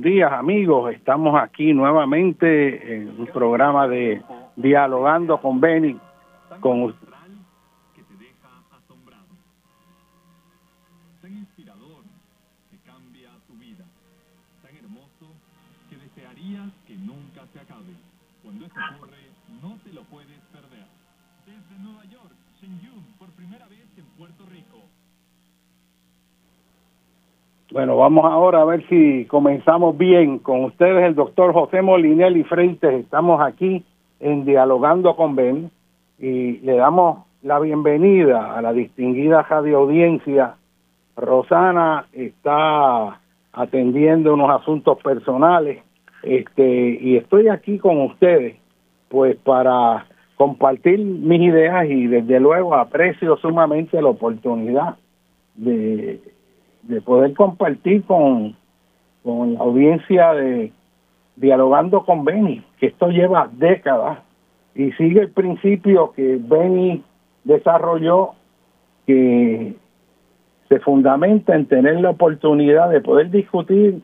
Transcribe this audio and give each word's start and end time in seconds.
Buenos 0.00 0.14
días 0.14 0.32
amigos, 0.32 0.94
estamos 0.94 1.38
aquí 1.38 1.74
nuevamente 1.74 2.94
en 2.96 3.20
un 3.20 3.26
programa 3.26 3.86
de 3.86 4.22
Dialogando 4.56 5.38
con 5.42 5.60
Benny, 5.60 5.94
con 6.60 6.94
puedes 20.10 20.40
perder. 20.52 20.86
Desde 21.46 21.82
Nueva 21.82 22.04
York, 22.06 22.34
Shen 22.60 22.80
Yun, 22.80 23.04
por 23.18 23.28
primera 23.30 23.66
vez 23.68 23.86
en 23.96 24.04
Puerto 24.18 24.44
Rico. 24.46 24.99
Bueno, 27.72 27.96
vamos 27.96 28.24
ahora 28.24 28.62
a 28.62 28.64
ver 28.64 28.84
si 28.88 29.26
comenzamos 29.26 29.96
bien 29.96 30.40
con 30.40 30.64
ustedes, 30.64 31.04
el 31.04 31.14
doctor 31.14 31.52
José 31.52 31.82
Molinelli 31.82 32.42
Freites. 32.42 32.92
Estamos 32.94 33.40
aquí 33.40 33.84
en 34.18 34.44
Dialogando 34.44 35.14
con 35.14 35.36
Ben 35.36 35.70
y 36.18 36.58
le 36.58 36.74
damos 36.74 37.26
la 37.42 37.60
bienvenida 37.60 38.56
a 38.56 38.60
la 38.60 38.72
distinguida 38.72 39.42
radio 39.42 39.78
audiencia. 39.78 40.56
Rosana 41.16 42.06
está 42.12 43.20
atendiendo 43.52 44.34
unos 44.34 44.50
asuntos 44.50 44.98
personales 45.00 45.84
este 46.24 46.98
y 47.00 47.18
estoy 47.18 47.46
aquí 47.48 47.78
con 47.78 48.00
ustedes 48.00 48.56
pues 49.08 49.36
para 49.36 50.06
compartir 50.34 50.98
mis 50.98 51.40
ideas 51.40 51.88
y 51.88 52.08
desde 52.08 52.40
luego 52.40 52.74
aprecio 52.74 53.36
sumamente 53.36 54.02
la 54.02 54.08
oportunidad 54.08 54.96
de 55.54 56.20
de 56.82 57.00
poder 57.00 57.34
compartir 57.34 58.04
con, 58.04 58.56
con 59.22 59.54
la 59.54 59.60
audiencia 59.60 60.32
de 60.34 60.72
dialogando 61.36 62.04
con 62.04 62.24
Benny, 62.24 62.62
que 62.78 62.86
esto 62.86 63.08
lleva 63.08 63.48
décadas 63.52 64.18
y 64.74 64.92
sigue 64.92 65.20
el 65.20 65.30
principio 65.30 66.12
que 66.12 66.38
Benny 66.40 67.02
desarrolló 67.44 68.32
que 69.06 69.74
se 70.68 70.78
fundamenta 70.80 71.56
en 71.56 71.66
tener 71.66 72.00
la 72.00 72.10
oportunidad 72.10 72.90
de 72.90 73.00
poder 73.00 73.30
discutir 73.30 74.02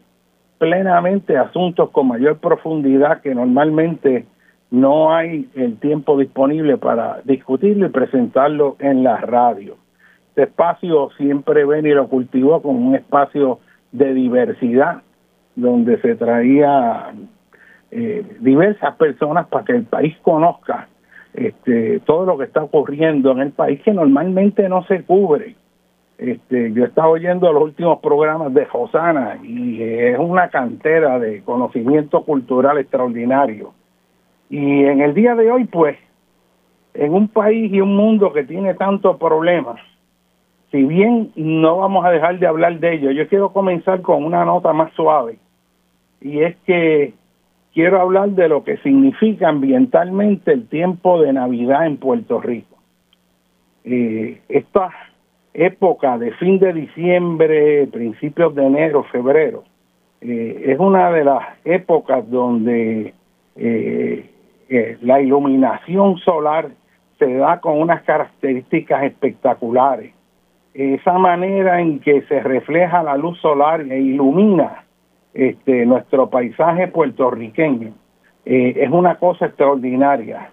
plenamente 0.58 1.36
asuntos 1.36 1.90
con 1.90 2.08
mayor 2.08 2.38
profundidad 2.38 3.20
que 3.20 3.34
normalmente 3.34 4.26
no 4.70 5.14
hay 5.14 5.48
el 5.54 5.78
tiempo 5.78 6.18
disponible 6.18 6.76
para 6.76 7.20
discutirlo 7.24 7.86
y 7.86 7.90
presentarlo 7.90 8.76
en 8.80 9.04
la 9.04 9.18
radio. 9.18 9.76
Este 10.36 10.50
espacio 10.50 11.08
siempre 11.16 11.64
ven 11.64 11.86
y 11.86 11.92
lo 11.92 12.08
cultivó 12.08 12.60
como 12.60 12.88
un 12.88 12.94
espacio 12.94 13.58
de 13.90 14.12
diversidad, 14.12 15.00
donde 15.54 15.98
se 16.02 16.14
traía 16.14 17.14
eh, 17.90 18.36
diversas 18.40 18.96
personas 18.96 19.46
para 19.46 19.64
que 19.64 19.72
el 19.72 19.84
país 19.84 20.14
conozca 20.20 20.88
este, 21.32 22.00
todo 22.00 22.26
lo 22.26 22.36
que 22.36 22.44
está 22.44 22.62
ocurriendo 22.62 23.32
en 23.32 23.40
el 23.40 23.52
país 23.52 23.80
que 23.82 23.94
normalmente 23.94 24.68
no 24.68 24.84
se 24.84 25.04
cubre. 25.04 25.56
Este, 26.18 26.70
yo 26.70 26.84
he 26.84 26.88
estado 26.88 27.12
oyendo 27.12 27.50
los 27.50 27.62
últimos 27.62 28.00
programas 28.00 28.52
de 28.52 28.66
Josana 28.66 29.38
y 29.42 29.82
es 29.82 30.18
una 30.18 30.50
cantera 30.50 31.18
de 31.18 31.40
conocimiento 31.44 32.24
cultural 32.24 32.76
extraordinario. 32.76 33.72
Y 34.50 34.84
en 34.84 35.00
el 35.00 35.14
día 35.14 35.34
de 35.34 35.50
hoy, 35.50 35.64
pues, 35.64 35.96
en 36.92 37.14
un 37.14 37.28
país 37.28 37.72
y 37.72 37.80
un 37.80 37.96
mundo 37.96 38.34
que 38.34 38.44
tiene 38.44 38.74
tantos 38.74 39.16
problemas, 39.16 39.80
si 40.70 40.82
bien 40.82 41.32
no 41.36 41.78
vamos 41.78 42.04
a 42.04 42.10
dejar 42.10 42.38
de 42.38 42.46
hablar 42.46 42.78
de 42.80 42.94
ello, 42.94 43.10
yo 43.10 43.28
quiero 43.28 43.52
comenzar 43.52 44.02
con 44.02 44.24
una 44.24 44.44
nota 44.44 44.72
más 44.72 44.92
suave 44.94 45.38
y 46.20 46.40
es 46.40 46.56
que 46.66 47.14
quiero 47.72 48.00
hablar 48.00 48.30
de 48.30 48.48
lo 48.48 48.64
que 48.64 48.78
significa 48.78 49.48
ambientalmente 49.48 50.52
el 50.52 50.66
tiempo 50.68 51.20
de 51.20 51.32
Navidad 51.32 51.86
en 51.86 51.98
Puerto 51.98 52.40
Rico. 52.40 52.76
Eh, 53.84 54.40
esta 54.48 54.90
época 55.54 56.18
de 56.18 56.32
fin 56.32 56.58
de 56.58 56.72
diciembre, 56.72 57.86
principios 57.86 58.54
de 58.54 58.66
enero, 58.66 59.04
febrero, 59.04 59.62
eh, 60.20 60.64
es 60.66 60.78
una 60.78 61.12
de 61.12 61.24
las 61.24 61.42
épocas 61.64 62.28
donde 62.28 63.14
eh, 63.54 64.30
la 65.02 65.20
iluminación 65.20 66.18
solar 66.18 66.70
se 67.18 67.34
da 67.34 67.60
con 67.60 67.80
unas 67.80 68.02
características 68.02 69.04
espectaculares 69.04 70.15
esa 70.76 71.14
manera 71.18 71.80
en 71.80 72.00
que 72.00 72.20
se 72.22 72.40
refleja 72.40 73.02
la 73.02 73.16
luz 73.16 73.38
solar 73.40 73.80
e 73.80 73.98
ilumina 73.98 74.84
este 75.32 75.86
nuestro 75.86 76.28
paisaje 76.28 76.88
puertorriqueño 76.88 77.92
eh, 78.44 78.74
es 78.76 78.90
una 78.90 79.16
cosa 79.16 79.46
extraordinaria. 79.46 80.50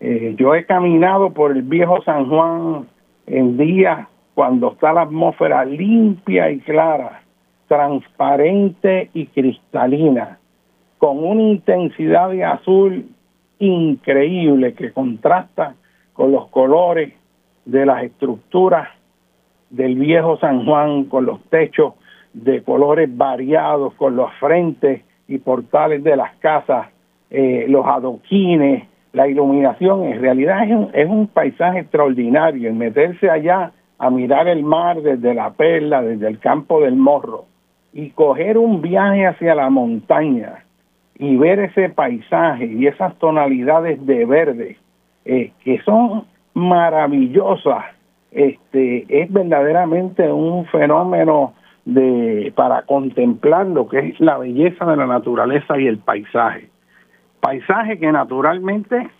Eh, 0.00 0.34
yo 0.38 0.54
he 0.54 0.66
caminado 0.66 1.30
por 1.30 1.52
el 1.52 1.62
viejo 1.62 2.02
San 2.02 2.28
Juan 2.28 2.86
en 3.26 3.56
días 3.56 4.06
cuando 4.34 4.72
está 4.72 4.92
la 4.92 5.02
atmósfera 5.02 5.64
limpia 5.64 6.50
y 6.50 6.60
clara, 6.60 7.22
transparente 7.66 9.10
y 9.14 9.26
cristalina, 9.26 10.38
con 10.98 11.24
una 11.24 11.42
intensidad 11.42 12.30
de 12.30 12.44
azul 12.44 13.06
increíble 13.58 14.74
que 14.74 14.92
contrasta 14.92 15.74
con 16.12 16.30
los 16.30 16.48
colores 16.48 17.14
de 17.64 17.86
las 17.86 18.04
estructuras 18.04 18.88
del 19.72 19.96
viejo 19.96 20.38
San 20.38 20.64
Juan 20.64 21.04
con 21.04 21.24
los 21.24 21.40
techos 21.44 21.94
de 22.34 22.62
colores 22.62 23.14
variados, 23.14 23.94
con 23.94 24.16
los 24.16 24.32
frentes 24.34 25.02
y 25.26 25.38
portales 25.38 26.04
de 26.04 26.14
las 26.14 26.34
casas, 26.36 26.88
eh, 27.30 27.66
los 27.68 27.86
adoquines, 27.86 28.84
la 29.12 29.28
iluminación, 29.28 30.04
en 30.04 30.20
realidad 30.20 30.64
es 30.64 30.70
un, 30.70 30.90
es 30.92 31.08
un 31.08 31.26
paisaje 31.26 31.80
extraordinario, 31.80 32.68
en 32.68 32.78
meterse 32.78 33.28
allá 33.28 33.72
a 33.98 34.10
mirar 34.10 34.48
el 34.48 34.62
mar 34.62 35.00
desde 35.02 35.34
la 35.34 35.50
perla, 35.50 36.02
desde 36.02 36.28
el 36.28 36.38
campo 36.38 36.80
del 36.80 36.96
morro, 36.96 37.46
y 37.92 38.10
coger 38.10 38.58
un 38.58 38.80
viaje 38.80 39.26
hacia 39.26 39.54
la 39.54 39.68
montaña 39.70 40.64
y 41.18 41.36
ver 41.36 41.60
ese 41.60 41.90
paisaje 41.90 42.66
y 42.66 42.86
esas 42.86 43.14
tonalidades 43.18 44.04
de 44.06 44.24
verde 44.24 44.76
eh, 45.24 45.52
que 45.62 45.80
son 45.82 46.24
maravillosas 46.54 47.84
este 48.32 49.06
es 49.08 49.32
verdaderamente 49.32 50.30
un 50.30 50.66
fenómeno 50.66 51.54
de 51.84 52.52
para 52.54 52.82
contemplar 52.82 53.66
lo 53.66 53.88
que 53.88 53.98
es 53.98 54.20
la 54.20 54.38
belleza 54.38 54.84
de 54.86 54.96
la 54.96 55.06
naturaleza 55.06 55.78
y 55.78 55.86
el 55.86 55.98
paisaje. 55.98 56.70
Paisaje 57.40 57.98
que 57.98 58.10
naturalmente 58.12 59.10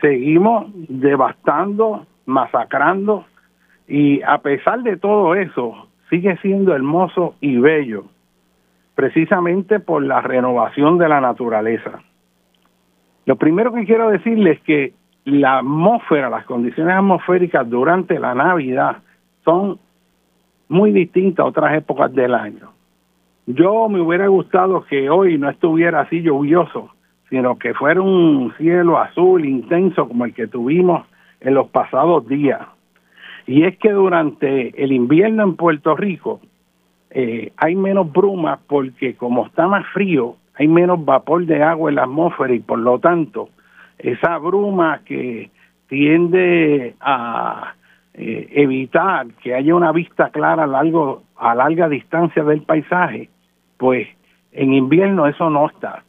seguimos 0.00 0.66
devastando, 0.88 2.06
masacrando 2.26 3.24
y 3.86 4.22
a 4.22 4.38
pesar 4.38 4.82
de 4.82 4.96
todo 4.96 5.34
eso 5.34 5.88
sigue 6.10 6.36
siendo 6.38 6.74
hermoso 6.74 7.34
y 7.40 7.58
bello 7.58 8.04
precisamente 8.94 9.78
por 9.78 10.02
la 10.02 10.20
renovación 10.20 10.98
de 10.98 11.08
la 11.08 11.20
naturaleza. 11.20 12.02
Lo 13.26 13.36
primero 13.36 13.72
que 13.72 13.84
quiero 13.84 14.10
decirles 14.10 14.58
es 14.58 14.64
que 14.64 14.92
la 15.28 15.58
atmósfera, 15.58 16.30
las 16.30 16.46
condiciones 16.46 16.94
atmosféricas 16.94 17.68
durante 17.68 18.18
la 18.18 18.34
Navidad 18.34 18.98
son 19.44 19.78
muy 20.68 20.92
distintas 20.92 21.44
a 21.44 21.48
otras 21.48 21.76
épocas 21.76 22.12
del 22.14 22.34
año. 22.34 22.70
Yo 23.46 23.88
me 23.88 24.00
hubiera 24.00 24.26
gustado 24.28 24.84
que 24.84 25.10
hoy 25.10 25.38
no 25.38 25.50
estuviera 25.50 26.00
así 26.00 26.22
lluvioso, 26.22 26.90
sino 27.28 27.58
que 27.58 27.74
fuera 27.74 28.00
un 28.00 28.54
cielo 28.56 28.98
azul 28.98 29.44
intenso 29.44 30.08
como 30.08 30.24
el 30.24 30.32
que 30.32 30.46
tuvimos 30.46 31.06
en 31.40 31.54
los 31.54 31.68
pasados 31.68 32.26
días. 32.26 32.62
Y 33.46 33.64
es 33.64 33.76
que 33.78 33.92
durante 33.92 34.82
el 34.82 34.92
invierno 34.92 35.42
en 35.42 35.56
Puerto 35.56 35.94
Rico 35.94 36.40
eh, 37.10 37.52
hay 37.56 37.74
menos 37.74 38.10
brumas 38.10 38.60
porque 38.66 39.14
como 39.14 39.46
está 39.46 39.66
más 39.66 39.86
frío, 39.92 40.36
hay 40.54 40.68
menos 40.68 41.04
vapor 41.04 41.44
de 41.44 41.62
agua 41.62 41.90
en 41.90 41.96
la 41.96 42.04
atmósfera 42.04 42.54
y 42.54 42.60
por 42.60 42.78
lo 42.78 42.98
tanto 42.98 43.50
esa 43.98 44.38
bruma 44.38 45.00
que 45.04 45.50
tiende 45.88 46.94
a 47.00 47.74
eh, 48.14 48.48
evitar 48.52 49.26
que 49.42 49.54
haya 49.54 49.74
una 49.74 49.92
vista 49.92 50.30
clara 50.30 50.64
a, 50.64 50.66
largo, 50.66 51.22
a 51.36 51.54
larga 51.54 51.88
distancia 51.88 52.44
del 52.44 52.62
paisaje, 52.62 53.28
pues 53.76 54.08
en 54.52 54.74
invierno 54.74 55.26
eso 55.26 55.50
no 55.50 55.68
está. 55.68 56.04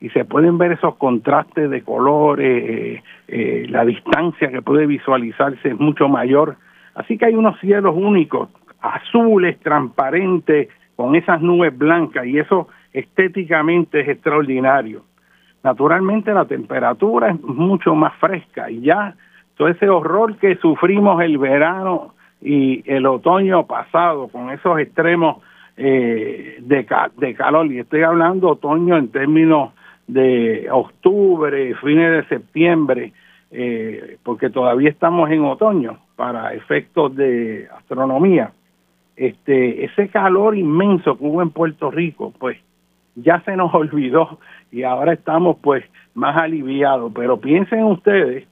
Y 0.00 0.10
se 0.10 0.24
pueden 0.24 0.58
ver 0.58 0.72
esos 0.72 0.96
contrastes 0.96 1.70
de 1.70 1.82
colores, 1.82 2.46
eh, 2.46 3.02
eh, 3.28 3.66
la 3.68 3.84
distancia 3.84 4.50
que 4.50 4.62
puede 4.62 4.86
visualizarse 4.86 5.68
es 5.68 5.80
mucho 5.80 6.08
mayor. 6.08 6.56
Así 6.94 7.16
que 7.16 7.26
hay 7.26 7.34
unos 7.34 7.58
cielos 7.60 7.94
únicos, 7.96 8.50
azules, 8.80 9.58
transparentes, 9.60 10.68
con 10.96 11.16
esas 11.16 11.40
nubes 11.40 11.76
blancas, 11.76 12.26
y 12.26 12.38
eso 12.38 12.68
estéticamente 12.92 14.00
es 14.00 14.08
extraordinario 14.08 15.02
naturalmente 15.64 16.32
la 16.32 16.44
temperatura 16.44 17.30
es 17.30 17.40
mucho 17.40 17.94
más 17.94 18.14
fresca 18.18 18.70
y 18.70 18.82
ya 18.82 19.16
todo 19.56 19.68
ese 19.68 19.88
horror 19.88 20.36
que 20.36 20.56
sufrimos 20.56 21.20
el 21.22 21.38
verano 21.38 22.14
y 22.42 22.82
el 22.90 23.06
otoño 23.06 23.66
pasado 23.66 24.28
con 24.28 24.50
esos 24.50 24.78
extremos 24.78 25.38
eh, 25.76 26.58
de, 26.60 26.84
calor. 27.34 27.66
Y 27.72 27.78
estoy 27.78 28.02
hablando 28.02 28.50
otoño 28.50 28.96
en 28.96 29.08
términos 29.08 29.72
de 30.06 30.68
octubre, 30.70 31.74
fines 31.76 32.12
de 32.12 32.28
septiembre, 32.28 33.12
eh, 33.50 34.18
porque 34.22 34.50
todavía 34.50 34.90
estamos 34.90 35.30
en 35.30 35.44
otoño 35.44 35.98
para 36.16 36.52
efectos 36.52 37.16
de 37.16 37.68
astronomía. 37.76 38.52
Este, 39.16 39.84
ese 39.84 40.08
calor 40.08 40.56
inmenso 40.56 41.16
que 41.16 41.24
hubo 41.24 41.40
en 41.40 41.50
Puerto 41.50 41.90
Rico, 41.90 42.34
pues 42.38 42.58
ya 43.16 43.40
se 43.40 43.56
nos 43.56 43.72
olvidó 43.74 44.38
y 44.70 44.82
ahora 44.82 45.12
estamos 45.12 45.56
pues 45.60 45.84
más 46.14 46.36
aliviados. 46.36 47.12
Pero 47.14 47.40
piensen 47.40 47.84
ustedes 47.84 48.46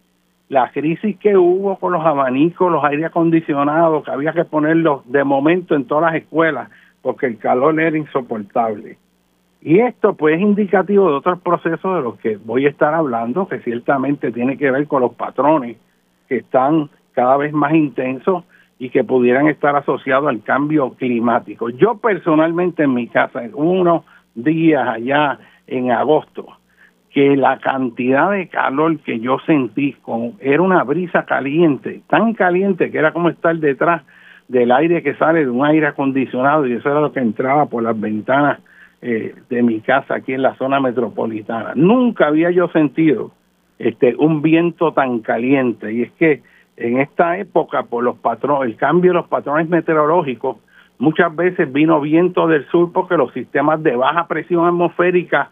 la 0.48 0.70
crisis 0.70 1.16
que 1.18 1.36
hubo 1.36 1.78
con 1.78 1.92
los 1.92 2.04
abanicos, 2.04 2.70
los 2.70 2.84
aire 2.84 3.06
acondicionados, 3.06 4.04
que 4.04 4.10
había 4.10 4.32
que 4.32 4.44
ponerlos 4.44 5.00
de 5.10 5.24
momento 5.24 5.74
en 5.74 5.86
todas 5.86 6.12
las 6.12 6.22
escuelas 6.22 6.69
porque 7.00 7.26
el 7.26 7.38
calor 7.38 7.78
era 7.81 7.96
insoportable. 7.96 8.96
Y 9.60 9.78
esto 9.78 10.14
pues 10.14 10.36
es 10.36 10.40
indicativo 10.40 11.08
de 11.08 11.16
otros 11.16 11.40
procesos 11.40 11.96
de 11.96 12.02
los 12.02 12.19
que 12.19 12.36
voy 12.36 12.66
a 12.66 12.70
estar 12.70 12.94
hablando, 12.94 13.46
que 13.46 13.60
ciertamente 13.60 14.32
tiene 14.32 14.56
que 14.56 14.70
ver 14.70 14.86
con 14.86 15.02
los 15.02 15.14
patrones 15.14 15.76
que 16.28 16.38
están 16.38 16.90
cada 17.12 17.36
vez 17.36 17.52
más 17.52 17.72
intensos 17.74 18.44
y 18.78 18.90
que 18.90 19.04
pudieran 19.04 19.46
estar 19.48 19.76
asociados 19.76 20.28
al 20.28 20.42
cambio 20.42 20.94
climático. 20.94 21.69
Yo 21.70 21.98
personalmente 21.98 22.82
en 22.82 22.94
mi 22.94 23.06
casa, 23.06 23.44
en 23.44 23.52
unos 23.54 24.02
días 24.34 24.86
allá 24.86 25.39
en 25.67 25.91
agosto, 25.91 26.46
que 27.10 27.36
la 27.36 27.58
cantidad 27.58 28.31
de 28.31 28.48
calor 28.48 28.98
que 29.01 29.20
yo 29.20 29.39
sentí 29.46 29.93
con, 30.03 30.34
era 30.41 30.62
una 30.62 30.82
brisa 30.82 31.24
caliente, 31.24 32.03
tan 32.08 32.32
caliente 32.34 32.91
que 32.91 32.98
era 32.98 33.12
como 33.12 33.29
estar 33.29 33.56
detrás 33.56 34.03
del 34.48 34.72
aire 34.72 35.03
que 35.03 35.15
sale 35.15 35.44
de 35.44 35.51
un 35.51 35.65
aire 35.65 35.86
acondicionado 35.86 36.67
y 36.67 36.72
eso 36.72 36.91
era 36.91 37.01
lo 37.01 37.12
que 37.12 37.20
entraba 37.20 37.67
por 37.67 37.82
las 37.82 37.98
ventanas 37.98 38.60
eh, 39.01 39.34
de 39.48 39.62
mi 39.62 39.81
casa 39.81 40.15
aquí 40.15 40.32
en 40.32 40.43
la 40.43 40.55
zona 40.56 40.81
metropolitana. 40.81 41.72
Nunca 41.74 42.29
había 42.29 42.51
yo 42.51 42.69
sentido 42.69 43.32
este 43.79 44.15
un 44.17 44.43
viento 44.43 44.93
tan 44.93 45.20
caliente 45.20 45.93
y 45.93 46.03
es 46.03 46.12
que 46.12 46.43
en 46.77 46.98
esta 46.98 47.39
época 47.39 47.84
por 47.84 48.05
los 48.05 48.17
patrones, 48.19 48.70
el 48.70 48.77
cambio 48.77 49.12
de 49.12 49.19
los 49.19 49.29
patrones 49.29 49.69
meteorológicos, 49.69 50.58
muchas 51.02 51.34
veces 51.34 51.72
vino 51.72 52.00
viento 52.00 52.46
del 52.46 52.64
sur 52.68 52.92
porque 52.92 53.16
los 53.16 53.32
sistemas 53.32 53.82
de 53.82 53.96
baja 53.96 54.28
presión 54.28 54.66
atmosférica 54.66 55.50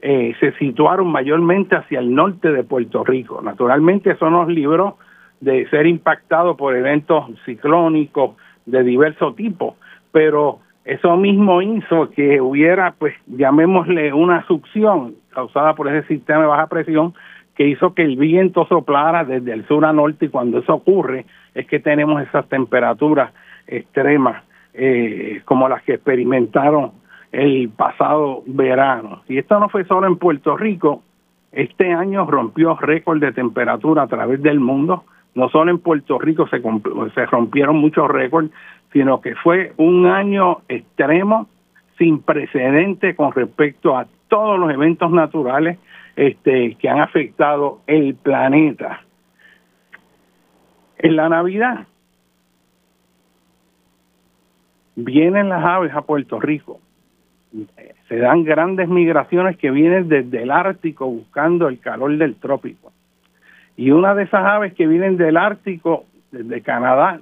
eh, 0.00 0.34
se 0.40 0.52
situaron 0.52 1.08
mayormente 1.08 1.76
hacia 1.76 1.98
el 1.98 2.14
norte 2.14 2.50
de 2.50 2.64
Puerto 2.64 3.04
Rico. 3.04 3.42
Naturalmente 3.42 4.12
eso 4.12 4.30
nos 4.30 4.48
libró 4.48 4.96
de 5.40 5.68
ser 5.68 5.86
impactados 5.86 6.56
por 6.56 6.74
eventos 6.74 7.26
ciclónicos 7.44 8.36
de 8.64 8.82
diverso 8.84 9.34
tipo, 9.34 9.76
pero 10.12 10.60
eso 10.86 11.14
mismo 11.18 11.60
hizo 11.60 12.08
que 12.12 12.40
hubiera, 12.40 12.94
pues, 12.98 13.14
llamémosle 13.26 14.14
una 14.14 14.46
succión 14.46 15.16
causada 15.28 15.74
por 15.74 15.88
ese 15.88 16.08
sistema 16.08 16.40
de 16.40 16.46
baja 16.46 16.68
presión 16.68 17.12
que 17.54 17.68
hizo 17.68 17.92
que 17.92 18.02
el 18.02 18.16
viento 18.16 18.66
soplara 18.66 19.24
desde 19.24 19.52
el 19.52 19.66
sur 19.68 19.84
a 19.84 19.92
norte 19.92 20.24
y 20.24 20.28
cuando 20.30 20.58
eso 20.58 20.72
ocurre 20.72 21.26
es 21.54 21.66
que 21.66 21.80
tenemos 21.80 22.22
esas 22.22 22.48
temperaturas 22.48 23.32
extremas 23.66 24.42
eh, 24.76 25.42
como 25.44 25.68
las 25.68 25.82
que 25.82 25.94
experimentaron 25.94 26.92
el 27.32 27.68
pasado 27.70 28.42
verano. 28.46 29.22
Y 29.28 29.38
esto 29.38 29.58
no 29.58 29.68
fue 29.68 29.84
solo 29.84 30.06
en 30.06 30.16
Puerto 30.16 30.56
Rico, 30.56 31.02
este 31.52 31.92
año 31.92 32.26
rompió 32.26 32.76
récord 32.76 33.20
de 33.20 33.32
temperatura 33.32 34.02
a 34.02 34.06
través 34.06 34.42
del 34.42 34.60
mundo, 34.60 35.04
no 35.34 35.48
solo 35.48 35.70
en 35.70 35.78
Puerto 35.78 36.18
Rico 36.18 36.46
se, 36.48 37.26
rompieron 37.26 37.76
muchos 37.76 38.08
récords, 38.08 38.50
sino 38.92 39.20
que 39.20 39.34
fue 39.36 39.72
un 39.76 40.06
año 40.06 40.58
extremo 40.68 41.46
sin 41.98 42.20
precedente 42.20 43.16
con 43.16 43.32
respecto 43.32 43.96
a 43.96 44.06
todos 44.28 44.58
los 44.58 44.70
eventos 44.70 45.10
naturales 45.10 45.78
este, 46.14 46.74
que 46.74 46.88
han 46.88 47.00
afectado 47.00 47.80
el 47.86 48.14
planeta. 48.14 49.02
En 50.98 51.16
la 51.16 51.28
Navidad 51.28 51.86
vienen 54.96 55.50
las 55.50 55.64
aves 55.64 55.94
a 55.94 56.02
Puerto 56.02 56.40
Rico. 56.40 56.80
Se 58.08 58.16
dan 58.16 58.44
grandes 58.44 58.88
migraciones 58.88 59.56
que 59.56 59.70
vienen 59.70 60.08
desde 60.08 60.42
el 60.42 60.50
Ártico 60.50 61.06
buscando 61.06 61.68
el 61.68 61.78
calor 61.78 62.16
del 62.16 62.36
trópico. 62.36 62.92
Y 63.76 63.90
una 63.90 64.14
de 64.14 64.24
esas 64.24 64.44
aves 64.44 64.74
que 64.74 64.86
vienen 64.86 65.16
del 65.16 65.36
Ártico, 65.36 66.04
desde 66.32 66.62
Canadá, 66.62 67.20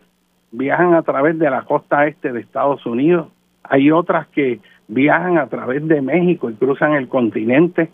viajan 0.52 0.94
a 0.94 1.02
través 1.02 1.38
de 1.38 1.50
la 1.50 1.62
costa 1.62 2.06
este 2.06 2.32
de 2.32 2.40
Estados 2.40 2.86
Unidos. 2.86 3.28
Hay 3.64 3.90
otras 3.90 4.28
que 4.28 4.60
viajan 4.86 5.38
a 5.38 5.48
través 5.48 5.86
de 5.86 6.00
México 6.00 6.48
y 6.48 6.54
cruzan 6.54 6.92
el 6.94 7.08
continente. 7.08 7.90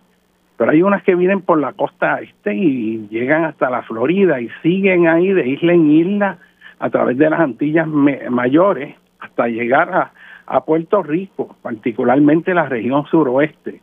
Pero 0.57 0.71
hay 0.71 0.83
unas 0.83 1.01
que 1.03 1.15
vienen 1.15 1.41
por 1.41 1.59
la 1.59 1.73
costa 1.73 2.21
este 2.21 2.53
y 2.53 3.07
llegan 3.09 3.45
hasta 3.45 3.69
la 3.71 3.81
Florida 3.81 4.39
y 4.39 4.49
siguen 4.61 5.07
ahí 5.07 5.33
de 5.33 5.47
isla 5.47 5.73
en 5.73 5.89
isla 5.89 6.37
a 6.77 6.89
través 6.91 7.17
de 7.17 7.29
las 7.29 7.39
Antillas 7.39 7.87
mayores 7.87 8.95
hasta 9.21 9.47
llegar 9.47 9.93
a, 9.93 10.11
a 10.45 10.65
Puerto 10.65 11.01
Rico, 11.01 11.55
particularmente 11.61 12.53
la 12.53 12.65
región 12.65 13.05
suroeste. 13.05 13.81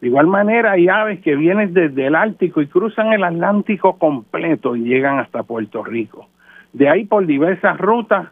De 0.00 0.08
igual 0.08 0.26
manera 0.26 0.72
hay 0.72 0.88
aves 0.88 1.20
que 1.20 1.36
vienen 1.36 1.72
desde 1.72 2.08
el 2.08 2.16
Ártico 2.16 2.60
y 2.60 2.66
cruzan 2.66 3.12
el 3.12 3.22
Atlántico 3.22 3.98
completo 3.98 4.74
y 4.74 4.82
llegan 4.82 5.20
hasta 5.20 5.44
Puerto 5.44 5.84
Rico. 5.84 6.26
De 6.72 6.88
ahí 6.88 7.04
por 7.04 7.24
diversas 7.24 7.78
rutas, 7.78 8.28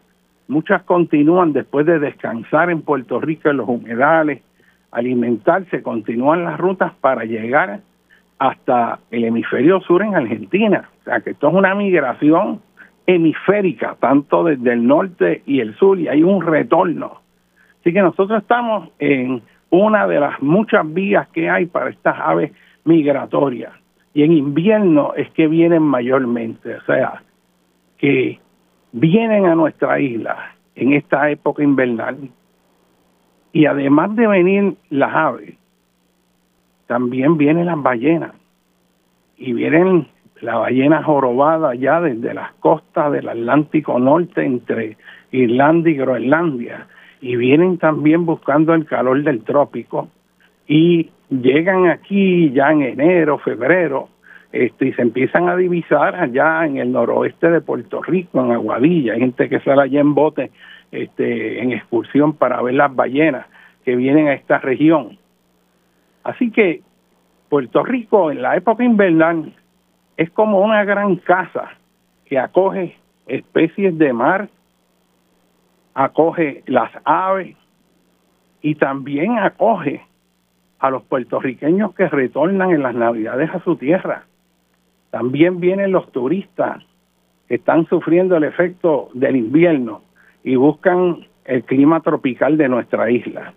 muchas 0.49 0.83
continúan 0.83 1.53
después 1.53 1.87
de 1.87 2.01
descansar 2.01 2.71
en 2.71 2.83
Puerto 2.83 3.21
Rico 3.21 3.51
en 3.51 3.59
los 3.59 3.69
humedales, 3.69 4.43
alimentarse, 4.91 5.81
continúan 5.81 6.43
las 6.43 6.59
rutas 6.59 6.93
para 7.01 7.25
llegar 7.25 7.83
hasta 8.41 8.99
el 9.13 9.25
hemisferio 9.25 9.81
sur 9.83 10.03
en 10.03 10.17
Argentina. 10.17 10.89
O 11.03 11.05
sea 11.05 11.21
que 11.21 11.31
esto 11.31 11.49
es 11.49 11.55
una 11.55 11.77
migración 11.77 12.61
hemisférica, 13.15 13.97
tanto 14.01 14.45
desde 14.45 14.73
el 14.73 14.87
norte 14.87 15.43
y 15.47 15.61
el 15.61 15.75
sur, 15.77 15.99
y 15.99 16.09
hay 16.09 16.23
un 16.23 16.45
retorno. 16.45 17.21
Así 17.81 17.93
que 17.93 18.03
nosotros 18.03 18.43
estamos 18.43 18.91
en 18.99 19.43
una 19.71 20.07
de 20.07 20.21
las 20.21 20.43
muchas 20.43 20.93
vías 20.93 21.29
que 21.29 21.49
hay 21.49 21.67
para 21.67 21.91
estas 21.91 22.17
aves 22.19 22.53
migratorias. 22.85 23.73
Y 24.13 24.25
en 24.25 24.33
invierno 24.33 25.15
es 25.15 25.31
que 25.31 25.47
vienen 25.47 25.83
mayormente, 25.83 26.77
o 26.77 26.83
sea, 26.83 27.23
que 27.99 28.41
vienen 28.93 29.47
a 29.47 29.55
nuestra 29.55 30.01
isla 30.01 30.55
en 30.75 30.93
esta 30.93 31.31
época 31.31 31.63
invernal. 31.63 32.29
Y 33.53 33.67
además 33.67 34.15
de 34.17 34.27
venir 34.27 34.77
las 34.91 35.15
aves, 35.15 35.55
también 36.87 37.37
vienen 37.37 37.67
las 37.67 37.81
ballenas. 37.81 38.33
Y 39.37 39.53
vienen 39.53 40.09
la 40.41 40.57
ballena 40.57 41.03
jorobada 41.03 41.75
ya 41.75 42.01
desde 42.01 42.35
las 42.35 42.53
costas 42.55 43.13
del 43.13 43.29
Atlántico 43.29 43.99
Norte 43.99 44.45
entre 44.45 44.97
Irlanda 45.33 45.91
y 45.91 45.95
Groenlandia 45.95 46.87
y 47.21 47.37
vienen 47.37 47.79
también 47.79 48.25
buscando 48.25 48.75
el 48.75 48.87
calor 48.87 49.23
del 49.23 49.43
trópico 49.43 50.09
y 50.67 51.11
llegan 51.29 51.89
aquí 51.89 52.51
ya 52.53 52.71
en 52.71 52.83
enero, 52.83 53.39
febrero, 53.39 54.09
este, 54.53 54.89
y 54.89 54.93
se 54.95 55.03
empiezan 55.03 55.49
a 55.49 55.57
divisar 55.57 56.17
allá 56.17 56.65
en 56.65 56.79
el 56.79 56.91
noroeste 56.91 57.51
de 57.51 57.61
Puerto 57.61 58.03
Rico, 58.03 58.43
en 58.43 58.53
Aguadilla, 58.53 59.13
hay 59.13 59.21
gente 59.21 59.49
que 59.49 59.61
sale 59.61 59.83
allá 59.83 60.01
en 60.01 60.15
bote 60.15 60.51
este, 60.91 61.63
en 61.63 61.73
excursión 61.73 62.33
para 62.33 62.61
ver 62.63 62.75
las 62.75 62.95
ballenas 62.95 63.47
que 63.85 63.95
vienen 63.95 64.29
a 64.29 64.35
esta 64.35 64.59
región. 64.59 65.19
Así 66.25 66.51
que 66.51 66.83
Puerto 67.49 67.83
Rico 67.85 68.31
en 68.31 68.43
la 68.43 68.57
época 68.57 68.85
invernal 68.85 69.53
es 70.21 70.29
como 70.33 70.61
una 70.61 70.85
gran 70.85 71.17
casa 71.17 71.71
que 72.27 72.39
acoge 72.39 72.95
especies 73.27 73.97
de 73.97 74.13
mar 74.13 74.51
acoge 75.95 76.63
las 76.67 76.91
aves 77.05 77.57
y 78.61 78.75
también 78.75 79.39
acoge 79.39 80.03
a 80.79 80.91
los 80.91 81.05
puertorriqueños 81.05 81.95
que 81.95 82.07
retornan 82.07 82.71
en 82.71 82.83
las 82.83 82.95
navidades 82.95 83.49
a 83.55 83.65
su 83.65 83.77
tierra. 83.77 84.25
También 85.09 85.59
vienen 85.59 85.91
los 85.91 86.13
turistas 86.13 86.85
que 87.49 87.55
están 87.55 87.87
sufriendo 87.87 88.37
el 88.37 88.45
efecto 88.45 89.09
del 89.15 89.37
invierno 89.37 90.03
y 90.45 90.57
buscan 90.57 91.27
el 91.47 91.65
clima 91.65 92.01
tropical 92.01 92.59
de 92.59 92.69
nuestra 92.69 93.11
isla. 93.11 93.55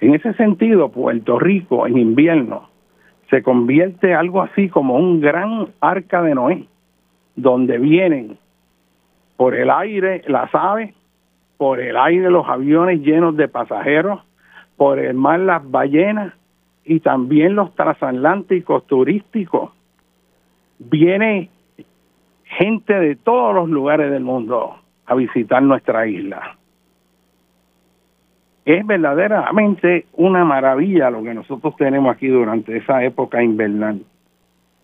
En 0.00 0.16
ese 0.16 0.34
sentido, 0.34 0.88
Puerto 0.88 1.38
Rico 1.38 1.86
en 1.86 1.96
invierno 1.96 2.71
se 3.32 3.42
convierte 3.42 4.14
algo 4.14 4.42
así 4.42 4.68
como 4.68 4.96
un 4.96 5.22
gran 5.22 5.68
arca 5.80 6.20
de 6.20 6.34
Noé, 6.34 6.66
donde 7.34 7.78
vienen 7.78 8.36
por 9.38 9.54
el 9.54 9.70
aire 9.70 10.22
las 10.28 10.54
aves 10.54 10.94
por 11.56 11.80
el 11.80 11.96
aire 11.96 12.28
los 12.28 12.46
aviones 12.48 13.00
llenos 13.00 13.36
de 13.36 13.46
pasajeros, 13.48 14.20
por 14.76 14.98
el 14.98 15.14
mar 15.14 15.38
las 15.38 15.62
ballenas 15.70 16.34
y 16.84 17.00
también 17.00 17.54
los 17.54 17.72
transatlánticos 17.74 18.84
turísticos. 18.86 19.70
Viene 20.80 21.48
gente 22.44 22.92
de 22.92 23.14
todos 23.14 23.54
los 23.54 23.70
lugares 23.70 24.10
del 24.10 24.24
mundo 24.24 24.76
a 25.06 25.14
visitar 25.14 25.62
nuestra 25.62 26.06
isla. 26.08 26.56
Es 28.64 28.86
verdaderamente 28.86 30.06
una 30.12 30.44
maravilla 30.44 31.10
lo 31.10 31.22
que 31.22 31.34
nosotros 31.34 31.74
tenemos 31.76 32.14
aquí 32.14 32.28
durante 32.28 32.76
esa 32.76 33.02
época 33.02 33.42
invernal. 33.42 34.02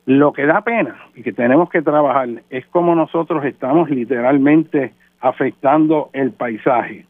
Lo 0.06 0.32
que 0.32 0.46
da 0.46 0.62
pena 0.62 0.96
y 1.14 1.22
que 1.22 1.32
tenemos 1.32 1.68
que 1.70 1.82
trabajar 1.82 2.28
es 2.50 2.66
cómo 2.66 2.94
nosotros 2.94 3.44
estamos 3.44 3.90
literalmente 3.90 4.94
afectando 5.20 6.10
el 6.12 6.32
paisaje. 6.32 7.06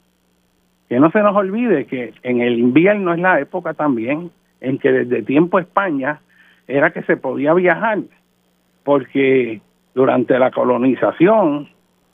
Que 0.89 0.99
no 0.99 1.11
se 1.11 1.21
nos 1.21 1.37
olvide 1.37 1.87
que 1.87 2.13
en 2.23 2.41
el 2.41 2.59
invierno 2.59 3.15
es 3.15 3.21
la 3.21 3.41
época 3.41 3.75
también 3.75 4.31
en 4.61 4.79
que 4.79 4.91
desde 4.91 5.23
tiempo 5.23 5.59
España 5.59 6.21
era 6.67 6.91
que 6.91 7.03
se 7.03 7.17
podía 7.17 7.55
viajar, 7.55 8.01
porque 8.85 9.61
durante 9.95 10.39
la 10.39 10.51
colonización, 10.51 11.69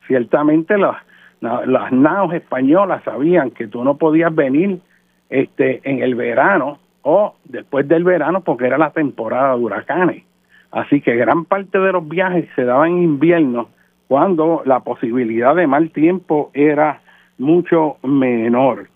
ciertamente 0.07 0.77
las, 0.79 0.97
las 1.45 1.93
naos 1.93 2.33
españolas 2.35 3.03
sabían 3.05 3.51
que 3.51 3.69
tú 3.69 3.85
no 3.85 3.97
podías 3.97 4.35
venir 4.35 4.81
este 5.29 5.81
en 5.89 6.03
el 6.03 6.15
verano 6.15 6.79
o 7.03 7.35
después 7.45 7.87
del 7.87 8.05
verano 8.05 8.41
porque 8.41 8.67
era 8.67 8.79
la 8.79 8.91
temporada 8.91 9.55
de 9.55 9.63
huracanes. 9.63 10.25
Así 10.71 11.01
que 11.01 11.15
gran 11.15 11.45
parte 11.45 11.79
de 11.79 11.93
los 11.93 12.09
viajes 12.09 12.49
se 12.57 12.65
daban 12.65 12.93
en 12.93 13.03
invierno 13.03 13.69
cuando 14.09 14.63
la 14.65 14.81
posibilidad 14.81 15.55
de 15.55 15.67
mal 15.67 15.91
tiempo 15.91 16.51
era 16.55 17.01
mucho 17.39 17.97
menor. 18.03 18.89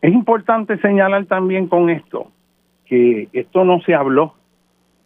Es 0.00 0.12
importante 0.12 0.78
señalar 0.78 1.26
también 1.26 1.66
con 1.66 1.90
esto 1.90 2.28
que 2.86 3.28
esto 3.32 3.64
no 3.64 3.80
se 3.80 3.94
habló 3.94 4.34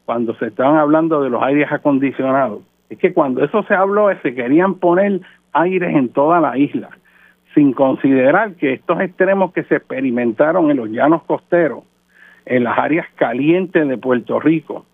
cuando 0.04 0.34
se 0.34 0.46
estaban 0.46 0.76
hablando 0.76 1.22
de 1.22 1.30
los 1.30 1.42
aires 1.42 1.70
acondicionados. 1.70 2.62
Es 2.90 2.98
que 2.98 3.12
cuando 3.12 3.44
eso 3.44 3.62
se 3.64 3.74
habló 3.74 4.08
se 4.22 4.34
querían 4.34 4.74
poner 4.74 5.20
aires 5.52 5.94
en 5.94 6.08
toda 6.10 6.40
la 6.40 6.56
isla, 6.56 6.90
sin 7.54 7.72
considerar 7.72 8.54
que 8.54 8.74
estos 8.74 9.00
extremos 9.00 9.52
que 9.52 9.64
se 9.64 9.76
experimentaron 9.76 10.70
en 10.70 10.76
los 10.76 10.88
llanos 10.88 11.22
costeros, 11.24 11.84
en 12.46 12.64
las 12.64 12.78
áreas 12.78 13.06
calientes 13.16 13.86
de 13.86 13.98
Puerto 13.98 14.40
Rico, 14.40 14.86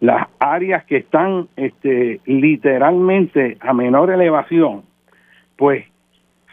las 0.00 0.28
áreas 0.38 0.84
que 0.84 0.98
están 0.98 1.48
este, 1.56 2.20
literalmente 2.26 3.56
a 3.60 3.72
menor 3.72 4.10
elevación, 4.10 4.82
pues 5.56 5.84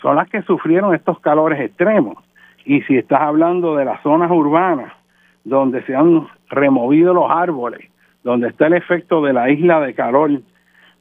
son 0.02 0.16
las 0.16 0.30
que 0.30 0.42
sufrieron 0.44 0.96
estos 0.96 1.20
calores 1.20 1.60
extremos. 1.60 2.18
Y 2.66 2.82
si 2.84 2.98
estás 2.98 3.22
hablando 3.22 3.76
de 3.76 3.86
las 3.86 4.02
zonas 4.02 4.32
urbanas, 4.32 4.92
donde 5.44 5.84
se 5.84 5.96
han 5.96 6.28
removido 6.50 7.14
los 7.14 7.30
árboles, 7.30 7.88
donde 8.24 8.48
está 8.48 8.68
el 8.68 8.74
efecto 8.74 9.22
de 9.22 9.34
la 9.34 9.50
isla 9.52 9.80
de 9.82 9.94
calor, 9.94 10.42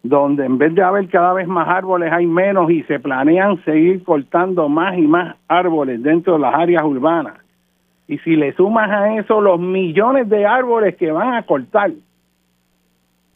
donde 0.04 0.44
en 0.44 0.58
vez 0.58 0.75
de 0.75 0.82
haber 0.82 1.08
cada 1.08 1.32
vez 1.32 1.49
más 1.49 1.66
árboles 1.66 2.12
hay 2.12 2.26
menos 2.26 2.70
y 2.70 2.82
se 2.82 3.00
planean 3.00 3.64
seguir 3.64 4.04
cortando 4.04 4.68
más 4.68 4.99
y 4.99 5.06
más 5.06 5.34
árboles 5.49 6.02
dentro 6.02 6.34
de 6.34 6.40
las 6.40 6.54
áreas 6.54 6.84
urbanas. 6.84 7.38
Y 8.06 8.18
si 8.18 8.37
le 8.37 8.52
sumas 8.52 8.90
a 8.90 9.16
eso 9.16 9.40
los 9.40 9.58
millones 9.58 10.28
de 10.28 10.44
árboles 10.44 10.94
que 10.96 11.11
van 11.11 11.32
a 11.32 11.42
cortar, 11.44 11.90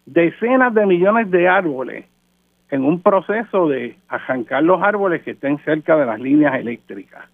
decenas 0.05 0.75
de 0.75 0.85
millones 0.85 1.31
de 1.31 1.49
árboles 1.49 2.05
en 2.71 2.85
un 2.85 3.01
proceso 3.01 3.67
de 3.67 3.97
arrancar 4.07 4.63
los 4.63 4.83
árboles 4.83 5.23
que 5.23 5.31
estén 5.31 5.57
cerca 5.65 5.97
de 5.97 6.05
las 6.05 6.21
líneas 6.21 6.55
eléctricas. 6.55 7.25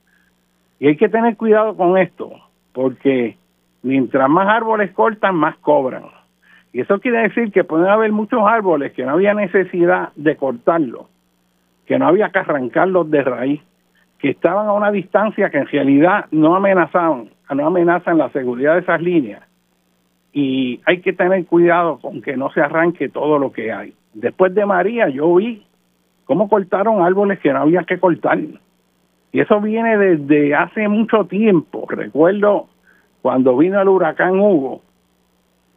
Y 0.78 0.86
hay 0.86 0.96
que 0.96 1.08
tener 1.08 1.36
cuidado 1.36 1.76
con 1.76 1.98
esto, 1.98 2.30
porque 2.72 3.36
mientras 3.82 4.30
más 4.30 4.46
árboles 4.48 4.92
cortan, 4.92 5.34
más 5.34 5.56
cobran. 5.56 6.04
Y 6.74 6.80
eso 6.80 7.00
quiere 7.00 7.22
decir 7.22 7.52
que 7.52 7.64
pueden 7.64 7.86
haber 7.86 8.12
muchos 8.12 8.40
árboles 8.44 8.92
que 8.92 9.04
no 9.04 9.12
había 9.12 9.32
necesidad 9.32 10.10
de 10.16 10.36
cortarlos, 10.36 11.06
que 11.86 11.98
no 11.98 12.08
había 12.08 12.28
que 12.28 12.40
arrancarlos 12.40 13.10
de 13.10 13.22
raíz, 13.22 13.62
que 14.18 14.30
estaban 14.30 14.66
a 14.66 14.72
una 14.72 14.90
distancia 14.90 15.48
que 15.50 15.58
en 15.58 15.66
realidad 15.68 16.26
no 16.32 16.56
amenazaban, 16.56 17.30
no 17.54 17.66
amenazan 17.66 18.18
la 18.18 18.28
seguridad 18.30 18.74
de 18.74 18.80
esas 18.80 19.00
líneas 19.00 19.42
y 20.32 20.80
hay 20.84 21.00
que 21.00 21.12
tener 21.12 21.46
cuidado 21.46 22.00
con 22.00 22.20
que 22.20 22.36
no 22.36 22.50
se 22.50 22.60
arranque 22.60 23.08
todo 23.08 23.38
lo 23.38 23.52
que 23.52 23.72
hay. 23.72 23.94
Después 24.12 24.52
de 24.52 24.66
María 24.66 25.08
yo 25.08 25.32
vi 25.36 25.64
cómo 26.24 26.48
cortaron 26.48 27.02
árboles 27.02 27.38
que 27.38 27.52
no 27.52 27.60
había 27.60 27.84
que 27.84 28.00
cortar. 28.00 28.40
Y 29.30 29.40
eso 29.40 29.60
viene 29.60 29.96
desde 29.96 30.56
hace 30.56 30.88
mucho 30.88 31.26
tiempo. 31.26 31.86
Recuerdo 31.88 32.66
cuando 33.22 33.56
vino 33.56 33.80
el 33.80 33.88
huracán 33.88 34.40
Hugo, 34.40 34.82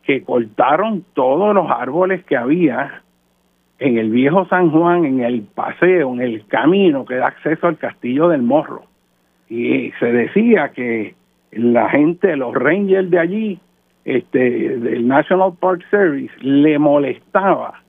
que 0.07 0.23
cortaron 0.23 1.03
todos 1.13 1.53
los 1.53 1.69
árboles 1.69 2.23
que 2.23 2.37
había 2.37 3.01
en 3.77 3.97
el 3.97 4.09
viejo 4.09 4.47
San 4.47 4.71
Juan, 4.71 5.03
en 5.03 5.19
el 5.19 5.41
paseo, 5.41 6.13
en 6.13 6.21
el 6.21 6.47
camino 6.47 7.03
que 7.05 7.15
da 7.15 7.27
acceso 7.27 7.67
al 7.67 7.77
castillo 7.77 8.29
del 8.29 8.41
Morro. 8.41 8.83
Y 9.49 9.91
se 9.99 10.05
decía 10.13 10.69
que 10.69 11.13
la 11.51 11.89
gente, 11.89 12.37
los 12.37 12.55
rangers 12.55 13.09
de 13.09 13.19
allí, 13.19 13.59
este, 14.05 14.77
del 14.77 15.05
National 15.09 15.51
Park 15.59 15.83
Service 15.91 16.33
le 16.39 16.79
molestaba 16.79 17.81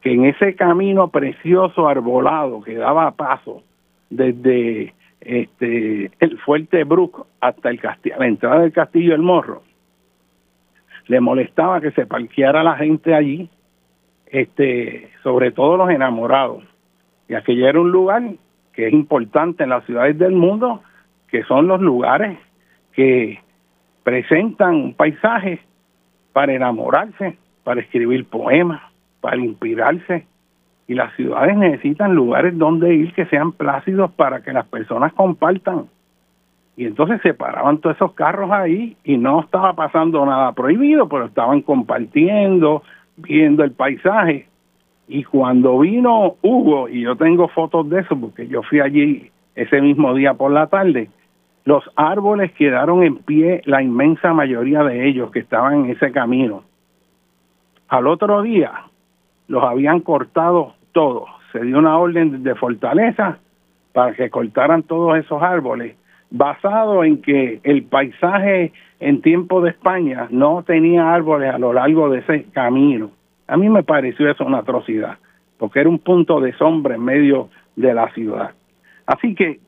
que 0.00 0.12
en 0.14 0.24
ese 0.24 0.54
camino 0.54 1.08
precioso 1.08 1.86
arbolado 1.86 2.62
que 2.62 2.76
daba 2.76 3.10
paso 3.10 3.62
desde 4.08 4.94
este 5.20 6.10
el 6.20 6.38
fuerte 6.38 6.84
Brook 6.84 7.26
hasta 7.42 7.68
el 7.68 7.78
castillo, 7.78 8.16
la 8.18 8.28
entrada 8.28 8.60
del 8.60 8.72
castillo 8.72 9.14
El 9.14 9.20
Morro, 9.20 9.62
le 11.10 11.20
molestaba 11.20 11.80
que 11.80 11.90
se 11.90 12.06
parqueara 12.06 12.62
la 12.62 12.76
gente 12.76 13.16
allí, 13.16 13.50
este, 14.26 15.10
sobre 15.24 15.50
todo 15.50 15.76
los 15.76 15.90
enamorados. 15.90 16.62
Y 17.28 17.34
aquello 17.34 17.66
era 17.66 17.80
un 17.80 17.90
lugar 17.90 18.22
que 18.72 18.86
es 18.86 18.92
importante 18.92 19.64
en 19.64 19.70
las 19.70 19.84
ciudades 19.86 20.16
del 20.16 20.34
mundo, 20.34 20.84
que 21.26 21.42
son 21.42 21.66
los 21.66 21.80
lugares 21.80 22.38
que 22.92 23.40
presentan 24.04 24.76
un 24.76 24.94
paisaje 24.94 25.58
para 26.32 26.54
enamorarse, 26.54 27.36
para 27.64 27.80
escribir 27.80 28.26
poemas, 28.26 28.80
para 29.20 29.38
inspirarse. 29.38 30.28
Y 30.86 30.94
las 30.94 31.12
ciudades 31.16 31.56
necesitan 31.56 32.14
lugares 32.14 32.56
donde 32.56 32.94
ir 32.94 33.12
que 33.14 33.26
sean 33.26 33.50
plácidos 33.50 34.12
para 34.12 34.42
que 34.42 34.52
las 34.52 34.68
personas 34.68 35.12
compartan. 35.14 35.86
Y 36.80 36.86
entonces 36.86 37.20
se 37.20 37.34
paraban 37.34 37.76
todos 37.76 37.96
esos 37.96 38.14
carros 38.14 38.50
ahí 38.50 38.96
y 39.04 39.18
no 39.18 39.42
estaba 39.42 39.74
pasando 39.74 40.24
nada 40.24 40.52
prohibido, 40.52 41.10
pero 41.10 41.26
estaban 41.26 41.60
compartiendo, 41.60 42.82
viendo 43.18 43.64
el 43.64 43.72
paisaje. 43.72 44.48
Y 45.06 45.24
cuando 45.24 45.78
vino 45.78 46.36
Hugo, 46.40 46.88
y 46.88 47.02
yo 47.02 47.16
tengo 47.16 47.48
fotos 47.48 47.90
de 47.90 48.00
eso 48.00 48.18
porque 48.18 48.48
yo 48.48 48.62
fui 48.62 48.80
allí 48.80 49.30
ese 49.54 49.82
mismo 49.82 50.14
día 50.14 50.32
por 50.32 50.52
la 50.52 50.68
tarde, 50.68 51.10
los 51.66 51.84
árboles 51.96 52.50
quedaron 52.52 53.02
en 53.02 53.16
pie, 53.16 53.60
la 53.66 53.82
inmensa 53.82 54.32
mayoría 54.32 54.82
de 54.82 55.06
ellos 55.06 55.30
que 55.32 55.40
estaban 55.40 55.84
en 55.84 55.90
ese 55.90 56.12
camino. 56.12 56.62
Al 57.88 58.06
otro 58.06 58.40
día 58.40 58.72
los 59.48 59.62
habían 59.62 60.00
cortado 60.00 60.72
todos. 60.92 61.28
Se 61.52 61.60
dio 61.60 61.78
una 61.78 61.98
orden 61.98 62.42
de 62.42 62.54
fortaleza 62.54 63.36
para 63.92 64.14
que 64.14 64.30
cortaran 64.30 64.82
todos 64.82 65.18
esos 65.18 65.42
árboles, 65.42 65.99
basado 66.30 67.04
en 67.04 67.20
que 67.22 67.60
el 67.64 67.84
paisaje 67.84 68.72
en 69.00 69.22
tiempo 69.22 69.60
de 69.60 69.70
España 69.70 70.28
no 70.30 70.62
tenía 70.62 71.12
árboles 71.12 71.52
a 71.52 71.58
lo 71.58 71.72
largo 71.72 72.10
de 72.10 72.20
ese 72.20 72.44
camino. 72.52 73.10
A 73.48 73.56
mí 73.56 73.68
me 73.68 73.82
pareció 73.82 74.30
eso 74.30 74.44
una 74.44 74.58
atrocidad, 74.58 75.18
porque 75.58 75.80
era 75.80 75.88
un 75.88 75.98
punto 75.98 76.40
de 76.40 76.52
sombra 76.52 76.94
en 76.94 77.04
medio 77.04 77.48
de 77.76 77.94
la 77.94 78.08
ciudad. 78.12 78.52
Así 79.06 79.34
que 79.34 79.58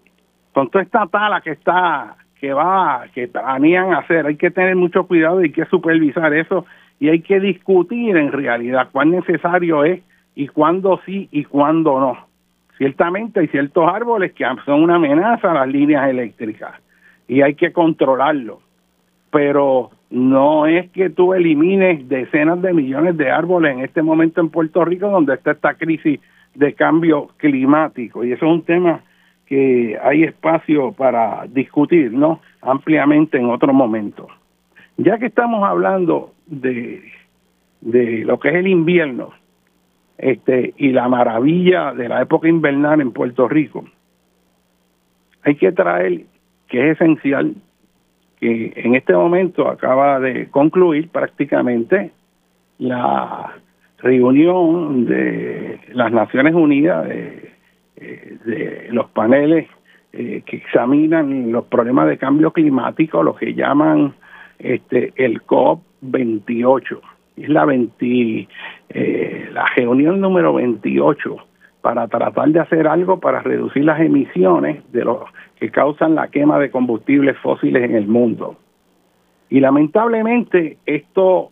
con 0.52 0.71
toda 0.71 0.85
esta 0.85 1.06
tala 1.06 1.41
que 1.41 1.52
está, 1.52 2.17
que 2.39 2.52
va, 2.52 3.06
que 3.15 3.28
planean 3.28 3.95
hacer, 3.95 4.26
hay 4.26 4.36
que 4.36 4.50
tener 4.50 4.76
mucho 4.76 5.06
cuidado 5.06 5.41
y 5.41 5.45
hay 5.45 5.52
que 5.52 5.65
supervisar 5.67 6.32
eso 6.34 6.67
y 7.00 7.08
hay 7.08 7.21
que 7.21 7.41
discutir 7.41 8.17
en 8.17 8.30
realidad 8.30 8.89
cuán 8.93 9.10
necesario 9.10 9.84
es 9.84 10.02
y 10.34 10.49
cuándo 10.49 11.00
sí 11.04 11.28
y 11.32 11.45
cuándo 11.45 11.99
no. 11.99 12.31
Ciertamente 12.78 13.41
hay 13.41 13.49
ciertos 13.49 13.89
árboles 13.89 14.32
que 14.32 14.45
son 14.65 14.82
una 14.82 14.97
amenaza 14.97 15.50
a 15.50 15.54
las 15.54 15.69
líneas 15.69 16.08
eléctricas 16.08 16.73
y 17.28 17.43
hay 17.43 17.54
que 17.54 17.73
controlarlo, 17.73 18.61
pero 19.30 19.91
no 20.11 20.67
es 20.67 20.91
que 20.91 21.11
tú 21.11 21.35
elimines 21.35 22.08
decenas 22.08 22.61
de 22.61 22.73
millones 22.73 23.17
de 23.17 23.30
árboles 23.30 23.73
en 23.73 23.85
este 23.85 24.02
momento 24.02 24.41
en 24.41 24.50
Puerto 24.50 24.85
Rico 24.85 25.08
donde 25.08 25.35
está 25.35 25.52
esta 25.52 25.75
crisis 25.75 26.21
de 26.54 26.75
cambio 26.75 27.28
climático 27.39 28.25
y 28.25 28.32
eso 28.32 28.47
es 28.47 28.52
un 28.52 28.63
tema 28.63 29.00
que 29.47 29.99
hay 30.02 30.25
espacio 30.25 30.93
para 30.93 31.47
discutir 31.47 32.13
¿no? 32.13 32.41
ampliamente 32.63 33.39
en 33.39 33.47
otro 33.47 33.73
momento. 33.73 34.28
Ya 34.97 35.19
que 35.19 35.26
estamos 35.26 35.65
hablando 35.65 36.32
de, 36.47 37.02
de 37.80 38.25
lo 38.25 38.39
que 38.39 38.49
es 38.49 38.54
el 38.54 38.67
invierno 38.67 39.30
este, 40.18 40.75
y 40.76 40.90
la 40.90 41.08
maravilla 41.08 41.92
de 41.92 42.08
la 42.08 42.22
época 42.22 42.48
invernal 42.48 43.00
en 43.00 43.12
Puerto 43.12 43.48
Rico, 43.48 43.84
hay 45.42 45.56
que 45.56 45.72
traer 45.72 46.22
que 46.68 46.90
es 46.90 47.00
esencial 47.00 47.54
que 48.40 48.72
en 48.76 48.94
este 48.94 49.12
momento 49.12 49.68
acaba 49.68 50.18
de 50.20 50.48
concluir 50.50 51.08
prácticamente 51.08 52.10
la 52.78 53.54
reunión 53.98 55.06
de 55.06 55.80
las 55.92 56.10
Naciones 56.12 56.54
Unidas 56.54 57.06
de 57.08 57.52
de 58.44 58.88
los 58.90 59.08
paneles 59.10 59.68
eh, 60.12 60.42
que 60.44 60.56
examinan 60.56 61.52
los 61.52 61.64
problemas 61.66 62.08
de 62.08 62.18
cambio 62.18 62.50
climático, 62.52 63.22
lo 63.22 63.34
que 63.34 63.54
llaman 63.54 64.14
este 64.58 65.12
el 65.16 65.42
COP 65.42 65.82
28. 66.00 67.00
Es 67.36 67.49
la 67.49 67.64
20, 67.64 68.49
eh, 68.90 69.49
la 69.52 69.66
reunión 69.76 70.21
número 70.21 70.54
28 70.54 71.36
para 71.80 72.06
tratar 72.08 72.49
de 72.50 72.60
hacer 72.60 72.86
algo 72.86 73.18
para 73.21 73.40
reducir 73.40 73.84
las 73.84 74.00
emisiones 74.00 74.82
de 74.92 75.04
los 75.04 75.18
que 75.58 75.71
causan 75.71 76.14
la 76.14 76.28
quema 76.28 76.58
de 76.58 76.71
combustibles 76.71 77.36
fósiles 77.38 77.82
en 77.82 77.97
el 77.97 78.06
mundo. 78.06 78.56
Y 79.50 79.60
lamentablemente 79.60 80.78
esto 80.86 81.50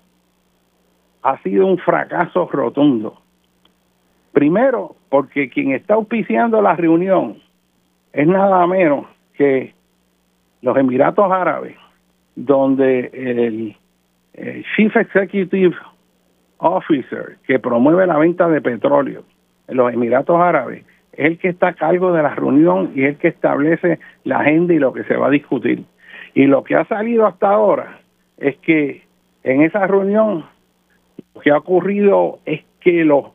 ha 1.22 1.38
sido 1.42 1.66
un 1.66 1.78
fracaso 1.78 2.48
rotundo. 2.50 3.20
Primero, 4.32 4.96
porque 5.08 5.50
quien 5.50 5.72
está 5.72 5.94
auspiciando 5.94 6.62
la 6.62 6.76
reunión 6.76 7.38
es 8.12 8.26
nada 8.26 8.66
menos 8.66 9.06
que 9.34 9.74
los 10.62 10.76
Emiratos 10.76 11.30
Árabes, 11.30 11.76
donde 12.36 13.10
el, 13.12 13.76
Chief 14.34 14.94
Executive 14.96 15.76
Officer 16.58 17.36
que 17.46 17.58
promueve 17.58 18.06
la 18.06 18.18
venta 18.18 18.48
de 18.48 18.60
petróleo 18.60 19.24
en 19.68 19.76
los 19.76 19.92
Emiratos 19.92 20.40
Árabes 20.40 20.84
es 21.12 21.26
el 21.26 21.38
que 21.38 21.48
está 21.48 21.68
a 21.68 21.74
cargo 21.74 22.12
de 22.12 22.22
la 22.22 22.34
reunión 22.34 22.92
y 22.94 23.02
es 23.02 23.10
el 23.10 23.16
que 23.16 23.28
establece 23.28 23.98
la 24.24 24.40
agenda 24.40 24.74
y 24.74 24.78
lo 24.78 24.92
que 24.92 25.04
se 25.04 25.16
va 25.16 25.26
a 25.26 25.30
discutir. 25.30 25.84
Y 26.34 26.46
lo 26.46 26.62
que 26.64 26.76
ha 26.76 26.84
salido 26.86 27.26
hasta 27.26 27.48
ahora 27.48 28.00
es 28.38 28.56
que 28.58 29.02
en 29.42 29.62
esa 29.62 29.86
reunión 29.86 30.46
lo 31.34 31.40
que 31.40 31.50
ha 31.50 31.58
ocurrido 31.58 32.38
es 32.44 32.62
que 32.80 33.04
los 33.04 33.26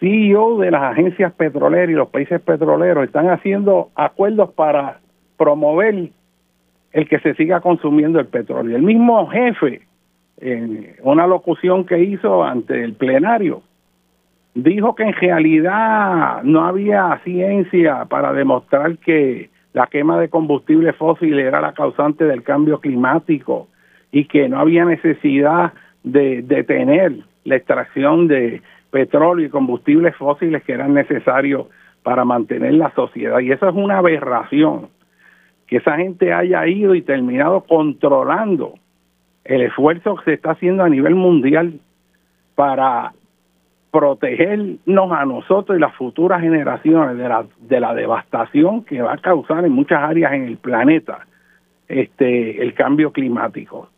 CEO 0.00 0.58
de 0.58 0.70
las 0.70 0.82
agencias 0.82 1.32
petroleras 1.32 1.90
y 1.90 1.94
los 1.94 2.08
países 2.08 2.40
petroleros 2.40 3.04
están 3.04 3.28
haciendo 3.28 3.90
acuerdos 3.94 4.52
para 4.52 5.00
promover 5.36 6.10
el 6.94 7.08
que 7.08 7.18
se 7.18 7.34
siga 7.34 7.60
consumiendo 7.60 8.20
el 8.20 8.26
petróleo. 8.26 8.76
El 8.76 8.82
mismo 8.82 9.26
jefe, 9.26 9.82
en 10.38 10.94
una 11.02 11.26
locución 11.26 11.84
que 11.84 11.98
hizo 11.98 12.44
ante 12.44 12.82
el 12.82 12.94
plenario, 12.94 13.62
dijo 14.54 14.94
que 14.94 15.02
en 15.02 15.12
realidad 15.12 16.44
no 16.44 16.64
había 16.64 17.20
ciencia 17.24 18.04
para 18.04 18.32
demostrar 18.32 18.96
que 18.98 19.50
la 19.72 19.88
quema 19.88 20.20
de 20.20 20.28
combustible 20.28 20.92
fósil 20.92 21.40
era 21.40 21.60
la 21.60 21.72
causante 21.72 22.24
del 22.24 22.44
cambio 22.44 22.78
climático 22.78 23.66
y 24.12 24.26
que 24.26 24.48
no 24.48 24.60
había 24.60 24.84
necesidad 24.84 25.72
de 26.04 26.42
detener 26.42 27.16
la 27.42 27.56
extracción 27.56 28.28
de 28.28 28.62
petróleo 28.92 29.46
y 29.46 29.50
combustibles 29.50 30.14
fósiles 30.14 30.62
que 30.62 30.74
eran 30.74 30.94
necesarios 30.94 31.66
para 32.04 32.24
mantener 32.24 32.74
la 32.74 32.94
sociedad. 32.94 33.40
Y 33.40 33.50
eso 33.50 33.68
es 33.68 33.74
una 33.74 33.98
aberración, 33.98 34.90
que 35.66 35.76
esa 35.76 35.96
gente 35.96 36.32
haya 36.32 36.66
ido 36.66 36.94
y 36.94 37.02
terminado 37.02 37.62
controlando 37.62 38.74
el 39.44 39.62
esfuerzo 39.62 40.16
que 40.16 40.24
se 40.24 40.32
está 40.34 40.52
haciendo 40.52 40.82
a 40.82 40.88
nivel 40.88 41.14
mundial 41.14 41.80
para 42.54 43.12
protegernos 43.90 45.12
a 45.12 45.24
nosotros 45.24 45.78
y 45.78 45.80
las 45.80 45.94
futuras 45.94 46.40
generaciones 46.40 47.16
de 47.16 47.28
la, 47.28 47.44
de 47.60 47.80
la 47.80 47.94
devastación 47.94 48.82
que 48.84 49.00
va 49.00 49.14
a 49.14 49.18
causar 49.18 49.64
en 49.64 49.72
muchas 49.72 50.02
áreas 50.02 50.32
en 50.32 50.44
el 50.44 50.56
planeta 50.56 51.26
este 51.88 52.62
el 52.62 52.74
cambio 52.74 53.12
climático. 53.12 53.88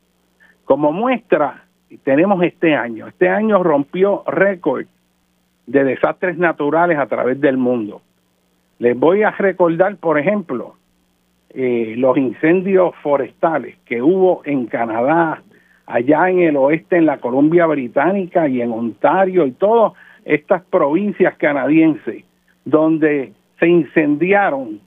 Como 0.65 0.93
muestra, 0.93 1.65
tenemos 2.03 2.43
este 2.43 2.75
año. 2.75 3.07
Este 3.07 3.29
año 3.29 3.63
rompió 3.63 4.25
récord 4.27 4.87
de 5.67 5.85
desastres 5.85 6.37
naturales 6.37 6.99
a 6.99 7.07
través 7.07 7.41
del 7.41 7.57
mundo. 7.57 8.03
Les 8.79 8.99
voy 8.99 9.23
a 9.23 9.31
recordar, 9.31 9.97
por 9.97 10.19
ejemplo, 10.19 10.75
eh, 11.59 11.95
los 11.97 12.19
incendios 12.19 12.95
forestales 13.03 13.79
que 13.87 14.03
hubo 14.03 14.43
en 14.45 14.67
Canadá, 14.67 15.43
allá 15.87 16.29
en 16.29 16.41
el 16.41 16.55
oeste, 16.55 16.99
en 16.99 17.07
la 17.07 17.17
Columbia 17.17 17.65
Británica 17.65 18.47
y 18.47 18.61
en 18.61 18.73
Ontario 18.73 19.47
y 19.47 19.53
todas 19.53 19.95
estas 20.27 20.63
provincias 20.65 21.35
canadienses, 21.39 22.25
donde 22.67 23.33
se 23.59 23.69
incendiaron 23.69 24.81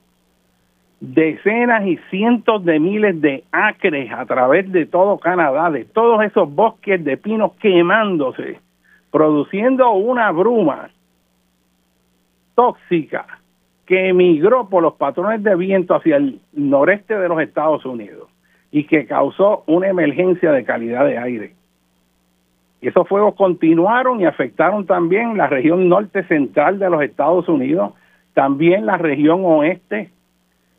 decenas 1.00 1.88
y 1.88 1.98
cientos 2.12 2.64
de 2.64 2.80
miles 2.80 3.20
de 3.20 3.46
acres 3.52 4.12
a 4.12 4.28
través 4.28 4.72
de 4.72 4.86
todo 4.86 5.18
Canadá, 5.18 5.72
de 5.72 5.86
todos 5.86 6.24
esos 6.24 6.54
bosques 6.54 7.04
de 7.04 7.18
pinos 7.18 7.54
quemándose, 7.54 8.60
produciendo 9.10 9.90
una 9.94 10.30
bruma 10.30 10.92
tóxica 12.54 13.40
que 13.90 14.10
emigró 14.10 14.70
por 14.70 14.84
los 14.84 14.94
patrones 14.94 15.42
de 15.42 15.56
viento 15.56 15.96
hacia 15.96 16.18
el 16.18 16.40
noreste 16.54 17.18
de 17.18 17.28
los 17.28 17.42
Estados 17.42 17.84
Unidos 17.88 18.30
y 18.72 18.84
que 18.84 19.08
causó 19.08 19.64
una 19.66 19.88
emergencia 19.88 20.52
de 20.52 20.64
calidad 20.64 21.06
de 21.06 21.18
aire. 21.18 21.56
Y 22.82 22.90
esos 22.90 23.08
fuegos 23.08 23.34
continuaron 23.34 24.22
y 24.22 24.26
afectaron 24.26 24.86
también 24.86 25.36
la 25.38 25.48
región 25.48 25.90
norte 25.90 26.24
central 26.26 26.78
de 26.78 26.88
los 26.88 27.02
Estados 27.02 27.50
Unidos, 27.50 27.94
también 28.36 28.86
la 28.86 28.98
región 28.98 29.42
oeste 29.44 30.12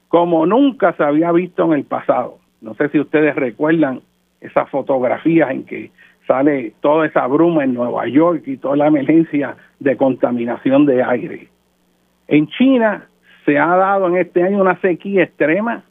como 0.07 0.47
nunca 0.47 0.93
se 0.93 1.03
había 1.03 1.33
visto 1.33 1.65
en 1.65 1.73
el 1.73 1.85
pasado. 1.85 2.39
No 2.61 2.75
sé 2.75 2.91
si 2.91 3.01
ustedes 3.01 3.35
recuerdan 3.35 4.03
esas 4.41 4.71
fotografías 4.71 5.51
en 5.51 5.65
que 5.65 5.91
sale 6.29 6.75
toda 6.81 7.07
esa 7.07 7.27
bruma 7.27 7.65
en 7.65 7.75
Nueva 7.75 8.07
York 8.07 8.45
y 8.47 8.57
toda 8.57 8.77
la 8.77 8.87
emergencia 8.87 9.57
de 9.81 9.97
contaminación 9.97 10.87
de 10.87 11.03
aire. 11.03 11.50
En 12.31 12.47
China 12.47 13.09
se 13.45 13.59
ha 13.59 13.75
dado 13.75 14.07
en 14.07 14.17
este 14.17 14.45
año 14.45 14.61
una 14.61 14.81
sequía 14.81 15.25
extrema 15.25 15.83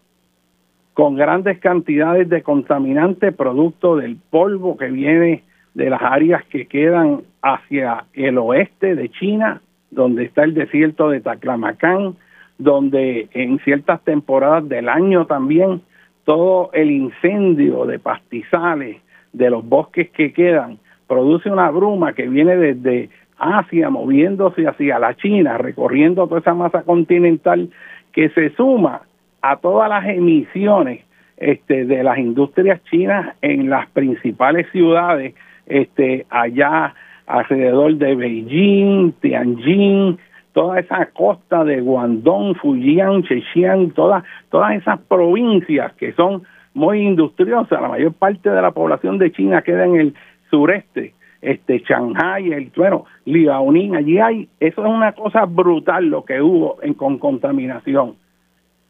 con 0.93 1.15
grandes 1.15 1.59
cantidades 1.59 2.29
de 2.29 2.43
contaminantes 2.43 3.35
producto 3.35 3.97
del 3.97 4.15
polvo 4.29 4.77
que 4.77 4.87
viene 4.87 5.43
de 5.73 5.89
las 5.89 6.01
áreas 6.01 6.45
que 6.45 6.65
quedan 6.65 7.23
hacia 7.41 8.05
el 8.13 8.37
oeste 8.37 8.95
de 8.95 9.09
China, 9.09 9.61
donde 9.91 10.23
está 10.23 10.45
el 10.45 10.53
desierto 10.53 11.09
de 11.09 11.19
Taklamakan, 11.19 12.15
donde 12.57 13.27
en 13.33 13.59
ciertas 13.59 14.01
temporadas 14.05 14.69
del 14.69 14.87
año 14.87 15.25
también 15.25 15.81
todo 16.23 16.69
el 16.71 16.89
incendio 16.89 17.85
de 17.85 17.99
pastizales 17.99 18.95
de 19.33 19.49
los 19.49 19.67
bosques 19.67 20.09
que 20.11 20.31
quedan 20.31 20.77
produce 21.05 21.51
una 21.51 21.69
bruma 21.69 22.13
que 22.13 22.29
viene 22.29 22.55
desde 22.55 23.09
Asia 23.39 23.89
moviéndose 23.89 24.67
hacia 24.67 24.99
la 24.99 25.15
China, 25.15 25.57
recorriendo 25.57 26.27
toda 26.27 26.41
esa 26.41 26.53
masa 26.53 26.83
continental 26.83 27.69
que 28.11 28.29
se 28.29 28.49
suma 28.51 29.01
a 29.41 29.57
todas 29.57 29.89
las 29.89 30.05
emisiones 30.05 31.05
este, 31.37 31.85
de 31.85 32.03
las 32.03 32.17
industrias 32.17 32.83
chinas 32.85 33.35
en 33.41 33.69
las 33.69 33.87
principales 33.89 34.67
ciudades 34.71 35.35
este, 35.65 36.25
allá 36.29 36.93
alrededor 37.27 37.95
de 37.95 38.15
Beijing, 38.15 39.13
Tianjin, 39.21 40.17
toda 40.53 40.79
esa 40.79 41.05
costa 41.07 41.63
de 41.63 41.79
Guangdong, 41.79 42.55
Fujian, 42.55 43.23
Zhejiang, 43.23 43.91
todas, 43.91 44.23
todas 44.49 44.75
esas 44.75 44.99
provincias 45.01 45.93
que 45.93 46.11
son 46.13 46.43
muy 46.73 47.01
industriosas, 47.01 47.81
la 47.81 47.87
mayor 47.87 48.13
parte 48.13 48.49
de 48.49 48.61
la 48.61 48.71
población 48.71 49.17
de 49.17 49.31
China 49.31 49.61
queda 49.61 49.85
en 49.85 49.95
el 49.95 50.13
sureste, 50.49 51.13
este 51.41 51.79
Shanghai, 51.79 52.51
el 52.51 52.71
bueno, 52.75 53.05
Liaoning, 53.25 53.95
allí 53.95 54.19
hay, 54.19 54.49
eso 54.59 54.81
es 54.83 54.91
una 54.91 55.13
cosa 55.13 55.45
brutal 55.45 56.05
lo 56.05 56.25
que 56.25 56.41
hubo 56.41 56.77
en 56.81 56.93
con 56.93 57.17
contaminación 57.17 58.15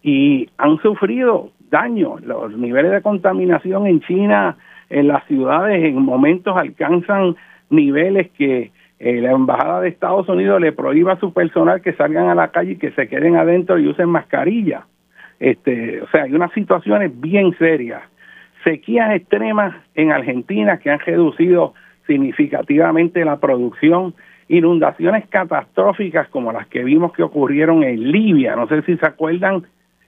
y 0.02 0.50
han 0.58 0.78
sufrido 0.80 1.52
daño, 1.70 2.18
los 2.20 2.58
niveles 2.58 2.92
de 2.92 3.02
contaminación 3.02 3.86
en 3.86 4.02
China 4.02 4.58
en 4.90 5.08
las 5.08 5.24
ciudades 5.26 5.84
en 5.84 6.02
momentos 6.02 6.58
alcanzan 6.58 7.36
niveles 7.70 8.30
que 8.32 8.72
eh, 9.00 9.22
la 9.22 9.32
embajada 9.32 9.82
de 9.82 9.90
Estados 9.90 10.28
Unidos 10.28 10.60
le 10.60 10.72
prohíba 10.72 11.14
a 11.14 11.20
su 11.20 11.32
personal 11.32 11.82
que 11.82 11.94
salgan 11.94 12.28
a 12.28 12.36
la 12.36 12.50
calle 12.50 12.72
y 12.72 12.78
que 12.78 12.92
se 12.92 13.08
queden 13.08 13.36
adentro 13.36 13.78
y 13.78 13.88
usen 13.88 14.10
mascarilla. 14.10 14.86
Este, 15.40 16.02
o 16.02 16.10
sea, 16.10 16.24
hay 16.24 16.34
unas 16.34 16.52
situaciones 16.52 17.12
bien 17.20 17.56
serias. 17.58 18.02
Sequías 18.64 19.16
extremas 19.16 19.74
en 19.96 20.12
Argentina 20.12 20.80
que 20.80 20.90
han 20.90 21.00
reducido 21.00 21.74
significativamente 22.10 23.24
la 23.24 23.38
producción, 23.40 24.16
inundaciones 24.48 25.28
catastróficas 25.30 26.28
como 26.30 26.52
las 26.52 26.66
que 26.68 26.84
vimos 26.84 27.14
que 27.14 27.22
ocurrieron 27.22 27.84
en 27.84 28.12
Libia. 28.12 28.56
No 28.56 28.68
sé 28.68 28.82
si 28.82 28.98
se 28.98 29.06
acuerdan 29.06 29.64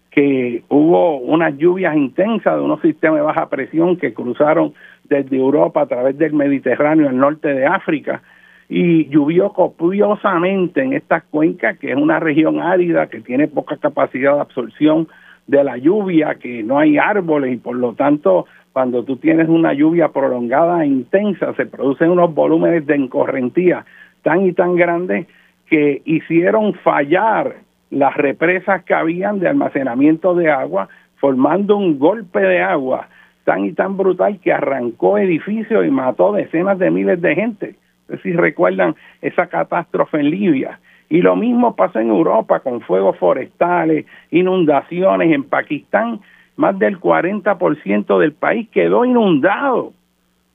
que 0.09 0.63
hubo 0.67 1.19
unas 1.19 1.55
lluvias 1.57 1.95
intensas 1.95 2.55
de 2.55 2.61
unos 2.61 2.81
sistemas 2.81 3.19
de 3.19 3.25
baja 3.25 3.49
presión 3.49 3.97
que 3.97 4.15
cruzaron 4.15 4.73
desde 5.03 5.37
Europa 5.37 5.81
a 5.81 5.85
través 5.85 6.17
del 6.17 6.33
Mediterráneo 6.33 7.07
al 7.07 7.17
norte 7.17 7.53
de 7.53 7.67
África 7.67 8.23
y 8.67 9.07
llovió 9.09 9.49
copiosamente 9.49 10.81
en 10.81 10.93
esta 10.93 11.21
cuenca, 11.21 11.75
que 11.75 11.91
es 11.91 11.97
una 11.97 12.19
región 12.19 12.59
árida 12.59 13.07
que 13.07 13.21
tiene 13.21 13.47
poca 13.47 13.77
capacidad 13.77 14.33
de 14.35 14.41
absorción 14.41 15.07
de 15.45 15.63
la 15.63 15.77
lluvia, 15.77 16.35
que 16.35 16.63
no 16.63 16.79
hay 16.79 16.97
árboles 16.97 17.53
y 17.53 17.57
por 17.57 17.75
lo 17.75 17.93
tanto 17.93 18.47
cuando 18.73 19.03
tú 19.03 19.17
tienes 19.17 19.49
una 19.49 19.73
lluvia 19.73 20.09
prolongada 20.09 20.83
e 20.83 20.87
intensa 20.87 21.53
se 21.55 21.65
producen 21.65 22.09
unos 22.09 22.33
volúmenes 22.33 22.85
de 22.85 22.95
encorrentía 22.95 23.85
tan 24.23 24.45
y 24.45 24.53
tan 24.53 24.75
grandes 24.75 25.27
que 25.69 26.01
hicieron 26.05 26.73
fallar 26.75 27.55
las 27.89 28.15
represas 28.15 28.83
que 28.83 28.93
habían 28.93 29.39
de 29.39 29.49
almacenamiento 29.49 30.33
de 30.35 30.49
agua, 30.49 30.87
formando 31.17 31.75
un 31.75 31.99
golpe 31.99 32.39
de 32.39 32.61
agua 32.61 33.07
tan 33.43 33.65
y 33.65 33.73
tan 33.73 33.97
brutal 33.97 34.39
que 34.39 34.53
arrancó 34.53 35.17
edificios 35.17 35.85
y 35.85 35.91
mató 35.91 36.31
decenas 36.33 36.79
de 36.79 36.91
miles 36.91 37.21
de 37.21 37.35
gente. 37.35 37.75
No 38.07 38.17
sé 38.17 38.23
si 38.23 38.33
recuerdan 38.33 38.95
esa 39.21 39.47
catástrofe 39.47 40.19
en 40.19 40.29
Libia. 40.29 40.79
Y 41.09 41.21
lo 41.21 41.35
mismo 41.35 41.75
pasó 41.75 41.99
en 41.99 42.09
Europa 42.09 42.61
con 42.61 42.81
fuegos 42.81 43.17
forestales, 43.17 44.05
inundaciones. 44.29 45.33
En 45.33 45.43
Pakistán, 45.43 46.21
más 46.55 46.77
del 46.77 46.99
40% 46.99 48.19
del 48.19 48.33
país 48.33 48.69
quedó 48.69 49.05
inundado 49.05 49.93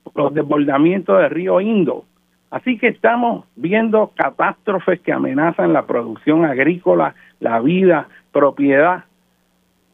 por 0.05 0.25
los 0.25 0.35
desbordamientos 0.35 1.19
del 1.21 1.31
río 1.31 1.61
Indo. 1.61 2.05
Así 2.51 2.79
que 2.79 2.89
estamos 2.89 3.45
viendo 3.57 4.13
catástrofes 4.15 5.01
que 5.01 5.13
amenazan 5.13 5.73
la 5.73 5.87
producción 5.87 6.45
agrícola, 6.45 7.15
la 7.41 7.61
vida, 7.61 8.09
propiedad, 8.33 9.05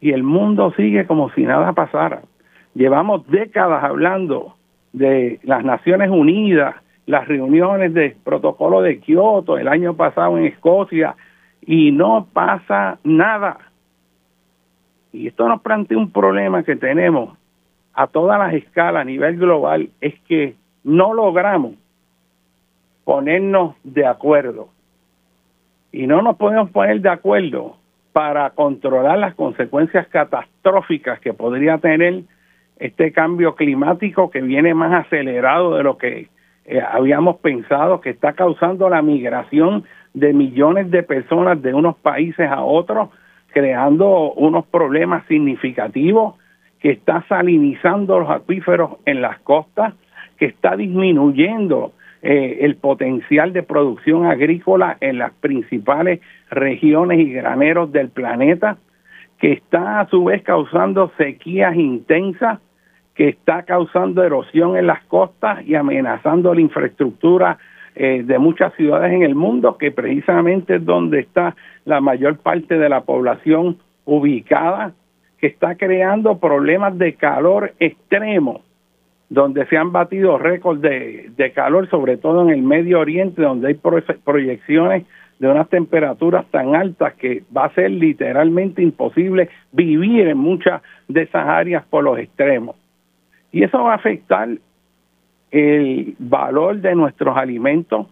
y 0.01 0.11
el 0.11 0.23
mundo 0.23 0.73
sigue 0.77 1.07
como 1.07 1.31
si 1.31 1.43
nada 1.43 1.73
pasara. 1.73 2.23
Llevamos 2.75 3.27
décadas 3.29 3.85
hablando 3.85 4.57
de 4.93 5.41
las 5.45 5.65
Naciones 5.65 6.11
Unidas, 6.11 6.75
las 7.07 7.27
reuniones 7.27 7.95
de 7.95 8.17
protocolo 8.23 8.83
de 8.83 8.99
Kioto 9.01 9.59
el 9.59 9.69
año 9.69 9.95
pasado 9.95 10.39
en 10.39 10.47
Escocia, 10.47 11.15
y 11.65 11.93
no 11.93 12.27
pasa 12.33 12.99
nada. 13.05 13.59
Y 15.13 15.29
esto 15.29 15.49
nos 15.49 15.61
plantea 15.61 15.99
un 15.99 16.11
problema 16.11 16.63
que 16.63 16.77
tenemos 16.77 17.37
a 17.95 18.07
todas 18.07 18.39
las 18.39 18.55
escalas 18.55 19.03
a 19.03 19.05
nivel 19.05 19.37
global, 19.37 19.91
es 20.01 20.19
que 20.21 20.55
no 20.83 21.13
logramos 21.13 21.75
ponernos 23.05 23.77
de 23.85 24.07
acuerdo. 24.07 24.69
Y 25.93 26.07
no 26.07 26.23
nos 26.23 26.37
podemos 26.37 26.71
poner 26.71 27.01
de 27.01 27.11
acuerdo 27.11 27.77
para 28.13 28.51
controlar 28.51 29.19
las 29.19 29.35
consecuencias 29.35 30.07
catastróficas 30.09 31.21
que 31.21 31.35
podría 31.35 31.79
tener 31.79 32.23
este 32.79 33.13
cambio 33.13 33.55
climático 33.55 34.31
que 34.31 34.41
viene 34.41 34.75
más 34.75 35.07
acelerado 35.07 35.77
de 35.77 35.83
lo 35.83 35.99
que 35.99 36.29
eh, 36.65 36.81
habíamos 36.81 37.37
pensado, 37.39 38.01
que 38.01 38.11
está 38.11 38.33
causando 38.33 38.89
la 38.89 39.03
migración 39.03 39.85
de 40.15 40.33
millones 40.33 40.91
de 40.91 41.03
personas 41.03 41.61
de 41.63 41.75
unos 41.75 41.97
países 41.97 42.49
a 42.51 42.63
otros, 42.63 43.11
creando 43.53 44.33
unos 44.33 44.67
problemas 44.67 45.25
significativos, 45.27 46.35
que 46.81 46.91
está 46.91 47.25
salinizando 47.29 48.19
los 48.19 48.31
acuíferos 48.31 48.97
en 49.05 49.23
las 49.23 49.39
costas, 49.41 49.95
que 50.37 50.47
está 50.47 50.77
disminuyendo 50.77 51.93
eh, 52.23 52.59
el 52.63 52.77
potencial 52.77 53.53
de 53.53 53.63
producción 53.63 54.27
agrícola 54.27 54.97
en 55.01 55.19
las 55.19 55.33
principales 55.35 56.21
regiones 56.51 57.21
y 57.21 57.33
graneros 57.33 57.93
del 57.93 58.09
planeta, 58.11 58.79
que 59.39 59.53
está 59.53 60.01
a 60.01 60.09
su 60.09 60.25
vez 60.25 60.43
causando 60.43 61.13
sequías 61.17 61.77
intensas, 61.77 62.61
que 63.15 63.29
está 63.29 63.65
causando 63.65 64.25
erosión 64.25 64.77
en 64.77 64.87
las 64.87 65.05
costas 65.05 65.67
y 65.67 65.75
amenazando 65.75 66.55
la 66.55 66.61
infraestructura 66.61 67.59
eh, 67.95 68.23
de 68.25 68.39
muchas 68.39 68.75
ciudades 68.75 69.13
en 69.13 69.23
el 69.23 69.35
mundo, 69.35 69.77
que 69.79 69.91
precisamente 69.91 70.77
es 70.77 70.85
donde 70.85 71.21
está 71.21 71.55
la 71.85 72.01
mayor 72.01 72.39
parte 72.39 72.79
de 72.79 72.89
la 72.89 73.03
población 73.03 73.79
ubicada, 74.05 74.93
que 75.39 75.49
está 75.49 75.75
creando 75.77 76.39
problemas 76.39 76.97
de 76.99 77.15
calor 77.15 77.75
extremo 77.81 78.63
donde 79.33 79.65
se 79.67 79.79
han 79.79 79.93
batido 79.93 80.37
récords 80.37 80.83
de, 80.83 81.53
calor, 81.55 81.89
sobre 81.89 82.19
todo 82.19 82.43
en 82.43 82.51
el 82.51 82.61
Medio 82.61 83.01
Oriente, 83.01 83.41
donde 83.41 83.69
hay 83.69 83.81
proyecciones 84.25 85.07
de 85.39 85.49
unas 85.49 85.71
temperaturas 85.71 86.45
tan 86.51 86.77
altas 86.77 87.15
que 87.15 87.43
va 87.57 87.65
a 87.65 87.75
ser 87.75 87.91
literalmente 87.93 88.83
imposible 88.83 89.49
vivir 89.73 90.29
en 90.29 90.37
muchas 90.37 90.83
de 91.09 91.23
esas 91.23 91.49
áreas 91.49 91.83
por 91.89 92.05
los 92.05 92.19
extremos. 92.19 92.77
Y 93.53 93.65
eso 93.65 93.83
va 93.83 93.93
a 93.93 93.97
afectar 93.97 94.51
el 95.53 96.17
valor 96.19 96.79
de 96.81 96.95
nuestros 96.95 97.37
alimentos, 97.37 98.07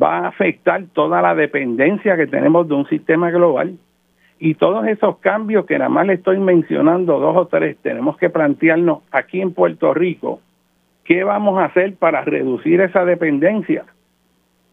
va 0.00 0.20
a 0.20 0.28
afectar 0.28 0.84
toda 0.92 1.20
la 1.20 1.34
dependencia 1.34 2.16
que 2.16 2.28
tenemos 2.28 2.68
de 2.68 2.74
un 2.74 2.86
sistema 2.88 3.30
global 3.30 3.76
y 4.38 4.54
todos 4.54 4.86
esos 4.86 5.18
cambios 5.18 5.66
que 5.66 5.76
nada 5.76 5.90
más 5.90 6.06
le 6.06 6.14
estoy 6.14 6.38
mencionando, 6.38 7.18
dos 7.18 7.36
o 7.36 7.46
tres, 7.46 7.76
tenemos 7.82 8.16
que 8.16 8.30
plantearnos 8.30 9.02
aquí 9.10 9.40
en 9.40 9.52
Puerto 9.52 9.92
Rico, 9.92 10.40
¿qué 11.04 11.24
vamos 11.24 11.58
a 11.58 11.66
hacer 11.66 11.96
para 11.96 12.22
reducir 12.22 12.80
esa 12.80 13.04
dependencia? 13.04 13.84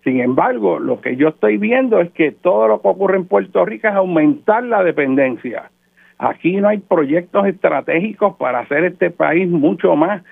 Sin 0.04 0.22
embargo, 0.22 0.80
lo 0.80 1.02
que 1.02 1.18
yo 1.18 1.30
estoy 1.30 1.58
viendo 1.58 2.00
es 2.00 2.12
que 2.12 2.32
todo 2.32 2.68
lo 2.68 2.82
que 2.82 2.88
ocurre 2.88 3.18
en 3.18 3.26
Puerto 3.26 3.66
Rico 3.66 3.90
es 3.90 3.94
aumentar 3.94 4.64
la 4.64 4.84
dependencia. 4.84 5.70
Aquí 6.18 6.56
no 6.56 6.70
hay 6.70 6.78
proyectos 6.78 7.46
estratégicos 7.46 8.38
para 8.38 8.60
hacer 8.60 8.86
este 8.86 9.12
país 9.12 9.50
mucho 9.50 9.98
más 9.98 10.24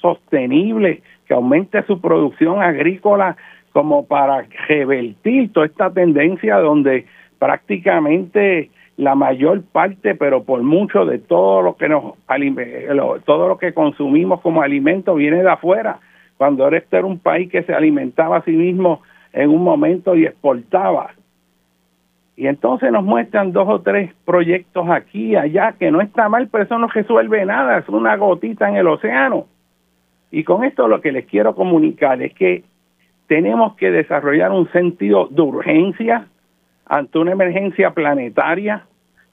sostenible, 0.00 1.02
que 1.26 1.34
aumente 1.34 1.82
su 1.84 2.00
producción 2.00 2.62
agrícola 2.62 3.36
como 3.72 4.06
para 4.06 4.46
revertir 4.66 5.52
toda 5.52 5.66
esta 5.66 5.90
tendencia 5.90 6.56
donde 6.56 7.06
prácticamente 7.38 8.70
la 8.96 9.14
mayor 9.14 9.62
parte, 9.62 10.16
pero 10.16 10.42
por 10.42 10.62
mucho 10.62 11.04
de 11.04 11.18
todo 11.18 11.62
lo 11.62 11.76
que 11.76 11.88
nos 11.88 12.14
todo 13.24 13.48
lo 13.48 13.58
que 13.58 13.72
consumimos 13.72 14.40
como 14.40 14.62
alimento 14.62 15.14
viene 15.14 15.42
de 15.42 15.50
afuera. 15.50 16.00
Cuando 16.36 16.68
este 16.68 16.96
era 16.96 17.06
un 17.06 17.18
país 17.18 17.50
que 17.50 17.62
se 17.62 17.72
alimentaba 17.72 18.38
a 18.38 18.42
sí 18.42 18.52
mismo 18.52 19.02
en 19.32 19.50
un 19.50 19.62
momento 19.62 20.16
y 20.16 20.24
exportaba. 20.24 21.12
Y 22.36 22.46
entonces 22.46 22.90
nos 22.92 23.04
muestran 23.04 23.52
dos 23.52 23.68
o 23.68 23.80
tres 23.80 24.12
proyectos 24.24 24.88
aquí 24.88 25.32
y 25.32 25.36
allá, 25.36 25.74
que 25.78 25.90
no 25.90 26.00
está 26.00 26.28
mal, 26.28 26.48
pero 26.50 26.64
eso 26.64 26.78
no 26.78 26.86
resuelve 26.86 27.44
nada, 27.44 27.78
es 27.78 27.88
una 27.88 28.16
gotita 28.16 28.68
en 28.68 28.76
el 28.76 28.86
océano. 28.86 29.46
Y 30.30 30.44
con 30.44 30.64
esto 30.64 30.88
lo 30.88 31.00
que 31.00 31.12
les 31.12 31.26
quiero 31.26 31.54
comunicar 31.54 32.22
es 32.22 32.34
que 32.34 32.64
tenemos 33.26 33.76
que 33.76 33.90
desarrollar 33.90 34.52
un 34.52 34.70
sentido 34.72 35.28
de 35.30 35.42
urgencia 35.42 36.26
ante 36.86 37.18
una 37.18 37.32
emergencia 37.32 37.90
planetaria 37.90 38.84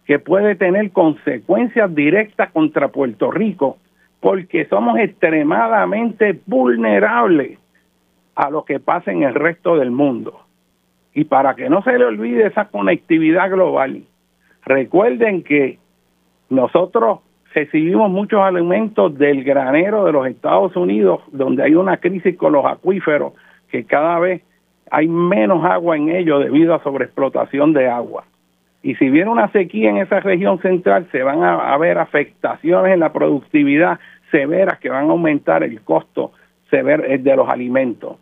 que 0.06 0.20
puede 0.20 0.56
tener 0.56 0.92
consecuencias 0.92 1.94
directas 1.96 2.52
contra 2.52 2.90
Puerto 2.90 3.32
Rico, 3.32 3.78
porque 4.20 4.66
somos 4.66 5.00
extremadamente 5.00 6.40
vulnerables 6.46 7.58
a 8.36 8.50
lo 8.50 8.66
que 8.66 8.80
pasa 8.80 9.12
en 9.12 9.24
el 9.24 9.34
resto 9.34 9.78
del 9.78 9.92
mundo. 9.92 10.42
Y 11.14 11.24
para 11.24 11.56
que 11.56 11.70
no 11.70 11.82
se 11.82 11.98
le 11.98 12.06
olvide 12.06 12.48
esa 12.48 12.66
conectividad 12.66 13.50
global, 13.50 14.04
recuerden 14.66 15.44
que 15.44 15.80
nosotros 16.50 17.20
recibimos 17.56 18.12
muchos 18.12 18.42
alimentos 18.42 19.18
del 19.18 19.46
granero 19.46 20.04
de 20.04 20.12
los 20.12 20.28
Estados 20.28 20.76
Unidos, 20.76 21.22
donde 21.32 21.64
hay 21.64 21.74
una 21.74 21.98
crisis 21.98 22.38
con 22.38 22.52
los 22.52 22.66
acuíferos, 22.66 23.32
que 23.72 23.86
cada 23.86 24.20
vez 24.20 24.42
hay 24.92 25.08
menos 25.08 25.64
agua 25.64 25.96
en 25.96 26.10
ellos 26.10 26.44
debido 26.44 26.76
a 26.76 26.84
sobreexplotación 26.84 27.72
de 27.72 27.88
agua. 27.88 28.26
Y 28.84 28.96
si 28.96 29.10
viene 29.10 29.32
una 29.32 29.50
sequía 29.52 29.90
en 29.90 29.98
esa 29.98 30.20
región 30.20 30.60
central, 30.62 31.08
se 31.14 31.24
van 31.24 31.44
a 31.44 31.74
haber 31.74 31.98
afectaciones 31.98 32.94
en 32.94 33.00
la 33.00 33.14
productividad 33.14 34.00
severas 34.32 34.78
que 34.80 34.90
van 34.90 35.08
a 35.08 35.12
aumentar 35.12 35.64
el 35.64 35.82
costo 35.82 36.34
eh, 36.72 37.18
de 37.20 37.36
los 37.38 37.48
alimentos. 37.48 38.18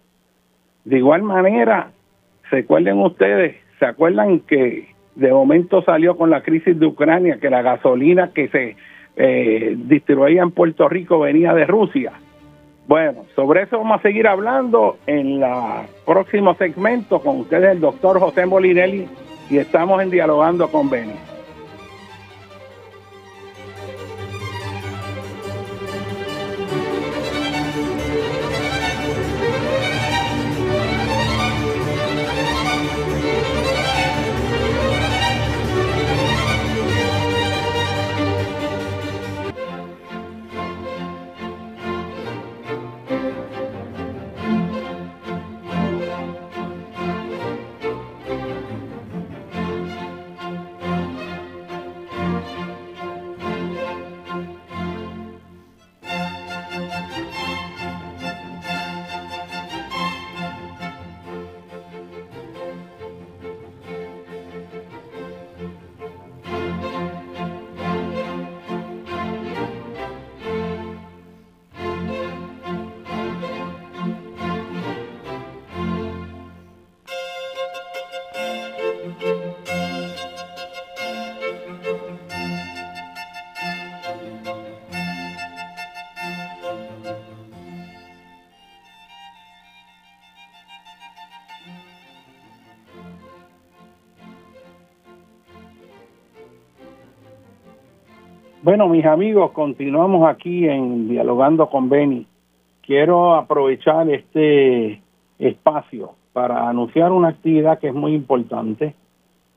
De 0.86 1.00
igual 1.00 1.24
manera, 1.24 1.89
recuerden 2.52 3.00
ustedes, 3.00 3.56
¿se 3.80 3.86
acuerdan 3.86 4.41
que 4.41 4.89
de 5.15 5.32
momento 5.32 5.82
salió 5.82 6.15
con 6.17 6.30
la 6.30 6.43
crisis 6.43 6.80
de 6.80 6.86
Ucrania 6.86 7.39
que 7.41 7.50
la 7.50 7.63
gasolina 7.63 8.32
que 8.34 8.48
se 8.50 8.76
eh, 9.15 9.76
distribuía 9.78 10.41
en 10.41 10.52
Puerto 10.52 10.88
Rico 10.89 11.19
venía 11.19 11.54
de 11.54 11.65
Rusia? 11.65 12.13
Bueno, 12.88 13.26
sobre 13.36 13.63
eso 13.63 13.78
vamos 13.78 13.99
a 13.99 14.02
seguir 14.02 14.28
hablando 14.28 14.97
en 15.08 15.41
el 15.41 15.86
próximo 16.06 16.54
segmento 16.56 17.19
con 17.19 17.39
ustedes, 17.39 17.71
el 17.71 17.80
doctor 17.80 18.19
José 18.19 18.45
Molinelli 18.45 19.08
y 19.49 19.58
estamos 19.58 20.02
en 20.02 20.10
dialogando 20.10 20.69
con 20.69 20.89
Beni. 20.89 21.13
Bueno, 98.63 98.88
mis 98.88 99.06
amigos, 99.06 99.52
continuamos 99.52 100.26
aquí 100.26 100.65
en 100.69 101.10
Dialogando 101.10 101.69
con 101.69 101.89
Beni. 101.89 102.26
Quiero 102.82 103.36
aprovechar 103.36 104.10
este 104.10 105.02
espacio 105.38 106.13
para 106.32 106.69
anunciar 106.69 107.12
una 107.12 107.28
actividad 107.28 107.78
que 107.80 107.89
es 107.89 107.93
muy 107.93 108.13
importante, 108.13 108.95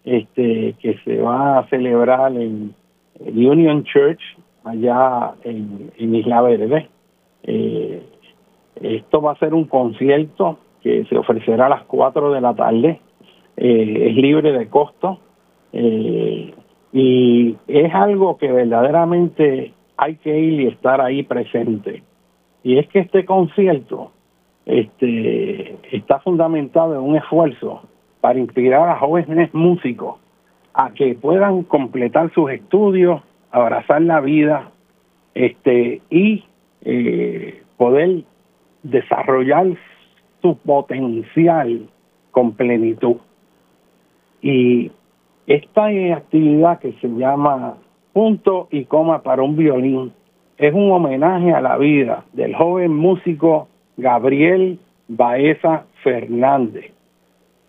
este, 0.04 0.74
que 0.80 0.98
se 1.04 1.20
va 1.20 1.60
a 1.60 1.68
celebrar 1.68 2.32
en 2.32 2.74
Union 3.20 3.84
Church, 3.84 4.18
allá 4.64 5.34
en, 5.44 5.92
Isla 5.96 6.42
Verde. 6.42 6.88
Eh, 7.44 8.02
esto 8.82 9.22
va 9.22 9.34
a 9.34 9.38
ser 9.38 9.54
un 9.54 9.66
concierto 9.66 10.58
que 10.82 11.04
se 11.04 11.16
ofrecerá 11.16 11.66
a 11.66 11.68
las 11.68 11.84
4 11.84 12.32
de 12.32 12.40
la 12.40 12.54
tarde. 12.56 13.00
Eh, 13.56 14.08
es 14.10 14.16
libre 14.16 14.50
de 14.50 14.68
costo. 14.68 15.20
Eh, 15.72 16.52
y 16.98 17.58
es 17.68 17.94
algo 17.94 18.38
que 18.38 18.50
verdaderamente 18.50 19.74
hay 19.98 20.16
que 20.16 20.34
ir 20.34 20.60
y 20.62 20.66
estar 20.68 20.98
ahí 21.02 21.24
presente. 21.24 22.02
Y 22.62 22.78
es 22.78 22.88
que 22.88 23.00
este 23.00 23.26
concierto 23.26 24.12
este, 24.64 25.76
está 25.94 26.20
fundamentado 26.20 26.94
en 26.94 27.02
un 27.02 27.16
esfuerzo 27.16 27.82
para 28.22 28.38
inspirar 28.38 28.88
a 28.88 28.98
jóvenes 28.98 29.52
músicos 29.52 30.16
a 30.72 30.90
que 30.94 31.14
puedan 31.14 31.64
completar 31.64 32.32
sus 32.32 32.50
estudios, 32.50 33.20
abrazar 33.50 34.00
la 34.00 34.22
vida 34.22 34.70
este, 35.34 36.00
y 36.08 36.44
eh, 36.80 37.62
poder 37.76 38.22
desarrollar 38.82 39.66
su 40.40 40.56
potencial 40.56 41.90
con 42.30 42.52
plenitud. 42.52 43.16
Y 44.40 44.92
esta 45.46 45.86
actividad 45.86 46.80
que 46.80 46.92
se 46.94 47.08
llama 47.08 47.76
Punto 48.12 48.68
y 48.70 48.84
Coma 48.84 49.22
para 49.22 49.42
un 49.42 49.56
Violín 49.56 50.12
es 50.58 50.74
un 50.74 50.90
homenaje 50.90 51.52
a 51.52 51.60
la 51.60 51.76
vida 51.76 52.24
del 52.32 52.54
joven 52.54 52.94
músico 52.94 53.68
Gabriel 53.96 54.78
Baeza 55.08 55.84
Fernández, 56.02 56.90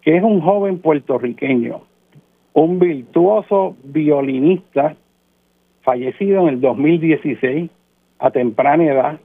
que 0.01 0.17
es 0.17 0.23
un 0.23 0.41
joven 0.41 0.79
puertorriqueño, 0.79 1.81
un 2.53 2.79
virtuoso 2.79 3.75
violinista 3.83 4.95
fallecido 5.81 6.43
en 6.43 6.47
el 6.55 6.61
2016 6.61 7.69
a 8.19 8.31
temprana 8.31 8.85
edad 8.85 9.19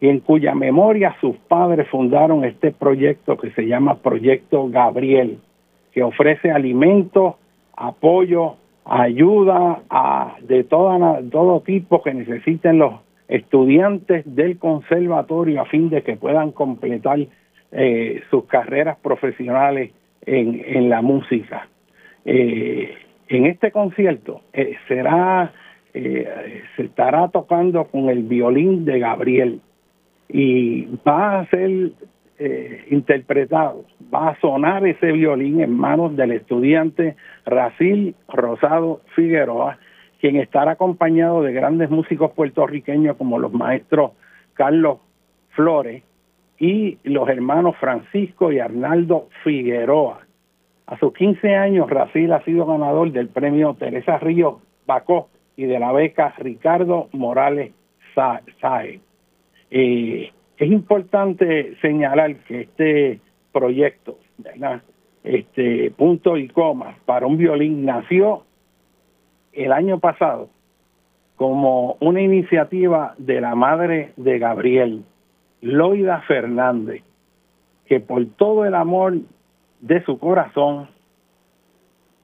y 0.00 0.08
en 0.08 0.20
cuya 0.20 0.54
memoria 0.54 1.14
sus 1.20 1.36
padres 1.36 1.88
fundaron 1.88 2.44
este 2.44 2.70
proyecto 2.70 3.36
que 3.36 3.50
se 3.50 3.66
llama 3.66 3.96
Proyecto 3.96 4.68
Gabriel, 4.68 5.38
que 5.92 6.02
ofrece 6.02 6.50
alimentos 6.50 7.34
apoyo, 7.78 8.56
ayuda 8.84 9.82
de 10.40 10.64
todo 10.64 11.60
tipo 11.60 12.02
que 12.02 12.14
necesiten 12.14 12.78
los 12.78 12.94
estudiantes 13.28 14.24
del 14.26 14.58
conservatorio 14.58 15.60
a 15.60 15.66
fin 15.66 15.90
de 15.90 16.02
que 16.02 16.16
puedan 16.16 16.50
completar 16.52 17.18
eh, 17.70 18.22
sus 18.30 18.44
carreras 18.46 18.96
profesionales 18.98 19.92
en, 20.24 20.62
en 20.66 20.88
la 20.88 21.02
música. 21.02 21.68
Eh, 22.24 22.94
en 23.28 23.46
este 23.46 23.70
concierto 23.70 24.40
eh, 24.52 24.76
será 24.88 25.52
se 25.92 26.82
estará 26.84 27.26
tocando 27.28 27.84
con 27.86 28.08
el 28.08 28.22
violín 28.22 28.84
de 28.84 29.00
Gabriel 29.00 29.60
y 30.28 30.86
va 31.06 31.40
a 31.40 31.46
ser 31.46 31.90
eh, 32.38 32.84
va 34.14 34.28
a 34.28 34.40
sonar 34.40 34.86
ese 34.86 35.12
violín 35.12 35.60
en 35.60 35.76
manos 35.76 36.16
del 36.16 36.32
estudiante 36.32 37.16
Racil 37.44 38.14
Rosado 38.28 39.00
Figueroa, 39.14 39.78
quien 40.20 40.36
estará 40.36 40.72
acompañado 40.72 41.42
de 41.42 41.52
grandes 41.52 41.90
músicos 41.90 42.32
puertorriqueños 42.32 43.16
como 43.16 43.38
los 43.38 43.52
maestros 43.52 44.12
Carlos 44.54 44.98
Flores 45.50 46.02
y 46.58 46.98
los 47.04 47.28
hermanos 47.28 47.76
Francisco 47.78 48.52
y 48.52 48.58
Arnaldo 48.58 49.28
Figueroa. 49.44 50.20
A 50.86 50.98
sus 50.98 51.12
15 51.12 51.54
años, 51.54 51.90
Racil 51.90 52.32
ha 52.32 52.42
sido 52.44 52.66
ganador 52.66 53.12
del 53.12 53.28
premio 53.28 53.74
Teresa 53.74 54.18
Ríos 54.18 54.56
Bacó 54.86 55.28
y 55.56 55.64
de 55.64 55.78
la 55.78 55.92
beca 55.92 56.34
Ricardo 56.38 57.08
Morales 57.12 57.72
Sae. 58.14 59.00
Eh, 59.70 60.30
es 60.58 60.70
importante 60.70 61.76
señalar 61.80 62.36
que 62.44 62.62
este 62.62 63.20
proyecto, 63.52 64.18
este 65.22 65.90
punto 65.92 66.36
y 66.36 66.48
coma 66.48 66.96
para 67.06 67.26
un 67.26 67.36
violín 67.36 67.84
nació 67.84 68.44
el 69.52 69.72
año 69.72 70.00
pasado 70.00 70.48
como 71.36 71.96
una 72.00 72.20
iniciativa 72.20 73.14
de 73.18 73.40
la 73.40 73.54
madre 73.54 74.12
de 74.16 74.38
Gabriel, 74.40 75.04
Loida 75.60 76.22
Fernández, 76.22 77.04
que 77.86 78.00
por 78.00 78.26
todo 78.36 78.64
el 78.64 78.74
amor 78.74 79.18
de 79.80 80.04
su 80.04 80.18
corazón 80.18 80.88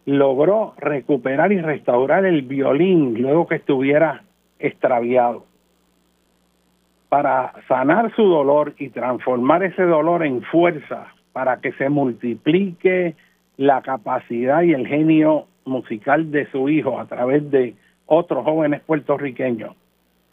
logró 0.06 0.74
recuperar 0.76 1.52
y 1.52 1.60
restaurar 1.60 2.26
el 2.26 2.42
violín 2.42 3.22
luego 3.22 3.46
que 3.46 3.54
estuviera 3.54 4.24
extraviado 4.58 5.44
para 7.14 7.52
sanar 7.68 8.12
su 8.16 8.24
dolor 8.24 8.74
y 8.76 8.88
transformar 8.88 9.62
ese 9.62 9.84
dolor 9.84 10.26
en 10.26 10.42
fuerza 10.42 11.14
para 11.32 11.60
que 11.60 11.70
se 11.74 11.88
multiplique 11.88 13.14
la 13.56 13.82
capacidad 13.82 14.62
y 14.62 14.72
el 14.72 14.84
genio 14.84 15.46
musical 15.64 16.32
de 16.32 16.50
su 16.50 16.68
hijo 16.68 16.98
a 16.98 17.06
través 17.06 17.48
de 17.52 17.76
otros 18.06 18.44
jóvenes 18.44 18.80
puertorriqueños, 18.80 19.76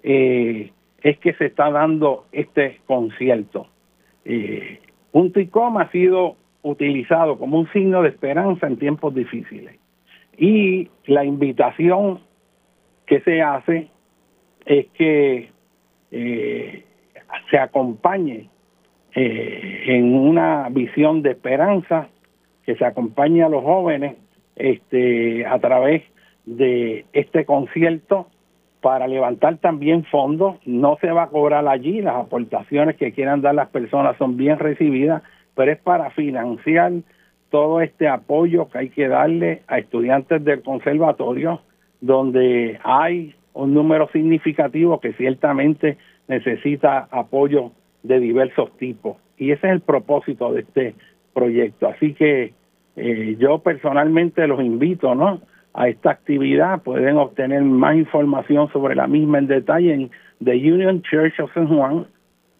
eh, 0.01 0.71
es 1.03 1.19
que 1.19 1.35
se 1.35 1.45
está 1.45 1.69
dando 1.69 2.25
este 2.31 2.79
concierto. 2.87 3.67
Eh, 4.25 4.79
punto 5.11 5.39
y 5.39 5.45
coma 5.49 5.83
ha 5.83 5.91
sido 5.91 6.35
utilizado 6.63 7.37
como 7.37 7.59
un 7.59 7.71
signo 7.73 8.01
de 8.01 8.09
esperanza 8.09 8.65
en 8.65 8.77
tiempos 8.77 9.13
difíciles. 9.13 9.75
Y 10.35 10.89
la 11.05 11.25
invitación 11.25 12.21
que 13.05 13.19
se 13.19 13.43
hace 13.43 13.89
es 14.65 14.87
que 14.97 15.51
eh, 16.11 16.83
se 17.49 17.57
acompañe 17.57 18.49
eh, 19.15 19.83
en 19.87 20.13
una 20.13 20.69
visión 20.69 21.21
de 21.21 21.31
esperanza, 21.31 22.07
que 22.65 22.75
se 22.75 22.85
acompañe 22.85 23.43
a 23.43 23.49
los 23.49 23.63
jóvenes 23.63 24.15
este, 24.55 25.45
a 25.45 25.57
través 25.59 26.03
de 26.45 27.05
este 27.13 27.45
concierto 27.45 28.27
para 28.81 29.07
levantar 29.07 29.57
también 29.57 30.05
fondos. 30.05 30.57
No 30.65 30.97
se 31.01 31.11
va 31.11 31.23
a 31.23 31.29
cobrar 31.29 31.67
allí, 31.67 32.01
las 32.01 32.15
aportaciones 32.15 32.97
que 32.97 33.11
quieran 33.11 33.41
dar 33.41 33.55
las 33.55 33.69
personas 33.69 34.17
son 34.17 34.37
bien 34.37 34.59
recibidas, 34.59 35.23
pero 35.55 35.71
es 35.71 35.79
para 35.79 36.11
financiar 36.11 36.91
todo 37.49 37.81
este 37.81 38.07
apoyo 38.07 38.69
que 38.69 38.77
hay 38.77 38.89
que 38.89 39.07
darle 39.07 39.61
a 39.67 39.79
estudiantes 39.79 40.43
del 40.43 40.61
conservatorio, 40.63 41.61
donde 41.99 42.79
hay 42.83 43.35
un 43.53 43.73
número 43.73 44.09
significativo 44.11 44.99
que 44.99 45.13
ciertamente 45.13 45.97
necesita 46.27 47.07
apoyo 47.11 47.71
de 48.03 48.19
diversos 48.19 48.75
tipos. 48.77 49.17
Y 49.37 49.51
ese 49.51 49.67
es 49.67 49.73
el 49.73 49.81
propósito 49.81 50.53
de 50.53 50.61
este 50.61 50.95
proyecto. 51.33 51.87
Así 51.87 52.13
que 52.13 52.53
eh, 52.95 53.35
yo 53.39 53.59
personalmente 53.59 54.47
los 54.47 54.61
invito 54.61 55.15
¿no? 55.15 55.41
a 55.73 55.87
esta 55.87 56.11
actividad. 56.11 56.81
Pueden 56.81 57.17
obtener 57.17 57.61
más 57.63 57.95
información 57.95 58.71
sobre 58.71 58.95
la 58.95 59.07
misma 59.07 59.39
en 59.39 59.47
detalle 59.47 59.93
en 59.93 60.11
The 60.43 60.55
Union 60.55 61.01
Church 61.01 61.39
of 61.39 61.53
San 61.53 61.67
Juan 61.67 62.07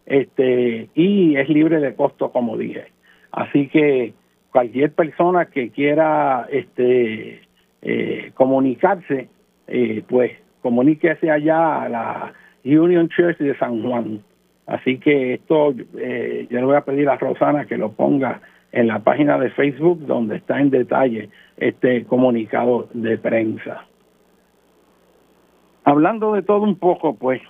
este, 0.06 0.88
y 0.94 1.36
es 1.36 1.48
libre 1.48 1.80
de 1.80 1.94
costo, 1.94 2.30
como 2.32 2.56
dije. 2.56 2.86
Así 3.30 3.68
que 3.68 4.14
cualquier 4.50 4.92
persona 4.92 5.46
que 5.46 5.70
quiera 5.70 6.46
este, 6.50 7.42
eh, 7.80 8.32
comunicarse, 8.34 9.28
eh, 9.68 10.02
pues 10.08 10.32
comuníquese 10.62 11.30
allá 11.30 11.82
a 11.82 11.88
la 11.88 12.32
Union 12.64 13.08
Church 13.08 13.38
de 13.38 13.56
San 13.58 13.82
Juan. 13.82 14.22
Así 14.66 14.98
que 14.98 15.34
esto 15.34 15.74
eh, 15.98 16.46
yo 16.48 16.58
le 16.58 16.64
voy 16.64 16.76
a 16.76 16.84
pedir 16.84 17.08
a 17.08 17.16
Rosana 17.16 17.66
que 17.66 17.76
lo 17.76 17.92
ponga 17.92 18.40
en 18.70 18.86
la 18.86 19.00
página 19.00 19.38
de 19.38 19.50
Facebook 19.50 20.06
donde 20.06 20.36
está 20.36 20.60
en 20.60 20.70
detalle 20.70 21.28
este 21.56 22.04
comunicado 22.04 22.88
de 22.94 23.18
prensa. 23.18 23.84
Hablando 25.84 26.32
de 26.32 26.42
todo 26.42 26.62
un 26.62 26.76
poco, 26.76 27.16
pues, 27.16 27.42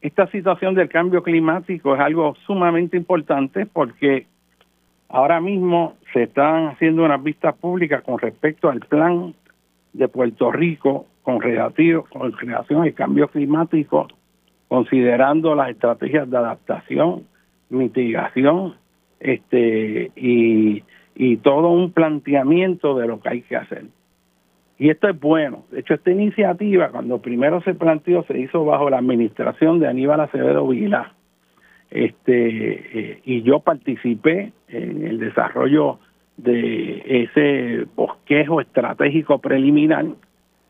esta 0.00 0.26
situación 0.28 0.74
del 0.74 0.88
cambio 0.88 1.22
climático 1.22 1.94
es 1.94 2.00
algo 2.00 2.34
sumamente 2.46 2.96
importante 2.96 3.66
porque 3.66 4.26
ahora 5.08 5.40
mismo 5.40 5.96
se 6.12 6.24
están 6.24 6.68
haciendo 6.68 7.04
unas 7.04 7.22
vistas 7.22 7.54
públicas 7.56 8.02
con 8.02 8.18
respecto 8.18 8.68
al 8.68 8.80
plan 8.80 9.34
de 9.92 10.08
Puerto 10.08 10.50
Rico 10.50 11.06
con, 11.26 11.40
relativo, 11.40 12.06
con 12.08 12.30
relación 12.38 12.82
al 12.82 12.94
cambio 12.94 13.26
climático, 13.26 14.06
considerando 14.68 15.56
las 15.56 15.70
estrategias 15.70 16.30
de 16.30 16.36
adaptación, 16.36 17.24
mitigación 17.68 18.76
este 19.18 20.12
y, 20.14 20.84
y 21.16 21.36
todo 21.38 21.70
un 21.70 21.90
planteamiento 21.90 22.96
de 22.96 23.08
lo 23.08 23.20
que 23.20 23.28
hay 23.28 23.42
que 23.42 23.56
hacer. 23.56 23.86
Y 24.78 24.90
esto 24.90 25.08
es 25.08 25.18
bueno. 25.18 25.64
De 25.72 25.80
hecho, 25.80 25.94
esta 25.94 26.12
iniciativa, 26.12 26.90
cuando 26.90 27.20
primero 27.20 27.60
se 27.62 27.74
planteó, 27.74 28.22
se 28.28 28.38
hizo 28.38 28.64
bajo 28.64 28.88
la 28.88 28.98
administración 28.98 29.80
de 29.80 29.88
Aníbal 29.88 30.20
Acevedo 30.20 30.68
Vilá. 30.68 31.12
Este, 31.90 33.00
eh, 33.00 33.20
y 33.24 33.42
yo 33.42 33.58
participé 33.58 34.52
en 34.68 35.04
el 35.04 35.18
desarrollo 35.18 35.98
de 36.36 37.02
ese 37.24 37.84
bosquejo 37.96 38.60
estratégico 38.60 39.40
preliminar. 39.40 40.04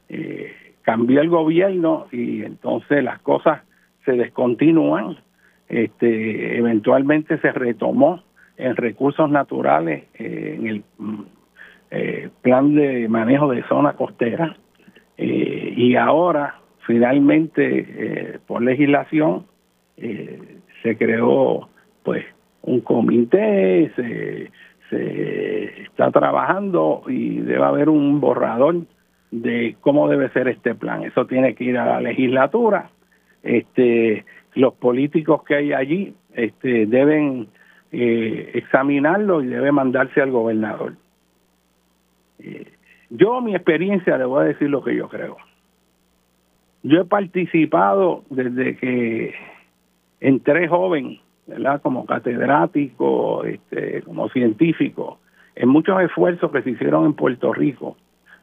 Eh, 0.09 0.53
cambió 0.83 1.21
el 1.21 1.29
gobierno 1.29 2.07
y 2.12 2.42
entonces 2.42 3.03
las 3.03 3.21
cosas 3.21 3.62
se 4.05 4.12
descontinúan. 4.12 5.16
Este, 5.69 6.59
eventualmente 6.59 7.38
se 7.38 7.51
retomó 7.51 8.23
en 8.57 8.77
recursos 8.77 9.29
naturales 9.29 10.05
eh, 10.14 10.57
en 10.59 10.66
el 10.69 10.85
eh, 11.90 12.29
plan 12.42 12.75
de 12.75 13.09
manejo 13.09 13.51
de 13.51 13.64
zona 13.64 13.95
costera 13.95 14.57
y 15.19 15.97
ahora 15.97 16.61
finalmente 16.87 18.38
por 18.47 18.61
legislación 18.61 19.47
se 19.97 20.99
creó 20.99 21.70
pues 22.03 22.22
un 22.61 22.80
comité 22.80 23.91
se, 23.97 24.51
se 24.91 25.83
está 25.83 26.11
trabajando 26.11 27.03
y 27.09 27.39
debe 27.39 27.64
haber 27.64 27.89
un 27.89 28.20
borrador 28.20 28.83
de 29.31 29.77
cómo 29.81 30.09
debe 30.09 30.29
ser 30.31 30.49
este 30.49 30.74
plan 30.74 31.03
eso 31.03 31.27
tiene 31.27 31.55
que 31.55 31.64
ir 31.64 31.79
a 31.79 31.87
la 31.87 32.01
legislatura 32.01 32.91
este 33.43 34.24
los 34.55 34.74
políticos 34.74 35.43
que 35.45 35.57
hay 35.57 35.72
allí 35.72 36.14
este 36.35 36.87
deben 36.87 37.49
examinarlo 37.91 39.43
y 39.43 39.47
debe 39.47 39.72
mandarse 39.72 40.20
al 40.20 40.31
gobernador 40.31 40.95
eh, 42.39 42.72
yo, 43.11 43.41
mi 43.41 43.55
experiencia, 43.55 44.18
le 44.18 44.24
voy 44.24 44.43
a 44.43 44.49
decir 44.49 44.68
lo 44.68 44.83
que 44.83 44.95
yo 44.95 45.09
creo. 45.09 45.37
Yo 46.83 47.01
he 47.01 47.05
participado 47.05 48.24
desde 48.31 48.77
que 48.77 49.35
entré 50.20 50.68
joven, 50.68 51.20
¿verdad? 51.47 51.81
Como 51.83 52.07
catedrático, 52.07 53.45
este, 53.45 54.03
como 54.03 54.29
científico, 54.31 55.18
en 55.55 55.68
muchos 55.68 56.01
esfuerzos 56.03 56.51
que 56.51 56.62
se 56.62 56.70
hicieron 56.70 57.07
en 57.07 57.14
Puerto 57.14 57.53
Rico, 57.53 57.97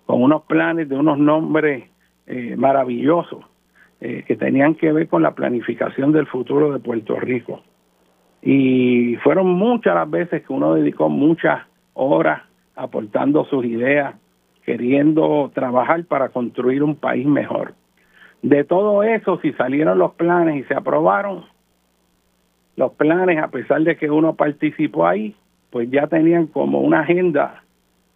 con 0.06 0.22
unos 0.22 0.44
planes 0.44 0.90
de 0.90 0.96
unos 0.96 1.18
nombres 1.18 1.86
eh, 2.28 2.56
maravillosos 2.58 3.46
eh, 4.02 4.24
que 4.28 4.36
tenían 4.36 4.76
que 4.76 4.92
ver 4.92 5.08
con 5.08 5.24
la 5.24 5.34
planificación 5.34 6.12
del 6.12 6.28
futuro 6.28 6.74
de 6.74 6.80
Puerto 6.80 7.20
Rico. 7.20 7.62
Y 8.42 9.16
fueron 9.24 9.48
muchas 9.48 9.96
las 9.96 10.10
veces 10.10 10.46
que 10.46 10.52
uno 10.52 10.74
dedicó 10.74 11.08
muchas 11.08 11.62
horas 11.94 12.42
aportando 12.76 13.46
sus 13.46 13.64
ideas, 13.66 14.16
queriendo 14.66 15.52
trabajar 15.54 16.04
para 16.06 16.30
construir 16.30 16.84
un 16.84 16.96
país 16.96 17.26
mejor. 17.26 17.74
De 18.42 18.66
todo 18.66 19.04
eso, 19.04 19.40
si 19.42 19.54
salieron 19.54 20.00
los 20.00 20.16
planes 20.16 20.58
y 20.58 20.64
se 20.68 20.74
aprobaron, 20.74 21.46
los 22.76 22.92
planes, 22.94 23.38
a 23.42 23.50
pesar 23.50 23.84
de 23.84 23.96
que 23.96 24.10
uno 24.10 24.36
participó 24.36 25.08
ahí, 25.08 25.36
pues 25.70 25.90
ya 25.90 26.08
tenían 26.08 26.48
como 26.48 26.82
una 26.82 27.02
agenda 27.02 27.63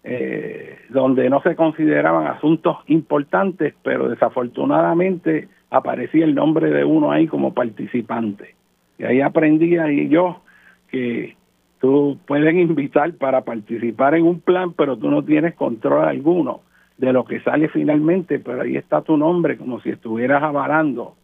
eh, 0.04 0.78
donde 0.90 1.30
no 1.30 1.42
se 1.42 1.56
consideraban 1.56 2.28
asuntos 2.28 2.78
importantes, 2.88 3.74
pero 3.84 4.10
desafortunadamente 4.10 5.50
aparecía 5.70 6.26
el 6.26 6.36
nombre 6.36 6.70
de 6.70 6.86
uno 6.86 7.12
ahí 7.12 7.28
como 7.28 7.54
participante. 7.54 8.56
Y 8.98 9.04
ahí 9.04 9.22
aprendía 9.22 9.92
y 9.92 10.10
yo 10.10 10.42
que 10.90 11.38
Tú 11.80 12.18
pueden 12.26 12.60
invitar 12.60 13.14
para 13.14 13.42
participar 13.42 14.16
en 14.16 14.26
un 14.26 14.40
plan, 14.40 14.74
pero 14.74 14.98
tú 14.98 15.12
no 15.12 15.24
tienes 15.24 15.54
control 15.54 16.08
alguno 16.08 16.62
de 16.98 17.14
lo 17.14 17.26
que 17.26 17.40
sale 17.42 17.70
finalmente, 17.70 18.40
pero 18.40 18.64
ahí 18.64 18.76
está 18.76 19.02
tu 19.02 19.16
nombre 19.16 19.58
como 19.58 19.80
si 19.82 19.90
estuvieras 19.90 20.42
avalando 20.42 21.16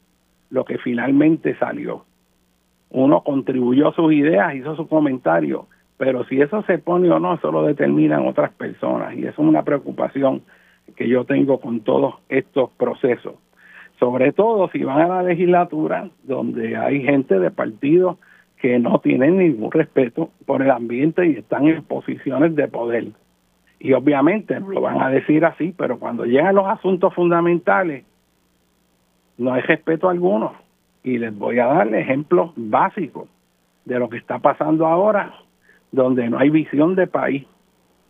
lo 0.52 0.64
que 0.64 0.78
finalmente 0.78 1.56
salió. 1.58 2.06
Uno 2.92 3.22
contribuyó 3.24 3.92
sus 3.94 4.14
ideas, 4.14 4.54
hizo 4.54 4.76
su 4.76 4.88
comentario, 4.88 5.66
pero 5.98 6.26
si 6.26 6.42
eso 6.42 6.64
se 6.64 6.78
pone 6.78 7.10
o 7.10 7.20
no, 7.20 7.36
eso 7.36 7.52
lo 7.52 7.64
determinan 7.64 8.28
otras 8.28 8.52
personas 8.54 9.16
y 9.16 9.20
eso 9.20 9.42
es 9.42 9.48
una 9.48 9.64
preocupación 9.64 10.42
que 10.96 11.08
yo 11.08 11.26
tengo 11.26 11.60
con 11.60 11.82
todos 11.82 12.16
estos 12.30 12.70
procesos. 12.72 13.36
Sobre 14.00 14.32
todo 14.32 14.70
si 14.70 14.84
van 14.84 15.02
a 15.02 15.08
la 15.08 15.24
legislatura, 15.24 16.10
donde 16.24 16.76
hay 16.76 17.04
gente 17.04 17.40
de 17.40 17.52
partidos 17.52 18.18
que 18.58 18.80
no 18.80 19.00
tienen 19.00 19.38
ningún 19.38 19.72
respeto 19.72 20.30
por 20.46 20.62
el 20.62 20.72
ambiente 20.72 21.28
y 21.28 21.34
están 21.34 21.68
en 21.68 21.84
posiciones 21.84 22.56
de 22.56 22.68
poder. 22.68 23.08
Y 23.80 23.94
obviamente 23.94 24.60
lo 24.60 24.82
van 24.82 25.02
a 25.02 25.10
decir 25.10 25.44
así, 25.46 25.74
pero 25.78 26.00
cuando 26.00 26.26
llegan 26.26 26.56
los 26.56 26.68
asuntos 26.68 27.14
fundamentales, 27.14 28.06
no 29.38 29.54
hay 29.54 29.62
respeto 29.62 30.10
alguno. 30.10 30.54
Y 31.04 31.18
les 31.18 31.38
voy 31.38 31.60
a 31.60 31.66
dar 31.66 31.94
ejemplos 31.94 32.52
básicos 32.56 33.28
de 33.84 34.00
lo 34.00 34.08
que 34.08 34.18
está 34.18 34.40
pasando 34.40 34.88
ahora, 34.88 35.34
donde 35.94 36.28
no 36.30 36.40
hay 36.40 36.50
visión 36.50 36.96
de 36.96 37.08
país. 37.08 37.46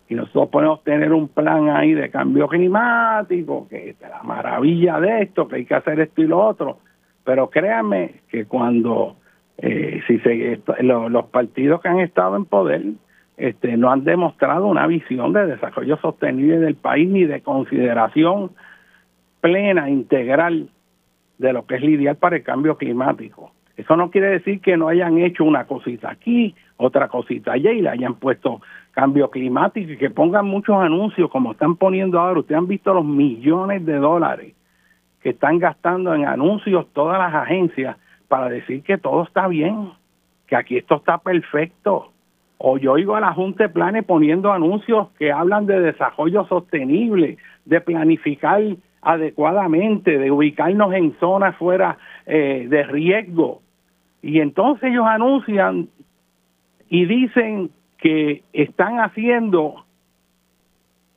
Y 0.10 0.16
nosotros 0.16 0.50
podemos 0.50 0.84
tener 0.84 1.14
un 1.14 1.28
plan 1.28 1.70
ahí 1.70 1.94
de 1.94 2.10
cambio 2.10 2.48
climático, 2.48 3.68
que 3.70 3.90
es 3.90 4.02
la 4.02 4.24
maravilla 4.24 5.00
de 5.00 5.24
esto, 5.24 5.48
que 5.48 5.58
hay 5.58 5.66
que 5.66 5.76
hacer 5.76 6.00
esto 6.00 6.22
y 6.22 6.28
lo 6.28 6.40
otro. 6.40 6.80
Pero 7.24 7.50
créanme 7.50 8.22
que 8.30 8.46
cuando 8.46 9.18
eh, 9.58 10.02
si 10.08 10.18
se, 10.20 10.62
los 10.82 11.26
partidos 11.26 11.82
que 11.82 11.90
han 11.90 12.00
estado 12.00 12.38
en 12.38 12.46
poder 12.46 12.84
este, 13.38 13.76
no 13.78 13.92
han 13.92 14.04
demostrado 14.04 14.68
una 14.68 14.88
visión 14.88 15.34
de 15.34 15.46
desarrollo 15.46 15.98
sostenible 15.98 16.60
del 16.60 16.76
país 16.76 17.10
ni 17.10 17.26
de 17.26 17.42
consideración 17.42 18.52
plena, 19.42 19.90
integral 19.90 20.70
de 21.38 21.52
lo 21.52 21.66
que 21.66 21.76
es 21.76 21.82
lidiar 21.82 22.16
para 22.16 22.38
el 22.38 22.44
cambio 22.44 22.78
climático. 22.78 23.52
Eso 23.76 23.98
no 23.98 24.10
quiere 24.12 24.30
decir 24.30 24.62
que 24.62 24.78
no 24.78 24.88
hayan 24.88 25.18
hecho 25.18 25.44
una 25.44 25.66
cosita 25.66 26.12
aquí, 26.12 26.56
otra 26.84 27.08
cosita 27.08 27.54
allá 27.54 27.72
y 27.72 27.82
le 27.82 27.90
hayan 27.90 28.16
puesto 28.16 28.62
cambio 28.92 29.30
climático 29.30 29.92
y 29.92 29.98
que 29.98 30.10
pongan 30.10 30.46
muchos 30.46 30.76
anuncios 30.78 31.30
como 31.30 31.54
están 31.54 31.76
poniendo 31.76 32.20
ahora. 32.20 32.42
Ustedes 32.42 32.60
han 32.60 32.68
visto 32.68 32.94
los 32.94 33.06
millones 33.06 33.86
de 33.86 33.98
dólares 33.98 34.54
que 35.22 35.30
están 35.30 35.58
gastando 35.58 36.14
en 36.14 36.26
anuncios 36.26 36.86
todas 36.94 37.18
las 37.18 37.34
agencias 37.34 37.98
para 38.28 38.50
decir 38.50 38.84
que 38.84 38.98
todo 38.98 39.24
está 39.24 39.48
bien, 39.48 39.92
que 40.48 40.56
aquí 40.56 40.78
esto 40.78 40.96
está 40.96 41.18
perfecto. 41.18 42.10
O 42.58 42.78
yo 42.78 42.94
oigo 42.94 43.16
a 43.16 43.22
la 43.22 43.34
Junta 43.34 43.64
de 43.64 43.70
Planes 43.70 44.06
poniendo 44.06 44.52
anuncios 44.52 45.08
que 45.18 45.32
hablan 45.32 45.66
de 45.66 45.80
desarrollo 45.80 46.46
sostenible, 46.46 47.38
de 47.66 47.82
planificar 47.82 48.62
adecuadamente, 49.02 50.18
de 50.18 50.32
ubicarnos 50.32 50.94
en 50.94 51.14
zonas 51.20 51.56
fuera 51.58 51.98
eh, 52.26 52.68
de 52.70 52.84
riesgo. 52.84 53.62
Y 54.22 54.40
entonces 54.40 54.90
ellos 54.90 55.06
anuncian 55.06 55.90
y 56.94 57.06
dicen 57.08 57.72
que 57.98 58.44
están 58.54 59.00
haciendo 59.00 59.84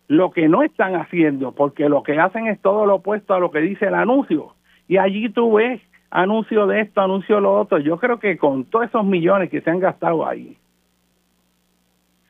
lo 0.08 0.30
que 0.30 0.48
no 0.48 0.62
están 0.62 0.96
haciendo, 0.96 1.52
porque 1.52 1.90
lo 1.90 2.02
que 2.02 2.18
hacen 2.18 2.46
es 2.46 2.58
todo 2.62 2.86
lo 2.86 2.94
opuesto 2.94 3.34
a 3.34 3.40
lo 3.40 3.50
que 3.50 3.60
dice 3.60 3.84
el 3.84 3.94
anuncio. 3.94 4.54
Y 4.88 4.96
allí 4.96 5.28
tú 5.28 5.52
ves 5.52 5.82
anuncio 6.08 6.66
de 6.66 6.80
esto, 6.80 7.02
anuncio 7.02 7.36
de 7.36 7.42
lo 7.42 7.60
otro. 7.60 7.76
Yo 7.76 7.98
creo 7.98 8.18
que 8.18 8.38
con 8.38 8.64
todos 8.64 8.86
esos 8.86 9.04
millones 9.04 9.50
que 9.50 9.60
se 9.60 9.68
han 9.68 9.78
gastado 9.78 10.26
ahí, 10.26 10.56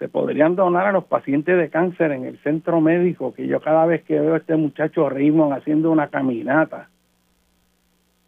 se 0.01 0.09
podrían 0.09 0.57
donar 0.57 0.87
a 0.87 0.93
los 0.93 1.05
pacientes 1.05 1.57
de 1.57 1.71
cáncer 1.71 2.11
en 2.11 2.25
el 2.25 2.39
centro 2.39 2.81
médico, 2.81 3.33
que 3.33 3.47
yo 3.47 3.61
cada 3.61 3.87
vez 3.87 4.03
que 4.03 4.19
veo 4.19 4.35
a 4.35 4.39
este 4.39 4.57
muchacho 4.57 5.09
Raymond 5.09 5.53
haciendo 5.53 5.93
una 5.93 6.09
caminata 6.09 6.89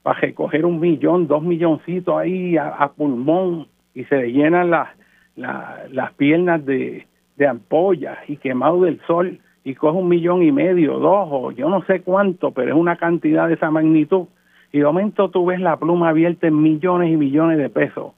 para 0.05 0.21
recoger 0.21 0.65
un 0.65 0.79
millón, 0.79 1.27
dos 1.27 1.43
milloncitos 1.43 2.17
ahí 2.17 2.57
a, 2.57 2.93
pulmón 2.97 3.67
y 3.95 4.05
se 4.05 4.17
le 4.17 4.33
llenan 4.33 4.71
las, 4.71 4.91
las 5.39 6.13
piernas 6.15 6.65
de, 6.67 7.07
de 7.37 7.47
ampollas 7.47 8.19
y 8.29 8.37
quemado 8.37 8.83
del 8.83 9.01
sol 9.07 9.39
y 9.65 9.75
coge 9.75 9.99
un 9.99 10.09
millón 10.09 10.43
y 10.43 10.53
medio, 10.53 10.99
dos 10.99 11.29
o 11.31 11.51
yo 11.53 11.69
no 11.69 11.83
sé 11.85 12.01
cuánto, 12.03 12.51
pero 12.51 12.71
es 12.71 12.75
una 12.75 12.97
cantidad 12.97 13.49
de 13.49 13.55
esa 13.55 13.71
magnitud 13.71 14.27
y 14.73 14.79
de 14.79 14.85
momento 14.85 15.31
tú 15.31 15.47
ves 15.47 15.61
la 15.61 15.77
pluma 15.77 16.11
abierta 16.11 16.47
en 16.47 16.61
millones 16.61 17.11
y 17.11 17.17
millones 17.17 17.59
de 17.59 17.71
pesos 17.71 18.13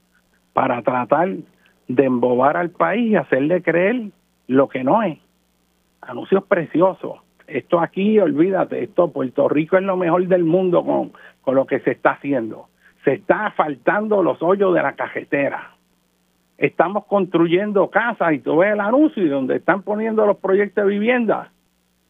para 0.53 0.83
tratar 0.83 1.29
de 1.89 2.05
embobar 2.05 2.57
al 2.57 2.71
país 2.71 3.13
y 3.13 3.17
hacerle 3.17 3.63
creer 3.63 4.11
lo 4.47 4.69
que 4.69 4.83
no 4.83 5.03
es. 5.03 5.19
Anuncios 6.01 6.45
preciosos. 6.45 7.19
Esto 7.47 7.81
aquí, 7.81 8.19
olvídate, 8.19 8.83
esto 8.83 9.11
Puerto 9.11 9.49
Rico 9.49 9.77
es 9.77 9.83
lo 9.83 9.97
mejor 9.97 10.27
del 10.27 10.45
mundo 10.45 10.85
con, 10.85 11.13
con 11.43 11.55
lo 11.55 11.67
que 11.67 11.81
se 11.81 11.93
está 11.93 12.13
haciendo. 12.13 12.69
Se 13.05 13.15
está 13.15 13.47
asfaltando 13.47 14.23
los 14.23 14.43
hoyos 14.43 14.75
de 14.75 14.83
la 14.83 14.93
cajetera. 14.93 15.75
Estamos 16.61 17.07
construyendo 17.07 17.91
casas 17.91 18.35
y 18.35 18.39
tú 18.39 18.59
ves 18.59 18.75
el 18.75 18.81
anuncio 18.81 19.29
donde 19.29 19.57
están 19.57 19.83
poniendo 19.83 20.25
los 20.27 20.37
proyectos 20.37 20.85
de 20.85 20.91
vivienda. 20.91 21.51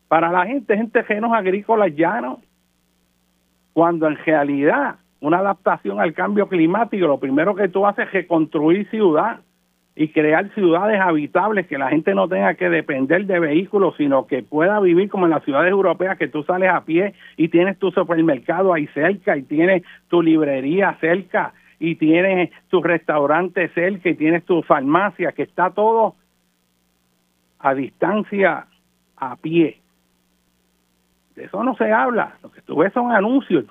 Para 0.09 0.31
la 0.31 0.45
gente, 0.45 0.77
gente 0.77 1.03
genos 1.05 1.33
agrícolas 1.33 1.95
llanos 1.95 2.41
cuando 3.73 4.09
en 4.09 4.17
realidad 4.17 4.97
una 5.21 5.39
adaptación 5.39 6.01
al 6.01 6.13
cambio 6.13 6.49
climático, 6.49 7.07
lo 7.07 7.21
primero 7.21 7.55
que 7.55 7.69
tú 7.69 7.87
haces 7.87 8.09
es 8.09 8.13
reconstruir 8.13 8.91
ciudad, 8.91 9.41
y 10.01 10.09
crear 10.09 10.49
ciudades 10.55 10.99
habitables 11.01 11.67
que 11.67 11.77
la 11.77 11.91
gente 11.91 12.15
no 12.15 12.27
tenga 12.27 12.55
que 12.55 12.71
depender 12.71 13.27
de 13.27 13.39
vehículos, 13.39 13.95
sino 13.99 14.27
que 14.27 14.43
pueda 14.43 14.81
vivir 14.81 15.11
como 15.11 15.27
en 15.27 15.31
las 15.31 15.45
ciudades 15.45 15.71
europeas, 15.71 16.17
que 16.17 16.29
tú 16.29 16.43
sales 16.43 16.71
a 16.71 16.85
pie 16.85 17.13
y 17.37 17.49
tienes 17.49 17.79
tu 17.79 17.91
supermercado 17.91 18.73
ahí 18.73 18.87
cerca 18.95 19.37
y 19.37 19.43
tienes 19.43 19.83
tu 20.09 20.23
librería 20.23 20.97
cerca 21.01 21.53
y 21.81 21.97
tienes 21.97 22.51
tu 22.69 22.83
restaurante 22.83 23.69
cerca 23.71 24.11
y 24.11 24.15
tienes 24.15 24.45
tu 24.45 24.63
farmacia, 24.63 25.33
que 25.33 25.43
está 25.43 25.71
todo 25.71 26.15
a 27.59 27.75
distancia 27.75 28.67
a 29.17 29.37
pie. 29.37 29.81
De 31.35 31.45
eso 31.45 31.65
no 31.65 31.75
se 31.77 31.91
habla. 31.91 32.35
Lo 32.43 32.51
que 32.51 32.61
tú 32.61 32.77
ves 32.77 32.93
son 32.93 33.13
anuncios 33.13 33.65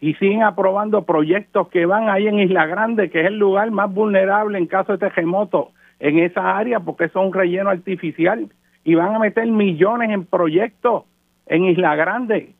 y 0.00 0.14
siguen 0.14 0.44
aprobando 0.44 1.02
proyectos 1.02 1.68
que 1.68 1.86
van 1.86 2.08
ahí 2.08 2.28
en 2.28 2.38
Isla 2.38 2.66
Grande, 2.66 3.10
que 3.10 3.20
es 3.20 3.26
el 3.26 3.38
lugar 3.38 3.70
más 3.72 3.92
vulnerable 3.92 4.58
en 4.58 4.66
caso 4.66 4.92
de 4.92 4.98
terremoto 4.98 5.72
en 5.98 6.20
esa 6.20 6.56
área, 6.56 6.78
porque 6.78 7.08
son 7.08 7.26
un 7.26 7.32
relleno 7.32 7.70
artificial 7.70 8.48
y 8.84 8.94
van 8.94 9.14
a 9.14 9.18
meter 9.18 9.46
millones 9.48 10.10
en 10.10 10.24
proyectos 10.24 11.04
en 11.46 11.64
Isla 11.64 11.96
Grande. 11.96 12.54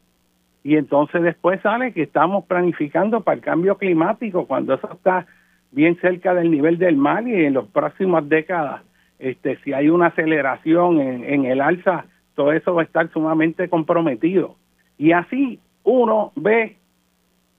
Y 0.66 0.76
entonces 0.76 1.22
después 1.22 1.60
sale 1.60 1.92
que 1.92 2.02
estamos 2.02 2.44
planificando 2.46 3.20
para 3.20 3.36
el 3.36 3.40
cambio 3.40 3.78
climático 3.78 4.48
cuando 4.48 4.74
eso 4.74 4.90
está 4.92 5.24
bien 5.70 5.96
cerca 6.00 6.34
del 6.34 6.50
nivel 6.50 6.76
del 6.76 6.96
mar 6.96 7.22
y 7.28 7.44
en 7.44 7.54
las 7.54 7.66
próximas 7.66 8.28
décadas, 8.28 8.82
este, 9.20 9.58
si 9.58 9.72
hay 9.72 9.88
una 9.88 10.06
aceleración 10.06 11.00
en, 11.00 11.22
en 11.22 11.44
el 11.44 11.60
alza 11.60 12.06
todo 12.34 12.50
eso 12.50 12.74
va 12.74 12.82
a 12.82 12.84
estar 12.84 13.08
sumamente 13.12 13.68
comprometido. 13.68 14.56
Y 14.98 15.12
así 15.12 15.60
uno 15.84 16.32
ve 16.34 16.78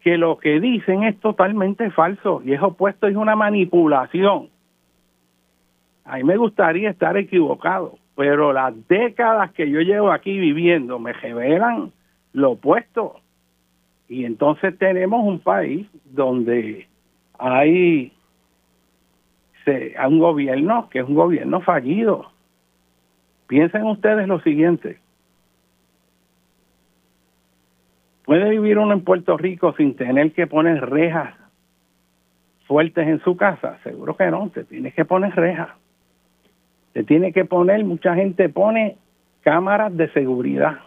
que 0.02 0.18
lo 0.18 0.38
que 0.38 0.60
dicen 0.60 1.04
es 1.04 1.18
totalmente 1.22 1.90
falso 1.92 2.42
y 2.44 2.52
es 2.52 2.62
opuesto, 2.62 3.08
es 3.08 3.16
una 3.16 3.38
manipulación. 3.38 4.50
A 6.04 6.18
mí 6.18 6.26
me 6.26 6.36
gustaría 6.36 6.90
estar 6.90 7.16
equivocado, 7.16 8.00
pero 8.18 8.52
las 8.52 8.74
décadas 8.90 9.54
que 9.54 9.72
yo 9.72 9.80
llevo 9.80 10.12
aquí 10.12 10.38
viviendo 10.38 11.00
me 11.00 11.14
revelan 11.14 11.94
lo 12.38 12.52
opuesto. 12.52 13.20
Y 14.08 14.24
entonces 14.26 14.78
tenemos 14.78 15.26
un 15.26 15.40
país 15.40 15.88
donde 16.06 16.88
hay, 17.38 18.14
un 20.08 20.20
gobierno 20.20 20.88
que 20.90 21.00
es 21.00 21.06
un 21.06 21.16
gobierno 21.16 21.60
fallido 21.60 22.32
Piensen 23.48 23.84
ustedes 23.84 24.28
lo 24.28 24.42
siguiente. 24.42 24.98
¿Puede 28.26 28.50
vivir 28.50 28.78
uno 28.78 28.92
en 28.92 29.06
Puerto 29.06 29.38
Rico 29.38 29.74
sin 29.78 29.96
tener 29.96 30.34
que 30.34 30.48
poner 30.48 30.82
rejas 30.90 31.34
fuertes 32.66 33.08
en 33.08 33.22
su 33.22 33.38
casa? 33.38 33.80
Seguro 33.84 34.18
que 34.18 34.30
no, 34.30 34.50
te 34.50 34.66
tienes 34.66 34.94
que 34.94 35.06
poner 35.06 35.34
rejas. 35.34 35.70
Te 36.92 37.06
tiene 37.06 37.32
que 37.32 37.46
poner, 37.46 37.86
mucha 37.86 38.16
gente 38.16 38.50
pone 38.50 38.98
cámaras 39.44 39.96
de 39.96 40.12
seguridad. 40.12 40.80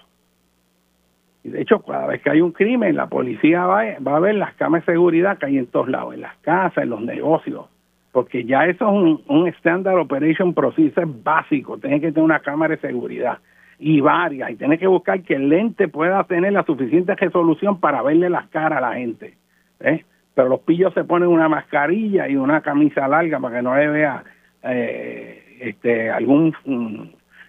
Y 1.43 1.49
de 1.49 1.63
hecho, 1.63 1.81
cada 1.81 2.07
vez 2.07 2.21
que 2.23 2.31
hay 2.31 2.41
un 2.41 2.53
crimen, 2.53 2.97
la 2.97 3.07
policía 3.07 3.65
va, 3.67 3.81
a 3.81 4.21
ver 4.21 4.35
las 4.35 4.55
cámaras 4.55 4.87
de 4.87 4.93
seguridad 4.93 5.39
que 5.39 5.47
hay 5.47 5.59
en 5.59 5.67
todos 5.67 5.89
lados, 5.89 6.15
en 6.15 6.21
las 6.21 6.37
casas, 6.39 6.85
en 6.85 6.91
los 6.91 7.01
negocios 7.01 7.67
porque 8.13 8.45
ya 8.45 8.65
eso 8.65 8.87
es 8.87 8.93
un, 8.93 9.23
un 9.29 9.47
Standard 9.49 9.97
Operation 9.97 10.53
Procedure 10.53 11.07
básico, 11.07 11.79
tiene 11.79 12.01
que 12.01 12.09
tener 12.09 12.25
una 12.25 12.41
cámara 12.41 12.75
de 12.75 12.81
seguridad 12.81 13.39
y 13.81 14.01
varias, 14.01 14.51
y 14.51 14.57
tiene 14.57 14.79
que 14.79 14.87
buscar 14.87 15.23
que 15.23 15.35
el 15.35 15.49
lente 15.49 15.89
pueda 15.89 16.23
tener 16.25 16.53
la 16.53 16.65
suficiente 16.65 17.15
resolución 17.15 17.81
para 17.81 18.03
verle 18.03 18.29
las 18.29 18.47
caras 18.49 18.79
a 18.79 18.89
la 18.89 18.95
gente. 18.95 19.35
¿eh? 19.81 20.05
Pero 20.35 20.49
los 20.51 20.61
pillos 20.61 20.93
se 20.93 21.05
ponen 21.05 21.29
una 21.29 21.49
mascarilla 21.49 22.29
y 22.29 22.37
una 22.37 22.61
camisa 22.61 23.09
larga 23.09 23.41
para 23.41 23.57
que 23.57 23.63
no 23.63 23.75
le 23.75 23.89
vea 23.89 24.23
eh, 24.65 25.57
este, 25.61 26.11
algún 26.11 26.55
mm, 26.67 27.03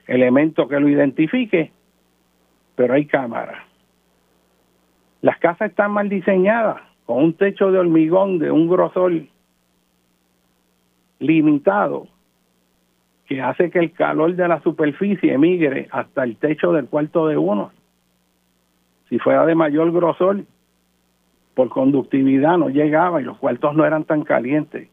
elemento 0.07 0.69
que 0.69 0.79
lo 0.79 0.87
identifique, 0.87 1.71
pero 2.75 2.93
hay 2.93 3.05
cámaras. 3.05 3.70
Las 5.21 5.37
casas 5.37 5.69
están 5.69 5.91
mal 5.91 6.09
diseñadas, 6.09 6.81
con 7.05 7.23
un 7.23 7.33
techo 7.33 7.71
de 7.71 7.79
hormigón 7.79 8.39
de 8.39 8.51
un 8.51 8.67
grosor 8.67 9.13
limitado 11.19 12.07
que 13.27 13.41
hace 13.41 13.69
que 13.69 13.79
el 13.79 13.91
calor 13.91 14.35
de 14.35 14.47
la 14.47 14.61
superficie 14.61 15.33
emigre 15.33 15.87
hasta 15.91 16.23
el 16.23 16.37
techo 16.37 16.73
del 16.73 16.87
cuarto 16.87 17.27
de 17.27 17.37
uno. 17.37 17.71
Si 19.09 19.19
fuera 19.19 19.45
de 19.45 19.55
mayor 19.55 19.91
grosor, 19.91 20.43
por 21.53 21.69
conductividad 21.69 22.57
no 22.57 22.69
llegaba 22.69 23.21
y 23.21 23.25
los 23.25 23.37
cuartos 23.37 23.75
no 23.75 23.85
eran 23.85 24.05
tan 24.05 24.23
calientes. 24.23 24.89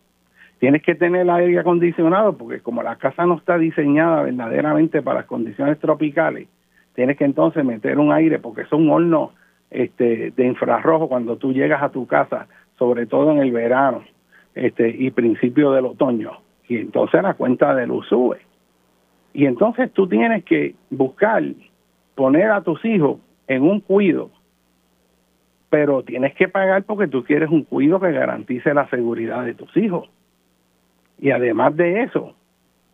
Tienes 0.58 0.82
que 0.82 0.94
tener 0.94 1.22
el 1.22 1.30
aire 1.30 1.58
acondicionado 1.58 2.36
porque 2.36 2.60
como 2.60 2.82
la 2.82 2.96
casa 2.96 3.24
no 3.24 3.36
está 3.36 3.56
diseñada 3.58 4.22
verdaderamente 4.22 5.02
para 5.02 5.20
las 5.20 5.26
condiciones 5.26 5.78
tropicales, 5.78 6.48
tienes 6.94 7.16
que 7.16 7.24
entonces 7.24 7.64
meter 7.64 7.98
un 7.98 8.12
aire 8.12 8.38
porque 8.38 8.62
es 8.62 8.72
un 8.72 8.90
horno 8.90 9.32
este, 9.70 10.30
de 10.30 10.46
infrarrojo 10.46 11.08
cuando 11.08 11.36
tú 11.36 11.52
llegas 11.52 11.82
a 11.82 11.90
tu 11.90 12.06
casa, 12.06 12.46
sobre 12.78 13.06
todo 13.06 13.32
en 13.32 13.38
el 13.38 13.52
verano 13.52 14.04
este, 14.54 14.88
y 14.88 15.10
principio 15.10 15.72
del 15.72 15.86
otoño. 15.86 16.38
Y 16.68 16.76
entonces 16.76 17.22
la 17.22 17.34
cuenta 17.34 17.74
de 17.74 17.86
luz 17.86 18.06
sube. 18.08 18.38
Y 19.32 19.46
entonces 19.46 19.92
tú 19.92 20.08
tienes 20.08 20.44
que 20.44 20.74
buscar 20.90 21.42
poner 22.14 22.50
a 22.50 22.62
tus 22.62 22.84
hijos 22.84 23.18
en 23.46 23.62
un 23.62 23.80
cuido, 23.80 24.30
pero 25.70 26.02
tienes 26.02 26.34
que 26.34 26.48
pagar 26.48 26.82
porque 26.84 27.06
tú 27.06 27.24
quieres 27.24 27.50
un 27.50 27.62
cuido 27.62 28.00
que 28.00 28.10
garantice 28.10 28.74
la 28.74 28.88
seguridad 28.88 29.44
de 29.44 29.54
tus 29.54 29.76
hijos. 29.76 30.08
Y 31.20 31.30
además 31.30 31.76
de 31.76 32.02
eso, 32.02 32.34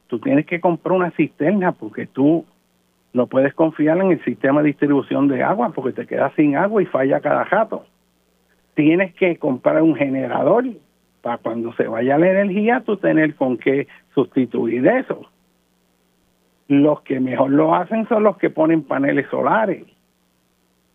tú 0.08 0.18
tienes 0.18 0.46
que 0.46 0.60
comprar 0.60 0.96
una 0.96 1.10
cisterna 1.12 1.72
porque 1.72 2.06
tú 2.06 2.44
no 3.14 3.28
puedes 3.28 3.54
confiar 3.54 3.96
en 3.98 4.10
el 4.10 4.22
sistema 4.24 4.60
de 4.60 4.66
distribución 4.68 5.28
de 5.28 5.42
agua 5.42 5.70
porque 5.70 5.92
te 5.92 6.06
quedas 6.06 6.32
sin 6.34 6.56
agua 6.56 6.82
y 6.82 6.86
falla 6.86 7.20
cada 7.20 7.44
jato. 7.44 7.86
Tienes 8.74 9.14
que 9.14 9.36
comprar 9.36 9.80
un 9.80 9.94
generador 9.94 10.64
para 11.22 11.38
cuando 11.38 11.72
se 11.74 11.86
vaya 11.86 12.18
la 12.18 12.28
energía, 12.28 12.82
tú 12.84 12.96
tener 12.96 13.36
con 13.36 13.56
qué 13.56 13.86
sustituir 14.14 14.84
eso. 14.86 15.30
Los 16.66 17.02
que 17.02 17.20
mejor 17.20 17.50
lo 17.50 17.76
hacen 17.76 18.08
son 18.08 18.24
los 18.24 18.36
que 18.36 18.50
ponen 18.50 18.82
paneles 18.82 19.28
solares, 19.30 19.84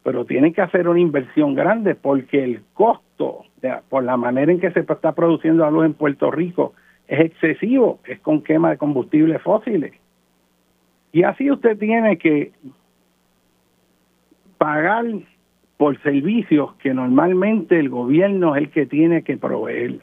pero 0.04 0.26
tienen 0.26 0.54
que 0.54 0.62
hacer 0.62 0.90
una 0.90 1.00
inversión 1.00 1.56
grande 1.56 1.96
porque 1.96 2.44
el 2.44 2.64
costo, 2.74 3.46
por 3.88 4.04
la 4.04 4.18
manera 4.18 4.52
en 4.52 4.60
que 4.60 4.72
se 4.72 4.82
está 4.82 5.14
produciendo 5.14 5.64
la 5.64 5.72
luz 5.72 5.86
en 5.86 5.94
Puerto 5.94 6.32
Rico, 6.32 6.74
es 7.08 7.22
excesivo, 7.22 8.00
es 8.04 8.20
con 8.20 8.42
quema 8.44 8.72
de 8.72 8.78
combustibles 8.78 9.42
fósiles. 9.42 9.94
Y 11.12 11.24
así 11.24 11.50
usted 11.50 11.78
tiene 11.78 12.18
que 12.18 12.52
pagar 14.58 15.06
por 15.78 16.00
servicios 16.02 16.74
que 16.76 16.94
normalmente 16.94 17.80
el 17.80 17.90
gobierno 17.90 18.56
es 18.56 18.64
el 18.64 18.70
que 18.70 18.86
tiene 18.86 19.24
que 19.24 19.38
proveer. 19.38 20.02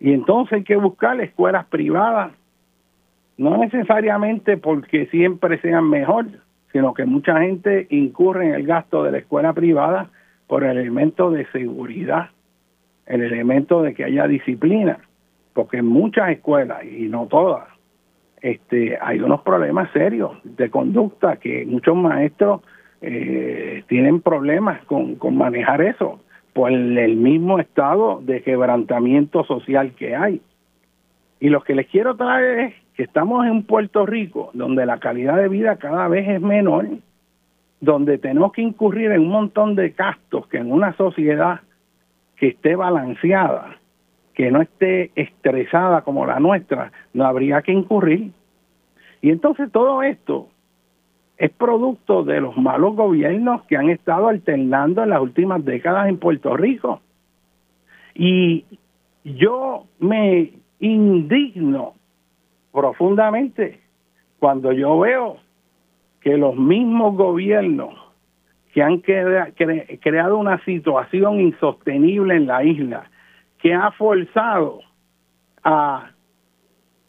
Y 0.00 0.12
entonces 0.12 0.54
hay 0.54 0.64
que 0.64 0.76
buscar 0.76 1.20
escuelas 1.20 1.66
privadas, 1.66 2.32
no 3.36 3.56
necesariamente 3.58 4.56
porque 4.56 5.06
siempre 5.06 5.60
sean 5.60 5.88
mejor, 5.88 6.26
sino 6.72 6.94
que 6.94 7.04
mucha 7.04 7.40
gente 7.40 7.86
incurre 7.90 8.48
en 8.48 8.54
el 8.54 8.66
gasto 8.66 9.04
de 9.04 9.12
la 9.12 9.18
escuela 9.18 9.52
privada 9.52 10.10
por 10.46 10.64
el 10.64 10.78
elemento 10.78 11.30
de 11.30 11.46
seguridad, 11.52 12.30
el 13.06 13.22
elemento 13.22 13.82
de 13.82 13.94
que 13.94 14.04
haya 14.04 14.26
disciplina, 14.26 14.98
porque 15.52 15.80
muchas 15.80 16.30
escuelas, 16.30 16.84
y 16.84 17.08
no 17.08 17.26
todas, 17.26 17.68
este, 18.40 18.98
hay 19.00 19.20
unos 19.20 19.42
problemas 19.42 19.90
serios 19.92 20.32
de 20.44 20.70
conducta 20.70 21.36
que 21.36 21.64
muchos 21.66 21.96
maestros 21.96 22.62
eh, 23.02 23.84
tienen 23.88 24.20
problemas 24.20 24.84
con, 24.84 25.16
con 25.16 25.36
manejar 25.36 25.82
eso 25.82 26.20
por 26.52 26.70
el 26.72 27.16
mismo 27.16 27.58
estado 27.58 28.20
de 28.22 28.42
quebrantamiento 28.42 29.44
social 29.44 29.92
que 29.92 30.16
hay. 30.16 30.40
Y 31.38 31.48
lo 31.48 31.62
que 31.62 31.74
les 31.74 31.86
quiero 31.86 32.16
traer 32.16 32.58
es 32.60 32.74
que 32.94 33.04
estamos 33.04 33.46
en 33.46 33.62
Puerto 33.62 34.04
Rico, 34.04 34.50
donde 34.52 34.84
la 34.84 34.98
calidad 34.98 35.36
de 35.36 35.48
vida 35.48 35.76
cada 35.76 36.08
vez 36.08 36.28
es 36.28 36.40
menor, 36.40 36.86
donde 37.80 38.18
tenemos 38.18 38.52
que 38.52 38.62
incurrir 38.62 39.10
en 39.12 39.22
un 39.22 39.30
montón 39.30 39.74
de 39.74 39.90
gastos 39.90 40.46
que 40.48 40.58
en 40.58 40.70
una 40.70 40.92
sociedad 40.96 41.60
que 42.36 42.48
esté 42.48 42.76
balanceada, 42.76 43.79
que 44.34 44.50
no 44.50 44.62
esté 44.62 45.10
estresada 45.14 46.02
como 46.02 46.26
la 46.26 46.40
nuestra, 46.40 46.92
no 47.12 47.26
habría 47.26 47.62
que 47.62 47.72
incurrir. 47.72 48.32
Y 49.20 49.30
entonces 49.30 49.70
todo 49.70 50.02
esto 50.02 50.48
es 51.36 51.50
producto 51.50 52.22
de 52.22 52.40
los 52.40 52.56
malos 52.56 52.96
gobiernos 52.96 53.62
que 53.64 53.76
han 53.76 53.88
estado 53.88 54.28
alternando 54.28 55.02
en 55.02 55.10
las 55.10 55.20
últimas 55.20 55.64
décadas 55.64 56.08
en 56.08 56.18
Puerto 56.18 56.56
Rico. 56.56 57.00
Y 58.14 58.64
yo 59.24 59.84
me 59.98 60.52
indigno 60.80 61.94
profundamente 62.72 63.80
cuando 64.38 64.72
yo 64.72 64.98
veo 64.98 65.36
que 66.20 66.36
los 66.36 66.56
mismos 66.56 67.16
gobiernos 67.16 67.94
que 68.72 68.82
han 68.82 68.98
creado 68.98 70.38
una 70.38 70.62
situación 70.64 71.40
insostenible 71.40 72.36
en 72.36 72.46
la 72.46 72.62
isla, 72.62 73.09
que 73.60 73.74
ha 73.74 73.90
forzado 73.92 74.80
a 75.62 76.10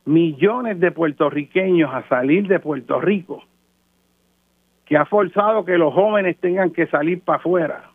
millones 0.05 0.79
de 0.79 0.91
puertorriqueños 0.91 1.93
a 1.93 2.07
salir 2.07 2.47
de 2.47 2.59
Puerto 2.59 2.99
Rico, 2.99 3.43
que 4.85 4.97
ha 4.97 5.05
forzado 5.05 5.63
que 5.63 5.77
los 5.77 5.93
jóvenes 5.93 6.37
tengan 6.39 6.71
que 6.71 6.87
salir 6.87 7.21
para 7.21 7.37
afuera, 7.37 7.91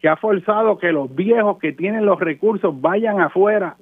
que 0.00 0.08
ha 0.08 0.16
forzado 0.16 0.78
que 0.78 0.92
los 0.92 1.14
viejos 1.14 1.58
que 1.58 1.72
tienen 1.72 2.06
los 2.06 2.18
recursos 2.18 2.80
vayan 2.80 3.20
afuera, 3.20 3.76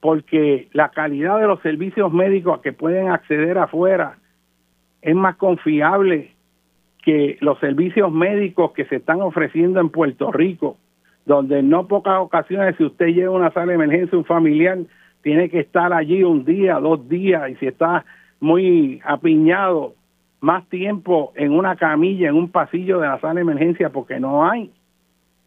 porque 0.00 0.68
la 0.72 0.88
calidad 0.88 1.38
de 1.38 1.46
los 1.46 1.60
servicios 1.60 2.12
médicos 2.12 2.58
a 2.58 2.62
que 2.62 2.72
pueden 2.72 3.10
acceder 3.10 3.58
afuera 3.58 4.18
es 5.00 5.14
más 5.14 5.36
confiable 5.36 6.32
que 7.04 7.36
los 7.40 7.58
servicios 7.60 8.10
médicos 8.10 8.72
que 8.72 8.84
se 8.86 8.96
están 8.96 9.20
ofreciendo 9.20 9.80
en 9.80 9.90
Puerto 9.90 10.32
Rico, 10.32 10.76
donde 11.24 11.60
en 11.60 11.68
no 11.68 11.86
pocas 11.86 12.18
ocasiones 12.18 12.76
si 12.76 12.84
usted 12.84 13.06
lleva 13.06 13.34
una 13.34 13.52
sala 13.52 13.66
de 13.66 13.74
emergencia 13.74 14.18
un 14.18 14.24
familiar, 14.24 14.78
tiene 15.22 15.48
que 15.48 15.60
estar 15.60 15.92
allí 15.92 16.24
un 16.24 16.44
día, 16.44 16.78
dos 16.80 17.08
días, 17.08 17.50
y 17.50 17.56
si 17.56 17.66
está 17.66 18.04
muy 18.40 19.00
apiñado, 19.04 19.94
más 20.40 20.68
tiempo 20.68 21.32
en 21.36 21.52
una 21.52 21.76
camilla, 21.76 22.28
en 22.28 22.34
un 22.34 22.50
pasillo 22.50 22.98
de 22.98 23.06
la 23.06 23.20
sala 23.20 23.34
de 23.34 23.42
emergencia, 23.42 23.90
porque 23.90 24.18
no 24.18 24.44
hay, 24.44 24.72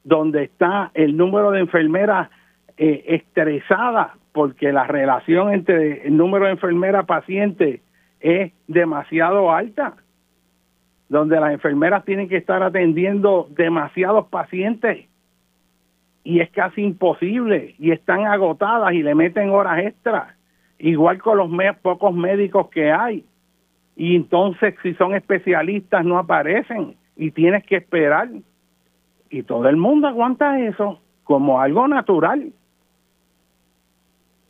donde 0.06 0.44
está 0.44 0.92
el 0.94 1.18
número 1.18 1.52
de 1.52 1.60
enfermeras 1.60 2.30
eh, 2.78 3.04
estresadas, 3.08 4.12
porque 4.32 4.72
la 4.72 4.86
relación 4.86 5.54
entre 5.54 6.08
el 6.08 6.16
número 6.16 6.46
de 6.46 6.52
enfermeras 6.52 7.06
pacientes 7.06 7.82
es 8.22 8.54
demasiado 8.68 9.52
alta, 9.52 9.96
donde 11.10 11.40
las 11.40 11.52
enfermeras 11.52 12.06
tienen 12.06 12.30
que 12.30 12.38
estar 12.38 12.64
atendiendo 12.64 13.48
demasiados 13.52 14.28
pacientes 14.28 15.08
y 16.26 16.40
es 16.40 16.50
casi 16.50 16.82
imposible 16.82 17.76
y 17.78 17.92
están 17.92 18.26
agotadas 18.26 18.92
y 18.94 19.04
le 19.04 19.14
meten 19.14 19.52
horas 19.52 19.86
extras, 19.86 20.36
igual 20.80 21.22
con 21.22 21.38
los 21.38 21.50
pocos 21.78 22.14
médicos 22.16 22.68
que 22.70 22.92
hay. 22.92 23.24
Y 23.96 24.16
entonces 24.16 24.76
si 24.82 24.96
son 24.96 25.14
especialistas 25.14 26.04
no 26.04 26.18
aparecen 26.18 26.96
y 27.16 27.30
tienes 27.30 27.64
que 27.64 27.78
esperar. 27.78 28.28
Y 29.30 29.44
todo 29.44 29.70
el 29.70 29.78
mundo 29.78 30.08
aguanta 30.08 30.60
eso 30.60 31.00
como 31.24 31.62
algo 31.62 31.88
natural. 31.88 32.52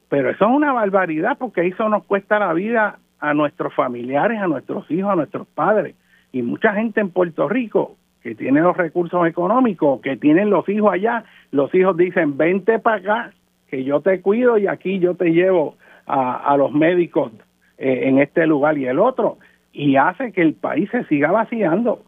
Pero 0.07 0.29
eso 0.29 0.45
es 0.45 0.51
una 0.51 0.71
barbaridad 0.71 1.37
porque 1.37 1.67
eso 1.67 1.89
nos 1.89 2.05
cuesta 2.05 2.39
la 2.39 2.53
vida 2.53 2.99
a 3.19 3.33
nuestros 3.33 3.73
familiares, 3.73 4.39
a 4.39 4.47
nuestros 4.47 4.89
hijos, 4.89 5.11
a 5.11 5.15
nuestros 5.17 5.45
padres. 5.47 5.97
Y 6.31 6.41
mucha 6.41 6.73
gente 6.73 7.01
en 7.01 7.09
Puerto 7.09 7.49
Rico 7.49 7.97
que 8.25 8.33
tiene 8.33 8.59
los 8.59 8.75
recursos 8.75 9.27
económicos, 9.27 10.01
que 10.01 10.17
tienen 10.17 10.49
los 10.49 10.67
hijos 10.67 10.91
allá, 10.91 11.25
los 11.51 11.71
hijos 11.75 11.95
dicen, 11.95 12.37
vente 12.37 12.79
para 12.79 12.95
acá, 12.95 13.33
que 13.69 13.83
yo 13.83 14.01
te 14.01 14.19
cuido 14.21 14.57
y 14.57 14.65
aquí 14.65 14.97
yo 14.97 15.13
te 15.13 15.25
llevo 15.25 15.75
a, 16.07 16.55
los 16.57 16.71
médicos 16.71 17.31
eh, 17.77 18.05
en 18.05 18.17
este 18.17 18.47
lugar 18.47 18.79
y 18.79 18.87
el 18.87 18.97
otro, 18.97 19.37
y 19.71 19.97
hace 19.97 20.31
que 20.31 20.41
el 20.41 20.55
país 20.55 20.89
se 20.89 21.03
siga 21.03 21.29
vaciando. 21.29 22.01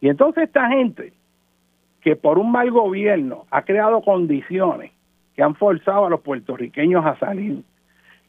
Y 0.00 0.08
entonces 0.08 0.44
esta 0.44 0.66
gente, 0.70 1.12
que 2.00 2.16
por 2.16 2.38
un 2.38 2.50
mal 2.50 2.70
gobierno 2.70 3.44
ha 3.50 3.66
creado 3.66 4.00
condiciones 4.00 4.92
que 5.36 5.42
han 5.42 5.56
forzado 5.56 6.06
a 6.06 6.10
los 6.10 6.22
puertorriqueños 6.22 7.04
a 7.04 7.18
salir, 7.18 7.64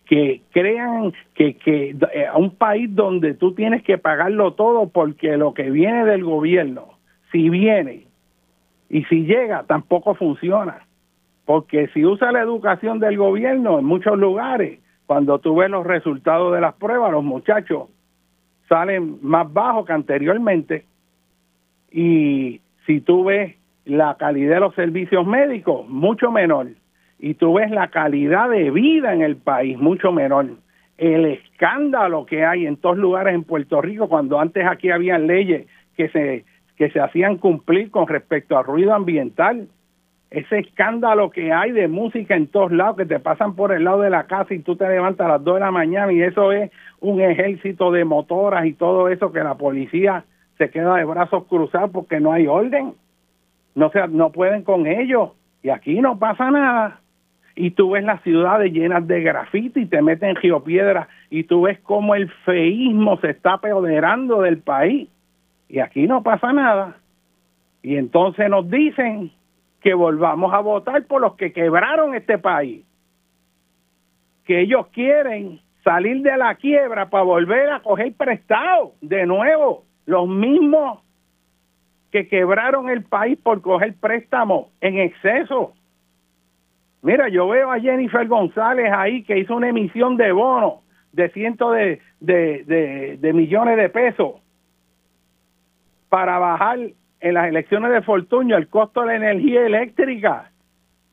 que 0.05 0.41
crean 0.51 1.13
que, 1.33 1.55
que 1.55 1.95
eh, 2.13 2.25
a 2.27 2.35
un 2.37 2.51
país 2.57 2.93
donde 2.93 3.35
tú 3.35 3.53
tienes 3.53 3.83
que 3.83 3.97
pagarlo 3.97 4.51
todo 4.51 4.89
porque 4.89 5.37
lo 5.37 5.53
que 5.53 5.71
viene 5.71 6.03
del 6.03 6.25
gobierno 6.25 6.94
si 7.35 7.49
viene 7.49 8.07
y 8.89 9.03
si 9.05 9.25
llega 9.25 9.63
tampoco 9.63 10.15
funciona. 10.15 10.87
Porque 11.43 11.89
si 11.89 12.05
usa 12.05 12.31
la 12.31 12.39
educación 12.39 12.99
del 12.99 13.17
gobierno 13.17 13.77
en 13.77 13.85
muchos 13.85 14.17
lugares, 14.17 14.79
cuando 15.05 15.39
tú 15.39 15.57
ves 15.57 15.69
los 15.69 15.85
resultados 15.85 16.53
de 16.53 16.61
las 16.61 16.75
pruebas, 16.75 17.11
los 17.11 17.25
muchachos 17.25 17.89
salen 18.69 19.19
más 19.21 19.51
bajos 19.51 19.85
que 19.85 19.91
anteriormente. 19.91 20.85
Y 21.91 22.61
si 22.87 23.01
tú 23.01 23.25
ves 23.25 23.57
la 23.83 24.15
calidad 24.15 24.55
de 24.55 24.59
los 24.61 24.75
servicios 24.75 25.27
médicos, 25.27 25.87
mucho 25.89 26.31
menor. 26.31 26.69
Y 27.19 27.33
tú 27.33 27.55
ves 27.55 27.69
la 27.69 27.89
calidad 27.89 28.49
de 28.49 28.71
vida 28.71 29.13
en 29.13 29.21
el 29.21 29.35
país, 29.35 29.77
mucho 29.77 30.13
menor. 30.13 30.51
El 30.97 31.25
escándalo 31.25 32.25
que 32.25 32.45
hay 32.45 32.65
en 32.65 32.77
todos 32.77 32.97
lugares 32.97 33.35
en 33.35 33.43
Puerto 33.43 33.81
Rico, 33.81 34.07
cuando 34.07 34.39
antes 34.39 34.65
aquí 34.65 34.89
había 34.89 35.19
leyes 35.19 35.67
que 35.97 36.07
se 36.09 36.45
que 36.77 36.89
se 36.89 36.99
hacían 36.99 37.37
cumplir 37.37 37.91
con 37.91 38.07
respecto 38.07 38.57
al 38.57 38.65
ruido 38.65 38.93
ambiental. 38.93 39.67
Ese 40.29 40.59
escándalo 40.59 41.29
que 41.29 41.53
hay 41.53 41.71
de 41.71 41.87
música 41.87 42.35
en 42.35 42.47
todos 42.47 42.71
lados, 42.71 42.97
que 42.97 43.05
te 43.05 43.19
pasan 43.19 43.55
por 43.55 43.71
el 43.71 43.85
lado 43.85 44.01
de 44.01 44.09
la 44.09 44.25
casa 44.25 44.53
y 44.53 44.59
tú 44.59 44.75
te 44.75 44.87
levantas 44.87 45.25
a 45.25 45.33
las 45.33 45.43
2 45.43 45.55
de 45.55 45.59
la 45.61 45.71
mañana 45.71 46.11
y 46.11 46.21
eso 46.21 46.51
es 46.51 46.71
un 46.99 47.21
ejército 47.21 47.91
de 47.91 48.03
motoras 48.03 48.65
y 48.65 48.73
todo 48.73 49.07
eso 49.07 49.31
que 49.31 49.43
la 49.43 49.55
policía 49.55 50.25
se 50.57 50.69
queda 50.69 50.95
de 50.97 51.05
brazos 51.05 51.45
cruzados 51.45 51.91
porque 51.91 52.19
no 52.19 52.33
hay 52.33 52.47
orden. 52.47 52.93
No, 53.75 53.89
se, 53.91 54.07
no 54.07 54.31
pueden 54.31 54.63
con 54.63 54.87
ellos. 54.87 55.31
Y 55.63 55.69
aquí 55.69 56.01
no 56.01 56.19
pasa 56.19 56.51
nada. 56.51 56.99
Y 57.55 57.71
tú 57.71 57.91
ves 57.91 58.03
las 58.03 58.21
ciudades 58.23 58.73
llenas 58.73 59.07
de 59.07 59.21
grafiti 59.21 59.81
y 59.81 59.85
te 59.85 60.01
meten 60.01 60.35
geopiedra 60.35 61.07
y 61.29 61.43
tú 61.43 61.63
ves 61.63 61.79
cómo 61.79 62.15
el 62.15 62.29
feísmo 62.43 63.17
se 63.19 63.29
está 63.29 63.53
apoderando 63.53 64.41
del 64.41 64.57
país 64.57 65.07
y 65.67 65.79
aquí 65.79 66.07
no 66.07 66.23
pasa 66.23 66.53
nada. 66.53 66.97
Y 67.81 67.97
entonces 67.97 68.49
nos 68.49 68.69
dicen 68.69 69.31
que 69.81 69.93
volvamos 69.93 70.53
a 70.53 70.59
votar 70.59 71.05
por 71.05 71.21
los 71.21 71.35
que 71.35 71.53
quebraron 71.53 72.15
este 72.15 72.37
país. 72.37 72.83
Que 74.45 74.61
ellos 74.61 74.87
quieren 74.87 75.59
salir 75.83 76.21
de 76.21 76.37
la 76.37 76.55
quiebra 76.55 77.09
para 77.09 77.23
volver 77.23 77.69
a 77.69 77.79
coger 77.81 78.13
prestado 78.13 78.93
de 79.01 79.25
nuevo. 79.25 79.83
Los 80.05 80.27
mismos 80.27 80.99
que 82.11 82.27
quebraron 82.27 82.89
el 82.89 83.03
país 83.03 83.37
por 83.37 83.61
coger 83.61 83.95
préstamo 83.95 84.69
en 84.81 84.97
exceso. 84.97 85.73
Mira, 87.01 87.29
yo 87.29 87.47
veo 87.47 87.71
a 87.71 87.79
Jennifer 87.79 88.27
González 88.27 88.91
ahí 88.91 89.23
que 89.23 89.37
hizo 89.37 89.55
una 89.55 89.69
emisión 89.69 90.17
de 90.17 90.31
bonos 90.31 90.75
de 91.11 91.29
cientos 91.29 91.75
de, 91.75 92.01
de, 92.19 93.17
de 93.19 93.33
millones 93.33 93.77
de 93.77 93.89
pesos 93.89 94.41
para 96.15 96.39
bajar 96.39 96.79
en 97.19 97.33
las 97.33 97.49
elecciones 97.49 97.91
de 97.91 98.01
Fortuño 98.01 98.55
el 98.55 98.69
costo 98.69 99.01
de 99.01 99.07
la 99.07 99.15
energía 99.17 99.65
eléctrica 99.65 100.49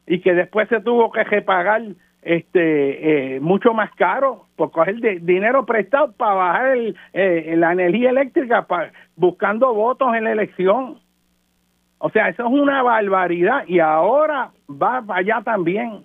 y 0.07 0.21
que 0.21 0.33
después 0.33 0.69
se 0.69 0.79
tuvo 0.79 1.11
que 1.11 1.25
repagar 1.25 1.83
este 2.23 3.35
eh, 3.35 3.41
mucho 3.41 3.75
más 3.75 3.91
caro 3.97 4.47
por 4.55 4.71
coger 4.71 5.21
dinero 5.25 5.67
prestado 5.67 6.13
para 6.13 6.35
bajar 6.35 6.79
eh, 7.15 7.55
la 7.57 7.73
energía 7.73 8.11
eléctrica 8.11 8.65
buscando 9.17 9.75
votos 9.75 10.15
en 10.15 10.23
la 10.23 10.31
elección. 10.31 11.01
O 11.99 12.09
sea, 12.11 12.29
eso 12.29 12.47
es 12.47 12.53
una 12.53 12.85
barbaridad 12.85 13.65
y 13.67 13.81
ahora 13.81 14.53
va 14.71 15.03
para 15.03 15.19
allá 15.19 15.43
también. 15.45 16.05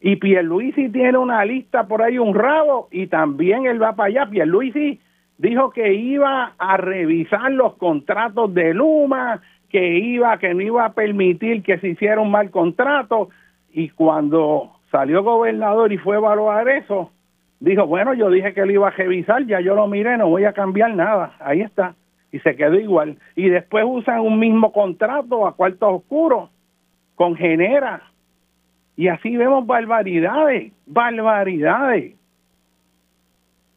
Y 0.00 0.14
Pierluisi 0.14 0.88
tiene 0.90 1.18
una 1.18 1.44
lista 1.44 1.88
por 1.88 2.00
ahí, 2.00 2.16
un 2.16 2.36
rabo, 2.36 2.86
y 2.92 3.08
también 3.08 3.66
él 3.66 3.82
va 3.82 3.96
para 3.96 4.06
allá. 4.06 4.30
Pierluisi 4.30 5.00
dijo 5.40 5.70
que 5.70 5.94
iba 5.94 6.52
a 6.58 6.76
revisar 6.76 7.50
los 7.52 7.74
contratos 7.76 8.52
de 8.52 8.74
Luma, 8.74 9.40
que 9.70 9.98
iba, 9.98 10.36
que 10.38 10.52
no 10.52 10.60
iba 10.60 10.84
a 10.84 10.92
permitir 10.92 11.62
que 11.62 11.78
se 11.78 11.88
hiciera 11.88 12.20
un 12.20 12.30
mal 12.30 12.50
contrato, 12.50 13.30
y 13.72 13.88
cuando 13.88 14.72
salió 14.90 15.22
gobernador 15.22 15.92
y 15.92 15.96
fue 15.96 16.16
a 16.16 16.18
evaluar 16.18 16.68
eso, 16.68 17.10
dijo, 17.58 17.86
bueno, 17.86 18.12
yo 18.12 18.28
dije 18.28 18.52
que 18.52 18.66
lo 18.66 18.72
iba 18.72 18.88
a 18.88 18.90
revisar, 18.90 19.46
ya 19.46 19.60
yo 19.60 19.74
lo 19.74 19.86
miré, 19.86 20.18
no 20.18 20.28
voy 20.28 20.44
a 20.44 20.52
cambiar 20.52 20.94
nada, 20.94 21.32
ahí 21.40 21.62
está, 21.62 21.94
y 22.30 22.38
se 22.40 22.54
quedó 22.54 22.78
igual. 22.78 23.16
Y 23.34 23.48
después 23.48 23.84
usan 23.88 24.20
un 24.20 24.38
mismo 24.38 24.72
contrato 24.72 25.46
a 25.46 25.56
cuartos 25.56 25.88
oscuros, 25.90 26.50
con 27.14 27.34
Genera, 27.34 28.02
y 28.94 29.08
así 29.08 29.36
vemos 29.38 29.66
barbaridades, 29.66 30.72
barbaridades 30.86 32.19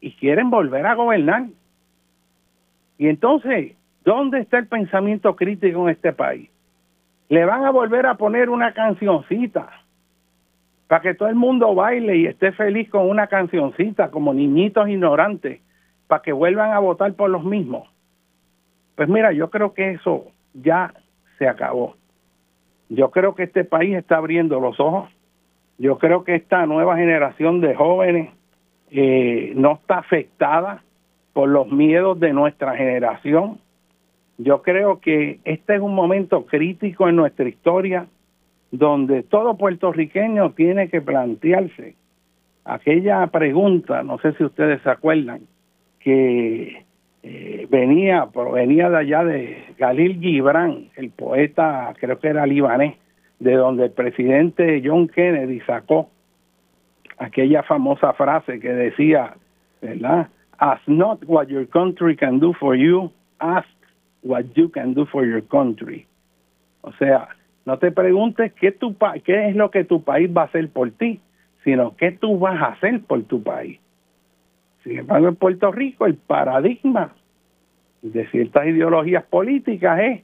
y 0.04 0.12
quieren 0.12 0.50
volver 0.50 0.86
a 0.86 0.96
gobernar. 0.96 1.46
Y 2.98 3.08
entonces, 3.08 3.72
¿dónde 4.04 4.42
está 4.42 4.58
el 4.58 4.68
pensamiento 4.68 5.34
crítico 5.38 5.88
en 5.88 5.96
este 5.96 6.12
país? 6.12 6.50
Le 7.30 7.46
van 7.46 7.64
a 7.64 7.72
volver 7.72 8.06
a 8.06 8.16
poner 8.16 8.50
una 8.50 8.74
cancioncita 8.74 9.70
para 10.90 11.02
que 11.02 11.14
todo 11.14 11.30
el 11.30 11.36
mundo 11.36 11.74
baile 11.74 12.18
y 12.18 12.26
esté 12.26 12.52
feliz 12.52 12.90
con 12.90 13.10
una 13.10 13.28
cancioncita 13.28 14.12
como 14.12 14.34
niñitos 14.34 14.90
ignorantes 14.90 15.62
para 16.08 16.22
que 16.22 16.34
vuelvan 16.34 16.74
a 16.74 16.80
votar 16.80 17.14
por 17.14 17.30
los 17.30 17.46
mismos. 17.46 17.88
Pues 18.96 19.08
mira, 19.08 19.32
yo 19.32 19.50
creo 19.50 19.74
que 19.74 19.92
eso 19.92 20.26
ya 20.54 20.94
se 21.38 21.48
acabó. 21.48 21.96
Yo 22.90 23.10
creo 23.10 23.36
que 23.36 23.44
este 23.44 23.64
país 23.64 23.96
está 23.96 24.18
abriendo 24.18 24.60
los 24.60 24.82
ojos. 24.82 25.10
Yo 25.78 25.98
creo 25.98 26.26
que 26.26 26.36
esta 26.36 26.66
nueva 26.66 26.98
generación 26.98 27.62
de 27.62 27.74
jóvenes 27.74 28.32
eh, 28.96 29.54
no 29.56 29.74
está 29.74 29.98
afectada 29.98 30.84
por 31.34 31.50
los 31.50 31.68
miedos 31.72 32.20
de 32.20 32.32
nuestra 32.32 32.76
generación. 32.78 33.60
Yo 34.38 34.62
creo 34.62 35.00
que 35.00 35.40
este 35.46 35.76
es 35.76 35.82
un 35.82 35.96
momento 35.96 36.46
crítico 36.46 37.10
en 37.10 37.16
nuestra 37.16 37.50
historia 37.50 38.06
donde 38.72 39.24
todo 39.24 39.58
puertorriqueño 39.58 40.52
tiene 40.52 40.90
que 40.90 41.02
plantearse 41.02 41.96
aquella 42.66 43.26
pregunta, 43.28 44.04
no 44.04 44.20
sé 44.20 44.34
si 44.34 44.44
ustedes 44.44 44.82
se 44.84 44.90
acuerdan, 44.90 45.42
que 46.00 46.86
eh, 47.24 47.68
venía, 47.70 48.28
provenía 48.32 48.90
de 48.90 48.98
allá 48.98 49.24
de 49.24 49.58
Galil 49.78 50.20
Gibran, 50.20 50.90
el 50.96 51.10
poeta, 51.10 51.94
creo 52.00 52.20
que 52.20 52.28
era 52.28 52.46
libanés, 52.46 52.96
de 53.40 53.56
donde 53.56 53.86
el 53.86 53.92
presidente 53.92 54.82
John 54.86 55.08
Kennedy 55.08 55.60
sacó 55.62 56.10
aquella 57.24 57.64
famosa 57.64 58.14
frase 58.14 58.60
que 58.60 58.70
decía, 58.70 59.36
¿verdad? 59.82 60.28
Ask 60.58 60.88
not 60.88 61.24
what 61.26 61.48
your 61.48 61.68
country 61.68 62.16
can 62.16 62.40
do 62.40 62.54
for 62.54 62.76
you, 62.76 63.12
ask 63.40 63.68
what 64.22 64.46
you 64.56 64.70
can 64.70 64.94
do 64.94 65.06
for 65.06 65.26
your 65.26 65.42
country. 65.42 66.06
O 66.82 66.92
sea, 66.94 67.30
no 67.66 67.78
te 67.78 67.92
preguntes 67.92 68.54
qué, 68.54 68.72
tu 68.72 68.96
qué 69.24 69.50
es 69.50 69.56
lo 69.56 69.72
que 69.72 69.84
tu 69.84 70.04
país 70.04 70.30
va 70.36 70.44
a 70.44 70.46
hacer 70.46 70.70
por 70.70 70.92
ti, 70.92 71.20
sino 71.64 71.96
qué 71.96 72.12
tú 72.12 72.38
vas 72.40 72.62
a 72.62 72.68
hacer 72.68 73.02
por 73.02 73.24
tu 73.24 73.42
país. 73.42 73.80
Sin 74.84 75.00
embargo, 75.00 75.30
en 75.30 75.36
Puerto 75.36 75.72
Rico 75.72 76.06
el 76.06 76.16
paradigma 76.16 77.14
de 78.02 78.28
ciertas 78.28 78.68
ideologías 78.68 79.24
políticas 79.24 80.00
es 80.02 80.22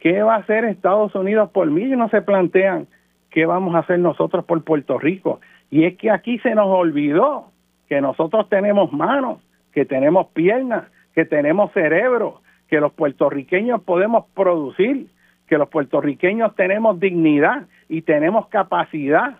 qué 0.00 0.22
va 0.22 0.34
a 0.34 0.38
hacer 0.38 0.64
Estados 0.64 1.14
Unidos 1.14 1.50
por 1.50 1.70
mí 1.70 1.82
y 1.82 1.96
no 1.96 2.08
se 2.08 2.22
plantean 2.22 2.88
qué 3.30 3.46
vamos 3.46 3.74
a 3.76 3.78
hacer 3.78 4.00
nosotros 4.00 4.44
por 4.44 4.62
Puerto 4.64 4.98
Rico. 4.98 5.40
Y 5.70 5.84
es 5.84 5.96
que 5.96 6.10
aquí 6.10 6.38
se 6.40 6.54
nos 6.54 6.66
olvidó 6.66 7.50
que 7.88 8.00
nosotros 8.00 8.48
tenemos 8.48 8.92
manos, 8.92 9.38
que 9.72 9.84
tenemos 9.84 10.28
piernas, 10.28 10.84
que 11.14 11.24
tenemos 11.24 11.72
cerebro, 11.72 12.42
que 12.68 12.80
los 12.80 12.92
puertorriqueños 12.92 13.82
podemos 13.82 14.26
producir, 14.34 15.08
que 15.48 15.58
los 15.58 15.68
puertorriqueños 15.68 16.54
tenemos 16.54 16.98
dignidad 17.00 17.66
y 17.88 18.02
tenemos 18.02 18.46
capacidad 18.48 19.38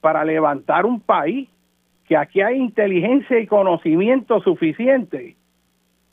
para 0.00 0.24
levantar 0.24 0.86
un 0.86 1.00
país, 1.00 1.48
que 2.06 2.16
aquí 2.16 2.40
hay 2.40 2.56
inteligencia 2.56 3.38
y 3.38 3.46
conocimiento 3.46 4.40
suficiente 4.40 5.36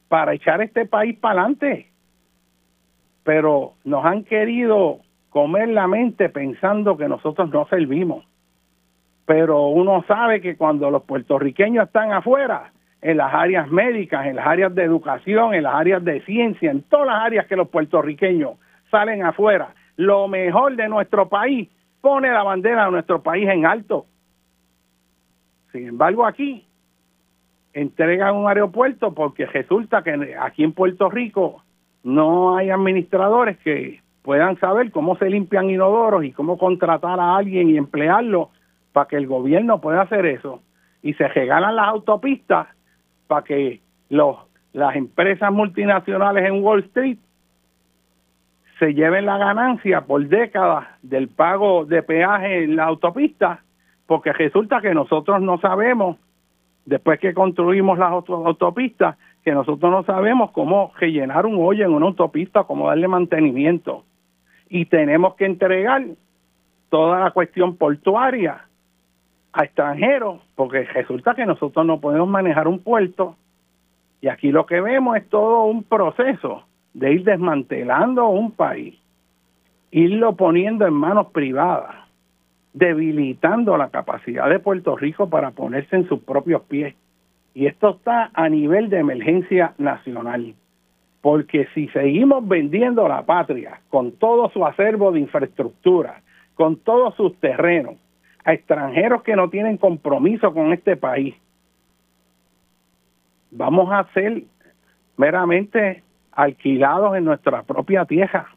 para 0.08 0.34
echar 0.34 0.62
este 0.62 0.86
país 0.86 1.18
para 1.20 1.41
adelante. 1.41 1.88
Pero 3.24 3.74
nos 3.84 4.06
han 4.06 4.24
querido 4.24 4.99
comer 5.30 5.70
la 5.70 5.88
mente 5.88 6.30
pensando 6.30 6.97
que 6.97 7.08
nosotros 7.08 7.49
no 7.49 7.66
servimos. 7.68 8.26
Pero 9.26 9.67
uno 9.67 10.03
sabe 10.07 10.41
que 10.41 10.57
cuando 10.57 10.89
los 10.91 11.03
puertorriqueños 11.03 11.88
están 11.88 12.11
afuera, 12.11 12.71
en 13.03 13.17
las 13.17 13.34
áreas 13.34 13.69
médicas, 13.69 14.26
en 14.26 14.38
las 14.38 14.47
áreas 14.47 14.74
de 14.74 14.84
educación, 14.84 15.53
en 15.53 15.63
las 15.63 15.76
áreas 15.76 16.03
de 16.03 16.21
ciencia, 16.21 16.71
en 16.71 16.84
todas 16.84 17.07
las 17.07 17.21
áreas 17.21 17.47
que 17.47 17.57
los 17.57 17.67
puertorriqueños 17.67 18.53
salen 18.89 19.24
afuera, 19.24 19.76
lo 19.97 20.28
mejor 20.28 20.76
de 20.76 20.88
nuestro 20.88 21.28
país 21.28 21.69
pone 22.01 22.32
la 22.32 22.43
bandera 22.43 22.86
de 22.86 22.91
nuestro 22.91 23.21
país 23.21 23.47
en 23.49 23.65
alto. 23.65 24.05
Sin 25.71 25.88
embargo, 25.88 26.26
aquí 26.26 26.65
entregan 27.74 28.36
un 28.36 28.47
aeropuerto 28.47 29.13
porque 29.13 29.45
resulta 29.47 30.01
que 30.03 30.36
aquí 30.39 30.63
en 30.63 30.71
Puerto 30.71 31.09
Rico 31.09 31.63
no 32.03 32.55
hay 32.55 32.69
administradores 32.69 33.57
que 33.59 34.01
puedan 34.21 34.57
saber 34.59 34.91
cómo 34.91 35.17
se 35.17 35.30
limpian 35.30 35.69
inodoros 35.69 36.24
y 36.24 36.32
cómo 36.32 36.57
contratar 36.57 37.19
a 37.19 37.36
alguien 37.36 37.69
y 37.69 37.78
emplearlo 37.78 38.51
para 38.94 39.08
que 39.08 39.18
el 39.18 39.28
gobierno 39.28 39.82
pueda 39.82 40.02
hacer 40.02 40.26
eso. 40.26 40.62
Y 41.02 41.16
se 41.16 41.28
regalan 41.28 41.76
las 41.76 41.88
autopistas 41.88 42.68
para 43.28 43.44
que 43.44 43.82
los, 44.10 44.38
las 44.72 44.96
empresas 44.96 45.52
multinacionales 45.52 46.46
en 46.46 46.64
Wall 46.64 46.80
Street 46.86 47.18
se 48.80 48.94
lleven 48.94 49.26
la 49.26 49.38
ganancia 49.38 50.02
por 50.02 50.26
décadas 50.28 50.88
del 51.02 51.28
pago 51.28 51.86
de 51.86 52.04
peaje 52.04 52.64
en 52.64 52.76
la 52.76 52.86
autopista, 52.86 53.64
porque 54.08 54.34
resulta 54.34 54.82
que 54.82 54.94
nosotros 54.94 55.41
no 55.41 55.60
sabemos, 55.60 56.18
después 56.86 57.20
que 57.20 57.34
construimos 57.34 57.98
las 57.98 58.12
autopistas, 58.12 59.18
que 59.44 59.52
nosotros 59.52 59.91
no 59.91 60.04
sabemos 60.04 60.52
cómo 60.52 60.91
rellenar 60.98 61.46
un 61.46 61.58
hoyo 61.60 61.86
en 61.86 61.94
una 61.94 62.08
autopista, 62.08 62.64
cómo 62.64 62.88
darle 62.88 63.08
mantenimiento. 63.08 64.04
Y 64.70 64.86
tenemos 64.86 65.36
que 65.36 65.46
entregar 65.46 66.04
toda 66.89 67.20
la 67.20 67.32
cuestión 67.32 67.78
portuaria 67.78 68.66
a 69.54 69.64
extranjeros, 69.64 70.41
porque 70.56 70.84
resulta 70.84 71.36
que 71.36 71.45
nosotros 71.45 71.86
no 71.86 71.99
podemos 71.99 72.28
manejar 72.28 72.68
un 72.68 72.80
puerto. 72.80 73.36
Y 74.22 74.28
aquí 74.28 74.51
lo 74.51 74.66
que 74.66 74.82
vemos 74.82 75.16
es 75.18 75.30
todo 75.30 75.66
un 75.66 75.84
proceso 75.84 76.64
de 76.93 77.14
ir 77.14 77.24
desmantelando 77.24 78.28
un 78.28 78.51
país, 78.51 78.95
irlo 79.91 80.36
poniendo 80.36 80.86
en 80.86 80.93
manos 80.93 81.28
privadas, 81.28 81.95
debilitando 82.74 83.78
la 83.78 83.89
capacidad 83.89 84.49
de 84.49 84.60
Puerto 84.60 84.95
Rico 84.95 85.30
para 85.30 85.51
ponerse 85.51 85.95
en 85.95 86.08
sus 86.08 86.20
propios 86.22 86.64
pies 86.64 86.95
y 87.54 87.68
esto 87.68 87.91
está 87.91 88.32
a 88.34 88.49
nivel 88.49 88.89
de 88.89 88.99
emergencia 88.99 89.74
nacional. 89.78 90.56
Porque 91.22 91.68
si 91.74 91.88
seguimos 91.89 92.47
vendiendo 92.47 93.08
la 93.08 93.24
patria 93.24 93.80
con 93.89 94.14
todo 94.14 94.49
su 94.49 94.66
acervo 94.66 95.12
de 95.12 95.20
infraestructura, 95.20 96.22
con 96.56 96.78
todos 96.78 97.16
sus 97.16 97.36
terrenos, 97.39 97.95
a 98.44 98.54
extranjeros 98.54 99.24
que 99.24 99.36
no 99.36 99.50
tienen 99.50 99.78
compromiso 99.78 100.54
con 100.54 100.74
este 100.74 100.98
país, 100.98 101.36
vamos 103.52 103.91
a 103.91 104.06
ser 104.14 104.44
meramente 105.18 106.04
alquilados 106.32 107.16
en 107.16 107.26
nuestra 107.26 107.64
propia 107.64 108.06
tierra. 108.06 108.48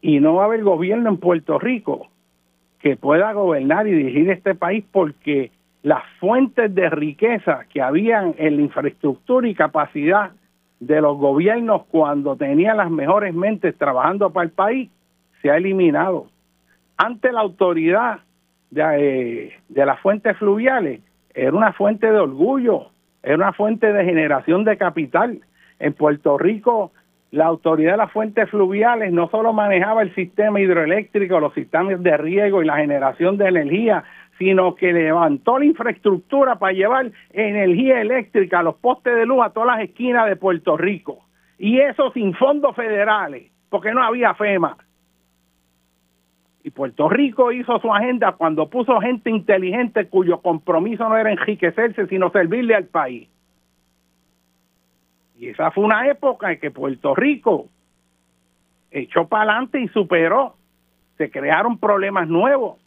Y 0.00 0.20
no 0.20 0.34
va 0.34 0.42
a 0.42 0.46
haber 0.46 0.62
gobierno 0.62 1.08
en 1.08 1.16
Puerto 1.16 1.58
Rico 1.58 2.08
que 2.80 2.96
pueda 2.96 3.32
gobernar 3.32 3.86
y 3.86 3.92
dirigir 3.92 4.30
este 4.30 4.54
país 4.54 4.84
porque 4.92 5.50
las 5.82 6.02
fuentes 6.20 6.74
de 6.74 6.90
riqueza 6.90 7.64
que 7.70 7.80
habían 7.80 8.34
en 8.36 8.56
la 8.56 8.62
infraestructura 8.62 9.48
y 9.48 9.54
capacidad 9.54 10.32
de 10.80 11.00
los 11.00 11.16
gobiernos 11.16 11.84
cuando 11.86 12.36
tenían 12.36 12.76
las 12.76 12.90
mejores 12.90 13.34
mentes 13.34 13.76
trabajando 13.78 14.30
para 14.30 14.44
el 14.44 14.50
país 14.50 14.90
se 15.40 15.50
ha 15.50 15.56
eliminado. 15.56 16.26
Ante 16.96 17.32
la 17.32 17.40
autoridad 17.40 18.20
de, 18.70 18.82
eh, 19.46 19.52
de 19.68 19.86
las 19.86 20.00
fuentes 20.00 20.36
fluviales, 20.38 21.00
era 21.34 21.52
una 21.52 21.72
fuente 21.72 22.10
de 22.10 22.18
orgullo, 22.18 22.90
era 23.22 23.36
una 23.36 23.52
fuente 23.52 23.92
de 23.92 24.04
generación 24.04 24.64
de 24.64 24.76
capital. 24.76 25.40
En 25.80 25.92
Puerto 25.92 26.38
Rico, 26.38 26.92
la 27.34 27.46
autoridad 27.46 27.92
de 27.92 27.98
las 27.98 28.12
fuentes 28.12 28.48
fluviales 28.48 29.12
no 29.12 29.28
solo 29.28 29.52
manejaba 29.52 30.02
el 30.02 30.14
sistema 30.14 30.60
hidroeléctrico, 30.60 31.40
los 31.40 31.52
sistemas 31.52 32.00
de 32.00 32.16
riego 32.16 32.62
y 32.62 32.66
la 32.66 32.76
generación 32.76 33.36
de 33.38 33.48
energía, 33.48 34.04
sino 34.38 34.76
que 34.76 34.92
levantó 34.92 35.58
la 35.58 35.64
infraestructura 35.64 36.60
para 36.60 36.72
llevar 36.72 37.10
energía 37.32 38.00
eléctrica 38.00 38.60
a 38.60 38.62
los 38.62 38.76
postes 38.76 39.16
de 39.16 39.26
luz 39.26 39.44
a 39.44 39.50
todas 39.50 39.76
las 39.76 39.88
esquinas 39.88 40.26
de 40.26 40.36
Puerto 40.36 40.76
Rico. 40.76 41.24
Y 41.58 41.80
eso 41.80 42.12
sin 42.12 42.34
fondos 42.34 42.76
federales, 42.76 43.50
porque 43.68 43.92
no 43.92 44.04
había 44.04 44.34
FEMA. 44.34 44.76
Y 46.64 46.70
Puerto 46.70 47.08
Rico 47.08 47.52
hizo 47.52 47.78
su 47.78 47.92
agenda 47.92 48.32
cuando 48.32 48.68
puso 48.68 49.00
gente 49.00 49.30
inteligente 49.30 50.08
cuyo 50.08 50.40
compromiso 50.40 51.08
no 51.08 51.16
era 51.16 51.30
enriquecerse, 51.30 52.08
sino 52.08 52.30
servirle 52.30 52.74
al 52.74 52.86
país. 52.86 53.28
Y 55.38 55.48
esa 55.48 55.70
fue 55.70 55.84
una 55.84 56.08
época 56.08 56.50
en 56.50 56.58
que 56.58 56.72
Puerto 56.72 57.14
Rico 57.14 57.68
echó 58.90 59.28
para 59.28 59.52
adelante 59.52 59.80
y 59.80 59.88
superó. 59.88 60.56
Se 61.18 61.30
crearon 61.30 61.78
problemas 61.78 62.26
nuevos 62.26 62.78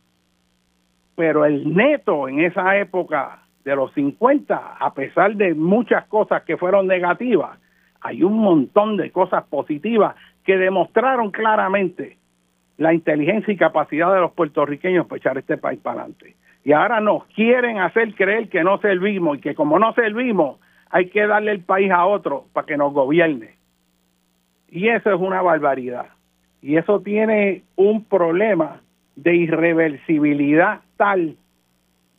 pero 1.17 1.45
el 1.45 1.73
neto 1.75 2.30
en 2.30 2.41
esa 2.41 2.78
época 2.78 3.39
de 3.65 3.75
los 3.75 3.91
50, 3.93 4.78
a 4.80 4.93
pesar 4.93 5.36
de 5.36 5.55
muchas 5.55 6.05
cosas 6.05 6.43
que 6.43 6.57
fueron 6.57 6.86
negativas, 6.86 7.57
hay 8.01 8.21
un 8.21 8.38
montón 8.38 8.97
de 8.97 9.11
cosas 9.11 9.43
positivas 9.45 10.15
que 10.43 10.57
demostraron 10.57 11.32
claramente 11.32 12.17
la 12.78 12.93
inteligencia 12.93 13.53
y 13.53 13.57
capacidad 13.57 14.13
de 14.13 14.21
los 14.21 14.32
puertorriqueños 14.34 15.07
para 15.07 15.17
echar 15.17 15.38
este 15.38 15.57
país 15.57 15.80
para 15.80 16.01
adelante. 16.01 16.36
Y 16.63 16.73
ahora 16.73 16.99
nos 16.99 17.25
quieren 17.28 17.80
hacer 17.80 18.13
creer 18.13 18.49
que 18.49 18.63
no 18.63 18.78
servimos 18.80 19.38
y 19.38 19.41
que 19.41 19.55
como 19.55 19.80
no 19.80 19.93
servimos 19.93 20.59
hay 20.89 21.09
que 21.09 21.25
darle 21.25 21.51
el 21.51 21.61
país 21.61 21.91
a 21.91 22.05
otro 22.05 22.45
para 22.53 22.67
que 22.67 22.78
nos 22.78 22.93
gobierne. 22.93 23.55
Y 24.69 24.89
eso 24.89 25.13
es 25.13 25.19
una 25.19 25.41
barbaridad. 25.41 26.07
Y 26.61 26.78
eso 26.78 27.01
tiene 27.01 27.63
un 27.75 28.03
problema 28.03 28.82
de 29.15 29.36
irreversibilidad 29.36 30.82
tal 30.97 31.36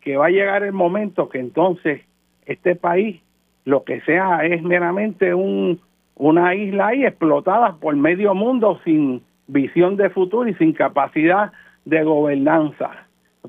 que 0.00 0.16
va 0.16 0.26
a 0.26 0.30
llegar 0.30 0.62
el 0.62 0.72
momento 0.72 1.28
que 1.28 1.38
entonces 1.38 2.02
este 2.46 2.74
país 2.74 3.20
lo 3.64 3.84
que 3.84 4.00
sea 4.02 4.44
es 4.46 4.62
meramente 4.62 5.34
un, 5.34 5.80
una 6.14 6.54
isla 6.54 6.88
ahí 6.88 7.04
explotada 7.04 7.76
por 7.76 7.94
medio 7.96 8.34
mundo 8.34 8.80
sin 8.84 9.22
visión 9.48 9.96
de 9.96 10.10
futuro 10.10 10.48
y 10.48 10.54
sin 10.54 10.72
capacidad 10.72 11.52
de 11.84 12.04
gobernanza. 12.04 12.90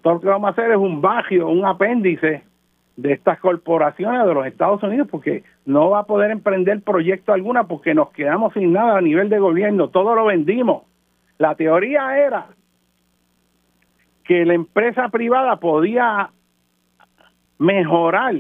Todo 0.02 0.16
lo 0.16 0.22
que 0.22 0.28
vamos 0.28 0.48
a 0.48 0.52
hacer 0.52 0.72
es 0.72 0.78
un 0.78 1.02
bagio, 1.02 1.50
un 1.50 1.66
apéndice 1.66 2.44
de 2.96 3.14
estas 3.14 3.40
corporaciones 3.40 4.26
de 4.26 4.34
los 4.34 4.46
Estados 4.46 4.82
Unidos 4.84 5.08
porque 5.10 5.44
no 5.66 5.90
va 5.90 6.00
a 6.00 6.04
poder 6.04 6.32
emprender 6.32 6.82
proyecto 6.82 7.34
alguna 7.34 7.66
porque 7.66 7.94
nos 7.94 8.12
quedamos 8.12 8.54
sin 8.54 8.74
nada 8.74 8.98
a 8.98 9.02
nivel 9.02 9.30
de 9.30 9.40
gobierno, 9.40 9.90
todo 9.90 10.16
lo 10.16 10.26
vendimos. 10.26 10.84
La 11.38 11.56
teoría 11.56 12.18
era 12.18 12.48
que 14.24 14.46
la 14.46 14.54
empresa 14.54 15.10
privada 15.10 15.58
podía 15.58 16.30
mejorar 17.58 18.36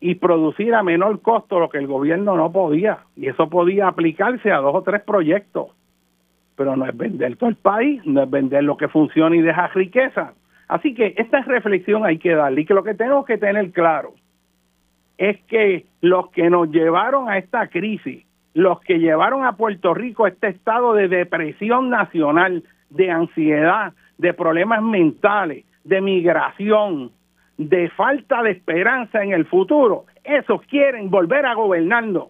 y 0.00 0.14
producir 0.16 0.74
a 0.74 0.82
menor 0.82 1.20
costo 1.22 1.58
lo 1.58 1.68
que 1.68 1.78
el 1.78 1.86
gobierno 1.86 2.36
no 2.36 2.52
podía. 2.52 2.98
Y 3.16 3.28
eso 3.28 3.48
podía 3.48 3.88
aplicarse 3.88 4.50
a 4.50 4.58
dos 4.58 4.74
o 4.74 4.82
tres 4.82 5.02
proyectos. 5.02 5.68
Pero 6.56 6.76
no 6.76 6.86
es 6.86 6.96
vender 6.96 7.36
todo 7.36 7.50
el 7.50 7.56
país, 7.56 8.04
no 8.04 8.22
es 8.22 8.30
vender 8.30 8.64
lo 8.64 8.76
que 8.76 8.88
funciona 8.88 9.34
y 9.36 9.42
deja 9.42 9.68
riqueza. 9.68 10.34
Así 10.68 10.94
que 10.94 11.14
esta 11.16 11.42
reflexión 11.42 12.04
hay 12.04 12.18
que 12.18 12.34
darle 12.34 12.62
y 12.62 12.64
que 12.64 12.74
lo 12.74 12.84
que 12.84 12.94
tenemos 12.94 13.26
que 13.26 13.38
tener 13.38 13.70
claro 13.72 14.14
es 15.18 15.40
que 15.44 15.86
los 16.00 16.30
que 16.30 16.50
nos 16.50 16.70
llevaron 16.70 17.28
a 17.28 17.38
esta 17.38 17.68
crisis, 17.68 18.24
los 18.54 18.80
que 18.80 18.98
llevaron 18.98 19.44
a 19.44 19.56
Puerto 19.56 19.94
Rico 19.94 20.24
a 20.24 20.28
este 20.28 20.48
estado 20.48 20.94
de 20.94 21.08
depresión 21.08 21.90
nacional, 21.90 22.64
de 22.90 23.10
ansiedad, 23.10 23.92
de 24.18 24.32
problemas 24.32 24.82
mentales, 24.82 25.64
de 25.84 26.00
migración, 26.00 27.10
de 27.58 27.88
falta 27.90 28.42
de 28.42 28.52
esperanza 28.52 29.22
en 29.22 29.32
el 29.32 29.46
futuro, 29.46 30.04
esos 30.24 30.62
quieren 30.62 31.10
volver 31.10 31.46
a 31.46 31.54
gobernarnos. 31.54 32.28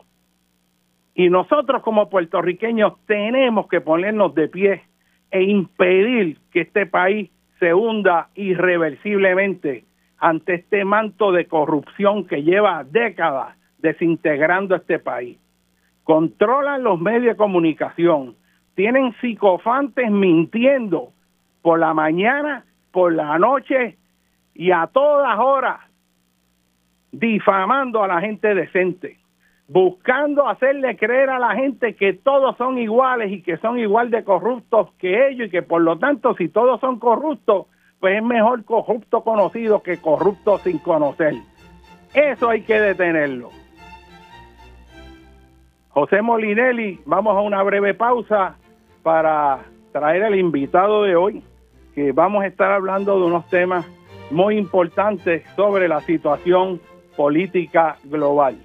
Y 1.14 1.30
nosotros 1.30 1.82
como 1.82 2.10
puertorriqueños 2.10 2.94
tenemos 3.06 3.68
que 3.68 3.80
ponernos 3.80 4.34
de 4.34 4.48
pie 4.48 4.82
e 5.30 5.42
impedir 5.42 6.38
que 6.52 6.62
este 6.62 6.86
país 6.86 7.30
se 7.60 7.72
hunda 7.72 8.28
irreversiblemente 8.34 9.84
ante 10.18 10.54
este 10.54 10.84
manto 10.84 11.32
de 11.32 11.46
corrupción 11.46 12.26
que 12.26 12.42
lleva 12.42 12.84
décadas 12.84 13.56
desintegrando 13.78 14.74
este 14.74 14.98
país. 14.98 15.38
Controlan 16.02 16.82
los 16.82 17.00
medios 17.00 17.34
de 17.34 17.36
comunicación, 17.36 18.34
tienen 18.74 19.14
psicofantes 19.20 20.10
mintiendo 20.10 21.12
por 21.62 21.78
la 21.78 21.94
mañana, 21.94 22.64
por 22.90 23.12
la 23.12 23.38
noche 23.38 23.96
y 24.54 24.70
a 24.70 24.86
todas 24.86 25.38
horas, 25.38 25.80
difamando 27.12 28.02
a 28.02 28.08
la 28.08 28.20
gente 28.20 28.54
decente, 28.54 29.18
buscando 29.68 30.46
hacerle 30.46 30.96
creer 30.96 31.30
a 31.30 31.38
la 31.38 31.54
gente 31.54 31.94
que 31.94 32.12
todos 32.12 32.56
son 32.56 32.78
iguales 32.78 33.32
y 33.32 33.42
que 33.42 33.56
son 33.58 33.78
igual 33.78 34.10
de 34.10 34.24
corruptos 34.24 34.92
que 34.98 35.28
ellos 35.28 35.48
y 35.48 35.50
que 35.50 35.62
por 35.62 35.80
lo 35.80 35.98
tanto 35.98 36.34
si 36.34 36.48
todos 36.48 36.80
son 36.80 36.98
corruptos, 36.98 37.66
pues 37.98 38.16
es 38.16 38.22
mejor 38.22 38.64
corrupto 38.64 39.22
conocido 39.22 39.82
que 39.82 39.98
corrupto 39.98 40.58
sin 40.58 40.78
conocer. 40.78 41.34
Eso 42.12 42.50
hay 42.50 42.62
que 42.62 42.78
detenerlo. 42.78 43.50
José 45.88 46.22
Molinelli, 46.22 47.00
vamos 47.06 47.36
a 47.36 47.40
una 47.40 47.62
breve 47.62 47.94
pausa 47.94 48.56
para 49.02 49.60
traer 49.92 50.24
al 50.24 50.34
invitado 50.34 51.04
de 51.04 51.14
hoy, 51.14 51.42
que 51.94 52.12
vamos 52.12 52.42
a 52.42 52.48
estar 52.48 52.72
hablando 52.72 53.18
de 53.18 53.26
unos 53.26 53.48
temas 53.48 53.86
muy 54.30 54.58
importantes 54.58 55.44
sobre 55.54 55.86
la 55.86 56.00
situación 56.00 56.80
política 57.16 57.96
global. 58.04 58.58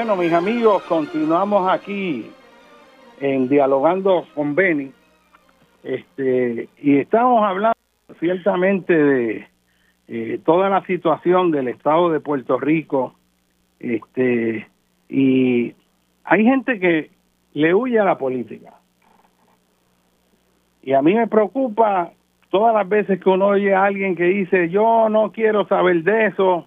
Bueno, 0.00 0.16
mis 0.16 0.32
amigos, 0.32 0.82
continuamos 0.84 1.70
aquí 1.70 2.24
en 3.20 3.50
Dialogando 3.50 4.26
con 4.34 4.54
Beni. 4.54 4.90
Este, 5.82 6.70
y 6.78 6.96
estamos 6.96 7.44
hablando 7.44 7.76
ciertamente 8.18 8.94
de 8.94 9.46
eh, 10.08 10.40
toda 10.42 10.70
la 10.70 10.82
situación 10.86 11.50
del 11.50 11.68
estado 11.68 12.10
de 12.10 12.18
Puerto 12.18 12.58
Rico. 12.58 13.14
Este, 13.78 14.66
y 15.10 15.74
hay 16.24 16.44
gente 16.44 16.80
que 16.80 17.10
le 17.52 17.74
huye 17.74 18.00
a 18.00 18.04
la 18.04 18.16
política. 18.16 18.72
Y 20.82 20.94
a 20.94 21.02
mí 21.02 21.12
me 21.12 21.26
preocupa 21.26 22.10
todas 22.48 22.74
las 22.74 22.88
veces 22.88 23.20
que 23.20 23.28
uno 23.28 23.48
oye 23.48 23.74
a 23.74 23.84
alguien 23.84 24.16
que 24.16 24.24
dice, 24.24 24.70
yo 24.70 25.10
no 25.10 25.30
quiero 25.30 25.66
saber 25.66 26.02
de 26.04 26.28
eso, 26.28 26.66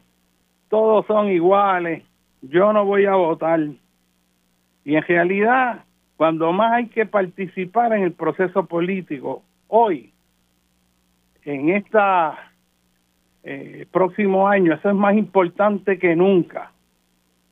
todos 0.69 1.07
son 1.07 1.29
iguales 1.29 2.03
yo 2.43 2.73
no 2.73 2.85
voy 2.85 3.05
a 3.05 3.15
votar. 3.15 3.59
Y 4.85 4.95
en 4.95 5.03
realidad, 5.03 5.83
cuando 6.17 6.51
más 6.51 6.73
hay 6.73 6.87
que 6.87 7.05
participar 7.05 7.93
en 7.93 8.03
el 8.03 8.11
proceso 8.11 8.65
político, 8.65 9.43
hoy, 9.67 10.11
en 11.45 11.69
este 11.69 11.99
próximo 13.91 14.47
año, 14.47 14.73
eso 14.73 14.89
es 14.89 14.95
más 14.95 15.15
importante 15.15 15.97
que 15.97 16.15
nunca. 16.15 16.71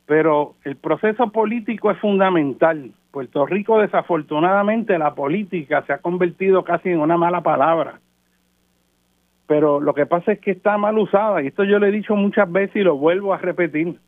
Pero 0.05 0.55
el 0.63 0.75
proceso 0.75 1.31
político 1.31 1.89
es 1.91 1.97
fundamental. 1.99 2.91
Puerto 3.11 3.45
Rico, 3.45 3.79
desafortunadamente, 3.79 4.97
la 4.97 5.15
política 5.15 5.83
se 5.85 5.93
ha 5.93 5.99
convertido 5.99 6.63
casi 6.63 6.89
en 6.89 6.99
una 6.99 7.17
mala 7.17 7.41
palabra. 7.41 7.99
Pero 9.47 9.79
lo 9.79 9.93
que 9.93 10.05
pasa 10.05 10.33
es 10.33 10.39
que 10.39 10.51
está 10.51 10.77
mal 10.77 10.97
usada, 10.97 11.41
y 11.41 11.47
esto 11.47 11.63
yo 11.65 11.79
lo 11.79 11.85
he 11.85 11.91
dicho 11.91 12.15
muchas 12.15 12.49
veces 12.49 12.77
y 12.77 12.83
lo 12.83 12.95
vuelvo 12.97 13.33
a 13.33 13.37
repetir 13.37 13.99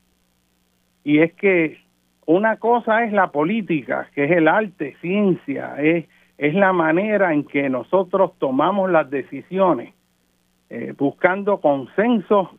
y 1.03 1.19
es 1.19 1.33
que 1.33 1.83
una 2.25 2.57
cosa 2.57 3.03
es 3.03 3.11
la 3.11 3.31
política, 3.31 4.09
que 4.15 4.25
es 4.25 4.31
el 4.31 4.47
arte, 4.47 4.95
ciencia, 5.01 5.75
es, 5.77 6.05
la 6.37 6.73
manera 6.73 7.33
en 7.33 7.43
que 7.43 7.69
nosotros 7.69 8.33
tomamos 8.37 8.89
las 8.91 9.09
decisiones, 9.09 9.93
eh, 10.69 10.93
buscando 10.97 11.61
consenso 11.61 12.57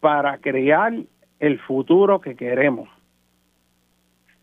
para 0.00 0.38
crear 0.38 0.94
el 1.40 1.58
futuro 1.60 2.20
que 2.20 2.34
queremos. 2.34 2.88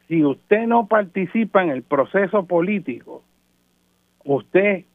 Si 0.08 0.24
usted 0.24 0.68
no 0.68 0.88
participa 0.88 1.64
en 1.64 1.70
el 1.70 1.82
proceso 1.82 2.46
político, 2.46 3.24
usted 4.26 4.86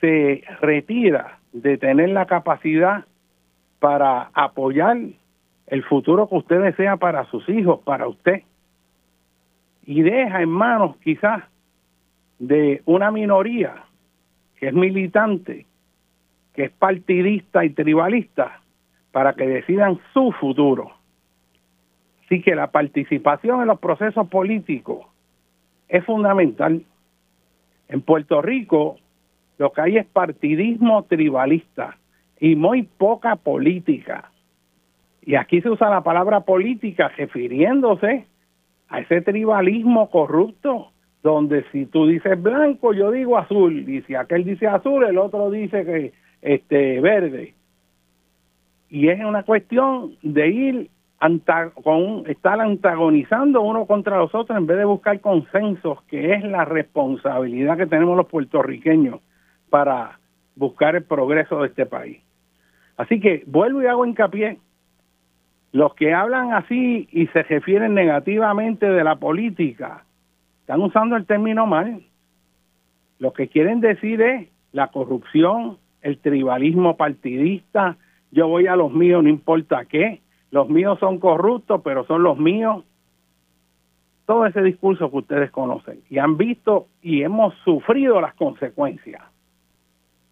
se 0.00 0.42
retira 0.60 1.38
de 1.52 1.78
tener 1.78 2.10
la 2.10 2.26
capacidad 2.26 3.04
para 3.78 4.30
apoyar 4.34 4.98
el 5.72 5.82
futuro 5.84 6.28
que 6.28 6.34
usted 6.34 6.60
desea 6.60 6.98
para 6.98 7.24
sus 7.30 7.48
hijos, 7.48 7.80
para 7.80 8.06
usted. 8.06 8.42
Y 9.86 10.02
deja 10.02 10.42
en 10.42 10.50
manos 10.50 10.98
quizás 10.98 11.44
de 12.38 12.82
una 12.84 13.10
minoría 13.10 13.82
que 14.56 14.68
es 14.68 14.74
militante, 14.74 15.64
que 16.52 16.64
es 16.64 16.72
partidista 16.72 17.64
y 17.64 17.70
tribalista, 17.70 18.60
para 19.12 19.32
que 19.32 19.46
decidan 19.46 19.98
su 20.12 20.32
futuro. 20.32 20.90
Así 22.26 22.42
que 22.42 22.54
la 22.54 22.70
participación 22.70 23.62
en 23.62 23.68
los 23.68 23.80
procesos 23.80 24.28
políticos 24.28 25.06
es 25.88 26.04
fundamental. 26.04 26.84
En 27.88 28.02
Puerto 28.02 28.42
Rico 28.42 28.98
lo 29.56 29.72
que 29.72 29.80
hay 29.80 29.96
es 29.96 30.06
partidismo 30.06 31.04
tribalista 31.04 31.96
y 32.38 32.56
muy 32.56 32.82
poca 32.82 33.36
política. 33.36 34.31
Y 35.22 35.36
aquí 35.36 35.60
se 35.60 35.70
usa 35.70 35.88
la 35.88 36.02
palabra 36.02 36.40
política 36.40 37.08
refiriéndose 37.08 38.26
a 38.88 39.00
ese 39.00 39.22
tribalismo 39.22 40.10
corrupto, 40.10 40.88
donde 41.22 41.64
si 41.70 41.86
tú 41.86 42.06
dices 42.06 42.40
blanco, 42.42 42.92
yo 42.92 43.12
digo 43.12 43.38
azul, 43.38 43.88
y 43.88 44.02
si 44.02 44.14
aquel 44.14 44.44
dice 44.44 44.66
azul, 44.66 45.04
el 45.04 45.18
otro 45.18 45.50
dice 45.50 45.84
que 45.84 46.12
este 46.42 47.00
verde. 47.00 47.54
Y 48.90 49.08
es 49.08 49.24
una 49.24 49.44
cuestión 49.44 50.16
de 50.22 50.48
ir 50.48 50.90
con, 51.82 52.24
estar 52.26 52.60
antagonizando 52.60 53.62
uno 53.62 53.86
contra 53.86 54.18
los 54.18 54.34
otros 54.34 54.58
en 54.58 54.66
vez 54.66 54.78
de 54.78 54.84
buscar 54.84 55.20
consensos, 55.20 56.02
que 56.04 56.34
es 56.34 56.42
la 56.42 56.64
responsabilidad 56.64 57.76
que 57.76 57.86
tenemos 57.86 58.16
los 58.16 58.26
puertorriqueños 58.26 59.20
para 59.70 60.18
buscar 60.56 60.96
el 60.96 61.04
progreso 61.04 61.60
de 61.60 61.68
este 61.68 61.86
país. 61.86 62.18
Así 62.96 63.20
que 63.20 63.44
vuelvo 63.46 63.82
y 63.82 63.86
hago 63.86 64.04
hincapié, 64.04 64.58
los 65.72 65.94
que 65.94 66.12
hablan 66.12 66.52
así 66.52 67.08
y 67.10 67.26
se 67.28 67.42
refieren 67.42 67.94
negativamente 67.94 68.86
de 68.86 69.04
la 69.04 69.16
política, 69.16 70.04
están 70.60 70.82
usando 70.82 71.16
el 71.16 71.26
término 71.26 71.66
mal. 71.66 72.02
Lo 73.18 73.32
que 73.32 73.48
quieren 73.48 73.80
decir 73.80 74.20
es 74.20 74.48
la 74.72 74.88
corrupción, 74.88 75.78
el 76.02 76.18
tribalismo 76.18 76.96
partidista, 76.96 77.96
yo 78.30 78.48
voy 78.48 78.66
a 78.66 78.76
los 78.76 78.92
míos 78.92 79.22
no 79.22 79.28
importa 79.28 79.84
qué, 79.86 80.20
los 80.50 80.68
míos 80.68 80.98
son 81.00 81.18
corruptos, 81.18 81.80
pero 81.82 82.04
son 82.04 82.22
los 82.22 82.38
míos. 82.38 82.84
Todo 84.26 84.46
ese 84.46 84.62
discurso 84.62 85.10
que 85.10 85.16
ustedes 85.16 85.50
conocen 85.50 86.00
y 86.10 86.18
han 86.18 86.36
visto 86.36 86.86
y 87.00 87.22
hemos 87.22 87.54
sufrido 87.64 88.20
las 88.20 88.34
consecuencias. 88.34 89.22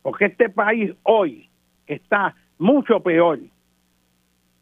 Porque 0.02 0.26
este 0.26 0.48
país 0.50 0.92
hoy 1.02 1.48
está 1.86 2.34
mucho 2.58 3.00
peor 3.00 3.38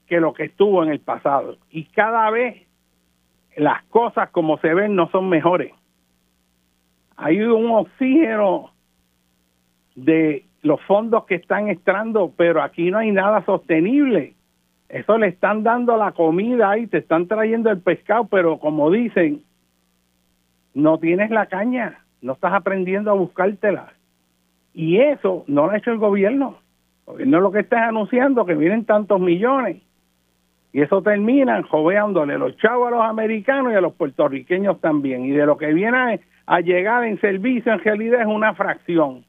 que 0.09 0.21
lo 0.21 0.33
que 0.33 0.45
estuvo 0.45 0.83
en 0.83 0.91
el 0.91 1.01
pasado. 1.01 1.59
Y 1.71 1.85
cada 1.85 2.31
vez 2.31 2.67
las 3.57 3.85
cosas 3.85 4.31
como 4.31 4.59
se 4.59 4.73
ven 4.73 4.95
no 4.95 5.09
son 5.11 5.29
mejores. 5.29 5.73
Hay 7.17 7.41
un 7.41 7.71
oxígeno 7.71 8.71
de 9.95 10.45
los 10.63 10.81
fondos 10.83 11.25
que 11.25 11.35
están 11.35 11.69
entrando, 11.69 12.33
pero 12.37 12.63
aquí 12.63 12.91
no 12.91 12.99
hay 12.99 13.11
nada 13.11 13.45
sostenible. 13.45 14.35
Eso 14.89 15.19
le 15.19 15.29
están 15.29 15.63
dando 15.63 15.97
la 15.97 16.13
comida 16.13 16.79
y 16.79 16.87
te 16.87 16.99
están 16.99 17.27
trayendo 17.27 17.71
el 17.71 17.81
pescado, 17.81 18.27
pero 18.27 18.59
como 18.59 18.91
dicen, 18.91 19.43
no 20.73 20.99
tienes 20.99 21.31
la 21.31 21.47
caña, 21.47 22.05
no 22.23 22.33
estás 22.33 22.55
aprendiendo 22.55 23.11
a 23.11 23.15
buscártela. 23.15 23.93
Y 24.73 24.99
eso 25.01 25.45
no 25.49 25.67
lo 25.67 25.73
ha 25.73 25.79
hecho 25.79 25.91
el 25.91 25.99
gobierno. 25.99 26.59
El 27.07 27.13
gobierno 27.13 27.41
lo 27.41 27.53
que 27.53 27.61
está 27.61 27.89
anunciando 27.89 28.47
que 28.47 28.55
vienen 28.55 28.85
tantos 28.85 29.21
millones. 29.21 29.83
Y 30.79 30.83
eso 30.83 31.03
termina 31.03 31.61
joveándole 31.65 32.39
los 32.39 32.57
chavos 32.59 32.87
a 32.87 32.91
los 32.93 33.05
americanos 33.05 33.73
y 33.73 33.75
a 33.75 33.81
los 33.81 33.95
puertorriqueños 33.95 34.81
también. 34.81 35.25
Y 35.25 35.31
de 35.31 35.45
lo 35.45 35.59
que 35.59 35.73
viene 35.73 36.21
a 36.47 36.61
llegar 36.61 37.03
en 37.03 37.21
servicio 37.21 37.73
en 37.73 37.81
realidad 37.81 38.21
es 38.21 38.29
una 38.29 38.55
fracción. 38.55 39.25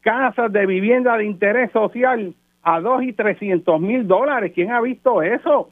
Casas 0.00 0.50
de 0.50 0.64
vivienda 0.64 1.18
de 1.18 1.26
interés 1.26 1.70
social 1.70 2.32
a 2.62 2.80
dos 2.80 3.02
y 3.02 3.12
trescientos 3.12 3.78
mil 3.78 4.08
dólares. 4.08 4.52
¿Quién 4.54 4.72
ha 4.72 4.80
visto 4.80 5.20
eso? 5.20 5.68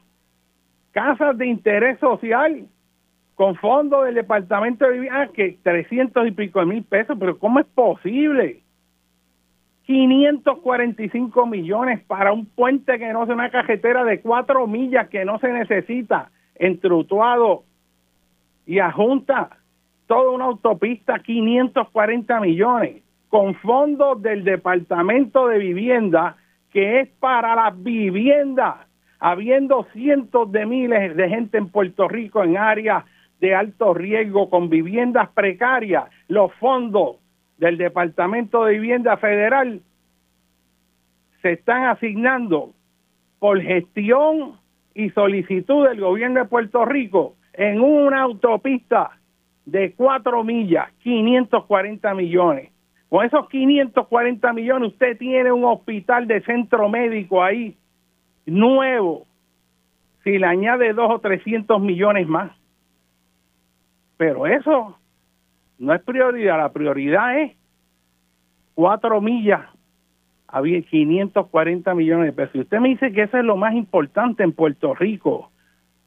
Casas 0.91 1.39
de 1.39 1.47
interés 1.47 1.97
social 1.97 2.67
con 3.33 3.55
fondos 3.55 4.05
del 4.05 4.13
departamento 4.13 4.85
de 4.85 4.93
vivienda, 4.93 5.21
ah, 5.23 5.27
que 5.33 5.57
trescientos 5.63 6.27
y 6.27 6.31
pico 6.33 6.59
de 6.59 6.67
mil 6.67 6.83
pesos, 6.83 7.17
pero 7.19 7.39
¿cómo 7.39 7.59
es 7.59 7.65
posible? 7.65 8.61
545 9.85 11.45
millones 11.45 12.01
para 12.05 12.31
un 12.31 12.45
puente 12.45 12.97
que 12.97 13.11
no 13.11 13.23
es 13.23 13.29
una 13.29 13.49
cajetera 13.49 14.03
de 14.03 14.21
cuatro 14.21 14.65
millas 14.65 15.09
que 15.09 15.25
no 15.25 15.39
se 15.39 15.51
necesita, 15.51 16.31
entrutuado 16.55 17.63
y 18.65 18.79
ajunta 18.79 19.57
toda 20.07 20.31
una 20.31 20.45
autopista, 20.45 21.19
540 21.19 22.39
millones, 22.39 23.03
con 23.29 23.55
fondos 23.55 24.21
del 24.21 24.43
Departamento 24.43 25.47
de 25.47 25.57
Vivienda 25.57 26.37
que 26.71 27.01
es 27.01 27.09
para 27.19 27.55
las 27.55 27.83
viviendas, 27.83 28.75
habiendo 29.19 29.85
cientos 29.93 30.51
de 30.51 30.65
miles 30.65 31.15
de 31.15 31.29
gente 31.29 31.59
en 31.59 31.69
Puerto 31.69 32.07
Rico 32.07 32.43
en 32.43 32.57
áreas 32.57 33.05
de 33.39 33.53
alto 33.53 33.93
riesgo 33.93 34.49
con 34.49 34.69
viviendas 34.69 35.29
precarias, 35.29 36.05
los 36.27 36.51
fondos 36.55 37.17
del 37.63 37.77
Departamento 37.77 38.65
de 38.65 38.73
Vivienda 38.73 39.15
Federal 39.15 39.81
se 41.41 41.53
están 41.53 41.85
asignando 41.85 42.73
por 43.39 43.61
gestión 43.61 44.59
y 44.93 45.09
solicitud 45.11 45.87
del 45.87 46.01
gobierno 46.01 46.41
de 46.41 46.45
Puerto 46.45 46.83
Rico 46.83 47.35
en 47.53 47.79
una 47.79 48.23
autopista 48.23 49.11
de 49.65 49.93
cuatro 49.93 50.43
millas, 50.43 50.91
540 51.03 52.13
millones. 52.15 52.69
Con 53.07 53.25
esos 53.25 53.47
540 53.47 54.51
millones 54.51 54.91
usted 54.91 55.17
tiene 55.17 55.49
un 55.49 55.63
hospital 55.63 56.27
de 56.27 56.41
centro 56.41 56.89
médico 56.89 57.41
ahí 57.41 57.77
nuevo, 58.45 59.25
si 60.25 60.37
le 60.37 60.47
añade 60.47 60.91
dos 60.91 61.09
o 61.09 61.19
300 61.19 61.81
millones 61.81 62.27
más. 62.27 62.51
Pero 64.17 64.47
eso 64.47 64.97
no 65.83 65.93
es 65.93 66.01
prioridad, 66.01 66.57
la 66.57 66.71
prioridad 66.71 67.39
es 67.39 67.51
cuatro 68.73 69.21
millas, 69.21 69.61
había 70.47 70.81
540 70.81 71.93
millones 71.93 72.25
de 72.27 72.33
pesos. 72.33 72.55
Y 72.55 72.59
usted 72.61 72.79
me 72.79 72.89
dice 72.89 73.11
que 73.11 73.23
eso 73.23 73.37
es 73.37 73.45
lo 73.45 73.57
más 73.57 73.73
importante 73.73 74.43
en 74.43 74.51
Puerto 74.51 74.93
Rico, 74.93 75.51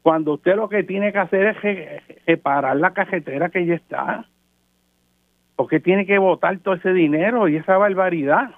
cuando 0.01 0.33
usted 0.33 0.55
lo 0.55 0.69
que 0.69 0.83
tiene 0.83 1.11
que 1.11 1.19
hacer 1.19 1.57
es 1.63 2.25
reparar 2.25 2.77
la 2.77 2.93
cajetera 2.93 3.49
que 3.49 3.65
ya 3.65 3.75
está 3.75 4.25
porque 5.57 5.79
tiene 5.79 6.05
que 6.05 6.19
votar 6.19 6.59
todo 6.59 6.75
ese 6.75 6.93
dinero 6.93 7.49
y 7.49 7.57
esa 7.57 7.77
barbaridad? 7.77 8.51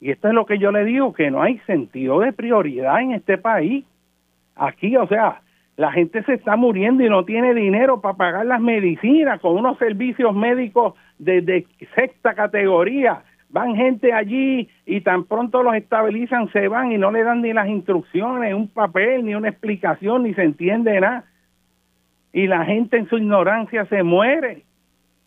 Y 0.00 0.12
esto 0.12 0.28
es 0.28 0.34
lo 0.34 0.46
que 0.46 0.58
yo 0.58 0.70
le 0.70 0.84
digo, 0.84 1.12
que 1.12 1.30
no 1.30 1.42
hay 1.42 1.58
sentido 1.66 2.20
de 2.20 2.32
prioridad 2.32 3.00
en 3.00 3.12
este 3.12 3.36
país. 3.36 3.84
Aquí, 4.54 4.96
o 4.96 5.06
sea, 5.08 5.42
la 5.76 5.92
gente 5.92 6.22
se 6.22 6.34
está 6.34 6.56
muriendo 6.56 7.04
y 7.04 7.10
no 7.10 7.24
tiene 7.24 7.52
dinero 7.52 8.00
para 8.00 8.16
pagar 8.16 8.46
las 8.46 8.60
medicinas 8.60 9.40
con 9.40 9.56
unos 9.56 9.78
servicios 9.78 10.34
médicos 10.34 10.94
de, 11.18 11.66
sexta 11.94 12.34
categoría. 12.34 13.22
Van 13.50 13.76
gente 13.76 14.12
allí 14.12 14.68
y 14.86 15.02
tan 15.02 15.24
pronto 15.24 15.62
los 15.62 15.74
estabilizan, 15.74 16.50
se 16.50 16.68
van 16.68 16.92
y 16.92 16.98
no 16.98 17.10
le 17.10 17.22
dan 17.22 17.42
ni 17.42 17.52
las 17.52 17.68
instrucciones, 17.68 18.54
un 18.54 18.68
papel, 18.68 19.24
ni 19.24 19.34
una 19.34 19.50
explicación, 19.50 20.22
ni 20.22 20.34
se 20.34 20.42
entiende 20.42 20.98
nada. 20.98 21.24
Y 22.32 22.46
la 22.46 22.64
gente 22.64 22.96
en 22.96 23.08
su 23.08 23.18
ignorancia 23.18 23.84
se 23.86 24.02
muere 24.02 24.64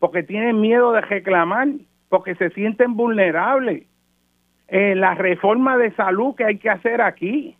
porque 0.00 0.22
tienen 0.22 0.60
miedo 0.60 0.92
de 0.92 1.00
reclamar, 1.00 1.68
porque 2.08 2.34
se 2.34 2.50
sienten 2.50 2.96
vulnerables. 2.96 3.84
Eh, 4.68 4.94
la 4.96 5.14
reforma 5.14 5.76
de 5.76 5.92
salud 5.92 6.34
que 6.34 6.44
hay 6.44 6.58
que 6.58 6.70
hacer 6.70 7.00
aquí, 7.00 7.56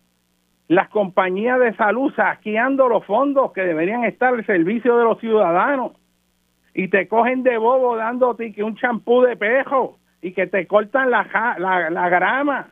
las 0.71 0.87
compañías 0.87 1.59
de 1.59 1.75
salud 1.75 2.13
saqueando 2.15 2.87
los 2.87 3.05
fondos 3.05 3.51
que 3.51 3.61
deberían 3.61 4.05
estar 4.05 4.33
al 4.33 4.45
servicio 4.45 4.97
de 4.97 5.03
los 5.03 5.19
ciudadanos. 5.19 5.91
Y 6.73 6.87
te 6.87 7.09
cogen 7.09 7.43
de 7.43 7.57
bobo 7.57 7.97
dándote 7.97 8.53
que 8.53 8.63
un 8.63 8.77
champú 8.77 9.21
de 9.21 9.35
pejo 9.35 9.99
y 10.21 10.31
que 10.31 10.47
te 10.47 10.67
cortan 10.67 11.11
la, 11.11 11.27
la, 11.59 11.89
la 11.89 12.07
grama. 12.07 12.67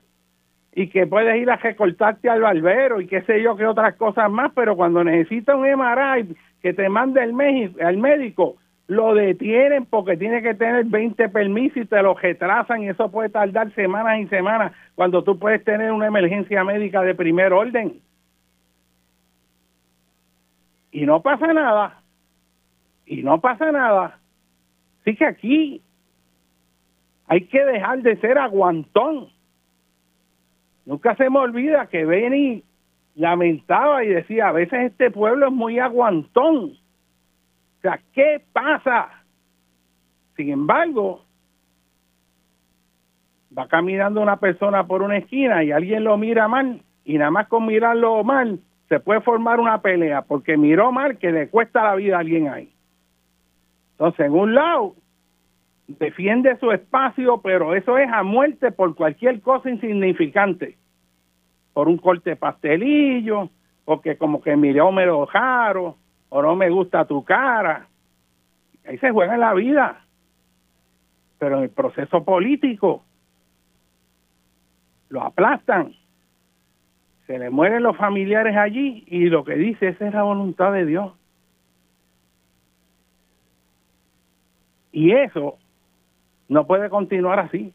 Y 0.74 0.88
que 0.88 1.08
puedes 1.08 1.42
ir 1.42 1.52
a 1.52 1.58
recortarte 1.58 2.30
al 2.30 2.40
barbero 2.40 3.02
y 3.02 3.08
qué 3.08 3.22
sé 3.24 3.44
yo 3.44 3.58
qué 3.58 3.66
otras 3.66 3.96
cosas 3.96 4.32
más, 4.32 4.54
pero 4.56 4.78
cuando 4.78 5.04
necesitas 5.04 5.58
un 5.58 5.70
MRI 5.70 6.38
que 6.62 6.72
te 6.72 6.88
mande 6.88 7.22
el, 7.22 7.36
el 7.80 7.98
médico, 7.98 8.56
lo 8.90 9.14
detienen 9.14 9.86
porque 9.86 10.18
tiene 10.18 10.42
que 10.42 10.56
tener 10.56 10.84
20 10.86 11.30
permisos 11.30 11.78
y 11.78 11.86
te 11.86 12.02
lo 12.02 12.16
retrasan 12.16 12.82
y 12.82 12.90
eso 12.90 13.12
puede 13.12 13.30
tardar 13.30 13.72
semanas 13.76 14.20
y 14.20 14.28
semanas 14.30 14.72
cuando 14.96 15.24
tú 15.24 15.38
puedes 15.38 15.64
tener 15.64 15.92
una 15.92 16.08
emergencia 16.08 16.64
médica 16.64 17.04
de 17.04 17.14
primer 17.14 17.54
orden. 17.54 18.02
Y 20.92 21.06
no 21.06 21.22
pasa 21.22 21.54
nada. 21.54 22.02
Y 23.06 23.22
no 23.22 23.40
pasa 23.40 23.72
nada. 23.72 24.18
Así 25.02 25.16
que 25.16 25.26
aquí 25.26 25.82
hay 27.28 27.42
que 27.46 27.64
dejar 27.64 28.02
de 28.02 28.18
ser 28.18 28.40
aguantón. 28.40 29.28
Nunca 30.88 31.16
se 31.16 31.30
me 31.30 31.38
olvida 31.38 31.86
que 31.90 32.06
Benny 32.06 32.64
lamentaba 33.14 34.04
y 34.04 34.08
decía, 34.08 34.48
a 34.48 34.52
veces 34.52 34.92
este 34.92 35.12
pueblo 35.12 35.50
es 35.50 35.54
muy 35.54 35.78
aguantón 35.78 36.80
o 37.80 37.82
sea, 37.82 38.02
¿qué 38.14 38.42
pasa? 38.52 39.10
Sin 40.36 40.50
embargo, 40.50 41.24
va 43.58 43.70
caminando 43.70 44.22
una 44.22 44.36
persona 44.36 44.86
por 44.86 45.02
una 45.02 45.18
esquina 45.18 45.64
y 45.64 45.72
alguien 45.72 46.04
lo 46.04 46.18
mira 46.18 46.50
mal 46.50 46.82
y 47.06 47.18
nada 47.18 47.32
más 47.32 47.48
con 47.48 47.66
mirarlo 47.66 48.22
mal 48.26 48.60
se 48.90 49.00
puede 49.00 49.22
formar 49.22 49.62
una 49.62 49.82
pelea 49.82 50.24
porque 50.24 50.58
miró 50.58 50.92
mal 50.92 51.18
que 51.18 51.32
le 51.32 51.48
cuesta 51.48 51.84
la 51.84 51.96
vida 51.96 52.18
a 52.18 52.20
alguien 52.20 52.50
ahí. 52.50 52.70
Entonces, 53.92 54.26
en 54.26 54.34
un 54.34 54.56
lado, 54.56 54.96
defiende 55.88 56.58
su 56.60 56.72
espacio, 56.72 57.40
pero 57.42 57.76
eso 57.76 57.98
es 57.98 58.12
a 58.12 58.24
muerte 58.24 58.72
por 58.72 58.94
cualquier 58.96 59.40
cosa 59.42 59.70
insignificante. 59.70 60.78
Por 61.74 61.88
un 61.88 61.98
corte 61.98 62.36
pastelillo, 62.36 63.50
porque 63.86 64.18
como 64.18 64.42
que 64.42 64.58
miró 64.58 64.92
medio 64.92 65.26
jaro, 65.28 65.98
o 66.30 66.42
no 66.42 66.56
me 66.56 66.70
gusta 66.70 67.06
tu 67.06 67.24
cara. 67.24 67.88
Ahí 68.86 68.98
se 69.00 69.12
juega 69.12 69.38
la 69.38 69.54
vida. 69.54 70.06
Pero 71.38 71.58
en 71.58 71.64
el 71.64 71.70
proceso 71.70 72.24
político 72.24 73.04
lo 75.10 75.24
aplastan. 75.24 75.96
se 77.26 77.38
le 77.38 77.50
mueren 77.50 77.84
los 77.84 77.96
familiares 77.96 78.58
allí 78.58 79.04
y 79.08 79.26
lo 79.26 79.44
que 79.44 79.56
dice 79.56 79.90
esa 79.90 80.08
es 80.08 80.14
la 80.14 80.24
voluntad 80.24 80.74
de 80.74 80.86
Dios. 80.86 81.14
Y 84.92 85.12
eso 85.12 85.58
no 86.48 86.66
puede 86.66 86.90
continuar 86.90 87.40
así. 87.40 87.74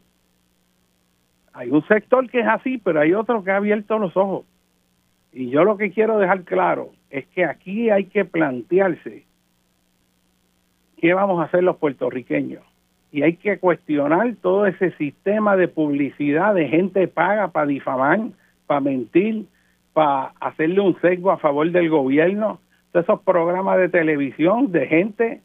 Hay 1.53 1.69
un 1.71 1.85
sector 1.87 2.29
que 2.29 2.41
es 2.41 2.47
así, 2.47 2.77
pero 2.77 2.99
hay 2.99 3.13
otro 3.13 3.43
que 3.43 3.51
ha 3.51 3.57
abierto 3.57 3.97
los 3.97 4.15
ojos. 4.17 4.45
Y 5.31 5.49
yo 5.49 5.63
lo 5.63 5.77
que 5.77 5.91
quiero 5.91 6.17
dejar 6.17 6.43
claro 6.43 6.91
es 7.09 7.25
que 7.27 7.45
aquí 7.45 7.89
hay 7.89 8.05
que 8.05 8.25
plantearse 8.25 9.23
qué 10.97 11.13
vamos 11.13 11.39
a 11.39 11.45
hacer 11.45 11.63
los 11.63 11.77
puertorriqueños. 11.77 12.63
Y 13.11 13.21
hay 13.23 13.35
que 13.37 13.59
cuestionar 13.59 14.35
todo 14.41 14.65
ese 14.65 14.91
sistema 14.97 15.55
de 15.55 15.67
publicidad 15.67 16.53
de 16.53 16.67
gente 16.67 17.07
paga 17.07 17.49
para 17.49 17.67
difamar, 17.67 18.19
para 18.67 18.81
mentir, 18.81 19.45
para 19.93 20.33
hacerle 20.39 20.81
un 20.81 20.99
sesgo 20.99 21.31
a 21.31 21.37
favor 21.37 21.71
del 21.71 21.89
gobierno. 21.89 22.59
Todos 22.91 23.05
esos 23.05 23.21
programas 23.21 23.77
de 23.77 23.89
televisión 23.89 24.71
de 24.71 24.87
gente 24.87 25.41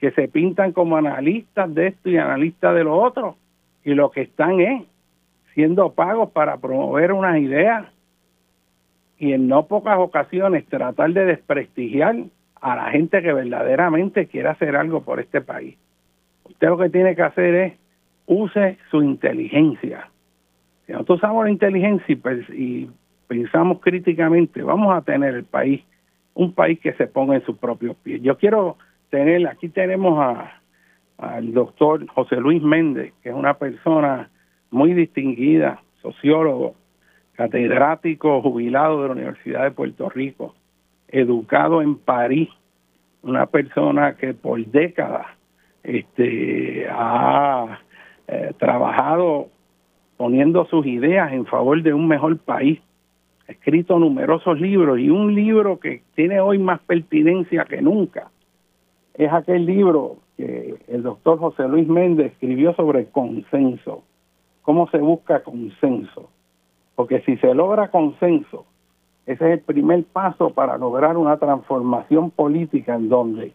que 0.00 0.10
se 0.12 0.28
pintan 0.28 0.72
como 0.72 0.96
analistas 0.96 1.72
de 1.74 1.88
esto 1.88 2.10
y 2.10 2.16
analistas 2.16 2.74
de 2.74 2.84
lo 2.84 2.96
otro. 2.96 3.36
Y 3.84 3.94
lo 3.94 4.10
que 4.10 4.22
están 4.22 4.60
es 4.60 4.82
siendo 5.54 5.92
pagos 5.92 6.30
para 6.32 6.56
promover 6.56 7.12
unas 7.12 7.38
ideas 7.38 7.86
y 9.18 9.32
en 9.32 9.48
no 9.48 9.66
pocas 9.66 9.98
ocasiones 9.98 10.66
tratar 10.66 11.12
de 11.12 11.24
desprestigiar 11.24 12.16
a 12.60 12.76
la 12.76 12.90
gente 12.90 13.22
que 13.22 13.32
verdaderamente 13.32 14.26
quiere 14.26 14.48
hacer 14.48 14.76
algo 14.76 15.02
por 15.02 15.20
este 15.20 15.40
país. 15.40 15.76
Usted 16.44 16.68
lo 16.68 16.78
que 16.78 16.90
tiene 16.90 17.14
que 17.14 17.22
hacer 17.22 17.54
es 17.54 17.72
use 18.26 18.78
su 18.90 19.02
inteligencia. 19.02 20.10
Si 20.86 20.92
nosotros 20.92 21.18
usamos 21.18 21.44
la 21.44 21.50
inteligencia 21.50 22.16
y, 22.52 22.90
pensamos 23.26 23.80
críticamente, 23.80 24.62
vamos 24.62 24.96
a 24.96 25.02
tener 25.02 25.34
el 25.34 25.44
país, 25.44 25.82
un 26.34 26.52
país 26.52 26.78
que 26.78 26.92
se 26.92 27.08
ponga 27.08 27.34
en 27.34 27.44
sus 27.44 27.56
propios 27.56 27.96
pies. 27.96 28.22
Yo 28.22 28.38
quiero 28.38 28.76
tener, 29.10 29.48
aquí 29.48 29.68
tenemos 29.68 30.18
a, 30.20 30.60
al 31.18 31.52
doctor 31.52 32.06
José 32.06 32.36
Luis 32.36 32.62
Méndez, 32.62 33.12
que 33.22 33.30
es 33.30 33.34
una 33.34 33.54
persona 33.54 34.30
muy 34.70 34.94
distinguida, 34.94 35.82
sociólogo, 36.02 36.76
catedrático 37.36 38.40
jubilado 38.42 39.02
de 39.02 39.08
la 39.08 39.14
Universidad 39.14 39.64
de 39.64 39.70
Puerto 39.70 40.08
Rico, 40.08 40.54
educado 41.08 41.82
en 41.82 41.96
París, 41.96 42.48
una 43.22 43.46
persona 43.46 44.16
que 44.16 44.34
por 44.34 44.64
décadas 44.66 45.26
este, 45.82 46.86
ha 46.90 47.78
eh, 48.28 48.52
trabajado 48.58 49.48
poniendo 50.16 50.66
sus 50.66 50.86
ideas 50.86 51.32
en 51.32 51.46
favor 51.46 51.82
de 51.82 51.92
un 51.92 52.08
mejor 52.08 52.38
país, 52.38 52.80
ha 53.48 53.52
escrito 53.52 53.98
numerosos 53.98 54.60
libros 54.60 54.98
y 54.98 55.10
un 55.10 55.34
libro 55.34 55.78
que 55.78 56.02
tiene 56.14 56.40
hoy 56.40 56.58
más 56.58 56.80
pertinencia 56.80 57.64
que 57.64 57.82
nunca 57.82 58.30
es 59.16 59.32
aquel 59.32 59.64
libro 59.64 60.18
que 60.36 60.74
el 60.88 61.02
doctor 61.02 61.38
José 61.38 61.66
Luis 61.68 61.88
Méndez 61.88 62.32
escribió 62.32 62.74
sobre 62.74 63.06
consenso, 63.06 64.04
cómo 64.62 64.88
se 64.90 64.98
busca 64.98 65.42
consenso, 65.42 66.30
porque 66.96 67.20
si 67.20 67.36
se 67.36 67.54
logra 67.54 67.88
consenso, 67.88 68.64
ese 69.26 69.44
es 69.44 69.58
el 69.58 69.60
primer 69.60 70.04
paso 70.04 70.50
para 70.50 70.78
lograr 70.78 71.16
una 71.16 71.36
transformación 71.36 72.30
política 72.30 72.94
en 72.94 73.08
donde 73.08 73.52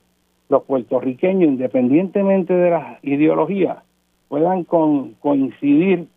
los 0.48 0.64
puertorriqueños, 0.64 1.50
independientemente 1.50 2.54
de 2.54 2.70
las 2.70 3.04
ideologías, 3.04 3.78
puedan 4.28 4.64
coincidir 4.64 6.08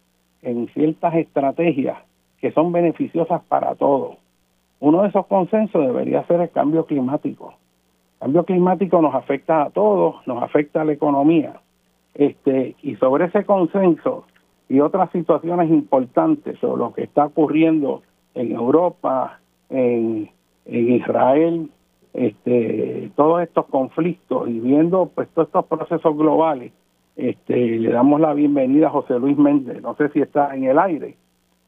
en 0.43 0.69
ciertas 0.69 1.15
estrategias 1.15 1.99
que 2.41 2.53
son 2.53 2.73
beneficiosas 2.73 3.43
para 3.49 3.75
todos. 3.75 4.17
Uno 4.81 5.03
de 5.03 5.09
esos 5.09 5.27
consensos 5.27 5.87
debería 5.87 6.27
ser 6.27 6.41
el 6.41 6.51
cambio 6.51 6.85
climático. 6.85 7.55
El 8.15 8.27
cambio 8.27 8.45
climático 8.45 9.01
nos 9.01 9.15
afecta 9.15 9.63
a 9.63 9.71
todos, 9.71 10.17
nos 10.27 10.43
afecta 10.43 10.83
a 10.83 10.85
la 10.85 10.93
economía. 10.93 11.61
Este, 12.15 12.77
y 12.83 12.97
sobre 12.97 13.27
ese 13.27 13.45
consenso 13.45 14.27
y 14.69 14.81
otras 14.81 15.11
situaciones 15.13 15.71
importantes 15.71 16.59
sobre 16.59 16.79
lo 16.83 16.93
que 16.93 17.05
está 17.05 17.27
ocurriendo 17.27 18.03
en 18.35 18.53
Europa, 18.53 19.41
en, 19.71 20.31
Israel, 20.67 21.69
este, 22.15 23.11
todos 23.17 23.43
estos 23.43 23.67
conflictos 23.67 24.49
y 24.49 24.61
viendo 24.61 25.11
pues 25.15 25.29
todos 25.35 25.49
estos 25.49 25.67
procesos 25.67 26.17
globales, 26.17 26.73
este, 27.17 27.79
le 27.79 27.91
damos 27.91 28.19
la 28.21 28.33
bienvenida 28.33 28.87
a 28.87 28.91
José 28.91 29.19
Luis 29.19 29.37
Méndez. 29.37 29.83
No 29.83 29.95
sé 29.97 30.09
si 30.09 30.21
está 30.21 30.55
en 30.55 30.65
el 30.65 30.79
aire. 30.79 31.17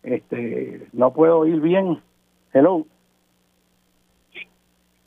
Este, 0.03 0.87
no 0.93 1.13
puedo 1.13 1.41
oír 1.41 1.61
bien. 1.61 1.99
Hello. 2.55 2.87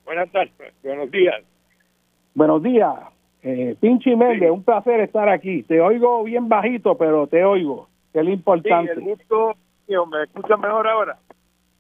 Buenas 0.06 0.32
tardes, 0.32 0.74
buenos 0.84 1.10
días. 1.12 1.44
Buenos 2.36 2.62
días. 2.62 2.96
Eh, 3.42 3.76
Pinchi 3.80 4.16
Méndez, 4.16 4.52
un 4.52 4.64
placer 4.64 5.00
estar 5.00 5.30
aquí. 5.30 5.64
Te 5.64 5.80
oigo 5.80 6.24
bien 6.24 6.50
bajito, 6.50 6.98
pero 6.98 7.28
te 7.28 7.44
oigo, 7.44 7.88
que 8.12 8.20
es 8.20 8.26
lo 8.26 8.32
importante. 8.32 8.94
Sí, 8.96 9.00
el 9.00 9.06
gusto, 9.06 9.56
¿me 9.88 10.24
escuchas 10.24 10.60
mejor 10.60 10.88
ahora? 10.88 11.18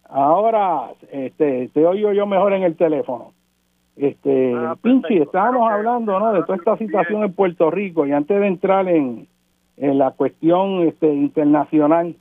Ahora 0.07 0.91
este, 1.11 1.69
te 1.73 1.85
oigo 1.85 2.13
yo 2.13 2.25
mejor 2.25 2.53
en 2.53 2.63
el 2.63 2.75
teléfono. 2.75 3.33
Este, 3.95 4.53
ah, 4.55 4.77
Pinchi, 4.81 5.17
estábamos 5.17 5.69
hablando 5.69 6.17
¿no? 6.19 6.31
de 6.31 6.41
toda 6.43 6.57
esta 6.57 6.77
situación 6.77 7.23
en 7.23 7.33
Puerto 7.33 7.69
Rico 7.69 8.05
y 8.05 8.13
antes 8.13 8.39
de 8.39 8.47
entrar 8.47 8.87
en, 8.87 9.27
en 9.75 9.97
la 9.97 10.11
cuestión 10.11 10.87
este, 10.87 11.13
internacional, 11.13 12.15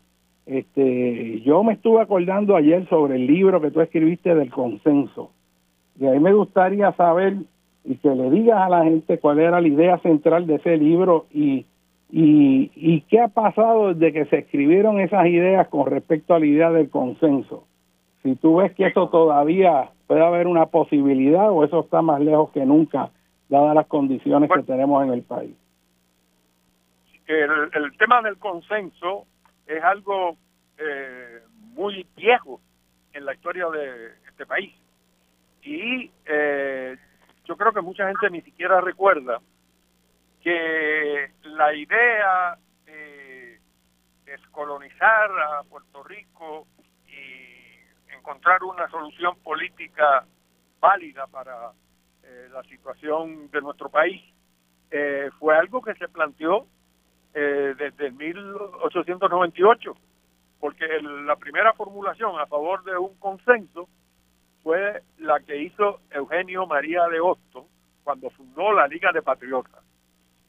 este, 0.45 1.41
yo 1.43 1.63
me 1.63 1.75
estuve 1.75 2.01
acordando 2.01 2.57
ayer 2.57 2.89
sobre 2.89 3.15
el 3.15 3.27
libro 3.27 3.61
que 3.61 3.71
tú 3.71 3.81
escribiste 3.81 4.35
del 4.35 4.51
consenso. 4.51 5.31
Y 6.01 6.07
ahí 6.07 6.19
me 6.19 6.33
gustaría 6.33 6.91
saber 6.93 7.37
y 7.85 7.97
que 7.97 8.15
le 8.15 8.31
digas 8.31 8.59
a 8.61 8.69
la 8.69 8.85
gente 8.85 9.19
cuál 9.19 9.39
era 9.39 9.61
la 9.61 9.69
idea 9.69 9.99
central 9.99 10.47
de 10.47 10.57
ese 10.57 10.77
libro 10.77 11.27
y, 11.33 11.67
y, 12.11 12.71
y 12.75 13.01
qué 13.03 13.21
ha 13.21 13.29
pasado 13.29 13.95
desde 13.95 14.13
que 14.13 14.25
se 14.27 14.39
escribieron 14.39 15.01
esas 15.01 15.27
ideas 15.27 15.69
con 15.69 15.87
respecto 15.87 16.35
a 16.35 16.39
la 16.39 16.47
idea 16.47 16.71
del 16.71 16.91
consenso 16.91 17.65
si 18.23 18.37
tú 18.37 18.57
ves 18.57 18.75
que 18.75 18.87
eso 18.87 19.09
todavía 19.09 19.91
puede 20.07 20.25
haber 20.25 20.47
una 20.47 20.67
posibilidad 20.67 21.51
o 21.51 21.65
eso 21.65 21.81
está 21.81 22.03
más 22.03 22.21
lejos 22.21 22.51
que 22.53 22.65
nunca, 22.65 23.11
dadas 23.49 23.75
las 23.75 23.87
condiciones 23.87 24.51
que 24.51 24.63
tenemos 24.63 25.05
en 25.05 25.13
el 25.13 25.23
país. 25.23 25.55
El, 27.27 27.97
tema 27.99 28.23
del 28.23 28.39
consenso 28.39 29.27
es 29.67 29.83
algo 29.83 30.37
eh, 30.79 31.41
muy 31.75 32.07
viejo 32.17 32.61
en 33.13 33.25
la 33.25 33.35
historia 33.35 33.67
de 33.69 34.13
este 34.29 34.47
país. 34.47 34.75
Y 35.63 36.11
eh, 36.27 36.97
yo 37.49 37.57
creo 37.57 37.73
que 37.73 37.81
mucha 37.81 38.07
gente 38.07 38.31
ni 38.31 38.43
siquiera 38.43 38.81
recuerda 38.81 39.41
que 40.43 41.33
la 41.43 41.75
idea 41.75 42.59
de 42.85 43.59
descolonizar 44.25 45.31
a 45.31 45.63
Puerto 45.65 46.05
Rico 46.05 46.67
encontrar 48.13 48.63
una 48.63 48.89
solución 48.91 49.37
política 49.43 50.27
válida 50.81 51.27
para 51.29 51.73
eh, 52.23 52.49
la 52.53 52.63
situación 52.65 53.51
de 53.51 53.63
nuestro 53.63 53.89
país 53.89 54.23
eh, 54.91 55.31
fue 55.39 55.57
algo 55.57 55.81
que 55.81 55.95
se 55.95 56.09
planteó 56.09 56.67
eh, 57.33 57.75
desde 57.79 58.11
1898, 58.11 59.97
porque 60.61 60.87
la 61.01 61.37
primera 61.37 61.73
formulación 61.73 62.39
a 62.39 62.47
favor 62.47 62.85
de 62.85 62.99
un 62.99 63.17
consenso 63.19 63.89
fue 64.63 65.03
la 65.19 65.41
que 65.41 65.57
hizo 65.63 66.01
Eugenio 66.11 66.67
María 66.67 67.07
de 67.09 67.21
Hostos 67.21 67.67
cuando 68.05 68.31
fundó 68.31 68.73
la 68.73 68.87
Liga 68.87 69.13
de 69.13 69.23
Patriotas. 69.23 69.83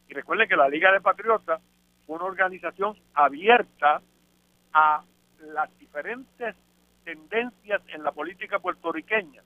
Y 0.08 0.14
recuerden 0.14 0.48
que 0.48 0.56
la 0.56 0.70
Liga 0.70 0.92
de 0.92 1.02
Patriotas 1.02 1.62
fue 2.06 2.16
una 2.16 2.26
organización 2.26 2.98
abierta 3.14 4.02
a 4.74 5.04
las 5.40 5.78
diferentes 5.78 6.56
tendencias 7.04 7.82
en 7.88 8.04
la 8.04 8.12
política 8.12 8.60
puertorriqueña 8.60 9.42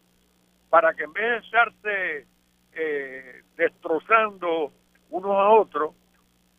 para 0.69 0.93
que 0.93 1.03
en 1.03 1.13
vez 1.13 1.23
de 1.23 1.37
estarse 1.37 2.27
eh, 2.73 3.43
destrozando 3.55 4.71
unos 5.11 5.35
a 5.35 5.49
otros, 5.49 5.93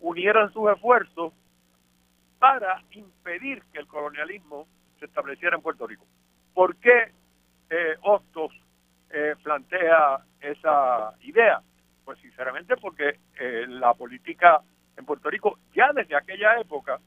unieran 0.01 0.53
sus 0.53 0.71
esfuerzos 0.71 1.33
para 2.39 2.83
impedir 2.93 3.63
que 3.73 3.81
el 3.81 3.87
colonialismo 3.89 4.69
se 5.01 5.07
estableciera 5.07 5.57
en 5.57 5.63
Puerto 5.63 5.87
Rico. 5.87 6.07
¿Por 6.53 6.77
qué 6.77 7.13
eh, 7.71 7.97
Hostos 8.03 8.53
eh, 9.11 9.35
plantea 9.43 10.19
esa 10.41 11.13
idea? 11.23 11.61
Pues 12.05 12.19
sinceramente 12.19 12.77
porque 12.77 13.19
eh, 13.39 13.67
la 13.69 13.95
política 13.95 14.61
en 14.97 15.05
Puerto 15.05 15.31
Rico 15.31 15.59
ya 15.75 15.93
desde 15.93 16.17
aquella 16.17 16.61
época 16.61 16.99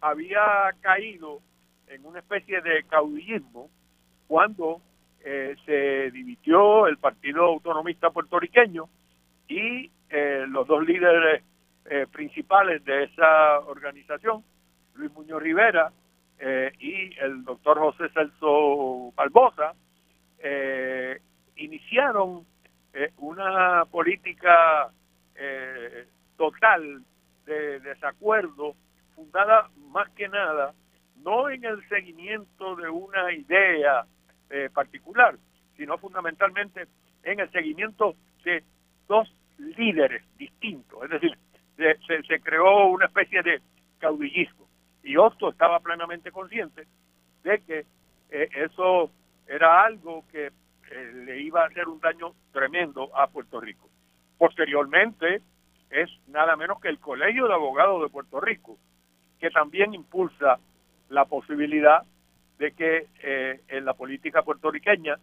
había 0.00 0.74
caído 0.80 1.40
en 1.88 2.04
una 2.04 2.18
especie 2.18 2.60
de 2.60 2.84
caudillismo 2.84 3.70
cuando 4.26 4.80
eh, 5.24 5.54
se 5.64 6.10
dividió 6.10 6.86
el 6.86 6.98
Partido 6.98 7.44
Autonomista 7.44 8.10
Puertorriqueño 8.10 8.88
y 9.48 9.90
eh, 10.10 10.44
los 10.48 10.66
dos 10.66 10.84
líderes 10.84 11.42
eh, 11.86 12.06
principales 12.10 12.84
de 12.84 13.04
esa 13.04 13.60
organización, 13.60 14.44
Luis 14.94 15.12
Muñoz 15.12 15.42
Rivera 15.42 15.92
eh, 16.38 16.72
y 16.78 17.18
el 17.18 17.44
doctor 17.44 17.78
José 17.78 18.08
Celso 18.14 19.12
Barbosa 19.16 19.74
eh, 20.42 21.20
iniciaron 21.56 22.44
eh, 22.92 23.12
una 23.18 23.84
política 23.86 24.90
total 26.36 27.02
de 27.46 27.80
desacuerdo 27.80 28.76
fundada 29.16 29.70
más 29.88 30.08
que 30.10 30.28
nada 30.28 30.72
no 31.24 31.48
en 31.48 31.64
el 31.64 31.88
seguimiento 31.88 32.76
de 32.76 32.88
una 32.88 33.32
idea 33.32 34.06
particular, 34.72 35.36
sino 35.76 35.98
fundamentalmente 35.98 36.86
en 37.24 37.40
el 37.40 37.50
seguimiento 37.50 38.14
de 38.44 38.62
dos 39.08 39.28
líderes 39.58 40.22
distintos. 40.36 41.04
Es 41.04 41.10
decir, 41.10 41.38
se, 42.26 42.40
creó 42.40 42.86
una 42.88 43.06
especie 43.06 43.42
de 43.42 43.60
caudillismo. 43.98 44.66
Y 45.02 45.16
Otto 45.16 45.50
estaba 45.50 45.80
plenamente 45.80 46.30
consciente 46.30 46.86
de 47.42 47.60
que 47.62 47.84
eh, 48.30 48.48
eso 48.54 49.10
era 49.52 49.84
algo 49.84 50.24
que 50.32 50.46
eh, 50.46 51.12
le 51.26 51.40
iba 51.42 51.62
a 51.62 51.66
hacer 51.66 51.86
un 51.86 52.00
daño 52.00 52.32
tremendo 52.52 53.14
a 53.14 53.26
Puerto 53.26 53.60
Rico. 53.60 53.90
Posteriormente, 54.38 55.42
es 55.90 56.08
nada 56.28 56.56
menos 56.56 56.80
que 56.80 56.88
el 56.88 56.98
Colegio 56.98 57.46
de 57.46 57.52
Abogados 57.52 58.02
de 58.02 58.08
Puerto 58.08 58.40
Rico, 58.40 58.78
que 59.38 59.50
también 59.50 59.92
impulsa 59.92 60.58
la 61.10 61.26
posibilidad 61.26 62.02
de 62.58 62.72
que 62.72 63.08
eh, 63.22 63.60
en 63.68 63.84
la 63.84 63.92
política 63.92 64.42
puertorriqueña 64.42 65.16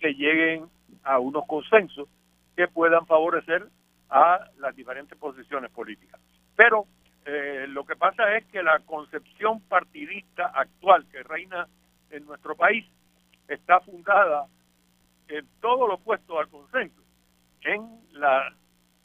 se 0.00 0.14
lleguen 0.14 0.70
a 1.02 1.18
unos 1.18 1.44
consensos 1.46 2.08
que 2.56 2.68
puedan 2.68 3.06
favorecer 3.06 3.66
a 4.08 4.48
las 4.56 4.74
diferentes 4.74 5.18
posiciones 5.18 5.70
políticas. 5.70 6.18
Pero 6.56 6.86
eh, 7.26 7.66
lo 7.68 7.84
que 7.84 7.96
pasa 7.96 8.36
es 8.38 8.46
que 8.46 8.62
la 8.62 8.78
concepción 8.86 9.60
partidista 9.68 10.46
actual 10.46 11.06
que 11.10 11.22
reina 11.22 11.68
en 12.10 12.24
nuestro 12.24 12.56
país 12.56 12.86
está 13.48 13.80
fundada 13.80 14.46
en 15.28 15.46
todo 15.60 15.86
lo 15.86 15.94
opuesto 15.94 16.38
al 16.38 16.48
consenso, 16.48 17.00
en 17.62 18.00
la 18.12 18.54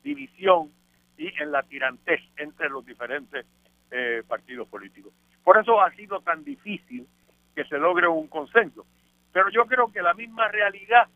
división 0.04 0.72
y 1.18 1.28
en 1.42 1.52
la 1.52 1.64
tirantez 1.64 2.22
entre 2.38 2.70
los 2.70 2.86
diferentes 2.86 3.46
eh, 3.92 4.24
partidos 4.28 4.68
políticos. 4.68 5.14
Por 5.44 5.58
eso 5.58 5.82
ha 5.82 5.92
sido 5.96 6.22
tan 6.22 6.44
difícil 6.44 7.08
que 7.56 7.66
se 7.66 7.78
logre 7.78 8.08
un 8.08 8.28
consenso. 8.28 8.86
Pero 9.32 9.50
yo 9.50 9.66
creo 9.66 9.92
que 9.92 10.02
la 10.02 10.14
misma 10.14 10.48
realidad 10.48 11.08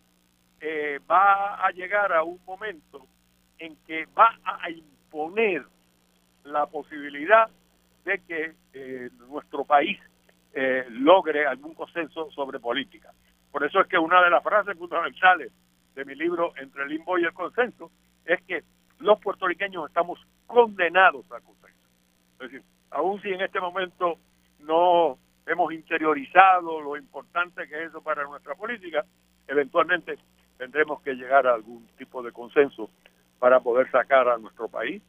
eh, 0.61 0.99
va 1.09 1.65
a 1.65 1.71
llegar 1.71 2.13
a 2.13 2.23
un 2.23 2.39
momento 2.45 3.05
en 3.57 3.75
que 3.85 4.05
va 4.17 4.39
a 4.43 4.69
imponer 4.69 5.65
la 6.43 6.65
posibilidad 6.67 7.49
de 8.03 8.19
que 8.19 8.53
eh, 8.73 9.09
nuestro 9.27 9.65
país 9.65 9.99
eh, 10.57 10.85
logre 10.89 11.45
algún 11.45 11.73
consenso 11.73 12.31
sobre 12.31 12.59
política. 12.59 13.11
Por 13.51 13.65
eso 13.65 13.81
es 13.81 13.87
que 13.87 13.97
una 13.97 14.23
de 14.23 14.29
las 14.29 14.41
frases 14.41 14.77
fundamentales 14.77 15.51
de 15.93 16.05
mi 16.05 16.15
libro 16.15 16.53
Entre 16.57 16.83
el 16.83 16.89
limbo 16.89 17.17
y 17.17 17.23
el 17.23 17.33
consenso 17.33 17.91
es 18.25 18.41
que 18.43 18.63
los 18.99 19.19
puertorriqueños 19.19 19.87
estamos 19.87 20.19
condenados 20.47 21.29
al 21.31 21.41
consenso. 21.43 21.87
Es 22.33 22.51
decir, 22.51 22.63
aun 22.91 23.21
si 23.21 23.29
en 23.29 23.41
este 23.41 23.59
momento 23.59 24.17
no 24.59 25.17
hemos 25.45 25.73
interiorizado 25.73 26.81
lo 26.81 26.97
importante 26.97 27.67
que 27.67 27.83
es 27.83 27.89
eso 27.89 28.01
para 28.01 28.23
nuestra 28.23 28.55
política, 28.55 29.05
eventualmente 29.47 30.17
tendremos 30.57 31.01
que 31.01 31.13
llegar 31.13 31.47
a 31.47 31.53
algún 31.53 31.85
tipo 31.97 32.23
de 32.23 32.31
consenso 32.31 32.89
para 33.39 33.59
poder 33.59 33.91
sacar 33.91 34.27
a 34.29 34.37
nuestro 34.37 34.69
país 34.69 35.01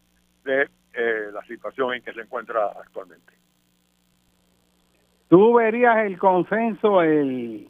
de 0.45 0.69
eh, 0.93 1.31
la 1.33 1.45
situación 1.47 1.95
en 1.95 2.03
que 2.03 2.13
se 2.13 2.21
encuentra 2.21 2.67
actualmente. 2.67 3.33
¿Tú 5.29 5.55
verías 5.55 5.99
el 6.07 6.19
consenso, 6.19 7.03
el, 7.03 7.69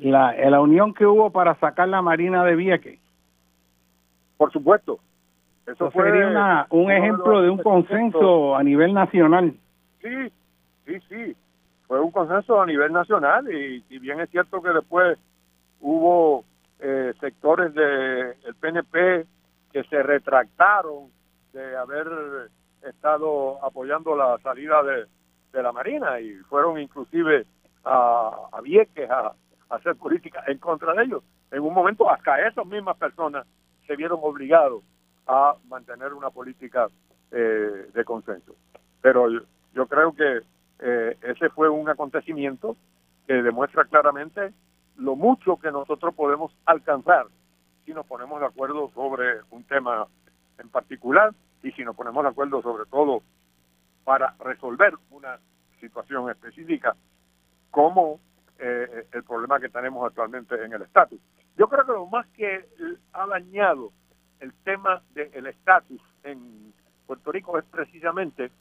la, 0.00 0.32
la 0.32 0.60
unión 0.60 0.94
que 0.94 1.06
hubo 1.06 1.30
para 1.30 1.54
sacar 1.56 1.88
la 1.88 2.02
Marina 2.02 2.44
de 2.44 2.56
Vieques? 2.56 3.00
Por 4.36 4.52
supuesto. 4.52 4.98
Eso, 5.66 5.90
sería 5.90 6.66
un 6.70 6.92
ejemplo 6.92 7.42
de, 7.42 7.50
un 7.50 7.58
consenso 7.58 8.54
a 8.54 8.62
nivel 8.62 8.94
nacional. 8.94 9.54
Sí, 10.00 10.32
sí, 10.86 11.00
sí. 11.08 11.36
Fue 11.88 12.00
un 12.00 12.12
consenso 12.12 12.60
a 12.60 12.66
nivel 12.66 12.92
nacional 12.92 13.52
y, 13.52 13.84
y 13.88 13.98
bien 13.98 14.20
es 14.20 14.30
cierto 14.30 14.62
que 14.62 14.70
después 14.70 15.18
hubo 15.80 16.44
eh, 16.78 17.14
sectores 17.20 17.74
del 17.74 18.34
el 18.44 18.54
PNP 18.60 19.26
que 19.72 19.84
se 19.84 20.02
retractaron 20.02 21.10
de 21.52 21.76
haber 21.76 22.06
estado 22.82 23.64
apoyando 23.64 24.14
la 24.14 24.38
salida 24.38 24.82
de, 24.82 25.06
la 25.62 25.72
Marina 25.72 26.20
y 26.20 26.34
fueron 26.48 26.78
inclusive 26.78 27.46
a, 27.84 28.48
a 28.52 28.60
Vieques 28.60 29.08
a, 29.10 29.32
hacer 29.68 29.96
política 29.96 30.44
en 30.46 30.58
contra 30.58 30.94
de 30.94 31.04
ellos. 31.04 31.22
En 31.50 31.60
un 31.60 31.74
momento 31.74 32.10
hasta 32.10 32.46
esas 32.46 32.66
mismas 32.66 32.96
personas 32.96 33.46
se 33.86 33.96
vieron 33.96 34.20
obligados 34.22 34.82
a 35.26 35.56
mantener 35.68 36.12
una 36.12 36.30
política 36.30 36.88
eh, 37.30 37.88
de 37.92 38.04
consenso. 38.04 38.54
Pero 39.00 39.26
yo, 39.74 39.86
creo 39.86 40.12
que 40.12 40.40
eh, 40.80 41.16
ese 41.22 41.48
fue 41.50 41.68
un 41.68 41.88
acontecimiento 41.88 42.76
que 43.26 43.34
demuestra 43.42 43.84
claramente 43.84 44.52
lo 44.96 45.16
mucho 45.16 45.56
que 45.56 45.70
nosotros 45.70 46.14
podemos 46.14 46.52
alcanzar 46.64 47.26
si 47.84 47.92
nos 47.92 48.06
ponemos 48.06 48.40
de 48.40 48.46
acuerdo 48.46 48.90
sobre 48.94 49.40
un 49.50 49.64
tema 49.64 50.06
en 50.58 50.68
particular 50.68 51.32
y 51.62 51.72
si 51.72 51.84
nos 51.84 51.94
ponemos 51.94 52.22
de 52.24 52.30
acuerdo 52.30 52.62
sobre 52.62 52.86
todo 52.86 53.22
para 54.06 54.36
resolver 54.38 54.94
una 55.10 55.36
situación 55.80 56.30
específica 56.30 56.94
como 57.72 58.20
eh, 58.56 59.08
el 59.12 59.24
problema 59.24 59.58
que 59.58 59.68
tenemos 59.68 60.06
actualmente 60.06 60.54
en 60.64 60.72
el 60.72 60.82
estatus. 60.82 61.20
Yo 61.56 61.68
creo 61.68 61.84
que 61.84 61.90
lo 61.90 62.06
más 62.06 62.24
que 62.28 62.64
ha 63.12 63.26
dañado 63.26 63.90
el 64.38 64.52
tema 64.62 65.02
del 65.12 65.48
estatus 65.48 66.00
en 66.22 66.72
Puerto 67.04 67.32
Rico 67.32 67.58
es 67.58 67.64
precisamente 67.64 68.52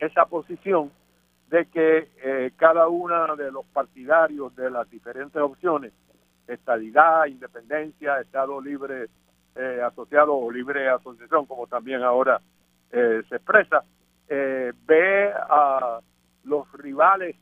esa 0.00 0.26
posición 0.26 0.90
de 1.48 1.66
que 1.66 2.10
eh, 2.20 2.50
cada 2.56 2.88
uno 2.88 3.36
de 3.36 3.52
los 3.52 3.66
partidarios 3.66 4.54
de 4.56 4.68
las 4.68 4.90
diferentes 4.90 5.40
opciones, 5.40 5.92
estadidad, 6.48 7.26
independencia, 7.26 8.20
Estado 8.20 8.60
libre 8.60 9.06
eh, 9.54 9.80
asociado 9.80 10.34
o 10.36 10.50
libre 10.50 10.88
asociación, 10.88 11.46
como 11.46 11.68
también 11.68 12.02
ahora 12.02 12.40
eh, 12.90 13.22
se 13.28 13.36
expresa, 13.36 13.84
eh, 14.28 14.72
ve 14.86 15.32
a 15.32 16.00
los 16.44 16.72
rivales 16.72 17.36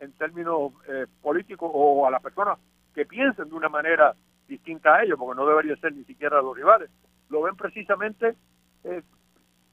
en 0.00 0.12
términos 0.12 0.72
políticos 1.20 1.70
o 1.72 2.06
a 2.06 2.10
las 2.10 2.22
personas 2.22 2.58
que 2.94 3.04
piensen 3.04 3.48
de 3.48 3.54
una 3.54 3.68
manera 3.68 4.14
distinta 4.46 4.94
a 4.94 5.02
ellos, 5.02 5.18
porque 5.18 5.36
no 5.36 5.46
debería 5.46 5.76
ser 5.76 5.92
ni 5.92 6.04
siquiera 6.04 6.40
los 6.40 6.56
rivales, 6.56 6.88
lo 7.28 7.42
ven 7.42 7.56
precisamente 7.56 8.36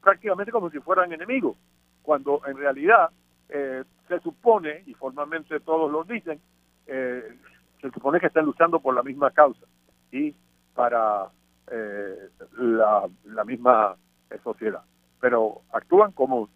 prácticamente 0.02 0.52
como 0.52 0.72
si 0.72 0.80
fueran 0.80 1.14
enemigos, 1.14 1.58
cuando 2.02 2.42
en 2.48 2.58
realidad 2.58 3.12
se 3.48 4.20
supone, 4.22 4.82
y 4.88 4.96
formalmente 4.96 5.60
todos 5.60 5.92
lo 5.92 6.04
dicen, 6.04 6.42
se 6.86 7.92
supone 7.94 8.20
que 8.20 8.28
están 8.28 8.46
luchando 8.46 8.80
por 8.80 8.96
la 8.96 9.04
misma 9.04 9.30
causa 9.30 9.66
y 10.12 10.36
para 10.74 11.30
eh, 11.72 12.30
la, 12.58 13.10
la, 13.24 13.44
misma 13.44 13.96
eh, 14.30 14.38
sociedad. 14.44 14.84
Pero 15.26 15.62
actúan 15.74 16.12
como 16.12 16.50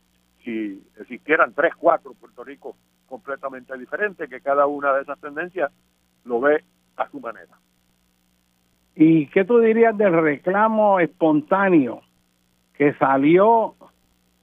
si 0.43 0.79
existieran 0.99 1.55
tres, 1.55 1.73
cuatro 1.75 2.13
Puerto 2.13 2.43
Rico 2.43 2.75
completamente 3.07 3.75
diferentes, 3.75 4.29
que 4.29 4.41
cada 4.41 4.67
una 4.67 4.93
de 4.93 5.01
esas 5.01 5.19
tendencias 5.19 5.71
lo 6.23 6.39
ve 6.39 6.63
a 6.95 7.09
su 7.09 7.19
manera. 7.19 7.57
¿Y 8.93 9.25
qué 9.29 9.43
tú 9.43 9.57
dirías 9.57 9.97
del 9.97 10.13
reclamo 10.21 10.99
espontáneo 10.99 12.01
que 12.75 12.93
salió 12.93 13.73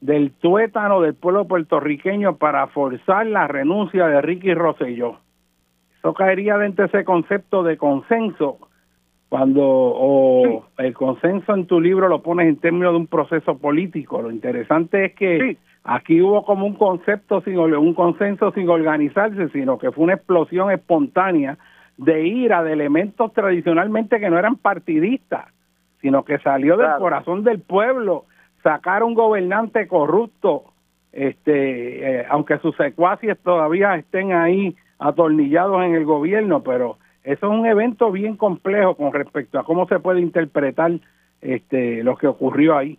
del 0.01 0.32
tuétano 0.32 1.03
del 1.03 1.15
pueblo 1.15 1.47
puertorriqueño 1.47 2.36
para 2.36 2.66
forzar 2.66 3.27
la 3.27 3.47
renuncia 3.47 4.09
de 4.09 4.23
Ricky 4.23 4.55
Rosselló? 4.55 5.20
Eso 5.98 6.15
caería 6.15 6.59
dentro 6.59 6.82
de 6.82 6.89
ese 6.89 7.05
concepto 7.05 7.62
de 7.62 7.77
consenso 7.77 8.66
cuando 9.28 9.62
o 9.65 10.66
el 10.78 10.94
consenso 10.94 11.55
en 11.55 11.66
tu 11.66 11.81
libro 11.81 12.09
lo 12.09 12.23
pones 12.23 12.48
en 12.48 12.57
términos 12.57 12.93
de 12.93 12.98
un 12.98 13.07
proceso 13.07 13.59
político. 13.59 14.23
Lo 14.23 14.31
interesante 14.31 15.07
es 15.07 15.15
que 15.15 15.57
aquí 15.82 16.20
hubo 16.20 16.44
como 16.44 16.66
un 16.66 16.74
concepto 16.74 17.40
sin 17.40 17.59
un 17.59 17.94
consenso 17.94 18.53
sin 18.53 18.69
organizarse, 18.69 19.48
sino 19.48 19.78
que 19.78 19.90
fue 19.90 20.05
una 20.05 20.15
explosión 20.15 20.70
espontánea 20.70 21.59
de 21.97 22.27
ira 22.27 22.62
de 22.62 22.73
elementos 22.73 23.32
tradicionalmente 23.32 24.20
que 24.20 24.31
no 24.31 24.39
eran 24.39 24.57
partidistas, 24.57 25.47
sino 26.01 26.24
que 26.24 26.39
salió 26.39 26.77
del 26.77 26.93
corazón 26.98 27.43
del 27.43 27.61
pueblo 27.61 28.27
sacar 28.62 29.03
un 29.03 29.15
gobernante 29.15 29.89
corrupto, 29.89 30.65
este, 31.12 32.20
eh, 32.20 32.27
aunque 32.28 32.59
sus 32.59 32.77
secuaces 32.77 33.39
todavía 33.43 33.94
estén 33.97 34.32
ahí 34.32 34.77
atornillados 34.98 35.85
en 35.85 35.94
el 35.94 36.05
gobierno, 36.05 36.62
pero 36.62 36.98
eso 37.27 37.47
es 37.47 37.59
un 37.59 37.66
evento 37.66 38.12
bien 38.12 38.36
complejo 38.36 38.97
con 38.97 39.12
respecto 39.12 39.59
a 39.59 39.65
cómo 39.65 39.89
se 39.89 39.98
puede 39.98 40.20
interpretar 40.20 40.93
este 41.40 42.05
lo 42.05 42.16
que 42.16 42.28
ocurrió 42.28 42.77
ahí. 42.77 42.97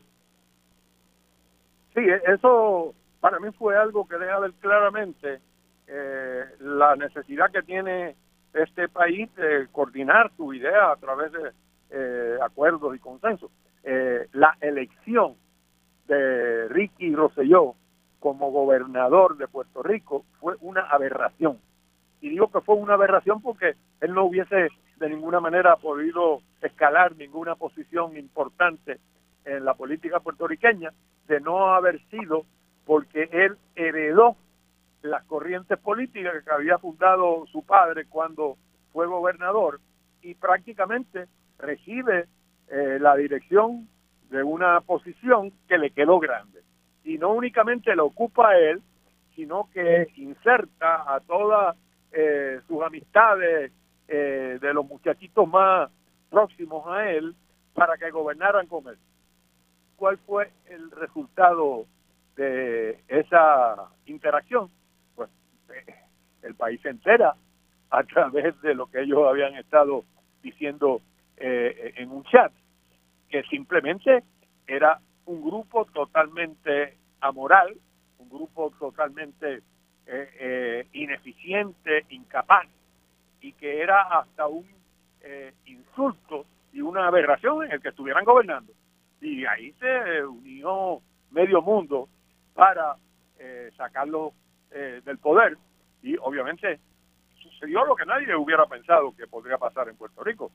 Sí, 1.96 2.02
e-, 2.02 2.22
eso 2.34 2.94
para 3.22 3.40
mí 3.40 3.50
fue 3.58 3.78
algo 3.78 4.06
que 4.06 4.18
deja 4.18 4.38
ver 4.40 4.52
claramente 4.60 5.40
eh, 5.88 6.44
la 6.60 6.98
necesidad 6.98 7.50
que 7.52 7.64
tiene 7.64 8.16
este 8.54 8.90
país 8.90 9.34
de 9.36 9.68
coordinar 9.72 10.30
su 10.36 10.54
idea 10.54 10.92
a 10.92 10.98
través 10.98 11.32
de 11.32 11.52
eh, 11.92 12.38
acuerdos 12.44 12.98
y 12.98 13.00
consensos. 13.00 13.50
Eh, 13.84 14.28
la 14.34 14.58
elección 14.60 15.36
de 16.06 16.68
Ricky 16.68 17.16
Rosselló 17.16 17.76
como 18.20 18.52
gobernador 18.52 19.38
de 19.38 19.48
Puerto 19.48 19.82
Rico 19.84 20.26
fue 20.42 20.56
una 20.60 20.82
aberración. 20.82 21.60
Y 22.22 22.30
digo 22.30 22.52
que 22.52 22.62
fue 22.62 22.76
una 22.76 22.94
aberración 22.94 23.42
porque 23.42 23.76
él 24.02 24.14
no 24.14 24.26
hubiese 24.26 24.70
de 24.98 25.10
ninguna 25.10 25.40
manera 25.40 25.76
podido 25.76 26.42
escalar 26.62 27.16
ninguna 27.16 27.56
posición 27.56 28.18
importante 28.18 29.00
en 29.46 29.64
la 29.64 29.76
política 29.76 30.20
puertorriqueña 30.20 30.92
de 31.28 31.40
no 31.40 31.74
haber 31.74 32.02
sido 32.10 32.46
porque 32.86 33.30
él 33.32 33.58
heredó 33.76 34.36
las 35.02 35.24
corrientes 35.26 35.78
políticas 35.80 36.44
que 36.44 36.52
había 36.52 36.78
fundado 36.80 37.46
su 37.52 37.64
padre 37.64 38.06
cuando 38.06 38.58
fue 38.92 39.08
gobernador 39.08 39.80
y 40.22 40.34
prácticamente 40.34 41.28
recibe 41.60 42.26
eh, 42.70 42.98
la 43.00 43.16
dirección 43.16 43.88
de 44.30 44.44
una 44.44 44.82
posición 44.82 45.54
que 45.68 45.78
le 45.78 45.92
quedó 45.92 46.20
grande. 46.20 46.62
Y 47.04 47.18
no 47.18 47.32
únicamente 47.32 47.96
la 47.96 48.04
ocupa 48.04 48.58
él, 48.58 48.82
sino 49.36 49.70
que 49.74 50.08
inserta 50.16 51.14
a 51.14 51.20
todas 51.22 51.78
eh, 52.12 52.62
sus 52.68 52.82
amistades 52.82 53.72
eh, 54.08 54.58
de 54.62 54.74
los 54.74 54.86
muchachitos 54.86 55.48
más 55.48 55.90
próximos 56.30 56.86
a 56.88 57.12
él 57.12 57.36
para 57.74 57.98
que 57.98 58.10
gobernaran 58.12 58.68
con 58.68 58.88
él. 58.88 58.98
¿Cuál 59.96 60.18
fue 60.20 60.52
el 60.68 60.90
resultado 60.92 61.86
de 62.36 63.00
esa 63.08 63.90
interacción? 64.06 64.70
Pues 65.16 65.30
eh, 65.70 65.94
el 66.44 66.56
país 66.56 66.84
entera 66.86 67.36
a 67.90 68.04
través 68.04 68.60
de 68.62 68.74
lo 68.74 68.88
que 68.88 69.02
ellos 69.02 69.28
habían 69.28 69.56
estado 69.56 70.04
diciendo 70.42 71.02
en 71.40 72.10
un 72.10 72.24
chat, 72.24 72.52
que 73.30 73.44
simplemente 73.44 74.24
era 74.66 75.00
un 75.26 75.44
grupo 75.44 75.86
totalmente 75.86 76.98
amoral, 77.22 77.78
un 78.18 78.30
grupo 78.30 78.74
totalmente 78.80 79.62
eh, 80.10 80.30
eh, 80.40 80.88
ineficiente, 80.94 82.06
incapaz, 82.12 82.66
y 83.42 83.52
que 83.52 83.82
era 83.82 84.04
hasta 84.04 84.48
un 84.48 84.66
eh, 85.20 85.54
insulto 85.66 86.46
y 86.72 86.80
una 86.80 87.08
aberración 87.08 87.66
en 87.66 87.74
el 87.74 87.82
que 87.82 87.90
estuvieran 87.90 88.24
gobernando. 88.24 88.72
Y 89.20 89.46
ahí 89.46 89.74
se 89.74 90.24
unió 90.24 91.02
medio 91.32 91.62
mundo 91.62 92.08
para 92.54 92.96
sacarlo 93.76 94.34
del 94.70 95.18
poder 95.20 95.58
y 96.02 96.18
obviamente 96.18 96.80
sucedió 97.36 97.86
lo 97.86 97.96
que 97.96 98.06
nadie 98.06 98.36
hubiera 98.36 98.66
pensado 98.66 99.16
que 99.16 99.28
podría 99.28 99.58
pasar 99.58 99.90
en 99.90 99.96
Puerto 99.96 100.24
Rico. 100.24 100.52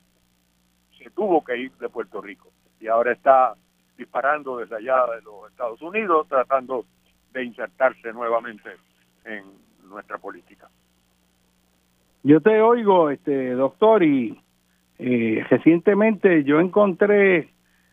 Se 0.97 1.09
tuvo 1.11 1.43
que 1.43 1.57
ir 1.57 1.71
de 1.73 1.89
Puerto 1.89 2.21
Rico 2.21 2.51
y 2.79 2.87
ahora 2.87 3.13
está 3.13 3.55
disparando 3.97 4.57
desde 4.57 4.75
allá 4.75 5.05
de 5.15 5.21
los 5.21 5.49
Estados 5.49 5.81
Unidos, 5.81 6.27
tratando 6.27 6.85
de 7.31 7.43
insertarse 7.45 8.11
nuevamente 8.11 8.69
en 9.25 9.43
nuestra 9.89 10.17
política. 10.17 10.69
Yo 12.23 12.41
te 12.41 12.61
oigo, 12.61 13.09
este 13.09 13.51
doctor, 13.51 14.03
y 14.03 14.41
eh, 14.99 15.45
recientemente 15.49 16.43
yo 16.43 16.59
encontré 16.59 17.49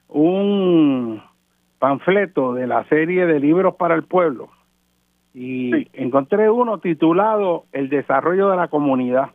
un 0.09 1.23
panfleto 1.78 2.55
de 2.55 2.66
la 2.66 2.85
serie 2.85 3.27
de 3.27 3.40
libros 3.40 3.74
para 3.77 3.94
el 3.94 4.05
pueblo 4.05 4.51
y 5.32 5.89
encontré 5.93 6.51
uno 6.51 6.78
titulado 6.78 7.65
El 7.73 7.89
desarrollo 7.89 8.51
de 8.51 8.57
la 8.57 8.69
comunidad 8.69 9.31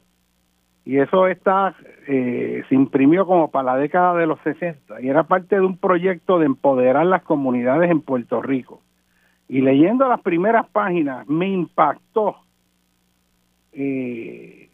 y 0.85 0.99
eso 0.99 1.27
está 1.27 1.75
eh, 2.07 2.63
se 2.69 2.75
imprimió 2.75 3.25
como 3.25 3.49
para 3.49 3.73
la 3.73 3.77
década 3.77 4.13
de 4.15 4.27
los 4.27 4.39
60 4.41 5.01
y 5.01 5.09
era 5.09 5.23
parte 5.23 5.55
de 5.55 5.61
un 5.61 5.77
proyecto 5.77 6.37
de 6.37 6.45
empoderar 6.45 7.05
las 7.05 7.23
comunidades 7.23 7.89
en 7.89 8.01
Puerto 8.01 8.41
Rico. 8.41 8.81
Y 9.47 9.61
leyendo 9.61 10.07
las 10.07 10.21
primeras 10.21 10.67
páginas 10.69 11.27
me 11.27 11.47
impactó 11.47 12.37
eh, 13.73 14.69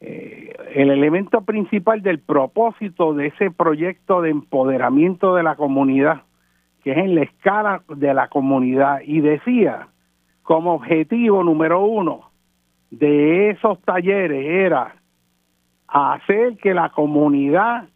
eh, 0.00 0.52
el 0.74 0.90
elemento 0.90 1.42
principal 1.42 2.02
del 2.02 2.18
propósito 2.18 3.14
de 3.14 3.28
ese 3.28 3.50
proyecto 3.50 4.20
de 4.22 4.30
empoderamiento 4.30 5.34
de 5.34 5.42
la 5.42 5.54
comunidad, 5.54 6.22
que 6.82 6.92
es 6.92 6.98
en 6.98 7.14
la 7.14 7.22
escala 7.22 7.82
de 7.88 8.12
la 8.14 8.28
comunidad. 8.28 9.00
Y 9.04 9.20
decía, 9.20 9.88
como 10.42 10.74
objetivo 10.74 11.44
número 11.44 11.80
uno 11.84 12.30
de 12.90 13.50
esos 13.50 13.80
talleres 13.82 14.44
era 14.44 14.96
hacer 15.86 16.56
que 16.56 16.74
la 16.74 16.88
comunidad 16.88 17.88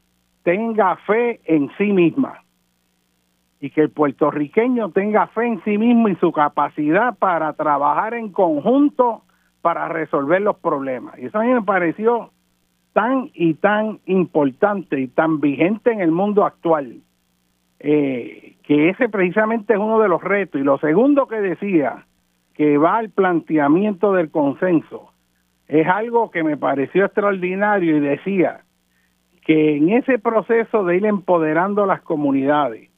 tenga 0.45 0.97
fe 0.97 1.41
en 1.45 1.71
sí 1.77 1.93
misma 1.93 2.44
y 3.65 3.71
que 3.71 3.81
el 3.81 3.89
puertorriqueño 3.89 4.91
tenga 4.91 5.27
fe 5.29 5.47
en 5.47 5.65
sí 5.65 5.79
mismo 5.79 6.11
y 6.11 6.17
su 6.17 6.33
capacidad 6.33 7.17
para 7.17 7.55
trabajar 7.55 8.13
en 8.13 8.29
conjunto 8.29 9.23
para 9.63 9.89
resolver 9.89 10.43
los 10.43 10.57
problemas. 10.57 11.19
Y 11.19 11.25
eso 11.25 11.39
a 11.39 11.45
mí 11.45 11.49
me 11.49 11.63
pareció 11.63 12.29
tan 12.93 13.31
y 13.33 13.55
tan 13.55 14.01
importante 14.05 15.01
y 15.01 15.09
tan 15.09 15.41
vigente 15.41 15.93
en 15.93 16.03
el 16.03 16.11
mundo 16.11 16.45
actual, 16.45 16.99
eh, 17.81 18.57
que 18.65 18.91
ese 18.91 19.09
precisamente 19.09 19.73
es 19.73 19.79
uno 19.79 19.99
de 19.99 20.09
los 20.11 20.23
retos. 20.23 20.61
Y 20.61 20.65
lo 20.65 20.77
segundo 20.77 21.27
que 21.27 21.41
decía, 21.41 22.05
que 22.53 22.77
va 22.77 22.99
al 22.99 23.09
planteamiento 23.09 24.13
del 24.13 24.31
consenso, 24.31 25.11
es 25.69 25.89
algo 25.89 26.31
que 26.31 26.45
me 26.45 26.59
pareció 26.59 27.07
extraordinario 27.07 27.97
y 27.97 28.01
decía 28.01 28.61
que 29.41 29.79
en 29.79 29.89
ese 29.89 30.19
proceso 30.19 30.85
de 30.85 30.99
ir 30.99 31.07
empoderando 31.07 31.87
las 31.87 32.03
comunidades 32.03 32.91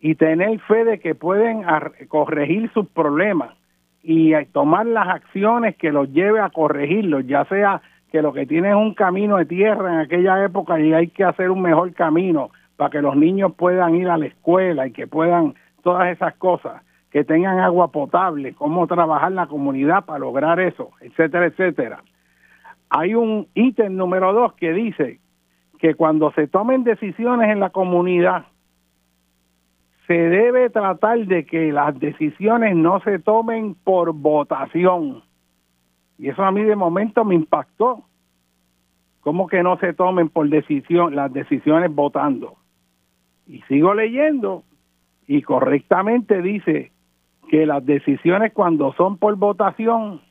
y 0.00 0.14
tener 0.14 0.58
fe 0.60 0.84
de 0.84 0.98
que 0.98 1.14
pueden 1.14 1.62
corregir 2.08 2.70
sus 2.72 2.88
problemas 2.88 3.54
y 4.02 4.32
tomar 4.46 4.86
las 4.86 5.08
acciones 5.08 5.76
que 5.76 5.92
los 5.92 6.10
lleve 6.12 6.40
a 6.40 6.50
corregirlos, 6.50 7.26
ya 7.26 7.44
sea 7.44 7.82
que 8.10 8.22
lo 8.22 8.32
que 8.32 8.46
tiene 8.46 8.70
es 8.70 8.74
un 8.74 8.94
camino 8.94 9.36
de 9.36 9.44
tierra 9.44 9.94
en 9.94 10.00
aquella 10.00 10.42
época 10.44 10.80
y 10.80 10.92
hay 10.92 11.08
que 11.08 11.24
hacer 11.24 11.50
un 11.50 11.62
mejor 11.62 11.92
camino 11.92 12.50
para 12.76 12.90
que 12.90 13.02
los 13.02 13.14
niños 13.14 13.52
puedan 13.56 13.94
ir 13.94 14.08
a 14.08 14.16
la 14.16 14.26
escuela 14.26 14.86
y 14.86 14.92
que 14.92 15.06
puedan 15.06 15.54
todas 15.82 16.10
esas 16.10 16.34
cosas 16.36 16.82
que 17.10 17.24
tengan 17.24 17.58
agua 17.58 17.88
potable, 17.88 18.54
cómo 18.54 18.86
trabajar 18.86 19.32
la 19.32 19.46
comunidad 19.46 20.04
para 20.04 20.20
lograr 20.20 20.60
eso, 20.60 20.90
etcétera, 21.00 21.46
etcétera. 21.46 22.02
Hay 22.88 23.14
un 23.14 23.48
ítem 23.54 23.96
número 23.96 24.32
dos 24.32 24.54
que 24.54 24.72
dice 24.72 25.18
que 25.78 25.94
cuando 25.94 26.32
se 26.32 26.46
tomen 26.46 26.84
decisiones 26.84 27.50
en 27.50 27.60
la 27.60 27.70
comunidad, 27.70 28.46
se 30.10 30.28
debe 30.28 30.70
tratar 30.70 31.24
de 31.24 31.46
que 31.46 31.70
las 31.70 31.96
decisiones 32.00 32.74
no 32.74 32.98
se 32.98 33.20
tomen 33.20 33.76
por 33.76 34.12
votación. 34.12 35.22
Y 36.18 36.30
eso 36.30 36.42
a 36.42 36.50
mí 36.50 36.64
de 36.64 36.74
momento 36.74 37.24
me 37.24 37.36
impactó. 37.36 38.02
¿Cómo 39.20 39.46
que 39.46 39.62
no 39.62 39.78
se 39.78 39.92
tomen 39.92 40.28
por 40.28 40.48
decisión 40.48 41.14
las 41.14 41.32
decisiones 41.32 41.94
votando? 41.94 42.56
Y 43.46 43.60
sigo 43.68 43.94
leyendo 43.94 44.64
y 45.28 45.42
correctamente 45.42 46.42
dice 46.42 46.90
que 47.48 47.64
las 47.64 47.86
decisiones 47.86 48.52
cuando 48.52 48.92
son 48.94 49.16
por 49.16 49.36
votación 49.36 50.22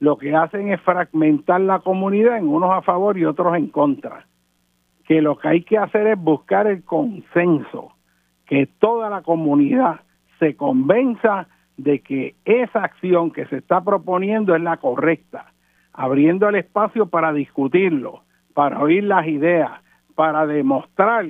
lo 0.00 0.18
que 0.18 0.34
hacen 0.34 0.72
es 0.72 0.80
fragmentar 0.80 1.60
la 1.60 1.78
comunidad 1.78 2.36
en 2.36 2.48
unos 2.48 2.72
a 2.72 2.82
favor 2.82 3.16
y 3.16 3.26
otros 3.26 3.54
en 3.54 3.68
contra. 3.68 4.26
Que 5.06 5.22
lo 5.22 5.38
que 5.38 5.46
hay 5.46 5.62
que 5.62 5.78
hacer 5.78 6.08
es 6.08 6.18
buscar 6.18 6.66
el 6.66 6.82
consenso, 6.82 7.92
que 8.50 8.66
toda 8.66 9.08
la 9.08 9.22
comunidad 9.22 10.00
se 10.40 10.56
convenza 10.56 11.46
de 11.76 12.00
que 12.00 12.34
esa 12.44 12.82
acción 12.82 13.30
que 13.30 13.46
se 13.46 13.58
está 13.58 13.80
proponiendo 13.80 14.56
es 14.56 14.60
la 14.60 14.78
correcta, 14.78 15.52
abriendo 15.92 16.48
el 16.48 16.56
espacio 16.56 17.06
para 17.06 17.32
discutirlo, 17.32 18.24
para 18.52 18.80
oír 18.80 19.04
las 19.04 19.24
ideas, 19.28 19.70
para 20.16 20.48
demostrar 20.48 21.26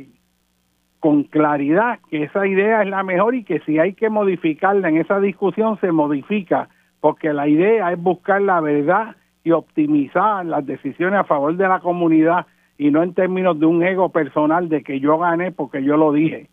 con 0.98 1.24
claridad 1.24 1.98
que 2.08 2.22
esa 2.22 2.46
idea 2.46 2.82
es 2.82 2.88
la 2.88 3.02
mejor 3.02 3.34
y 3.34 3.44
que 3.44 3.60
si 3.60 3.78
hay 3.78 3.92
que 3.92 4.08
modificarla 4.08 4.88
en 4.88 4.96
esa 4.96 5.20
discusión 5.20 5.78
se 5.78 5.92
modifica, 5.92 6.70
porque 7.00 7.34
la 7.34 7.48
idea 7.48 7.92
es 7.92 8.02
buscar 8.02 8.40
la 8.40 8.62
verdad 8.62 9.14
y 9.44 9.50
optimizar 9.50 10.46
las 10.46 10.64
decisiones 10.64 11.20
a 11.20 11.24
favor 11.24 11.54
de 11.54 11.68
la 11.68 11.80
comunidad 11.80 12.46
y 12.78 12.90
no 12.90 13.02
en 13.02 13.12
términos 13.12 13.60
de 13.60 13.66
un 13.66 13.82
ego 13.82 14.08
personal 14.08 14.70
de 14.70 14.82
que 14.82 15.00
yo 15.00 15.18
gané 15.18 15.52
porque 15.52 15.84
yo 15.84 15.98
lo 15.98 16.12
dije. 16.12 16.48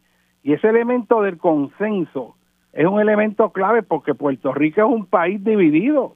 Y 0.48 0.54
ese 0.54 0.70
elemento 0.70 1.22
del 1.22 1.38
consenso 1.38 2.38
es 2.72 2.88
un 2.88 3.02
elemento 3.02 3.50
clave 3.50 3.84
porque 3.84 4.16
Puerto 4.16 4.54
Rico 4.54 4.80
es 4.80 4.88
un 4.88 5.06
país 5.06 5.44
dividido. 5.44 6.16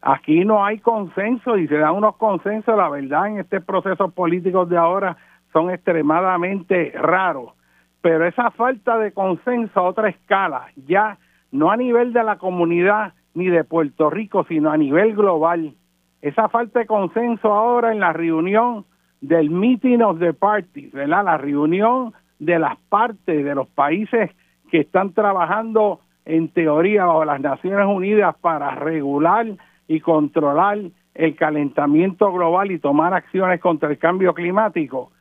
Aquí 0.00 0.44
no 0.44 0.64
hay 0.64 0.80
consenso 0.80 1.56
y 1.56 1.68
se 1.68 1.76
dan 1.76 1.94
unos 1.94 2.16
consensos, 2.16 2.76
la 2.76 2.88
verdad, 2.88 3.28
en 3.28 3.38
este 3.38 3.60
proceso 3.60 4.08
político 4.08 4.66
de 4.66 4.76
ahora 4.76 5.16
son 5.52 5.70
extremadamente 5.70 6.90
raros, 6.96 7.52
pero 8.00 8.26
esa 8.26 8.50
falta 8.50 8.98
de 8.98 9.12
consenso 9.12 9.78
a 9.78 9.84
otra 9.84 10.08
escala, 10.08 10.66
ya 10.88 11.18
no 11.52 11.70
a 11.70 11.76
nivel 11.76 12.12
de 12.12 12.24
la 12.24 12.38
comunidad 12.38 13.12
ni 13.32 13.46
de 13.46 13.62
Puerto 13.62 14.10
Rico, 14.10 14.44
sino 14.48 14.72
a 14.72 14.76
nivel 14.76 15.14
global. 15.14 15.72
Esa 16.20 16.48
falta 16.48 16.80
de 16.80 16.86
consenso 16.86 17.52
ahora 17.52 17.92
en 17.92 18.00
la 18.00 18.12
reunión 18.12 18.86
del 19.20 19.50
meeting 19.50 20.00
of 20.00 20.18
the 20.18 20.32
parties, 20.32 20.90
¿verdad? 20.90 21.26
La 21.26 21.38
reunión 21.38 22.12
de 22.42 22.58
las 22.58 22.76
partes 22.88 23.44
de 23.44 23.54
los 23.54 23.68
países 23.68 24.30
que 24.68 24.80
están 24.80 25.12
trabajando 25.12 26.00
en 26.24 26.48
teoría 26.48 27.04
bajo 27.04 27.24
las 27.24 27.40
Naciones 27.40 27.86
Unidas 27.86 28.34
para 28.40 28.74
regular 28.74 29.46
y 29.86 30.00
controlar 30.00 30.78
el 31.14 31.36
calentamiento 31.36 32.32
global 32.32 32.72
y 32.72 32.80
tomar 32.80 33.14
acciones 33.14 33.60
contra 33.60 33.90
el 33.90 33.98
cambio 33.98 34.34
climático. 34.34 35.12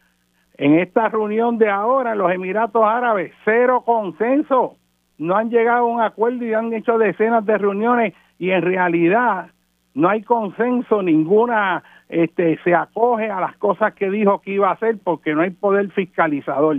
En 0.57 0.79
esta 0.79 1.09
reunión 1.09 1.59
de 1.59 1.69
ahora 1.69 2.15
los 2.15 2.31
Emiratos 2.31 2.83
Árabes, 2.83 3.31
cero 3.45 3.83
consenso. 3.85 4.77
No 5.19 5.35
han 5.35 5.51
llegado 5.51 5.85
a 5.85 5.93
un 5.93 6.01
acuerdo 6.01 6.43
y 6.43 6.53
han 6.55 6.73
hecho 6.73 6.97
decenas 6.97 7.45
de 7.45 7.57
reuniones 7.59 8.15
y 8.39 8.49
en 8.49 8.63
realidad 8.63 9.51
no 9.93 10.09
hay 10.09 10.23
consenso, 10.23 11.03
ninguna 11.03 11.83
este, 12.09 12.57
se 12.63 12.73
acoge 12.73 13.29
a 13.29 13.39
las 13.39 13.57
cosas 13.57 13.93
que 13.93 14.09
dijo 14.09 14.41
que 14.41 14.53
iba 14.53 14.69
a 14.69 14.73
hacer 14.73 14.97
porque 15.03 15.35
no 15.35 15.41
hay 15.41 15.51
poder 15.51 15.91
fiscalizador. 15.91 16.77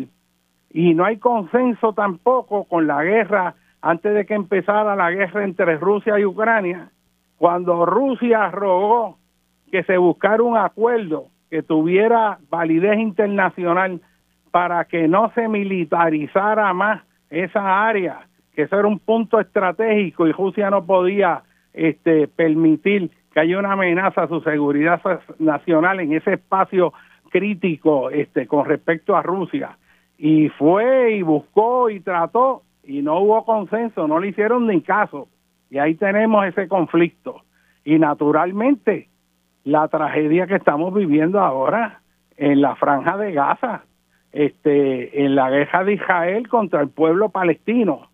Y 0.73 0.95
no 0.95 1.05
hay 1.05 1.19
consenso 1.19 1.93
tampoco 1.93 2.65
con 2.65 2.87
la 2.87 3.03
guerra, 3.05 3.55
antes 3.81 4.15
de 4.15 4.25
que 4.25 4.35
empezara 4.35 4.97
la 4.97 5.11
guerra 5.11 5.45
entre 5.45 5.77
Rusia 5.77 6.19
y 6.19 6.25
Ucrania, 6.25 6.91
cuando 7.37 7.85
Rusia 7.85 8.51
rogó 8.51 9.19
que 9.71 9.83
se 9.83 9.97
buscara 9.97 10.43
un 10.43 10.57
acuerdo 10.57 11.27
que 11.51 11.63
tuviera 11.63 12.39
validez 12.49 12.99
internacional 12.99 14.01
para 14.51 14.85
que 14.85 15.09
no 15.09 15.31
se 15.35 15.49
militarizara 15.49 16.73
más 16.73 17.03
esa 17.29 17.87
área, 17.87 18.27
que 18.55 18.63
eso 18.63 18.79
era 18.79 18.87
un 18.87 18.99
punto 18.99 19.41
estratégico 19.41 20.27
y 20.27 20.33
Rusia 20.33 20.71
no 20.71 20.85
podía 20.85 21.43
este, 21.73 22.29
permitir 22.29 23.11
que 23.33 23.41
haya 23.41 23.59
una 23.59 23.73
amenaza 23.73 24.23
a 24.23 24.29
su 24.29 24.41
seguridad 24.43 25.01
nacional 25.39 26.01
en 26.01 26.13
ese 26.13 26.35
espacio 26.35 26.93
crítico 27.31 28.11
este, 28.11 28.47
con 28.47 28.67
respecto 28.67 29.17
a 29.17 29.23
Rusia. 29.23 29.77
Y 30.23 30.51
fue 30.51 31.17
y 31.17 31.23
buscó 31.23 31.91
y 31.91 31.99
trató 31.99 32.63
y 32.85 33.03
no 33.03 33.19
hubo 33.19 33.45
consenso, 33.45 34.07
no 34.07 34.21
le 34.21 34.29
hicieron 34.29 34.69
ni 34.69 34.81
caso. 34.81 35.27
Y 35.69 35.79
ahí 35.79 35.97
tenemos 35.97 36.47
ese 36.47 36.69
conflicto. 36.69 37.43
Y 37.85 37.99
naturalmente, 37.99 39.09
la 39.65 39.89
tragedia 39.89 40.47
que 40.47 40.55
estamos 40.55 40.95
viviendo 40.95 41.41
ahora 41.41 42.03
en 42.37 42.61
la 42.61 42.77
franja 42.77 43.17
de 43.17 43.33
Gaza, 43.33 43.83
este, 44.31 45.25
en 45.25 45.35
la 45.35 45.51
guerra 45.51 45.83
de 45.83 45.95
Israel 45.95 46.49
contra 46.49 46.83
el 46.83 46.89
pueblo 46.89 47.31
palestino 47.31 48.13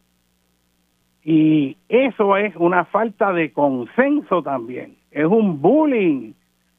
y 1.30 1.76
eso 1.90 2.38
es 2.38 2.56
una 2.56 2.86
falta 2.86 3.34
de 3.34 3.52
consenso 3.52 4.42
también, 4.42 4.96
es 5.10 5.26
un 5.26 5.60
bullying 5.60 6.32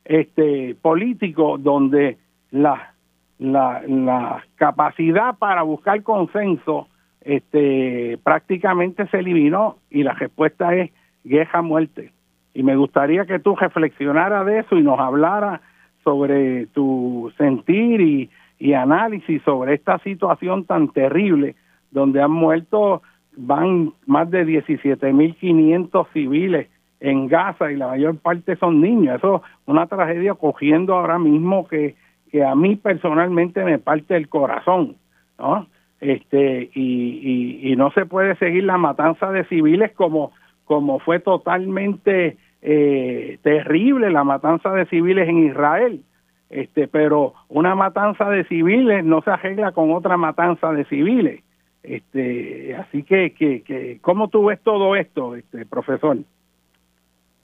este 0.06 0.74
político 0.82 1.60
donde 1.60 2.18
la, 2.50 2.96
la, 3.40 4.44
capacidad 4.56 5.38
para 5.38 5.64
buscar 5.64 6.04
consenso 6.04 6.88
este 7.22 8.18
prácticamente 8.24 9.08
se 9.08 9.20
eliminó 9.20 9.78
y 9.90 10.04
la 10.04 10.14
respuesta 10.14 10.74
es 10.76 10.92
guerra 11.24 11.62
muerte 11.62 12.12
y 12.54 12.64
me 12.64 12.76
gustaría 12.76 13.26
que 13.26 13.40
tú 13.40 13.56
reflexionaras 13.56 14.46
de 14.46 14.60
eso 14.60 14.78
y 14.78 14.84
nos 14.84 15.00
hablara 15.00 15.62
sobre 16.04 16.68
tu 16.68 17.32
sentir 17.38 18.02
y, 18.02 18.30
y 18.58 18.74
análisis 18.74 19.42
sobre 19.44 19.76
esta 19.76 20.00
situación 20.00 20.66
tan 20.66 20.90
terrible 20.90 21.56
donde 21.92 22.22
han 22.22 22.32
muerto 22.32 23.02
van 23.36 23.94
más 24.06 24.30
de 24.30 24.46
17.500 24.46 26.08
civiles 26.12 26.68
en 27.00 27.28
Gaza 27.28 27.72
y 27.72 27.78
la 27.78 27.88
mayor 27.88 28.18
parte 28.18 28.58
son 28.58 28.82
niños. 28.82 29.18
Eso 29.18 29.38
es 29.38 29.42
una 29.66 29.88
tragedia 29.88 30.34
cogiendo 30.34 30.96
ahora 30.96 31.18
mismo 31.18 31.68
que, 31.68 31.96
que 32.32 32.44
a 32.44 32.56
mí 32.56 32.76
personalmente 32.76 33.64
me 33.64 33.80
parte 33.80 34.16
el 34.16 34.30
corazón, 34.30 34.96
¿no? 35.38 35.68
Este, 36.00 36.70
y, 36.74 37.72
y, 37.72 37.76
no 37.76 37.92
se 37.92 38.06
puede 38.06 38.36
seguir 38.38 38.64
la 38.64 38.78
matanza 38.78 39.32
de 39.32 39.44
civiles 39.46 39.92
como, 39.92 40.32
como 40.64 41.00
fue 41.00 41.20
totalmente 41.20 42.38
eh, 42.62 43.38
terrible 43.42 44.10
la 44.10 44.24
matanza 44.24 44.72
de 44.72 44.86
civiles 44.86 45.28
en 45.28 45.48
Israel. 45.48 46.04
Este, 46.50 46.88
pero 46.88 47.34
una 47.50 47.76
matanza 47.76 48.30
de 48.30 48.46
civiles 48.46 49.04
no 49.04 49.22
se 49.22 49.30
arregla 49.30 49.72
con 49.74 49.92
otra 49.92 50.16
matanza 50.16 50.72
de 50.72 50.86
civiles. 50.86 51.44
Este, 51.84 52.76
así 52.76 53.04
que, 53.04 53.34
que, 53.34 53.62
que, 53.64 54.00
¿cómo 54.02 54.30
tú 54.30 54.46
ves 54.46 54.60
todo 54.62 54.96
esto, 54.96 55.36
este, 55.36 55.66
profesor? 55.66 56.18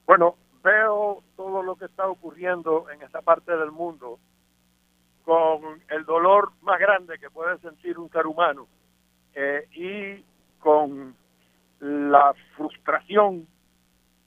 Bueno, 0.07 0.35
veo 0.63 1.23
todo 1.35 1.61
lo 1.61 1.75
que 1.75 1.85
está 1.85 2.07
ocurriendo 2.07 2.85
en 2.89 3.01
esta 3.01 3.21
parte 3.21 3.55
del 3.55 3.71
mundo 3.71 4.17
con 5.25 5.81
el 5.89 6.05
dolor 6.05 6.51
más 6.61 6.79
grande 6.79 7.19
que 7.19 7.29
puede 7.29 7.57
sentir 7.59 7.97
un 7.97 8.09
ser 8.11 8.27
humano 8.27 8.67
eh, 9.33 9.67
y 9.73 10.23
con 10.59 11.15
la 11.79 12.33
frustración 12.55 13.47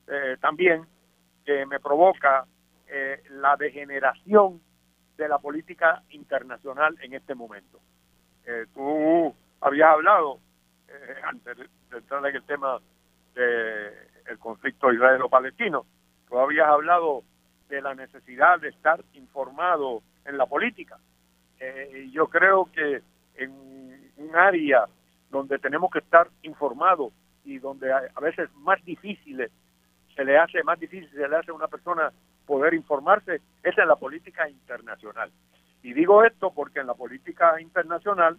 eh, 0.07 0.37
también 0.41 0.87
que 1.45 1.65
me 1.67 1.81
provoca 1.81 2.47
eh, 2.87 3.23
la 3.31 3.57
degeneración 3.57 4.61
de 5.17 5.29
la 5.29 5.39
política 5.39 6.03
internacional 6.11 6.97
en 7.01 7.15
este 7.15 7.35
momento. 7.35 7.81
tú 8.75 9.35
había 9.61 9.91
hablado 9.91 10.39
eh, 10.89 11.15
antes 11.23 11.57
de, 11.57 11.69
entrar 11.97 12.25
en 12.27 12.37
el 12.37 12.43
tema 12.45 12.79
del 13.35 14.39
conflicto 14.39 14.93
israelo-palestino, 14.93 15.87
tú 16.29 16.39
habías 16.39 16.67
hablado 16.69 17.23
de 17.69 17.83
la 17.83 17.95
necesidad 17.95 18.59
de 18.61 18.69
estar 18.69 19.05
informado 19.13 20.03
en 20.29 20.39
la 20.39 20.47
política. 20.47 20.99
Eh, 21.59 22.09
yo 22.13 22.29
creo 22.29 22.71
que 22.73 23.03
en 23.35 23.51
un 24.17 24.37
área 24.37 24.87
donde 25.31 25.59
tenemos 25.59 25.91
que 25.91 25.99
estar 25.99 26.29
informados 26.43 27.13
y 27.45 27.59
donde 27.59 27.93
a, 27.93 28.21
veces 28.21 28.49
más 28.57 28.83
difícil 28.85 29.49
se 30.15 30.25
le 30.25 30.39
hace 30.39 30.63
más 30.63 30.79
difícil 30.79 31.09
se 31.11 31.29
le 31.29 31.37
hace 31.37 31.51
a 31.51 31.55
una 31.55 31.69
persona 31.69 32.13
poder 32.47 32.75
informarse 32.75 33.41
es 33.63 33.79
en 33.79 33.89
la 33.89 33.97
política 33.97 34.49
internacional. 34.49 35.31
Y 35.83 35.93
digo 35.93 36.25
esto 36.25 36.53
porque 36.55 36.81
en 36.81 36.87
la 36.87 36.95
política 36.95 37.61
internacional 37.61 38.39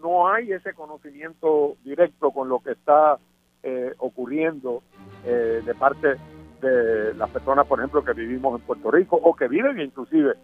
no 0.00 0.28
hay 0.28 0.52
ese 0.52 0.74
conocimiento 0.74 1.76
directo 1.84 2.30
con 2.32 2.48
lo 2.48 2.60
que 2.60 2.72
está 2.72 3.18
eh, 3.62 3.94
ocurriendo 3.98 4.82
eh, 5.24 5.62
de 5.64 5.74
parte 5.74 6.16
de 6.60 7.14
las 7.14 7.30
personas, 7.30 7.66
por 7.66 7.78
ejemplo, 7.78 8.04
que 8.04 8.12
vivimos 8.12 8.58
en 8.58 8.66
Puerto 8.66 8.90
Rico 8.90 9.16
o 9.16 9.34
que 9.34 9.48
viven 9.48 9.80
inclusive 9.80 10.34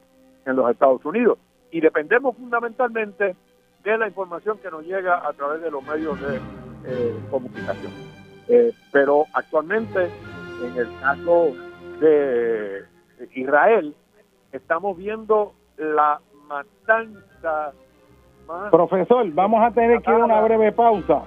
en 0.46 0.56
los 0.56 0.70
Estados 0.70 1.04
Unidos. 1.04 1.38
Y 1.70 1.80
dependemos 1.80 2.36
fundamentalmente 2.36 3.36
de 3.84 3.98
la 3.98 4.08
información 4.08 4.58
que 4.58 4.70
nos 4.70 4.84
llega 4.84 5.26
a 5.26 5.32
través 5.32 5.62
de 5.62 5.70
los 5.70 5.82
medios 5.84 6.20
de 6.20 6.36
eh, 6.86 7.14
comunicación. 7.30 7.92
pero 8.92 9.24
actualmente, 9.32 10.10
en 10.64 10.76
el 10.76 10.88
caso 11.00 11.52
de 12.00 12.84
Israel, 13.34 13.94
estamos 14.52 14.96
viendo 14.96 15.54
la 15.76 16.20
matanza 16.48 17.72
Profesor, 18.70 19.30
vamos 19.32 19.62
a 19.62 19.70
tener 19.70 20.00
que 20.02 20.10
ir 20.10 20.16
a 20.16 20.24
una 20.24 20.40
breve 20.40 20.72
pausa, 20.72 21.22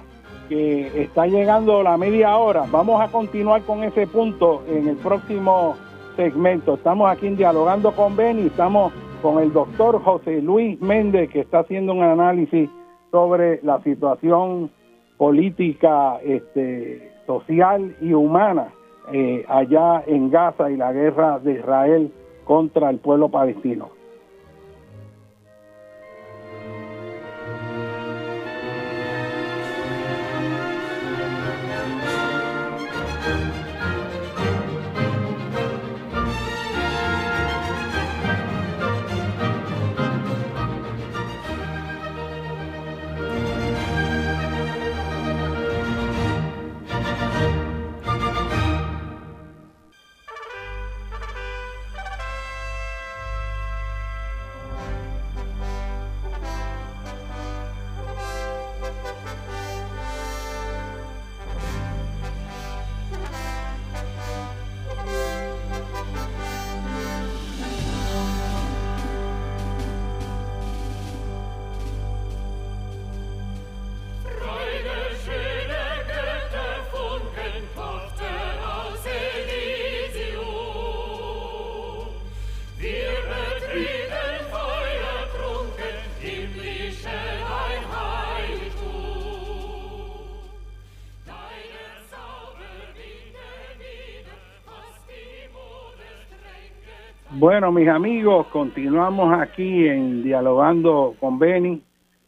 que 0.48 1.02
está 1.02 1.26
llegando 1.26 1.82
la 1.82 1.96
media 1.96 2.36
hora. 2.36 2.64
Vamos 2.70 3.00
a 3.00 3.08
continuar 3.08 3.62
con 3.62 3.82
ese 3.82 4.06
punto 4.06 4.62
en 4.68 4.88
el 4.88 4.96
próximo 4.96 5.76
segmento. 6.16 6.74
Estamos 6.74 7.10
aquí 7.10 7.30
dialogando 7.30 7.92
con 7.92 8.14
Ben 8.14 8.38
y 8.38 8.46
estamos 8.46 8.92
con 9.24 9.38
el 9.38 9.54
doctor 9.54 10.02
José 10.02 10.42
Luis 10.42 10.78
Méndez, 10.82 11.30
que 11.30 11.40
está 11.40 11.60
haciendo 11.60 11.94
un 11.94 12.02
análisis 12.02 12.68
sobre 13.10 13.58
la 13.62 13.80
situación 13.80 14.70
política, 15.16 16.18
este, 16.22 17.10
social 17.26 17.96
y 18.02 18.12
humana 18.12 18.68
eh, 19.14 19.42
allá 19.48 20.04
en 20.06 20.30
Gaza 20.30 20.70
y 20.70 20.76
la 20.76 20.92
guerra 20.92 21.38
de 21.38 21.54
Israel 21.54 22.12
contra 22.44 22.90
el 22.90 22.98
pueblo 22.98 23.30
palestino. 23.30 23.88
Bueno, 97.46 97.72
mis 97.72 97.88
amigos, 97.88 98.46
continuamos 98.46 99.38
aquí 99.38 99.86
en 99.86 100.22
Dialogando 100.22 101.14
con 101.20 101.38
Beni. 101.38 101.82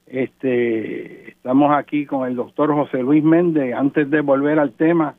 Este, 0.07 1.31
estamos 1.31 1.75
aquí 1.75 2.05
con 2.05 2.29
el 2.29 2.37
doctor 2.37 2.75
José 2.75 2.99
Luis 2.99 3.25
Méndez. 3.25 3.75
Antes 3.75 4.11
de 4.11 4.21
volver 4.21 4.59
al 4.59 4.73
tema, 4.73 5.15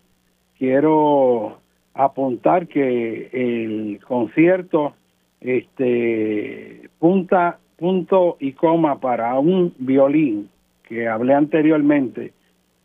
quiero 0.59 1.57
apuntar 1.95 2.67
que 2.67 3.29
el 3.33 3.99
concierto, 4.07 4.93
este, 5.41 6.91
punta, 6.99 7.57
punto 7.75 8.37
y 8.39 8.51
coma 8.51 8.99
para 8.99 9.33
un 9.39 9.73
violín 9.79 10.47
que 10.83 11.07
hablé 11.07 11.33
anteriormente, 11.33 12.33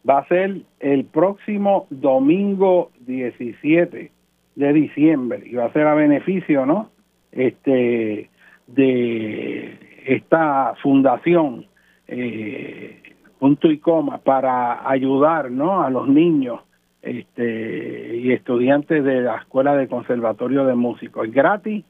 va 0.09 0.21
a 0.21 0.29
ser 0.29 0.63
el 0.81 1.05
próximo 1.05 1.87
domingo 1.91 2.91
17 3.01 4.11
de 4.55 4.73
diciembre 4.73 5.43
y 5.45 5.57
va 5.57 5.67
a 5.67 5.73
ser 5.75 5.87
a 5.87 5.95
beneficio, 5.95 6.65
¿no? 6.65 6.91
Este 7.33 8.31
de 8.67 9.79
esta 10.07 10.75
fundación 10.83 11.67
eh, 12.09 13.03
punto 13.39 13.71
y 13.71 13.79
coma 13.79 14.19
para 14.19 14.89
ayudar, 14.89 15.51
¿no? 15.51 15.83
A 15.83 15.91
los 15.91 16.09
niños 16.09 16.61
este 17.01 18.17
y 18.19 18.33
estudiantes 18.33 19.03
de 19.03 19.23
la 19.23 19.37
escuela 19.39 19.75
de 19.75 19.89
conservatorio 19.89 20.65
de 20.65 20.75
músicos. 20.75 21.27
Es 21.27 21.35
gratis. 21.35 21.85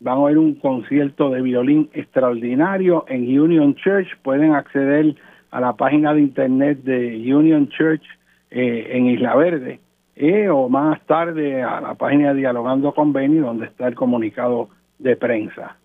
Van 0.00 0.14
a 0.14 0.20
oír 0.20 0.38
un 0.38 0.54
concierto 0.54 1.28
de 1.30 1.42
violín 1.42 1.90
extraordinario 1.92 3.04
en 3.08 3.38
Union 3.38 3.74
Church. 3.74 4.08
Pueden 4.22 4.54
acceder 4.54 5.14
a 5.50 5.60
la 5.60 5.74
página 5.74 6.14
de 6.14 6.22
internet 6.22 6.82
de 6.84 7.34
Union 7.34 7.68
Church 7.68 8.02
eh, 8.50 8.88
en 8.92 9.06
Isla 9.06 9.36
Verde 9.36 9.78
eh, 10.22 10.50
o 10.50 10.68
más 10.68 11.00
tarde 11.06 11.62
a 11.62 11.80
la 11.80 11.94
página 11.94 12.34
Dialogando 12.34 12.92
con 12.92 13.10
Beni 13.10 13.38
donde 13.38 13.64
está 13.64 13.88
el 13.88 13.94
comunicado 13.94 14.68
de 14.98 15.16
prensa. 15.16 15.78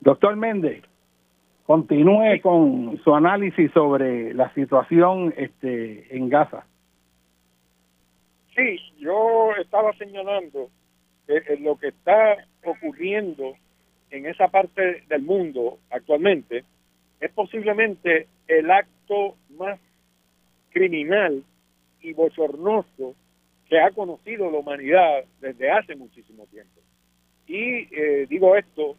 Doctor 0.00 0.34
Méndez, 0.34 0.82
continúe 1.66 2.40
con 2.40 2.98
su 3.04 3.14
análisis 3.14 3.70
sobre 3.72 4.32
la 4.32 4.50
situación 4.54 5.34
este, 5.36 6.16
en 6.16 6.30
Gaza. 6.30 6.64
Sí, 8.56 8.78
yo 8.98 9.50
estaba 9.60 9.92
señalando 9.98 10.70
que 11.26 11.58
lo 11.60 11.76
que 11.76 11.88
está 11.88 12.36
ocurriendo 12.64 13.52
en 14.10 14.24
esa 14.24 14.48
parte 14.48 15.04
del 15.08 15.20
mundo 15.20 15.76
actualmente 15.90 16.64
es 17.20 17.30
posiblemente 17.32 18.26
el 18.48 18.70
acto 18.70 19.36
más 19.58 19.78
criminal 20.70 21.44
y 22.02 22.12
bochornoso 22.12 23.14
que 23.68 23.80
ha 23.80 23.90
conocido 23.90 24.50
la 24.50 24.58
humanidad 24.58 25.24
desde 25.40 25.70
hace 25.70 25.96
muchísimo 25.96 26.46
tiempo. 26.46 26.80
Y 27.46 27.88
eh, 27.90 28.26
digo 28.28 28.56
esto 28.56 28.96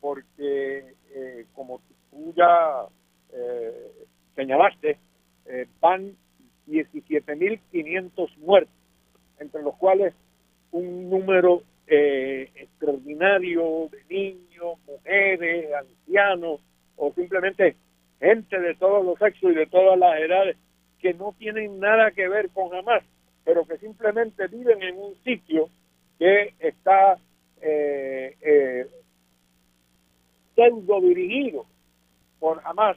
porque, 0.00 0.94
eh, 1.14 1.46
como 1.54 1.80
tú 2.10 2.32
ya 2.36 2.86
eh, 3.32 3.92
señalaste, 4.34 4.98
van 5.80 6.14
17.500 6.68 8.36
muertos, 8.38 8.74
entre 9.38 9.62
los 9.62 9.74
cuales 9.76 10.14
un 10.70 11.10
número 11.10 11.62
extraordinario 11.86 13.88
de 13.90 14.14
niños, 14.14 14.78
mujeres, 14.86 15.70
ancianos, 15.74 16.60
o 16.96 17.12
simplemente 17.14 17.74
gente 18.20 18.60
de 18.60 18.74
todos 18.76 19.04
los 19.04 19.18
sexos 19.18 19.50
y 19.50 19.54
de 19.54 19.66
todas 19.66 19.98
las 19.98 20.20
edades 20.20 20.56
que 21.00 21.14
no 21.14 21.34
tienen 21.38 21.80
nada 21.80 22.10
que 22.12 22.28
ver 22.28 22.50
con 22.50 22.74
Hamas, 22.74 23.02
pero 23.44 23.64
que 23.64 23.78
simplemente 23.78 24.46
viven 24.48 24.82
en 24.82 24.98
un 24.98 25.14
sitio 25.24 25.68
que 26.18 26.54
está 26.58 27.18
eh, 27.60 28.36
eh, 28.40 28.86
pseudo 30.54 31.00
dirigido 31.00 31.66
por 32.38 32.60
Hamas, 32.64 32.96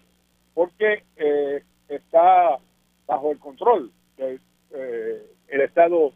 porque 0.53 1.03
eh, 1.15 1.63
está 1.87 2.57
bajo 3.05 3.31
el 3.31 3.39
control 3.39 3.91
del 4.17 4.39
eh, 4.73 5.25
el 5.47 5.61
Estado 5.61 6.13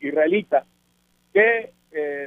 israelita, 0.00 0.64
que 1.34 1.72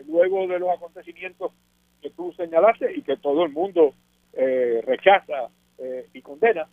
luego 0.08 0.46
de 0.48 0.60
los 0.60 0.70
acontecimientos 0.70 1.52
que 2.00 2.12
tú 2.12 2.32
señalaste 2.34 2.96
y 2.96 3.02
que 3.02 3.18
todo 3.18 3.44
el 3.44 3.52
mundo 3.52 3.96
rechaza 4.34 5.50
y 6.14 6.22
condena, 6.22 6.68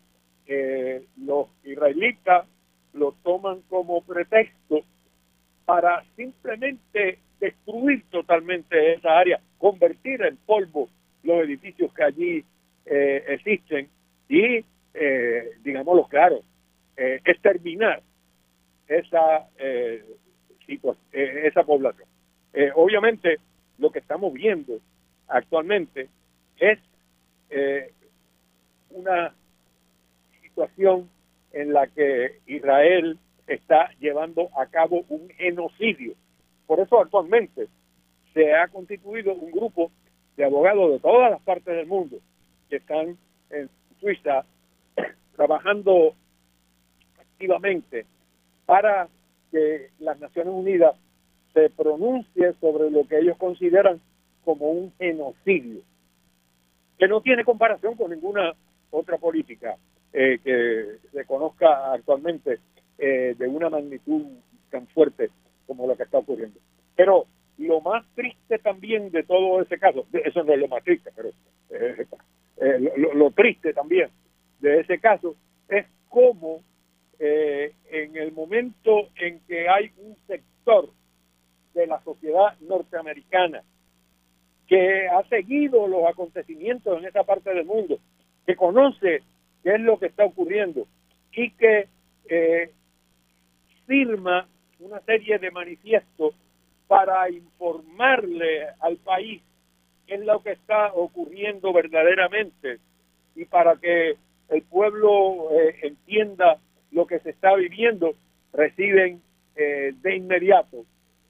eh, 0.52 1.04
los 1.16 1.46
israelitas 1.62 2.44
lo 2.92 3.12
toman 3.22 3.60
como 3.68 4.02
pretexto 4.02 4.80
para 5.64 6.04
simplemente 6.16 7.18
destruir 7.38 8.04
totalmente 8.10 8.94
esa 8.94 9.16
área, 9.16 9.40
convertir 9.58 10.22
en 10.22 10.36
polvo 10.38 10.88
los 11.22 11.44
edificios 11.44 11.92
que 11.94 12.02
allí 12.02 12.44
existen 12.84 13.88
y, 14.28 14.64
digámoslo 15.62 16.08
claro, 16.08 16.40
exterminar 16.96 18.02
esa, 18.88 19.46
esa 21.12 21.62
población. 21.62 22.08
obviamente, 22.74 23.38
lo 23.78 23.90
que 23.92 24.00
estamos 24.00 24.32
viendo 24.32 24.80
actualmente 25.28 26.08
es 26.58 26.78
eh, 27.48 27.92
una 28.90 29.34
en 31.52 31.72
la 31.72 31.86
que 31.86 32.40
Israel 32.46 33.18
está 33.46 33.90
llevando 33.98 34.48
a 34.56 34.66
cabo 34.66 35.04
un 35.08 35.28
genocidio. 35.30 36.14
Por 36.66 36.80
eso 36.80 37.00
actualmente 37.00 37.68
se 38.32 38.54
ha 38.54 38.68
constituido 38.68 39.34
un 39.34 39.50
grupo 39.50 39.90
de 40.36 40.44
abogados 40.44 40.92
de 40.92 40.98
todas 41.00 41.30
las 41.30 41.40
partes 41.42 41.74
del 41.74 41.86
mundo 41.86 42.18
que 42.68 42.76
están 42.76 43.16
en 43.50 43.68
Suiza 44.00 44.44
trabajando 45.36 46.14
activamente 47.18 48.06
para 48.66 49.08
que 49.50 49.90
las 49.98 50.20
Naciones 50.20 50.54
Unidas 50.54 50.94
se 51.52 51.70
pronuncie 51.70 52.52
sobre 52.60 52.90
lo 52.90 53.06
que 53.08 53.18
ellos 53.18 53.36
consideran 53.36 54.00
como 54.44 54.70
un 54.70 54.92
genocidio 54.98 55.80
que 56.98 57.08
no 57.08 57.20
tiene 57.20 57.44
comparación 57.44 57.96
con 57.96 58.10
ninguna 58.10 58.54
otra 58.90 59.16
política 59.18 59.76
eh, 60.12 60.38
que 60.42 60.98
se 61.12 61.24
conozca 61.24 61.92
actualmente 61.92 62.58
eh, 62.98 63.34
de 63.38 63.48
una 63.48 63.70
magnitud 63.70 64.26
tan 64.70 64.86
fuerte 64.88 65.30
como 65.66 65.86
la 65.86 65.96
que 65.96 66.02
está 66.02 66.18
ocurriendo. 66.18 66.58
Pero 66.96 67.26
lo 67.58 67.80
más 67.80 68.04
triste 68.14 68.58
también 68.58 69.10
de 69.10 69.22
todo 69.22 69.62
ese 69.62 69.78
caso, 69.78 70.06
eso 70.12 70.42
no 70.42 70.52
es 70.52 70.58
lo 70.58 70.68
más 70.68 70.82
triste, 70.82 71.10
pero 71.14 71.30
eh, 71.70 72.06
lo, 72.96 73.14
lo, 73.14 73.30
triste 73.30 73.72
también 73.72 74.10
de 74.60 74.80
ese 74.80 74.98
caso 74.98 75.36
es 75.68 75.86
cómo 76.08 76.62
en 77.22 78.16
el 78.16 78.32
momento 78.32 79.08
en 79.16 79.40
que 79.40 79.68
hay 79.68 79.90
un 79.98 80.16
sector 80.26 80.88
de 81.74 81.86
la 81.86 82.02
sociedad 82.02 82.58
norteamericana 82.60 83.62
que 84.66 85.08
ha 85.08 85.22
seguido 85.28 85.86
los 85.86 86.04
acontecimientos 86.04 86.98
en 86.98 87.04
esa 87.04 87.24
parte 87.24 87.52
del 87.52 87.66
mundo, 87.66 87.98
que 88.46 88.56
conoce 88.56 89.22
qué 89.62 89.74
es 89.74 89.80
lo 89.80 89.98
que 89.98 90.06
está 90.06 90.24
ocurriendo 90.24 90.86
y 91.32 91.50
que 91.52 91.88
eh, 92.28 92.70
firma 93.86 94.48
una 94.78 95.00
serie 95.00 95.38
de 95.38 95.50
manifiestos 95.50 96.34
para 96.86 97.30
informarle 97.30 98.66
al 98.80 98.96
país 98.96 99.42
qué 100.06 100.14
es 100.14 100.24
lo 100.24 100.42
que 100.42 100.52
está 100.52 100.92
ocurriendo 100.92 101.72
verdaderamente 101.72 102.78
y 103.36 103.44
para 103.44 103.76
que 103.76 104.16
el 104.48 104.62
pueblo 104.62 105.50
eh, 105.52 105.76
entienda 105.82 106.58
lo 106.90 107.06
que 107.06 107.20
se 107.20 107.30
está 107.30 107.54
viviendo, 107.54 108.14
reciben 108.52 109.22
eh, 109.54 109.92
de 110.02 110.16
inmediato 110.16 110.84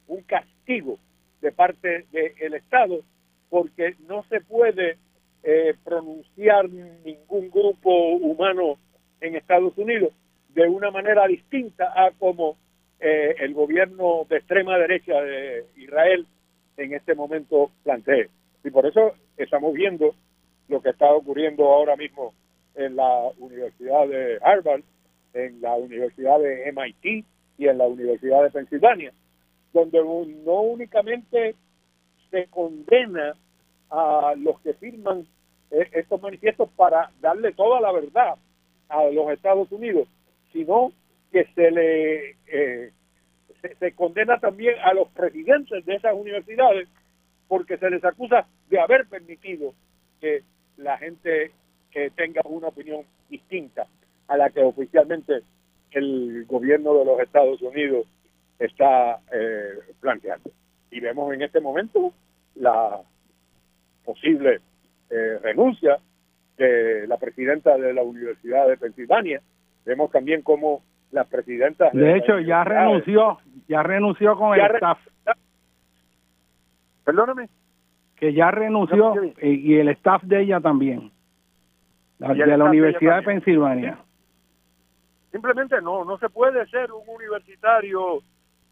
un 0.09 0.23
castigo 0.23 0.98
de 1.40 1.52
parte 1.52 2.07
del 2.12 2.55
Estado 2.55 3.01
porque 3.48 3.97
no 4.09 4.24
se 4.24 4.40
puede 4.40 4.97
eh, 5.43 5.75
pronunciar 5.85 6.69
ningún 6.69 7.51
grupo 7.51 7.91
humano 8.17 8.79
en 9.21 9.37
Estados 9.37 9.77
Unidos 9.79 10.12
de 10.55 10.69
una 10.69 10.91
manera 10.91 11.27
distinta 11.27 11.93
a 11.95 12.11
como 12.12 12.57
eh, 12.99 13.37
el 13.39 13.55
gobierno 13.55 14.27
de 14.29 14.37
extrema 14.37 14.77
derecha 14.79 15.21
de 15.23 15.65
Israel 15.77 16.27
en 16.77 16.95
este 16.95 17.15
momento 17.15 17.71
plantea. 17.83 18.27
Y 18.65 18.71
por 18.71 18.87
eso 18.87 19.15
estamos 19.37 19.73
viendo 19.73 20.15
lo 20.69 20.83
que 20.83 20.91
está 20.91 21.12
ocurriendo 21.12 21.65
ahora 21.71 21.97
mismo 21.97 22.35
en 22.75 22.97
la 22.97 23.31
Universidad 23.39 24.07
de 24.09 24.39
Harvard, 24.43 24.83
en 25.35 25.61
la 25.61 25.75
Universidad 25.75 26.39
de 26.41 26.71
MIT 26.73 27.25
y 27.59 27.69
en 27.69 27.79
la 27.79 27.87
Universidad 27.87 28.43
de 28.43 28.51
Pensilvania, 28.51 29.12
donde 29.73 29.99
no 29.99 30.61
únicamente 30.61 31.55
se 32.31 32.47
condena 32.49 33.35
a 33.91 34.35
los 34.37 34.61
que 34.61 34.75
firman 34.75 35.27
eh, 35.71 35.89
estos 35.93 36.21
manifiestos 36.23 36.69
para 36.77 37.11
darle 37.21 37.53
toda 37.53 37.81
la 37.81 37.93
verdad 37.93 38.35
a 38.89 39.05
los 39.05 39.31
Estados 39.31 39.71
Unidos, 39.73 40.09
sino 40.53 40.93
que 41.33 41.45
se 41.55 41.71
le 41.71 42.31
eh, 42.47 42.93
se, 43.79 43.93
condena 43.93 44.39
también 44.39 44.77
a 44.83 44.95
los 44.95 45.09
presidentes 45.09 45.85
de 45.85 45.95
esas 45.95 46.15
universidades 46.15 46.89
porque 47.49 47.77
se 47.79 47.91
les 47.91 48.05
acusa 48.05 48.47
de 48.69 48.81
haber 48.81 49.07
permitido 49.07 49.75
que 50.21 50.43
la 50.77 50.97
gente 50.99 51.53
que 51.91 52.11
tenga 52.11 52.43
una 52.45 52.69
opinión 52.69 53.05
distinta 53.29 53.87
a 54.29 54.37
la 54.37 54.51
que 54.51 54.62
oficialmente 54.62 55.43
el 55.91 56.45
gobierno 56.47 56.95
de 56.95 57.05
los 57.05 57.21
Estados 57.21 57.61
Unidos 57.62 58.07
está 58.59 59.19
eh, 59.33 59.79
planteando. 60.01 60.51
Y 60.91 61.01
vemos 61.01 61.33
en 61.35 61.43
este 61.43 61.61
momento 61.61 62.12
la 62.55 63.01
posible 64.11 64.61
eh, 65.09 65.39
renuncia 65.41 65.99
de 66.57 67.07
la 67.07 67.16
presidenta 67.16 67.77
de 67.77 67.95
la 67.95 68.03
Universidad 68.03 68.66
de 68.66 68.77
Pensilvania. 68.77 69.41
Vemos 69.85 70.11
también 70.11 70.43
cómo 70.43 70.82
la 71.12 71.24
presidenta... 71.24 71.91
De, 71.93 72.16
hecho, 72.16 72.41
ya 72.41 72.65
renunció, 72.65 73.39
ya 73.69 73.85
renunció 73.85 74.37
con 74.37 74.59
el 74.59 74.74
staff. 74.74 74.99
Perdóname. 77.05 77.49
Que 78.16 78.35
ya 78.35 78.51
renunció 78.51 79.15
y, 79.41 79.77
el 79.77 79.89
staff 79.91 80.23
de 80.24 80.43
ella 80.43 80.61
también. 80.61 81.12
de 82.19 82.57
la 82.57 82.65
Universidad 82.65 83.19
de, 83.19 83.23
Pensilvania. 83.23 83.99
Simplemente 85.31 85.81
no, 85.81 86.05
no 86.05 86.19
se 86.19 86.28
puede 86.28 86.66
ser 86.66 86.91
un 86.91 87.09
universitario 87.09 88.19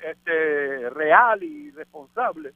este, 0.00 0.90
real 0.90 1.42
y 1.44 1.70
responsable 1.70 2.52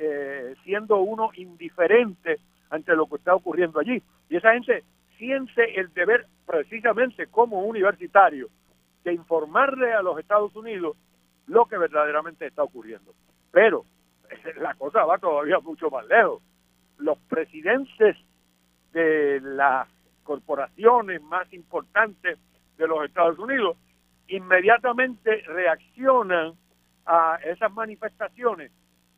eh, 0.00 0.54
siendo 0.62 0.98
uno 1.00 1.30
indiferente 1.34 2.38
ante 2.70 2.94
lo 2.94 3.06
que 3.06 3.16
está 3.16 3.34
ocurriendo 3.34 3.80
allí. 3.80 4.00
Y 4.30 4.36
esa 4.36 4.52
gente 4.52 4.84
siente 5.16 5.80
el 5.80 5.92
deber 5.92 6.26
precisamente 6.46 7.26
como 7.26 7.64
universitario 7.64 8.48
de 9.02 9.12
informarle 9.12 9.92
a 9.92 10.02
los 10.02 10.16
Estados 10.20 10.54
Unidos 10.54 10.96
lo 11.48 11.66
que 11.66 11.78
verdaderamente 11.78 12.46
está 12.46 12.62
ocurriendo. 12.62 13.12
Pero 13.50 13.84
la 14.60 14.74
cosa 14.74 15.04
va 15.04 15.18
todavía 15.18 15.58
mucho 15.58 15.90
más 15.90 16.06
lejos. 16.06 16.42
Los 16.98 17.18
presidentes 17.28 18.16
de 18.92 19.40
las 19.40 19.88
corporaciones 20.22 21.20
más 21.22 21.52
importantes 21.52 22.38
de 22.76 22.86
los 22.86 23.04
Estados 23.04 23.36
Unidos 23.40 23.76
inmediatamente 24.28 25.42
reaccionan 25.46 26.52
a 27.04 27.40
esas 27.44 27.72
manifestaciones 27.72 28.70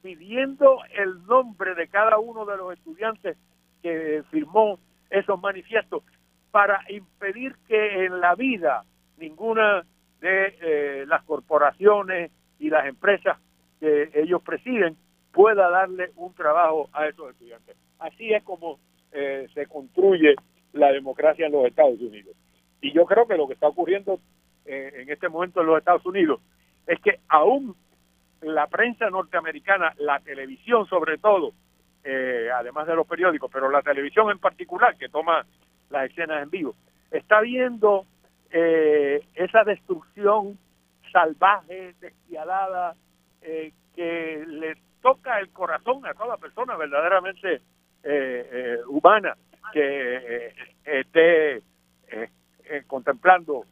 pidiendo 0.02 0.78
el 0.96 1.24
nombre 1.26 1.74
de 1.74 1.88
cada 1.88 2.18
uno 2.18 2.44
de 2.44 2.56
los 2.56 2.72
estudiantes 2.72 3.36
que 3.82 4.22
firmó 4.30 4.78
esos 5.10 5.40
manifiestos 5.40 6.02
para 6.50 6.80
impedir 6.88 7.54
que 7.68 8.04
en 8.04 8.20
la 8.20 8.34
vida 8.34 8.84
ninguna 9.18 9.84
de 10.20 10.56
eh, 10.60 11.04
las 11.06 11.22
corporaciones 11.24 12.30
y 12.58 12.70
las 12.70 12.86
empresas 12.86 13.38
que 13.78 14.10
ellos 14.14 14.42
presiden 14.42 14.96
pueda 15.32 15.70
darle 15.70 16.10
un 16.16 16.34
trabajo 16.34 16.88
a 16.92 17.06
esos 17.06 17.30
estudiantes. 17.30 17.76
Así 17.98 18.32
es 18.32 18.42
como 18.42 18.78
eh, 19.12 19.48
se 19.54 19.66
construye 19.66 20.34
la 20.72 20.92
democracia 20.92 21.46
en 21.46 21.52
los 21.52 21.66
Estados 21.66 22.00
Unidos. 22.00 22.36
Y 22.80 22.92
yo 22.92 23.04
creo 23.06 23.26
que 23.26 23.36
lo 23.36 23.46
que 23.46 23.54
está 23.54 23.68
ocurriendo 23.68 24.20
eh, 24.64 24.92
en 24.96 25.10
este 25.10 25.28
momento 25.28 25.60
en 25.60 25.66
los 25.66 25.78
Estados 25.78 26.04
Unidos 26.04 26.40
es 26.86 27.00
que 27.00 27.20
aún 27.28 27.74
la 28.42 28.66
prensa 28.66 29.10
norteamericana, 29.10 29.94
la 29.98 30.20
televisión 30.20 30.86
sobre 30.86 31.18
todo, 31.18 31.52
eh, 32.04 32.48
además 32.54 32.86
de 32.86 32.94
los 32.94 33.06
periódicos, 33.06 33.50
pero 33.52 33.70
la 33.70 33.82
televisión 33.82 34.30
en 34.30 34.38
particular, 34.38 34.96
que 34.96 35.08
toma 35.08 35.44
las 35.90 36.10
escenas 36.10 36.42
en 36.42 36.50
vivo, 36.50 36.74
está 37.10 37.40
viendo 37.40 38.06
eh, 38.50 39.26
esa 39.34 39.64
destrucción 39.64 40.58
salvaje, 41.12 41.94
despiadada, 42.00 42.94
eh, 43.42 43.72
que 43.94 44.44
le 44.46 44.76
toca 45.02 45.40
el 45.40 45.50
corazón 45.50 46.06
a 46.06 46.14
toda 46.14 46.36
persona 46.36 46.76
verdaderamente 46.76 47.60
humana 48.88 49.36
que 49.74 50.54
esté 50.84 51.62
contemplando 52.86 53.66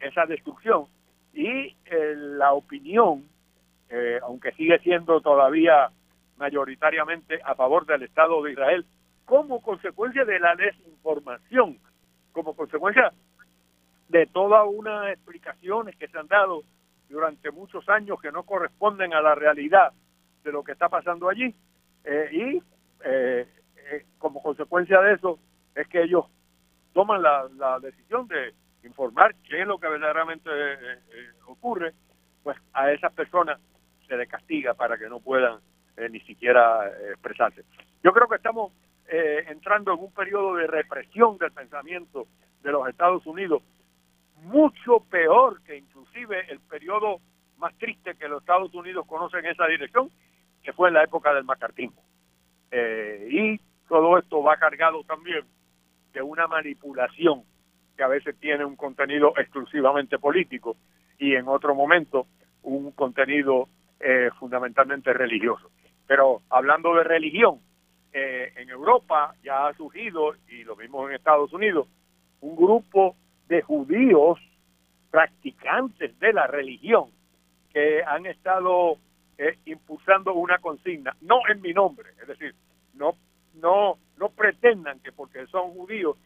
esa 0.00 0.24
destrucción. 0.26 0.86
Y 1.32 1.74
la 1.90 2.52
opinión 2.52 3.24
eh, 3.94 4.18
aunque 4.22 4.52
sigue 4.52 4.78
siendo 4.78 5.20
todavía 5.20 5.90
mayoritariamente 6.38 7.40
a 7.44 7.54
favor 7.54 7.84
del 7.84 8.02
Estado 8.02 8.42
de 8.42 8.52
Israel, 8.52 8.86
como 9.26 9.60
consecuencia 9.60 10.24
de 10.24 10.40
la 10.40 10.56
desinformación, 10.56 11.78
como 12.32 12.56
consecuencia 12.56 13.12
de 14.08 14.26
todas 14.28 14.66
unas 14.66 15.12
explicaciones 15.12 15.94
que 15.96 16.08
se 16.08 16.18
han 16.18 16.26
dado 16.26 16.62
durante 17.10 17.50
muchos 17.50 17.86
años 17.90 18.18
que 18.22 18.32
no 18.32 18.44
corresponden 18.44 19.12
a 19.12 19.20
la 19.20 19.34
realidad 19.34 19.92
de 20.42 20.52
lo 20.52 20.64
que 20.64 20.72
está 20.72 20.88
pasando 20.88 21.28
allí. 21.28 21.54
Eh, 22.04 22.28
y 22.32 22.62
eh, 23.04 23.46
como 24.16 24.42
consecuencia 24.42 25.02
de 25.02 25.14
eso 25.14 25.38
es 25.74 25.86
que 25.88 26.02
ellos 26.02 26.24
toman 26.94 27.20
la, 27.20 27.46
la 27.58 27.78
decisión 27.78 28.26
de 28.26 28.54
informar 28.84 29.34
qué 29.46 29.60
es 29.60 29.66
lo 29.66 29.78
que 29.78 29.88
verdaderamente 29.88 30.48
ocurre, 31.46 31.92
pues 32.42 32.56
a 32.72 32.90
esas 32.90 33.12
personas 33.12 33.60
se 34.16 34.26
castiga 34.26 34.74
para 34.74 34.98
que 34.98 35.08
no 35.08 35.20
puedan 35.20 35.60
eh, 35.96 36.08
ni 36.08 36.20
siquiera 36.20 36.88
eh, 36.88 37.10
expresarse. 37.12 37.64
Yo 38.02 38.12
creo 38.12 38.28
que 38.28 38.36
estamos 38.36 38.72
eh, 39.08 39.44
entrando 39.48 39.92
en 39.92 40.00
un 40.00 40.12
periodo 40.12 40.56
de 40.56 40.66
represión 40.66 41.38
del 41.38 41.52
pensamiento 41.52 42.26
de 42.62 42.72
los 42.72 42.88
Estados 42.88 43.26
Unidos, 43.26 43.62
mucho 44.42 45.00
peor 45.10 45.62
que 45.62 45.76
inclusive 45.76 46.50
el 46.50 46.60
periodo 46.60 47.20
más 47.58 47.76
triste 47.78 48.14
que 48.16 48.28
los 48.28 48.40
Estados 48.40 48.72
Unidos 48.74 49.06
conocen 49.06 49.44
en 49.44 49.52
esa 49.52 49.66
dirección, 49.66 50.10
que 50.62 50.72
fue 50.72 50.88
en 50.88 50.94
la 50.94 51.04
época 51.04 51.34
del 51.34 51.44
macartismo. 51.44 52.02
y 52.72 53.60
todo 53.88 54.16
esto 54.18 54.42
va 54.42 54.56
cargado 54.56 55.04
también 55.04 55.44
de 56.14 56.22
una 56.22 56.46
manipulación 56.46 57.42
que 57.96 58.02
a 58.02 58.08
veces 58.08 58.38
tiene 58.40 58.64
un 58.64 58.76
contenido 58.76 59.34
exclusivamente 59.36 60.18
político 60.18 60.76
y 61.18 61.34
en 61.34 61.46
otro 61.48 61.74
momento 61.74 62.26
un 62.62 62.92
contenido 62.92 63.68
eh, 64.02 64.30
fundamentalmente 64.38 65.12
religioso. 65.12 65.70
Pero 66.06 66.42
hablando 66.50 66.94
de 66.94 67.04
religión, 67.04 67.60
eh, 68.12 68.52
en 68.56 68.68
Europa 68.68 69.34
ya 69.42 69.68
ha 69.68 69.74
surgido, 69.74 70.34
y 70.48 70.64
lo 70.64 70.76
mismo 70.76 71.08
en 71.08 71.14
Estados 71.14 71.52
Unidos, 71.52 71.86
un 72.40 72.56
grupo 72.56 73.14
de 73.48 73.62
judíos 73.62 74.40
practicantes 75.10 76.18
de 76.18 76.32
la 76.32 76.46
religión 76.46 77.10
que 77.72 78.02
han 78.02 78.26
estado 78.26 78.96
eh, 79.38 79.58
impulsando 79.66 80.34
una 80.34 80.58
consigna, 80.58 81.16
no 81.20 81.40
en 81.48 81.60
mi 81.60 81.72
nombre, 81.72 82.10
es 82.20 82.26
decir, 82.26 82.54
no, 82.94 83.14
no, 83.54 83.98
no 84.18 84.28
pretendan 84.30 84.98
que 85.00 85.12
porque 85.12 85.46
son 85.46 85.70
judíos, 85.70 86.16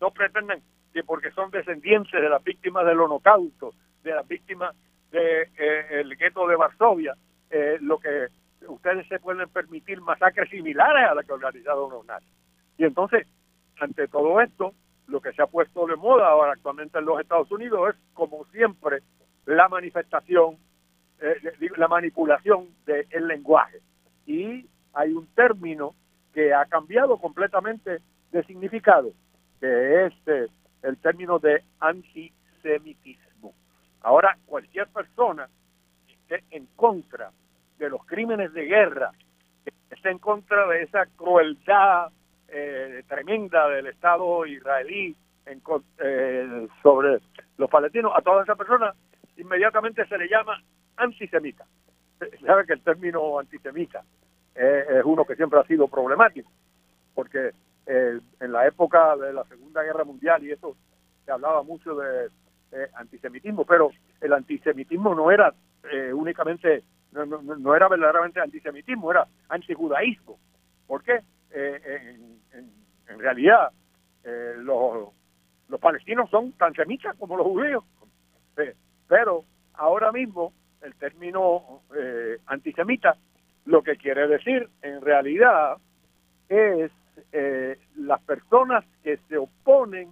no 0.00 0.10
pretendan 0.10 0.60
que 0.92 1.04
porque 1.04 1.30
son 1.32 1.50
descendientes 1.50 2.20
de 2.20 2.28
las 2.28 2.42
víctimas 2.42 2.86
del 2.86 3.00
holocausto, 3.00 3.74
de 4.02 4.14
las 4.14 4.26
víctimas 4.26 4.74
del 5.10 5.52
de, 5.56 6.00
el 6.00 6.16
gueto 6.16 6.46
de 6.46 6.56
Varsovia, 6.56 7.14
eh, 7.50 7.78
lo 7.80 7.98
que 7.98 8.28
ustedes 8.66 9.06
se 9.08 9.18
pueden 9.18 9.48
permitir 9.48 10.00
masacres 10.00 10.50
similares 10.50 11.08
a 11.10 11.14
las 11.14 11.26
que 11.26 11.32
organizaron 11.32 11.90
los 11.90 12.04
nazis. 12.06 12.28
Y 12.76 12.84
entonces, 12.84 13.26
ante 13.80 14.08
todo 14.08 14.40
esto, 14.40 14.74
lo 15.06 15.20
que 15.20 15.32
se 15.32 15.42
ha 15.42 15.46
puesto 15.46 15.86
de 15.86 15.96
moda 15.96 16.28
ahora 16.28 16.52
actualmente 16.52 16.98
en 16.98 17.06
los 17.06 17.20
Estados 17.20 17.50
Unidos 17.50 17.94
es, 17.94 17.96
como 18.12 18.44
siempre, 18.46 18.98
la 19.46 19.68
manifestación, 19.68 20.58
eh, 21.20 21.36
la 21.76 21.88
manipulación 21.88 22.68
del 22.84 23.26
lenguaje. 23.26 23.80
Y 24.26 24.66
hay 24.92 25.12
un 25.12 25.26
término 25.28 25.94
que 26.34 26.52
ha 26.52 26.66
cambiado 26.66 27.18
completamente 27.18 27.98
de 28.30 28.44
significado, 28.44 29.12
que 29.60 30.06
es 30.06 30.12
eh, 30.26 30.46
el 30.82 30.98
término 30.98 31.38
de 31.38 31.62
antisemitismo. 31.80 33.27
Ahora, 34.02 34.36
cualquier 34.46 34.88
persona 34.88 35.48
esté 36.08 36.44
en 36.50 36.66
contra 36.76 37.30
de 37.78 37.90
los 37.90 38.04
crímenes 38.04 38.52
de 38.52 38.64
guerra, 38.64 39.12
que 39.64 39.72
esté 39.94 40.10
en 40.10 40.18
contra 40.18 40.66
de 40.66 40.82
esa 40.82 41.06
crueldad 41.16 42.10
eh, 42.48 43.02
tremenda 43.08 43.68
del 43.68 43.86
Estado 43.88 44.46
israelí 44.46 45.16
en, 45.46 45.62
eh, 45.98 46.68
sobre 46.82 47.20
los 47.56 47.70
palestinos, 47.70 48.12
a 48.14 48.22
toda 48.22 48.42
esa 48.42 48.56
persona 48.56 48.94
inmediatamente 49.36 50.06
se 50.06 50.18
le 50.18 50.28
llama 50.28 50.60
antisemita. 50.96 51.64
Sabe 52.46 52.66
que 52.66 52.74
el 52.74 52.82
término 52.82 53.38
antisemita 53.38 54.02
eh, 54.54 54.84
es 54.98 55.04
uno 55.04 55.24
que 55.24 55.36
siempre 55.36 55.60
ha 55.60 55.64
sido 55.64 55.88
problemático, 55.88 56.50
porque 57.14 57.52
en 57.86 58.52
la 58.52 58.66
época 58.66 59.16
de 59.16 59.32
la 59.32 59.42
Segunda 59.44 59.82
Guerra 59.82 60.04
Mundial 60.04 60.44
y 60.44 60.52
eso 60.52 60.76
se 61.24 61.32
hablaba 61.32 61.62
mucho 61.62 61.94
de 61.94 62.28
antisemitismo, 62.94 63.64
pero 63.64 63.90
el 64.20 64.32
antisemitismo 64.32 65.14
no 65.14 65.30
era 65.30 65.54
únicamente 66.12 66.84
no, 67.12 67.24
no, 67.24 67.40
no 67.40 67.74
era 67.74 67.88
verdaderamente 67.88 68.40
antisemitismo, 68.40 69.10
era 69.10 69.26
antijudaísmo. 69.48 70.38
¿Por 70.86 71.02
qué? 71.02 71.20
Eh, 71.50 72.16
en, 72.52 72.70
en, 73.08 73.18
realidad, 73.18 73.70
eh, 74.24 74.54
los, 74.58 75.08
los 75.68 75.80
palestinos 75.80 76.28
son 76.30 76.52
tan 76.52 76.74
semitas 76.74 77.16
como 77.16 77.36
los 77.36 77.46
judíos. 77.46 77.84
pero 79.06 79.44
ahora 79.74 80.12
mismo 80.12 80.52
el 80.82 80.94
término 80.94 81.82
eh, 81.96 82.38
antisemita 82.46 83.16
Lo 83.64 83.82
que 83.82 83.96
quiere 83.96 84.28
decir, 84.28 84.68
en 84.82 85.00
realidad, 85.00 85.76
es 86.48 86.90
eh, 87.32 87.78
las 87.96 88.22
personas 88.22 88.84
que 89.02 89.18
se 89.28 89.36
oponen 89.36 90.08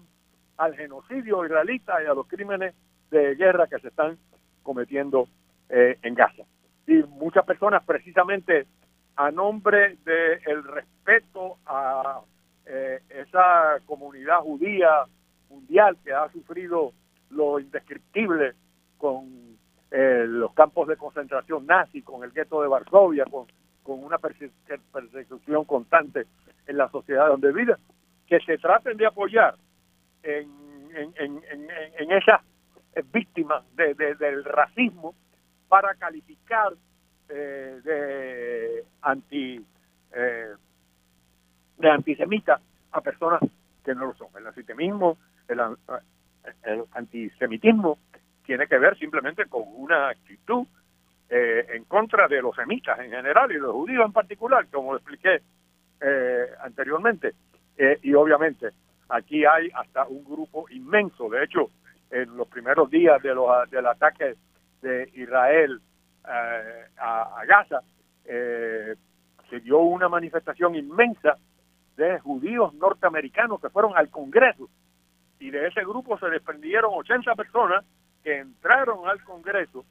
al 0.57 0.75
genocidio 0.77 1.45
israelita 1.45 2.03
y 2.03 2.07
a 2.07 2.15
los 2.15 2.27
crímenes 2.27 2.75
de 3.11 3.35
guerra 3.35 3.67
que 3.67 3.79
se 3.79 3.89
están 3.89 4.19
cometiendo 4.63 5.29
eh, 5.69 5.99
en 6.03 6.15
Gaza. 6.15 6.43
Y 6.87 7.03
muchas 7.03 7.45
personas 7.45 7.85
precisamente 7.85 8.67
a 9.17 9.31
nombre 9.31 9.97
del 10.05 10.41
el 10.47 10.65
respeto 10.65 11.59
a 11.67 12.21
eh, 12.67 13.01
esa 13.09 13.79
comunidad 13.87 14.41
judía 14.41 14.89
mundial 15.49 15.97
que 16.05 16.13
ha 16.13 16.31
sufrido 16.31 16.93
lo 17.31 17.59
indescriptible 17.59 18.55
con 18.99 19.57
eh, 19.91 20.25
los 20.27 20.53
campos 20.53 20.89
de 20.89 20.97
concentración 20.97 21.67
nazi, 21.67 22.03
con 22.03 22.25
el 22.25 22.33
gueto 22.33 22.61
de 22.61 22.69
Varsovia, 22.69 23.25
con, 23.25 23.47
con 23.83 24.03
una 24.03 24.19
persecución 24.19 25.65
constante 25.65 26.27
en 26.67 26.77
la 26.77 26.89
sociedad 26.91 27.29
donde 27.29 27.53
vive, 27.53 27.77
que 28.27 28.41
se 28.41 28.59
traten 28.59 28.97
de 28.97 29.07
apoyar 29.07 29.55
en, 30.27 30.51
en, 30.95 31.43
en, 31.51 31.69
en 31.99 32.13
esas 32.13 32.41
víctimas 33.13 33.65
de, 33.77 33.95
del 33.95 34.45
racismo 34.45 35.15
para 35.69 35.95
calificar 35.95 36.73
eh, 37.29 37.81
de 37.85 38.85
anti 39.03 39.65
eh, 40.13 40.55
de 41.79 41.91
antisemita 41.91 42.61
a 42.93 43.01
personas 43.01 43.41
que 43.85 43.95
no 43.95 44.07
lo 44.07 44.15
son. 44.15 44.29
El 44.37 44.47
antisemitismo, 44.47 45.19
el, 45.49 45.61
el 46.65 46.85
antisemitismo 46.93 47.99
tiene 48.45 48.67
que 48.67 48.79
ver 48.79 48.97
simplemente 48.99 49.47
con 49.47 49.63
una 49.67 50.09
actitud 50.09 50.67
eh, 51.29 51.67
en 51.75 51.85
contra 51.85 52.29
de 52.29 52.41
los 52.41 52.55
semitas 52.55 52.99
en 53.01 53.11
general 53.11 53.51
y 53.51 53.55
de 53.55 53.61
los 53.61 53.73
judíos 53.73 54.07
en 54.07 54.13
particular, 54.13 54.67
como 54.71 54.97
expliqué 54.97 55.43
eh, 56.01 56.47
anteriormente. 56.63 57.35
Eh, 57.77 57.99
y 58.03 58.15
obviamente 58.15 58.71
aquí 59.09 59.45
hay 59.45 59.71
hasta 59.75 60.07
un 60.07 60.25
grupo 60.25 60.67
inmenso, 60.71 61.29
de 61.29 61.45
hecho, 61.45 61.71
en 62.11 62.37
los 62.37 62.49
primeros 62.49 62.91
días 62.91 63.23
de 63.23 63.35
los, 63.35 63.69
del 63.71 63.87
ataque 63.87 64.35
de 64.83 65.11
Israel 65.15 65.81
a, 66.25 67.41
a, 67.41 67.45
Gaza, 67.45 67.81
se 68.25 69.61
dio 69.61 69.79
una 69.79 70.09
manifestación 70.09 70.75
inmensa 70.75 71.37
de 71.97 72.19
judíos 72.21 72.75
norteamericanos 72.75 73.61
que 73.61 73.71
fueron 73.71 73.97
al 73.97 74.11
Congreso. 74.11 74.69
Y 75.39 75.51
de 75.51 75.69
ese 75.69 75.83
grupo 75.83 76.19
se 76.19 76.29
desprendieron 76.29 76.93
80 76.95 77.35
personas 77.35 77.85
que 78.23 78.39
entraron 78.39 79.09
al 79.09 79.23
Congreso 79.23 79.85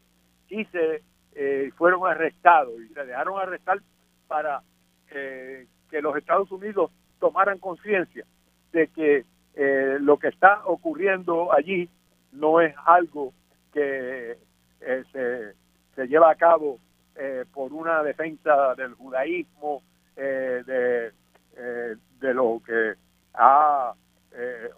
y 0.49 0.65
se 0.65 1.01
eh, 1.33 1.71
fueron 1.77 2.07
arrestados 2.07 2.73
y 2.81 2.93
se 2.93 3.05
dejaron 3.05 3.39
arrestar 3.39 3.79
para 4.27 4.61
eh, 5.11 5.67
que 5.89 6.01
los 6.01 6.15
Estados 6.17 6.51
Unidos 6.51 6.91
tomaran 7.19 7.59
conciencia 7.59 8.25
de 8.75 8.87
que 8.89 9.25
eh, 9.55 9.97
lo 9.99 10.17
que 10.17 10.27
está 10.27 10.61
ocurriendo 10.65 11.51
allí 11.51 11.89
no 12.31 12.61
es 12.61 12.75
algo 12.85 13.33
que 13.73 14.37
se, 15.11 15.53
se, 15.95 16.07
lleva 16.07 16.29
a 16.29 16.35
cabo 16.35 16.79
por 17.53 17.73
una 17.73 18.03
defensa 18.03 18.75
del 18.75 18.93
judaísmo, 18.93 19.81
de, 20.15 21.11
de 22.19 22.33
lo 22.33 22.61
que 22.65 22.93
ha 23.33 23.93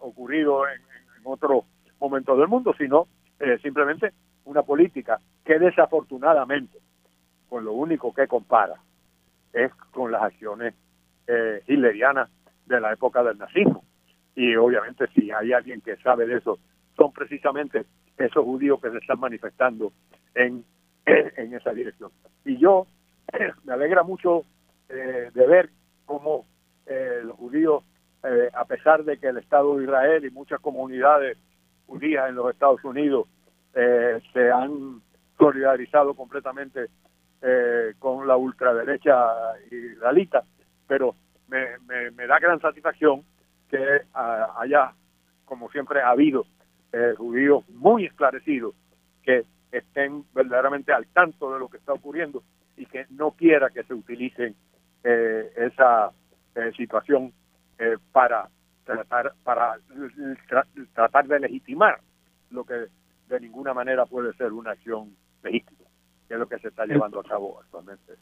ocurrido 0.00 0.66
en, 0.68 0.80
en 1.18 1.22
otros 1.24 1.64
momentos 2.00 2.38
del 2.38 2.48
mundo, 2.48 2.74
sino 2.78 3.08
eh, 3.40 3.58
simplemente 3.62 4.12
una 4.44 4.62
política 4.62 5.20
que 5.44 5.58
desafortunadamente, 5.58 6.78
con 7.48 7.64
lo 7.64 7.72
único 7.72 8.12
que 8.12 8.26
compara, 8.26 8.74
es 9.52 9.72
con 9.92 10.10
las 10.12 10.22
acciones 10.22 10.74
eh, 11.26 11.62
hitlerianas 11.66 12.28
de 12.66 12.80
la 12.80 12.92
época 12.92 13.22
del 13.22 13.38
nazismo. 13.38 13.84
Y 14.38 14.54
obviamente 14.54 15.08
si 15.08 15.32
hay 15.32 15.52
alguien 15.52 15.80
que 15.80 15.96
sabe 15.96 16.24
de 16.24 16.36
eso, 16.36 16.60
son 16.96 17.12
precisamente 17.12 17.86
esos 18.16 18.44
judíos 18.44 18.80
que 18.80 18.88
se 18.92 18.98
están 18.98 19.18
manifestando 19.18 19.92
en, 20.32 20.64
en 21.06 21.54
esa 21.54 21.72
dirección. 21.72 22.12
Y 22.44 22.56
yo 22.56 22.86
me 23.64 23.72
alegra 23.72 24.04
mucho 24.04 24.44
eh, 24.88 25.32
de 25.34 25.46
ver 25.48 25.70
cómo 26.06 26.46
eh, 26.86 27.20
los 27.24 27.36
judíos, 27.36 27.82
eh, 28.22 28.48
a 28.54 28.64
pesar 28.64 29.02
de 29.02 29.18
que 29.18 29.26
el 29.26 29.38
Estado 29.38 29.76
de 29.76 29.82
Israel 29.82 30.24
y 30.24 30.30
muchas 30.30 30.60
comunidades 30.60 31.36
judías 31.88 32.28
en 32.28 32.36
los 32.36 32.48
Estados 32.52 32.84
Unidos 32.84 33.26
eh, 33.74 34.20
se 34.32 34.52
han 34.52 35.02
solidarizado 35.36 36.14
completamente 36.14 36.86
eh, 37.42 37.94
con 37.98 38.28
la 38.28 38.36
ultraderecha 38.36 39.16
israelita, 39.68 40.44
pero 40.86 41.16
me, 41.48 41.78
me, 42.12 42.26
da 42.28 42.38
gran 42.38 42.60
satisfacción 42.60 43.24
que 43.68 44.02
ah, 44.14 44.54
haya, 44.58 44.92
como 45.44 45.70
siempre 45.70 46.00
ha 46.00 46.10
habido, 46.10 46.46
eh, 46.92 47.14
judíos 47.16 47.68
muy 47.68 48.06
esclarecidos 48.06 48.74
que 49.22 49.44
estén 49.70 50.24
verdaderamente 50.34 50.92
al 50.92 51.06
tanto 51.08 51.52
de 51.52 51.58
lo 51.58 51.68
que 51.68 51.76
está 51.76 51.92
ocurriendo 51.92 52.42
y 52.76 52.86
que 52.86 53.06
no 53.10 53.32
quiera 53.32 53.70
que 53.70 53.82
se 53.84 53.94
utilice 53.94 54.54
esa 55.04 56.10
situación 56.76 57.32
para 58.12 58.48
tratar 58.84 59.32
para 59.44 59.78
tratar 60.94 61.26
de 61.26 61.40
legitimar 61.40 62.00
lo 62.50 62.64
que 62.64 62.88
de 63.28 63.40
ninguna 63.40 63.74
manera 63.74 64.06
puede 64.06 64.32
ser 64.34 64.52
una 64.52 64.72
acción 64.72 65.14
legítima, 65.42 65.88
que 66.26 66.34
es 66.34 66.40
lo 66.40 66.48
que 66.48 66.58
se 66.58 66.68
está 66.68 66.86
llevando 66.86 67.20
a 67.20 67.24
cabo 67.24 67.60
actualmente. 67.60 68.14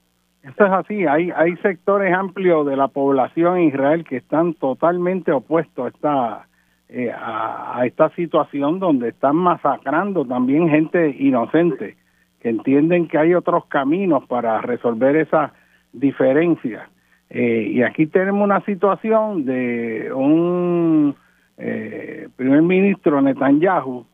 Eso 0.47 0.65
es 0.65 0.73
así, 0.73 1.07
hay, 1.07 1.33
hay 1.35 1.57
sectores 1.57 2.15
amplios 2.15 2.65
de 2.67 2.77
la 2.77 2.87
población 2.87 3.57
en 3.57 3.65
Israel 3.65 4.05
que 4.05 4.19
están 4.19 4.55
totalmente 4.55 5.33
opuestos 5.33 5.87
a 5.87 5.89
esta, 5.89 6.47
eh, 6.89 7.11
a, 7.13 7.83
esta 7.85 8.11
situación 8.11 8.79
donde 8.79 9.09
están 9.09 9.35
masacrando 9.35 10.25
también 10.25 10.69
gente 10.69 11.17
inocente, 11.19 11.97
que 12.41 12.51
entienden 12.51 13.09
que 13.09 13.19
hay 13.19 13.35
otros 13.35 13.67
caminos 13.67 14.25
para 14.29 14.61
resolver 14.61 15.17
esas 15.17 15.51
diferencias. 15.93 16.89
Eh, 17.29 17.73
y 17.73 17.83
aquí 17.83 18.07
tenemos 18.07 18.45
una 18.45 18.61
situación 18.61 19.45
de 19.47 20.13
un 20.15 21.17
eh, 21.59 22.29
primer 22.37 22.63
ministro 22.63 23.21
Netanyahu 23.21 24.07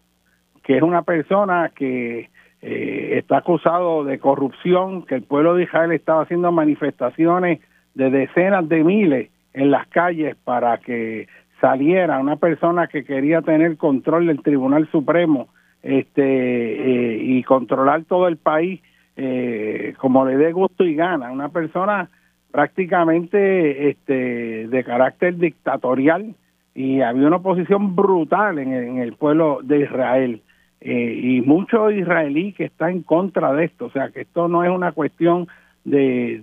que 0.63 0.77
es 0.77 0.83
una 0.83 1.03
persona 1.03 1.73
que 1.75 2.31
eh, 2.63 3.19
está 3.19 3.39
acusado 3.39 4.05
de 4.05 4.21
corrupción, 4.21 5.03
que 5.03 5.17
el 5.17 5.23
pueblo 5.23 5.55
de 5.55 5.65
Israel 5.65 5.91
estaba 5.91 6.23
haciendo 6.23 6.53
manifestaciones 6.53 7.61
de 7.95 8.11
decenas 8.11 8.69
de 8.69 8.85
miles 8.85 9.31
en 9.53 9.73
las 9.73 9.89
calles 9.89 10.37
para 10.45 10.79
que 10.79 11.27
saliera 11.61 12.21
una 12.21 12.37
persona 12.37 12.87
que 12.87 13.05
quería 13.05 13.43
tener 13.43 13.77
control 13.77 14.29
del 14.29 14.43
Tribunal 14.43 14.89
Supremo 14.91 15.49
este 15.83 16.23
eh, 16.23 17.19
y 17.21 17.43
controlar 17.43 18.05
todo 18.05 18.29
el 18.29 18.37
país 18.37 18.81
eh, 19.17 19.95
como 19.99 20.25
le 20.25 20.37
dé 20.37 20.53
gusto 20.53 20.85
y 20.85 20.95
gana, 20.95 21.31
una 21.33 21.49
persona 21.49 22.09
prácticamente 22.51 23.91
este 23.91 24.69
de 24.69 24.85
carácter 24.85 25.37
dictatorial 25.37 26.35
y 26.75 27.01
había 27.01 27.27
una 27.27 27.37
oposición 27.37 27.97
brutal 27.97 28.59
en 28.59 28.73
en 28.73 28.99
el 28.99 29.15
pueblo 29.15 29.61
de 29.63 29.81
Israel. 29.81 30.43
Eh, 30.85 31.21
y 31.23 31.41
mucho 31.43 31.93
israelí 31.93 32.53
que 32.55 32.65
está 32.65 32.91
en 32.91 33.03
contra 33.03 33.53
de 33.53 33.67
esto, 33.67 33.87
o 33.87 33.91
sea 33.91 34.11
que 34.11 34.23
esto 34.23 34.49
no 34.49 34.65
es 34.65 34.71
una 34.71 34.91
cuestión 34.91 35.47
de, 35.85 36.43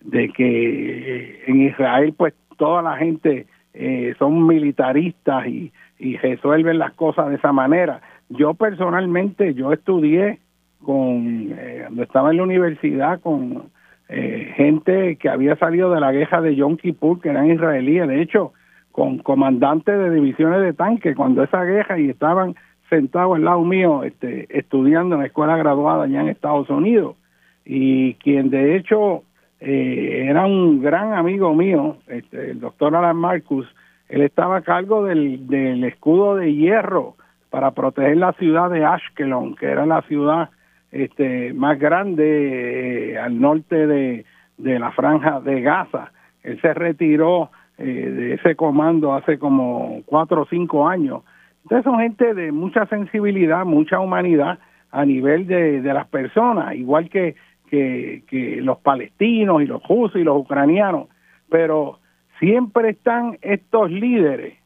de, 0.00 0.28
que 0.30 0.44
eh, 0.46 1.42
en 1.46 1.60
Israel 1.66 2.14
pues 2.16 2.32
toda 2.56 2.80
la 2.80 2.96
gente 2.96 3.46
eh, 3.74 4.14
son 4.18 4.46
militaristas 4.46 5.46
y, 5.46 5.72
y 5.98 6.16
resuelven 6.16 6.78
las 6.78 6.94
cosas 6.94 7.28
de 7.28 7.34
esa 7.34 7.52
manera. 7.52 8.00
Yo 8.30 8.54
personalmente, 8.54 9.52
yo 9.52 9.74
estudié 9.74 10.38
con, 10.82 11.48
cuando 11.82 12.02
estaba 12.02 12.30
en 12.30 12.38
la 12.38 12.44
universidad 12.44 13.20
con 13.20 13.64
gente 14.08 15.16
que 15.16 15.28
había 15.28 15.54
salido 15.56 15.92
de 15.92 16.00
la 16.00 16.10
guerra 16.12 16.40
de 16.40 16.56
Yom 16.56 16.76
Kippur, 16.78 17.20
que 17.20 17.28
eran 17.28 17.50
israelíes, 17.50 18.08
de 18.08 18.22
hecho, 18.22 18.52
con 18.90 19.18
comandantes 19.18 19.96
de 19.96 20.10
divisiones 20.10 20.62
de 20.62 20.72
tanques, 20.72 21.14
cuando 21.14 21.44
esa 21.44 21.62
guerra 21.62 21.98
y 21.98 22.08
estaban 22.08 22.56
sentado 22.90 23.34
al 23.34 23.44
lado 23.44 23.64
mío 23.64 24.02
este, 24.02 24.46
estudiando 24.50 25.14
en 25.14 25.22
la 25.22 25.28
escuela 25.28 25.56
graduada 25.56 26.04
allá 26.04 26.20
en 26.20 26.28
Estados 26.28 26.68
Unidos 26.68 27.16
y 27.64 28.14
quien 28.14 28.50
de 28.50 28.76
hecho 28.76 29.22
eh, 29.60 30.26
era 30.28 30.44
un 30.44 30.82
gran 30.82 31.12
amigo 31.12 31.54
mío, 31.54 31.96
este, 32.08 32.50
el 32.50 32.60
doctor 32.60 32.96
Alan 32.96 33.16
Marcus, 33.16 33.66
él 34.08 34.22
estaba 34.22 34.56
a 34.56 34.62
cargo 34.62 35.04
del, 35.04 35.84
escudo 35.84 36.36
de 36.36 36.52
hierro 36.52 37.14
para 37.48 37.70
proteger 37.70 38.16
la 38.16 38.32
ciudad 38.32 38.70
de 38.70 38.84
Ashkelon, 38.84 39.54
que 39.54 39.66
era 39.66 39.86
la 39.86 40.02
ciudad 40.02 40.50
este, 40.90 41.52
más 41.52 41.78
grande 41.78 43.12
eh, 43.12 43.18
al 43.18 43.40
norte 43.40 43.86
de, 43.86 44.24
de 44.58 44.78
la 44.78 44.90
franja 44.92 45.40
de 45.40 45.60
Gaza. 45.60 46.10
Él 46.42 46.60
se 46.60 46.74
retiró 46.74 47.50
eh, 47.78 47.84
de 47.84 48.34
ese 48.34 48.56
comando 48.56 49.14
hace 49.14 49.38
como 49.38 50.02
cuatro 50.06 50.42
o 50.42 50.46
cinco 50.46 50.88
años 50.88 51.22
entonces 51.62 51.84
son 51.84 52.00
gente 52.00 52.34
de 52.34 52.52
mucha 52.52 52.86
sensibilidad, 52.86 53.64
mucha 53.64 54.00
humanidad 54.00 54.58
a 54.90 55.04
nivel 55.04 55.46
de, 55.46 55.82
de 55.82 55.94
las 55.94 56.08
personas, 56.08 56.74
igual 56.74 57.08
que, 57.08 57.36
que, 57.68 58.24
que 58.28 58.60
los 58.60 58.78
palestinos 58.78 59.62
y 59.62 59.66
los 59.66 59.82
rusos 59.86 60.20
y 60.20 60.24
los 60.24 60.38
ucranianos, 60.38 61.08
pero 61.48 61.98
siempre 62.38 62.90
están 62.90 63.38
estos 63.42 63.90
líderes 63.90 64.58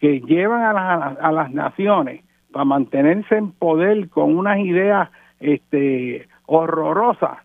que 0.00 0.20
llevan 0.20 0.62
a, 0.62 0.72
las 0.72 1.18
a 1.20 1.32
las 1.32 1.50
naciones 1.52 2.24
para 2.52 2.64
mantenerse 2.64 3.36
en 3.36 3.52
poder 3.52 4.08
con 4.08 4.36
unas 4.36 4.58
ideas 4.60 5.10
este, 5.40 6.26
horrorosas 6.46 7.38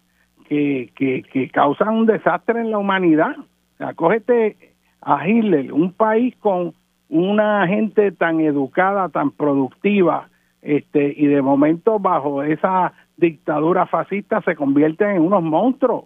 que, 0.48 0.91
que, 0.95 1.24
que 1.24 1.49
causan 1.49 1.90
un 1.90 2.06
desastre 2.06 2.60
en 2.60 2.72
la 2.72 2.78
humanidad. 2.78 3.36
O 3.98 4.10
a 5.07 5.28
Hitler, 5.28 5.72
un 5.72 5.91
país 5.94 6.36
con 6.38 6.74
una 7.10 7.68
gente 7.68 8.11
tan 8.11 8.40
educada, 8.40 9.10
tan 9.10 9.32
productiva, 9.32 10.30
este, 10.61 11.14
y 11.15 11.27
de 11.27 11.41
momento 11.41 11.99
bajo 11.99 12.44
esa 12.44 12.94
dictadura 13.18 13.86
fascista 13.86 14.41
se 14.41 14.56
convierten 14.56 15.18
en 15.18 15.22
unos 15.22 15.44
monstruos. 15.44 16.06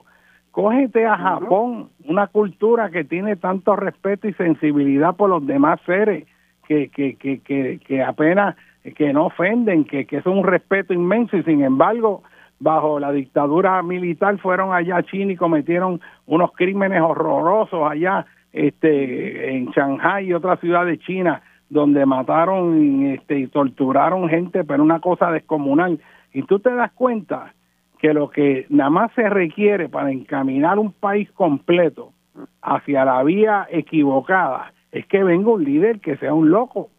Cógete 0.52 1.06
a 1.06 1.18
Japón, 1.18 1.90
una 2.06 2.28
cultura 2.28 2.90
que 2.90 3.04
tiene 3.04 3.36
tanto 3.36 3.76
respeto 3.76 4.28
y 4.28 4.34
sensibilidad 4.34 5.16
por 5.16 5.30
los 5.30 5.46
demás 5.46 5.80
seres, 5.86 6.28
que, 6.68 6.90
que, 6.90 7.16
que, 7.16 7.40
que, 7.40 7.80
que 7.86 8.04
apenas, 8.04 8.56
que 8.96 9.14
no 9.14 9.28
ofenden, 9.28 9.86
que, 9.86 10.06
que 10.06 10.18
es 10.18 10.26
un 10.26 10.44
respeto 10.44 10.94
inmenso 10.94 11.38
y 11.38 11.44
sin 11.44 11.64
embargo 11.64 12.24
bajo 12.60 13.00
la 13.00 13.12
dictadura 13.12 13.82
militar 13.82 14.38
fueron 14.40 14.74
allá 14.74 14.98
a 14.98 15.04
China 15.04 15.32
y 15.32 15.38
cometieron 15.38 16.02
unos 16.26 16.52
crímenes 16.52 17.02
horrorosos 17.02 17.90
allá 17.90 18.26
este 18.52 19.56
en 19.56 19.68
Shanghai 19.68 20.26
y 20.26 20.34
otras 20.34 20.60
ciudades 20.60 20.98
de 20.98 21.06
China 21.06 21.42
donde 21.70 22.06
mataron 22.06 23.06
este, 23.06 23.40
y 23.40 23.48
torturaron 23.48 24.28
gente 24.30 24.64
pero 24.64 24.84
una 24.84 25.00
cosa 25.00 25.32
descomunal. 25.32 26.00
Y 26.34 26.44
tú 26.44 26.60
te 26.60 26.74
das 26.74 26.92
cuenta 26.94 27.54
que 28.00 28.14
lo 28.14 28.30
que 28.30 28.66
nada 28.70 28.90
más 28.90 29.12
se 29.14 29.30
requiere 29.30 29.90
para 29.90 30.12
encaminar 30.12 30.80
un 30.80 30.92
país 30.92 31.30
completo 31.32 32.14
hacia 32.62 33.06
la 33.06 33.22
vía 33.24 33.68
equivocada 33.70 34.74
es 34.92 35.06
que 35.06 35.24
venga 35.24 35.52
un 35.52 35.64
líder 35.64 36.00
que 36.00 36.18
sea 36.18 36.34
un 36.34 36.50
loco. 36.50 36.90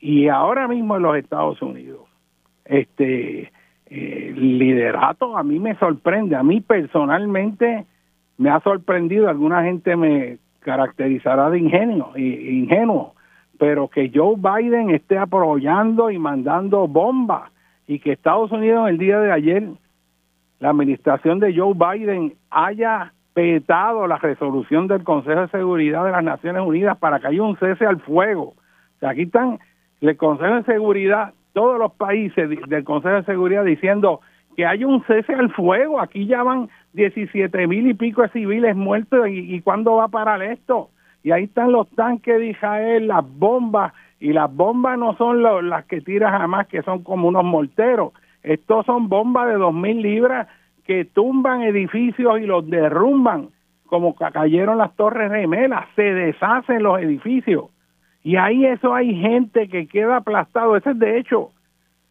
Y 0.00 0.28
ahora 0.28 0.68
mismo 0.68 0.96
en 0.96 1.02
los 1.02 1.16
Estados 1.16 1.62
Unidos 1.62 2.00
este 2.64 3.52
eh, 3.86 4.34
liderato 4.36 5.36
a 5.36 5.42
mí 5.42 5.58
me 5.58 5.76
sorprende, 5.76 6.36
a 6.36 6.42
mí 6.42 6.60
personalmente 6.60 7.86
me 8.38 8.50
ha 8.50 8.60
sorprendido, 8.60 9.28
alguna 9.28 9.62
gente 9.62 9.96
me 9.96 10.38
caracterizará 10.66 11.48
de 11.48 11.60
ingenio, 11.60 12.10
ingenuo, 12.16 13.14
pero 13.56 13.86
que 13.86 14.10
Joe 14.12 14.34
Biden 14.36 14.90
esté 14.90 15.16
apoyando 15.16 16.10
y 16.10 16.18
mandando 16.18 16.88
bombas 16.88 17.52
y 17.86 18.00
que 18.00 18.10
Estados 18.10 18.50
Unidos 18.50 18.88
el 18.90 18.98
día 18.98 19.20
de 19.20 19.30
ayer, 19.30 19.68
la 20.58 20.70
administración 20.70 21.38
de 21.38 21.56
Joe 21.56 21.72
Biden 21.74 22.34
haya 22.50 23.12
petado 23.32 24.08
la 24.08 24.18
resolución 24.18 24.88
del 24.88 25.04
Consejo 25.04 25.42
de 25.42 25.48
Seguridad 25.48 26.04
de 26.04 26.10
las 26.10 26.24
Naciones 26.24 26.62
Unidas 26.66 26.98
para 26.98 27.20
que 27.20 27.28
haya 27.28 27.42
un 27.44 27.56
cese 27.58 27.86
al 27.86 28.00
fuego. 28.00 28.54
Aquí 29.02 29.22
están 29.22 29.60
el 30.00 30.16
Consejo 30.16 30.56
de 30.56 30.64
Seguridad 30.64 31.32
todos 31.52 31.78
los 31.78 31.92
países 31.92 32.50
del 32.68 32.82
Consejo 32.82 33.14
de 33.14 33.24
Seguridad 33.24 33.64
diciendo 33.64 34.20
que 34.56 34.64
hay 34.64 34.84
un 34.84 35.04
cese 35.04 35.34
al 35.34 35.52
fuego. 35.52 36.00
Aquí 36.00 36.26
ya 36.26 36.42
van 36.42 36.68
17 36.94 37.66
mil 37.66 37.86
y 37.86 37.94
pico 37.94 38.22
de 38.22 38.30
civiles 38.30 38.74
muertos 38.74 39.28
y, 39.28 39.60
cuándo 39.60 39.96
va 39.96 40.04
a 40.04 40.08
parar 40.08 40.42
esto. 40.42 40.88
Y 41.22 41.30
ahí 41.30 41.44
están 41.44 41.72
los 41.72 41.88
tanques 41.90 42.38
de 42.38 42.46
Israel, 42.48 43.08
las 43.08 43.24
bombas, 43.38 43.92
y 44.18 44.32
las 44.32 44.52
bombas 44.52 44.98
no 44.98 45.14
son 45.16 45.42
las 45.42 45.84
que 45.84 46.00
tira 46.00 46.30
jamás, 46.30 46.68
que 46.68 46.82
son 46.82 47.02
como 47.02 47.28
unos 47.28 47.44
morteros. 47.44 48.12
Estos 48.42 48.86
son 48.86 49.08
bombas 49.08 49.48
de 49.48 49.54
dos 49.54 49.74
mil 49.74 50.00
libras 50.00 50.48
que 50.86 51.04
tumban 51.04 51.62
edificios 51.62 52.40
y 52.40 52.46
los 52.46 52.68
derrumban, 52.70 53.48
como 53.86 54.14
cayeron 54.14 54.78
las 54.78 54.94
torres 54.96 55.30
gemelas, 55.30 55.84
se 55.96 56.02
deshacen 56.02 56.82
los 56.82 56.98
edificios. 57.00 57.66
Y 58.22 58.36
ahí 58.36 58.64
eso 58.64 58.94
hay 58.94 59.14
gente 59.14 59.68
que 59.68 59.86
queda 59.86 60.18
aplastado. 60.18 60.76
Ese 60.76 60.90
es 60.90 60.98
de 60.98 61.18
hecho 61.18 61.50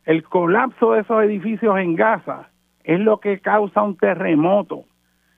el 0.05 0.23
colapso 0.23 0.93
de 0.93 1.01
esos 1.01 1.23
edificios 1.23 1.77
en 1.77 1.95
Gaza 1.95 2.49
es 2.83 2.99
lo 2.99 3.19
que 3.19 3.39
causa 3.39 3.81
un 3.81 3.97
terremoto. 3.97 4.83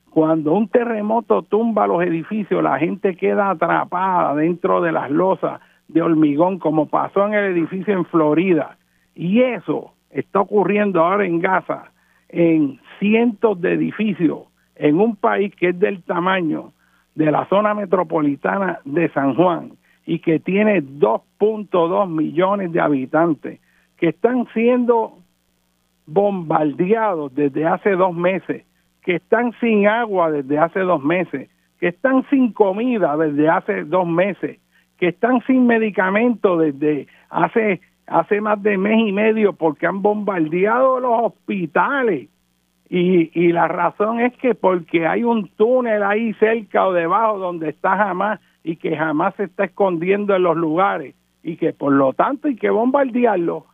Cuando 0.09 0.53
un 0.53 0.67
terremoto 0.67 1.43
tumba 1.43 1.87
los 1.87 2.03
edificios, 2.03 2.61
la 2.61 2.77
gente 2.77 3.15
queda 3.15 3.51
atrapada 3.51 4.35
dentro 4.35 4.81
de 4.81 4.91
las 4.91 5.09
losas 5.09 5.61
de 5.87 6.01
hormigón, 6.01 6.59
como 6.59 6.87
pasó 6.87 7.25
en 7.27 7.33
el 7.33 7.45
edificio 7.45 7.93
en 7.93 8.05
Florida. 8.05 8.77
Y 9.15 9.41
eso 9.41 9.93
está 10.09 10.41
ocurriendo 10.41 11.01
ahora 11.03 11.25
en 11.25 11.39
Gaza, 11.39 11.91
en 12.27 12.79
cientos 12.99 13.61
de 13.61 13.73
edificios, 13.73 14.39
en 14.75 14.99
un 14.99 15.15
país 15.15 15.55
que 15.55 15.69
es 15.69 15.79
del 15.79 16.03
tamaño 16.03 16.73
de 17.15 17.31
la 17.31 17.47
zona 17.47 17.73
metropolitana 17.73 18.79
de 18.83 19.09
San 19.09 19.33
Juan 19.35 19.71
y 20.05 20.19
que 20.19 20.39
tiene 20.39 20.83
2.2 20.83 22.09
millones 22.09 22.71
de 22.73 22.81
habitantes 22.81 23.59
que 23.97 24.09
están 24.09 24.47
siendo 24.53 25.17
bombardeados 26.05 27.33
desde 27.35 27.65
hace 27.65 27.91
dos 27.91 28.15
meses, 28.15 28.63
que 29.03 29.15
están 29.15 29.53
sin 29.59 29.87
agua 29.87 30.31
desde 30.31 30.57
hace 30.57 30.79
dos 30.81 31.03
meses, 31.03 31.49
que 31.79 31.89
están 31.89 32.25
sin 32.29 32.53
comida 32.53 33.15
desde 33.17 33.49
hace 33.49 33.83
dos 33.83 34.07
meses, 34.07 34.59
que 34.97 35.09
están 35.09 35.41
sin 35.45 35.67
medicamentos 35.67 36.59
desde 36.59 37.07
hace 37.29 37.81
hace 38.07 38.39
más 38.39 38.63
de 38.63 38.77
mes 38.77 38.99
y 39.05 39.11
medio 39.11 39.51
porque 39.51 39.85
han 39.85 40.01
bombardeado 40.01 41.01
los 41.01 41.23
hospitales 41.23 42.29
y, 42.89 43.29
y 43.37 43.51
la 43.51 43.67
razón 43.67 44.21
es 44.21 44.33
que 44.37 44.55
porque 44.55 45.05
hay 45.05 45.23
un 45.25 45.49
túnel 45.49 46.03
ahí 46.03 46.33
cerca 46.35 46.87
o 46.87 46.93
debajo 46.93 47.37
donde 47.37 47.69
está 47.69 47.97
jamás 47.97 48.39
y 48.63 48.77
que 48.77 48.95
jamás 48.95 49.35
se 49.35 49.43
está 49.43 49.65
escondiendo 49.65 50.35
en 50.35 50.43
los 50.43 50.55
lugares 50.55 51.15
y 51.43 51.57
que 51.57 51.73
por 51.73 51.91
lo 51.91 52.13
tanto 52.13 52.47
hay 52.47 52.55
que 52.55 52.69
bombardearlo. 52.69 53.65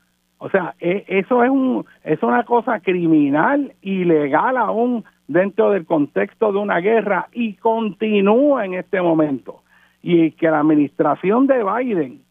O 0.44 0.50
sea, 0.50 0.76
e, 0.82 1.06
eso 1.08 1.42
es, 1.42 1.50
un, 1.50 1.86
es 2.04 2.22
una 2.22 2.44
cosa 2.44 2.82
criminal, 2.82 3.72
ilegal 3.82 4.58
aún 4.58 5.06
dentro 5.26 5.72
del 5.72 5.86
contexto 5.86 6.52
de 6.52 6.60
una 6.60 6.80
guerra 6.80 7.30
y 7.32 7.54
continúa 7.54 8.66
en 8.66 8.74
este 8.74 9.02
momento. 9.02 9.62
Y 10.02 10.32
que 10.32 10.50
la 10.50 10.60
administración 10.60 11.48
de 11.48 11.64
Biden 11.64 12.24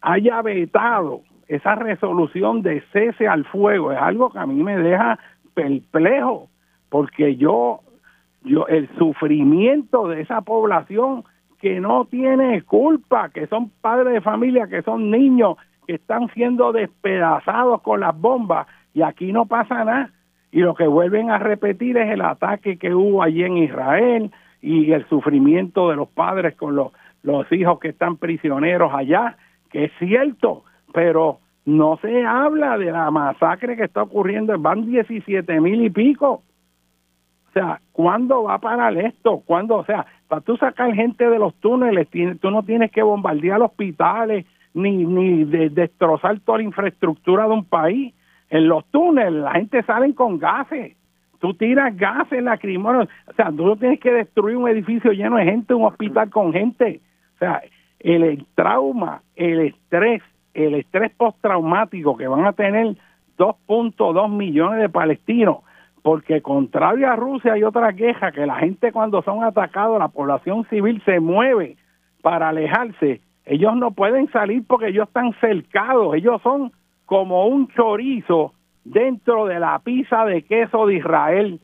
haya 0.00 0.40
vetado 0.40 1.22
esa 1.48 1.74
resolución 1.74 2.62
de 2.62 2.80
cese 2.92 3.26
al 3.26 3.44
fuego 3.44 3.90
es 3.90 3.98
algo 3.98 4.30
que 4.30 4.38
a 4.38 4.46
mí 4.46 4.62
me 4.62 4.78
deja 4.78 5.18
perplejo, 5.54 6.48
porque 6.88 7.34
yo, 7.34 7.80
yo 8.44 8.68
el 8.68 8.88
sufrimiento 8.98 10.06
de 10.06 10.20
esa 10.20 10.42
población 10.42 11.24
que 11.60 11.80
no 11.80 12.04
tiene 12.04 12.62
culpa, 12.62 13.30
que 13.30 13.48
son 13.48 13.70
padres 13.80 14.12
de 14.12 14.20
familia, 14.20 14.68
que 14.68 14.82
son 14.82 15.10
niños, 15.10 15.56
que 15.88 15.94
están 15.94 16.28
siendo 16.34 16.70
despedazados 16.72 17.80
con 17.80 18.00
las 18.00 18.14
bombas 18.14 18.66
y 18.92 19.00
aquí 19.00 19.32
no 19.32 19.46
pasa 19.46 19.84
nada. 19.84 20.10
Y 20.52 20.60
lo 20.60 20.74
que 20.74 20.86
vuelven 20.86 21.30
a 21.30 21.38
repetir 21.38 21.96
es 21.96 22.10
el 22.10 22.20
ataque 22.20 22.76
que 22.76 22.94
hubo 22.94 23.22
allí 23.22 23.42
en 23.42 23.56
Israel 23.56 24.30
y 24.60 24.92
el 24.92 25.08
sufrimiento 25.08 25.88
de 25.88 25.96
los 25.96 26.08
padres 26.10 26.56
con 26.56 26.76
los, 26.76 26.92
los 27.22 27.50
hijos 27.52 27.80
que 27.80 27.88
están 27.88 28.18
prisioneros 28.18 28.92
allá, 28.92 29.38
que 29.70 29.84
es 29.84 29.92
cierto, 29.98 30.64
pero 30.92 31.38
no 31.64 31.96
se 32.02 32.22
habla 32.26 32.76
de 32.76 32.92
la 32.92 33.10
masacre 33.10 33.74
que 33.74 33.84
está 33.84 34.02
ocurriendo, 34.02 34.58
van 34.58 34.84
17 34.84 35.58
mil 35.58 35.82
y 35.82 35.88
pico. 35.88 36.42
O 37.48 37.52
sea, 37.54 37.80
¿cuándo 37.92 38.42
va 38.42 38.54
a 38.54 38.58
parar 38.58 38.94
esto? 38.98 39.42
¿Cuándo? 39.46 39.76
O 39.76 39.84
sea, 39.86 40.04
para 40.28 40.42
tú 40.42 40.58
sacar 40.58 40.92
gente 40.92 41.30
de 41.30 41.38
los 41.38 41.54
túneles, 41.60 42.08
tú 42.40 42.50
no 42.50 42.62
tienes 42.62 42.90
que 42.90 43.02
bombardear 43.02 43.62
hospitales 43.62 44.44
ni, 44.74 45.04
ni 45.04 45.44
de, 45.44 45.70
destrozar 45.70 46.38
toda 46.40 46.58
la 46.58 46.64
infraestructura 46.64 47.46
de 47.46 47.52
un 47.52 47.64
país. 47.64 48.14
En 48.50 48.68
los 48.68 48.84
túneles 48.86 49.42
la 49.42 49.52
gente 49.52 49.82
sale 49.82 50.14
con 50.14 50.38
gases. 50.38 50.96
Tú 51.40 51.54
tiras 51.54 51.96
gases 51.96 52.42
lacrimógenos. 52.42 53.08
O 53.26 53.32
sea, 53.34 53.46
tú 53.46 53.66
no 53.66 53.76
tienes 53.76 54.00
que 54.00 54.12
destruir 54.12 54.56
un 54.56 54.68
edificio 54.68 55.12
lleno 55.12 55.36
de 55.36 55.44
gente, 55.44 55.74
un 55.74 55.84
hospital 55.84 56.30
con 56.30 56.52
gente. 56.52 57.00
O 57.36 57.38
sea, 57.38 57.62
el, 58.00 58.44
trauma, 58.54 59.22
el 59.36 59.60
estrés, 59.60 60.22
el 60.54 60.74
estrés 60.74 61.12
postraumático 61.16 62.16
que 62.16 62.26
van 62.26 62.46
a 62.46 62.52
tener 62.52 62.96
2.2 63.36 64.30
millones 64.30 64.80
de 64.80 64.88
palestinos 64.88 65.58
porque 66.02 66.40
contrario 66.40 67.10
a 67.10 67.16
Rusia 67.16 67.52
hay 67.52 67.64
otra 67.64 67.92
queja 67.92 68.32
que 68.32 68.46
la 68.46 68.56
gente 68.56 68.92
cuando 68.92 69.20
son 69.22 69.44
atacados, 69.44 69.98
la 69.98 70.08
población 70.08 70.64
civil 70.70 71.02
se 71.04 71.20
mueve 71.20 71.76
para 72.22 72.48
alejarse. 72.48 73.20
Ellos 73.48 73.74
no 73.76 73.92
pueden 73.92 74.30
salir 74.30 74.62
porque 74.66 74.88
ellos 74.88 75.08
están 75.08 75.32
cercados, 75.40 76.14
ellos 76.14 76.40
son 76.42 76.70
como 77.06 77.46
un 77.46 77.68
chorizo 77.68 78.52
dentro 78.84 79.46
de 79.46 79.58
la 79.58 79.78
pizza 79.78 80.26
de 80.26 80.42
queso 80.42 80.86
de 80.86 80.96
Israel. 80.96 81.58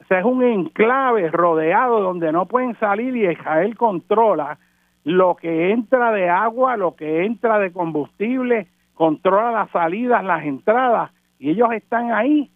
O 0.00 0.04
sea, 0.04 0.20
es 0.20 0.24
un 0.24 0.44
enclave 0.44 1.28
rodeado 1.32 2.00
donde 2.00 2.30
no 2.30 2.46
pueden 2.46 2.78
salir 2.78 3.16
y 3.16 3.28
Israel 3.28 3.76
controla 3.76 4.58
lo 5.02 5.34
que 5.34 5.72
entra 5.72 6.12
de 6.12 6.28
agua, 6.28 6.76
lo 6.76 6.94
que 6.94 7.24
entra 7.24 7.58
de 7.58 7.72
combustible, 7.72 8.68
controla 8.94 9.50
las 9.50 9.70
salidas, 9.70 10.22
las 10.22 10.44
entradas 10.44 11.10
y 11.40 11.50
ellos 11.50 11.72
están 11.72 12.12
ahí 12.12 12.52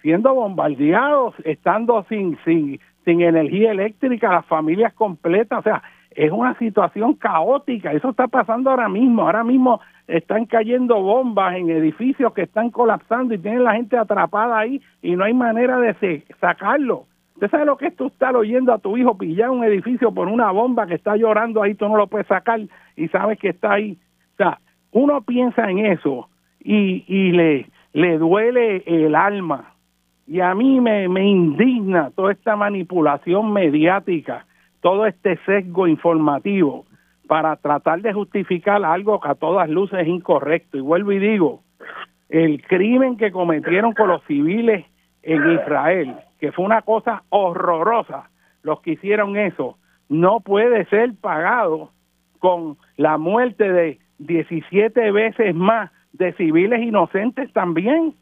siendo 0.00 0.32
bombardeados, 0.32 1.34
estando 1.42 2.04
sin, 2.08 2.38
sin, 2.44 2.78
sin 3.04 3.20
energía 3.20 3.72
eléctrica, 3.72 4.32
las 4.32 4.46
familias 4.46 4.94
completas, 4.94 5.58
o 5.58 5.62
sea, 5.62 5.82
es 6.16 6.32
una 6.32 6.58
situación 6.58 7.14
caótica, 7.14 7.92
eso 7.92 8.08
está 8.10 8.26
pasando 8.26 8.70
ahora 8.70 8.88
mismo, 8.88 9.22
ahora 9.22 9.44
mismo 9.44 9.80
están 10.08 10.46
cayendo 10.46 11.00
bombas 11.00 11.56
en 11.56 11.68
edificios 11.68 12.32
que 12.32 12.42
están 12.42 12.70
colapsando 12.70 13.34
y 13.34 13.38
tienen 13.38 13.64
la 13.64 13.74
gente 13.74 13.98
atrapada 13.98 14.58
ahí 14.58 14.80
y 15.02 15.14
no 15.14 15.24
hay 15.24 15.34
manera 15.34 15.78
de 15.78 16.24
sacarlo. 16.40 17.04
Usted 17.34 17.50
sabe 17.50 17.66
lo 17.66 17.76
que 17.76 17.88
es 17.88 17.96
tú 17.96 18.06
estar 18.06 18.34
oyendo 18.34 18.72
a 18.72 18.78
tu 18.78 18.96
hijo 18.96 19.18
pillar 19.18 19.50
un 19.50 19.62
edificio 19.62 20.10
por 20.10 20.28
una 20.28 20.50
bomba 20.52 20.86
que 20.86 20.94
está 20.94 21.16
llorando 21.16 21.62
ahí, 21.62 21.74
tú 21.74 21.86
no 21.86 21.98
lo 21.98 22.06
puedes 22.06 22.26
sacar 22.26 22.60
y 22.96 23.08
sabes 23.08 23.38
que 23.38 23.50
está 23.50 23.74
ahí. 23.74 23.98
O 24.32 24.36
sea, 24.38 24.58
uno 24.92 25.20
piensa 25.20 25.70
en 25.70 25.84
eso 25.84 26.30
y, 26.64 27.04
y 27.06 27.32
le, 27.32 27.66
le 27.92 28.16
duele 28.16 28.84
el 28.86 29.14
alma. 29.14 29.74
Y 30.26 30.40
a 30.40 30.54
mí 30.54 30.80
me 30.80 31.04
indigna 31.28 32.10
toda 32.16 32.32
esta 32.32 32.56
manipulación 32.56 33.52
mediática, 33.52 34.46
todo 34.80 35.06
este 35.06 35.38
sesgo 35.44 35.86
informativo 35.86 36.86
para 37.26 37.56
tratar 37.56 38.00
de 38.02 38.12
justificar 38.12 38.84
algo 38.84 39.20
que 39.20 39.28
a 39.28 39.34
todas 39.34 39.68
luces 39.68 40.00
es 40.00 40.08
incorrecto. 40.08 40.76
Y 40.76 40.80
vuelvo 40.80 41.12
y 41.12 41.18
digo, 41.18 41.62
el 42.28 42.62
crimen 42.62 43.16
que 43.16 43.32
cometieron 43.32 43.92
con 43.92 44.08
los 44.08 44.22
civiles 44.24 44.84
en 45.22 45.52
Israel, 45.52 46.16
que 46.38 46.52
fue 46.52 46.64
una 46.64 46.82
cosa 46.82 47.24
horrorosa, 47.30 48.30
los 48.62 48.80
que 48.80 48.92
hicieron 48.92 49.36
eso, 49.36 49.78
no 50.08 50.40
puede 50.40 50.84
ser 50.86 51.14
pagado 51.20 51.90
con 52.38 52.76
la 52.96 53.18
muerte 53.18 53.70
de 53.70 53.98
17 54.18 55.10
veces 55.10 55.54
más 55.54 55.90
de 56.12 56.32
civiles 56.34 56.80
inocentes 56.80 57.52
también. 57.52 58.14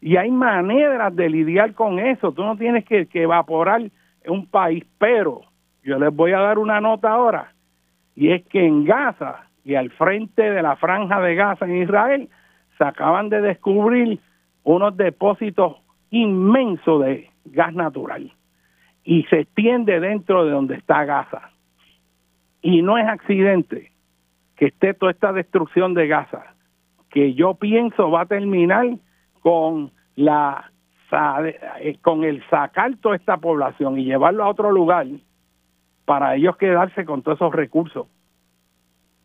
Y 0.00 0.16
hay 0.16 0.30
maneras 0.30 1.14
de 1.14 1.28
lidiar 1.28 1.74
con 1.74 1.98
eso. 1.98 2.32
Tú 2.32 2.42
no 2.42 2.56
tienes 2.56 2.84
que, 2.84 3.06
que 3.06 3.22
evaporar 3.22 3.82
un 4.26 4.46
país, 4.46 4.84
pero 4.98 5.42
yo 5.82 5.98
les 5.98 6.14
voy 6.14 6.32
a 6.32 6.40
dar 6.40 6.58
una 6.58 6.80
nota 6.80 7.10
ahora. 7.10 7.52
Y 8.14 8.32
es 8.32 8.44
que 8.46 8.64
en 8.64 8.84
Gaza 8.84 9.46
y 9.64 9.74
al 9.74 9.90
frente 9.90 10.42
de 10.42 10.62
la 10.62 10.76
franja 10.76 11.20
de 11.20 11.34
Gaza 11.34 11.64
en 11.64 11.82
Israel 11.82 12.28
se 12.78 12.84
acaban 12.84 13.28
de 13.28 13.40
descubrir 13.40 14.18
unos 14.64 14.96
depósitos 14.96 15.76
inmensos 16.10 17.02
de 17.02 17.30
gas 17.46 17.72
natural 17.74 18.32
y 19.04 19.24
se 19.24 19.40
extiende 19.40 19.98
dentro 19.98 20.44
de 20.44 20.52
donde 20.52 20.76
está 20.76 21.04
Gaza. 21.04 21.50
Y 22.60 22.82
no 22.82 22.98
es 22.98 23.08
accidente 23.08 23.90
que 24.56 24.66
esté 24.66 24.94
toda 24.94 25.10
esta 25.10 25.32
destrucción 25.32 25.94
de 25.94 26.06
Gaza, 26.06 26.54
que 27.10 27.34
yo 27.34 27.54
pienso 27.54 28.10
va 28.10 28.22
a 28.22 28.26
terminar 28.26 28.86
con 29.40 29.90
la 30.14 30.70
eh, 31.42 31.98
con 32.00 32.24
el 32.24 32.42
sacar 32.48 32.96
toda 32.96 33.16
esta 33.16 33.36
población 33.36 33.98
y 33.98 34.04
llevarlo 34.04 34.44
a 34.44 34.48
otro 34.48 34.70
lugar 34.70 35.06
para 36.04 36.34
ellos 36.34 36.56
quedarse 36.56 37.04
con 37.04 37.22
todos 37.22 37.38
esos 37.38 37.54
recursos, 37.54 38.06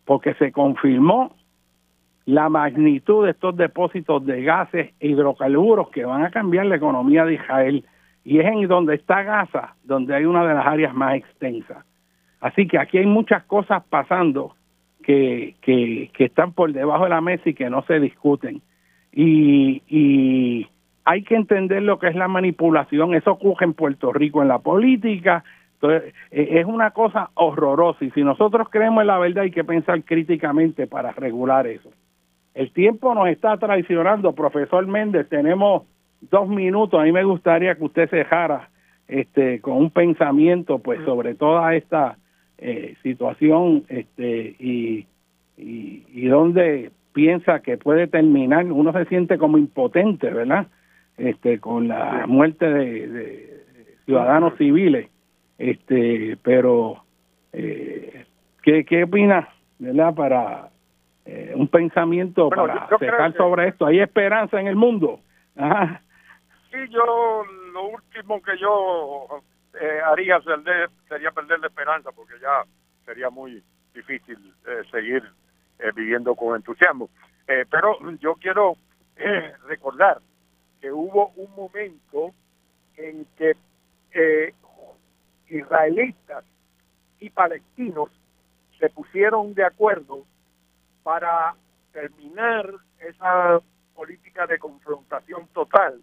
porque 0.05 0.33
se 0.35 0.51
confirmó 0.51 1.35
la 2.25 2.49
magnitud 2.49 3.25
de 3.25 3.31
estos 3.31 3.55
depósitos 3.55 4.25
de 4.25 4.43
gases 4.43 4.91
e 4.99 5.07
hidrocarburos 5.07 5.89
que 5.89 6.03
van 6.03 6.23
a 6.23 6.29
cambiar 6.31 6.65
la 6.65 6.75
economía 6.75 7.23
de 7.25 7.35
Israel. 7.35 7.85
Y 8.25 8.39
es 8.39 8.45
en 8.45 8.67
donde 8.67 8.95
está 8.95 9.23
Gaza, 9.23 9.75
donde 9.85 10.13
hay 10.13 10.25
una 10.25 10.45
de 10.45 10.53
las 10.53 10.67
áreas 10.67 10.93
más 10.93 11.15
extensas. 11.15 11.85
Así 12.41 12.67
que 12.67 12.77
aquí 12.77 12.97
hay 12.97 13.05
muchas 13.05 13.43
cosas 13.43 13.81
pasando 13.89 14.55
que, 15.03 15.55
que, 15.61 16.11
están 16.17 16.51
por 16.51 16.73
debajo 16.73 17.05
de 17.05 17.11
la 17.11 17.21
mesa 17.21 17.49
y 17.49 17.53
que 17.53 17.69
no 17.69 17.81
se 17.83 18.01
discuten. 18.01 18.61
Y, 19.13 19.81
y 19.87 20.67
hay 21.05 21.23
que 21.23 21.35
entender 21.35 21.83
lo 21.83 21.97
que 21.97 22.07
es 22.07 22.15
la 22.15 22.27
manipulación. 22.27 23.15
Eso 23.15 23.31
ocurre 23.31 23.65
en 23.65 23.73
Puerto 23.73 24.11
Rico 24.11 24.41
en 24.41 24.49
la 24.49 24.59
política, 24.59 25.45
entonces, 25.81 26.13
e, 26.31 26.59
es 26.59 26.65
una 26.65 26.91
cosa 26.91 27.29
horrorosa. 27.35 28.03
Y 28.03 28.11
si 28.11 28.23
nosotros 28.23 28.67
creemos 28.69 29.01
en 29.01 29.07
la 29.07 29.19
verdad 29.19 29.43
hay 29.43 29.51
que 29.51 29.63
pensar 29.63 30.03
críticamente 30.03 30.87
para 30.87 31.11
regular 31.11 31.67
eso. 31.67 31.89
El 32.53 32.71
tiempo 32.71 33.13
nos 33.13 33.29
está 33.29 33.57
traicionando, 33.57 34.33
profesor 34.33 34.85
Méndez, 34.87 35.29
tenemos 35.29 35.83
dos 36.21 36.49
minutos, 36.49 36.99
a 36.99 37.03
mí 37.03 37.11
me 37.11 37.23
gustaría 37.23 37.75
que 37.75 37.83
usted 37.83 38.09
se 38.09 38.17
dejara 38.17 38.69
este, 39.07 39.61
con 39.61 39.77
un 39.77 39.91
pensamiento 39.91 40.79
pues 40.79 40.99
sobre 41.05 41.35
toda 41.35 41.75
esta 41.75 42.17
eh, 42.57 42.95
situación 43.03 43.83
este, 43.87 44.55
y, 44.57 45.05
y, 45.55 46.03
y 46.11 46.27
donde 46.27 46.91
piensa 47.13 47.59
que 47.59 47.77
puede 47.77 48.07
terminar, 48.07 48.65
uno 48.71 48.91
se 48.91 49.05
siente 49.05 49.37
como 49.37 49.59
impotente, 49.59 50.31
¿verdad? 50.31 50.65
Este, 51.17 51.59
con 51.59 51.87
la 51.87 52.25
muerte 52.27 52.67
de 52.67 53.63
ciudadanos 54.05 54.57
civiles 54.57 55.09
este 55.57 56.37
pero 56.41 57.03
eh, 57.53 58.25
¿qué, 58.61 58.85
qué 58.85 59.03
opina 59.03 59.49
verdad 59.79 60.13
para 60.13 60.69
eh, 61.25 61.51
un 61.55 61.67
pensamiento 61.67 62.49
para 62.49 62.87
sobre 63.33 63.67
esto. 63.67 63.85
Hay 63.85 63.99
esperanza 63.99 64.61
en 64.61 64.67
el 64.67 64.77
mundo. 64.77 65.19
Ajá. 65.57 66.01
sí 66.71 66.77
yo 66.89 67.43
lo 67.73 67.87
último 67.89 68.41
que 68.41 68.57
yo 68.57 69.27
eh, 69.79 69.99
haría 70.05 70.39
sería 71.09 71.31
perder 71.31 71.59
la 71.59 71.67
esperanza 71.67 72.11
porque 72.13 72.35
ya 72.39 72.63
sería 73.05 73.29
muy 73.29 73.61
difícil 73.93 74.37
eh, 74.67 74.83
seguir 74.89 75.23
viviendo 75.95 76.33
con 76.33 76.55
entusiasmo. 76.55 77.09
Pero 77.45 77.97
yo 78.19 78.35
quiero 78.35 78.75
recordar 79.67 80.19
que 80.81 80.91
hubo 80.91 81.33
un 81.35 81.53
momento 81.55 82.33
en 82.97 83.25
que 83.37 83.55
eh, 84.11 84.53
israelitas 85.49 86.43
y 87.19 87.29
palestinos 87.29 88.09
se 88.79 88.89
pusieron 88.89 89.53
de 89.53 89.65
acuerdo 89.65 90.25
para 91.03 91.55
terminar 91.91 92.71
esa 92.99 93.59
política 93.95 94.45
de 94.45 94.59
confrontación 94.59 95.47
total 95.53 96.01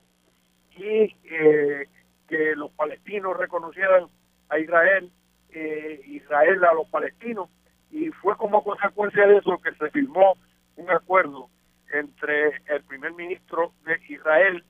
y 0.77 1.15
eh, 1.25 1.89
que 2.29 2.57
los 2.57 2.71
palestinos 2.73 3.37
reconocieran 3.37 4.07
a 4.49 4.59
Israel, 4.59 5.11
eh, 5.51 6.01
Israel 6.07 6.65
a 6.65 6.75
los 6.75 6.89
palestinos, 6.89 7.49
y 7.91 8.09
fue 8.09 8.37
como 8.37 8.65
consecuencia 8.65 9.27
de 9.27 9.39
eso 9.39 9.59
que 9.59 9.73
se 9.75 9.91
firmó 9.91 10.37
un 10.77 10.91
acuerdo 10.91 11.49
entre 11.93 12.49
el 12.67 12.83
primer 12.89 13.13
ministro 13.13 13.73
de 13.85 14.01
Israel, 14.09 14.65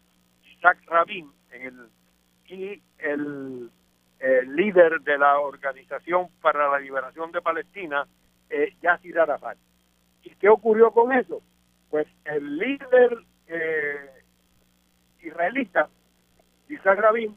Isaac 0.57 0.79
Rabin, 0.87 1.31
en 1.53 1.63
el, 1.63 1.89
y 2.47 2.83
el 2.99 3.71
el 4.21 4.55
líder 4.57 5.01
de 5.01 5.19
la 5.19 5.39
Organización 5.39 6.29
para 6.41 6.69
la 6.69 6.79
Liberación 6.79 7.33
de 7.33 7.43
Palestina, 7.43 8.07
eh, 8.51 8.75
Arafat. 9.21 9.59
¿Y 10.23 10.31
qué 10.37 10.49
ocurrió 10.49 10.91
con 10.91 11.13
eso? 11.13 11.43
Pues 11.91 12.07
el 12.25 12.57
líder 12.57 13.19
eh, 13.47 14.11
israelita, 15.23 15.89
Isaac 16.69 16.99
Rabin, 16.99 17.37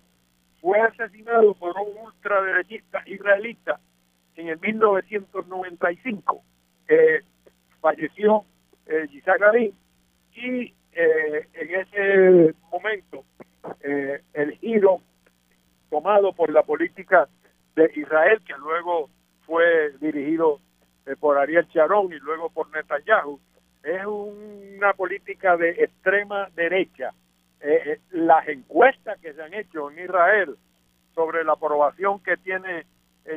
fue 0.62 0.80
asesinado 0.82 1.54
por 1.54 1.78
un 1.78 1.98
ultraderechista 2.06 3.04
israelita 3.06 3.80
en 4.36 4.50
el 4.50 4.60
1995. 4.60 6.44
Eh, 6.88 7.22
falleció 7.82 8.46
eh, 8.86 9.08
Isaac 9.12 9.40
Rabin 9.40 9.74
y 10.34 10.74
eh, 10.94 11.48
en 11.54 11.76
ese 11.76 12.56
momento 12.72 13.24
el 14.34 14.52
giro 14.60 15.02
tomado 15.90 16.34
por 16.34 16.52
la 16.52 16.64
política 16.64 17.28
de 17.76 17.92
Israel, 17.96 18.42
que 18.46 18.54
luego 18.58 19.10
fue 19.46 19.92
dirigido 20.00 20.60
eh, 21.06 21.16
por 21.18 21.38
Ariel 21.38 21.68
Sharon 21.68 22.12
y 22.12 22.20
luego 22.20 22.50
por 22.50 22.70
Netanyahu, 22.72 23.40
es 23.84 24.06
una 24.06 24.94
política 24.94 25.56
de 25.56 25.70
extrema 25.72 26.50
derecha. 26.56 27.14
Eh, 27.62 27.82
eh, 27.86 28.00
las 28.12 28.48
encuestas 28.48 29.20
que 29.20 29.34
se 29.34 29.42
han 29.42 29.54
hecho 29.54 29.90
en 29.90 30.00
Israel 30.00 30.58
sobre 31.16 31.44
la 31.44 31.54
aprobación 31.54 32.20
que 32.20 32.38
tiene 32.38 32.86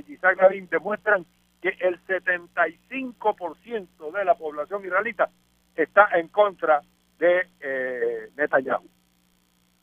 Isaac 0.09 0.39
Rabin 0.39 0.69
demuestran 0.71 1.25
que 1.61 1.71
el 1.81 1.99
75% 2.07 4.13
de 4.13 4.25
la 4.25 4.35
población 4.35 4.85
israelita 4.85 5.31
está 5.75 6.09
en 6.19 6.29
contra 6.29 6.83
de 7.19 8.29
Netanyahu. 8.37 8.85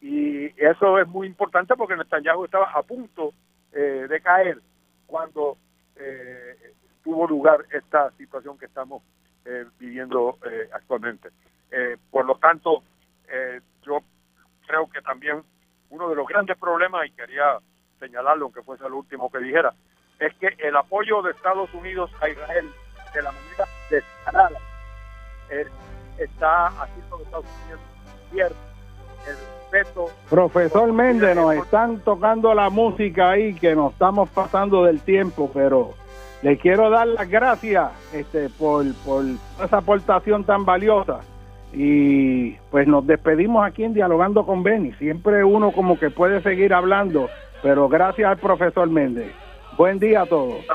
Y 0.02 0.46
eso 0.62 1.00
es 1.00 1.08
muy 1.08 1.28
importante 1.28 1.76
porque 1.76 1.96
Netanyahu 1.96 2.46
estaba 2.46 2.72
a 2.72 2.84
punto 2.84 3.34
eh, 3.72 4.06
de 4.08 4.22
caer 4.22 4.60
cuando 5.06 5.58
eh, 5.96 6.74
tuvo 7.04 7.28
lugar 7.28 7.66
esta 7.72 8.12
situación 8.12 8.58
que 8.58 8.66
estamos 8.66 9.02
eh, 9.46 9.66
viviendo 9.80 10.38
actualmente. 10.74 11.30
por 12.12 12.26
lo 12.26 12.36
tanto, 12.36 12.84
yo 13.86 14.00
creo 14.66 14.90
que 14.90 15.02
también 15.02 15.44
uno 15.90 16.10
de 16.10 16.16
los 16.16 16.28
grandes 16.28 16.58
problemas, 16.58 17.08
y 17.08 17.12
quería 17.12 17.60
señalarlo, 18.00 18.46
aunque 18.46 18.64
fuese 18.64 18.86
el 18.86 18.94
último 18.94 19.30
que 19.30 19.40
dijera, 19.40 19.74
es 20.20 20.34
que 20.36 20.56
el 20.60 20.76
apoyo 20.76 21.22
de 21.22 21.32
Estados 21.32 21.74
Unidos 21.74 22.12
a 22.22 22.30
Israel 22.30 22.70
de 23.14 23.22
la 23.22 23.32
manera 23.32 23.66
descarada 23.90 24.60
está 26.18 26.68
haciendo 26.68 27.18
que 27.18 27.24
Estados 27.24 27.46
Unidos 27.64 27.82
pierda 28.32 28.77
el 29.28 29.36
respeto. 29.36 30.06
Profesor 30.30 30.92
Méndez, 30.92 31.36
nos 31.36 31.54
están 31.56 32.00
tocando 32.00 32.54
la 32.54 32.70
música 32.70 33.32
ahí, 33.32 33.54
que 33.54 33.76
nos 33.76 33.94
estamos 33.94 34.30
pasando 34.30 34.84
del 34.84 35.02
tiempo, 35.02 35.50
pero 35.54 35.94
le 36.42 36.58
quiero 36.58 36.90
dar 36.90 37.08
las 37.08 37.30
gracias 37.30 37.92
este, 38.14 38.50
por, 38.50 38.86
por 39.06 39.26
esa 39.64 39.78
aportación 39.78 40.44
tan 40.44 40.66
valiosa. 40.66 41.22
Y 41.74 42.52
pues 42.72 42.88
nos 42.88 43.06
despedimos 43.06 43.66
aquí 43.66 43.84
en 43.84 43.94
Dialogando 43.94 44.46
con 44.46 44.64
Benny. 44.64 44.94
Siempre 44.94 45.44
uno 45.44 45.72
como 45.72 46.00
que 46.00 46.10
puede 46.10 46.42
seguir 46.42 46.74
hablando, 46.74 47.30
pero 47.62 47.90
gracias 47.90 48.30
al 48.30 48.38
profesor 48.38 48.90
Méndez. 48.90 49.32
Buen 49.78 50.00
día 50.00 50.22
a 50.22 50.26
todos. 50.26 50.66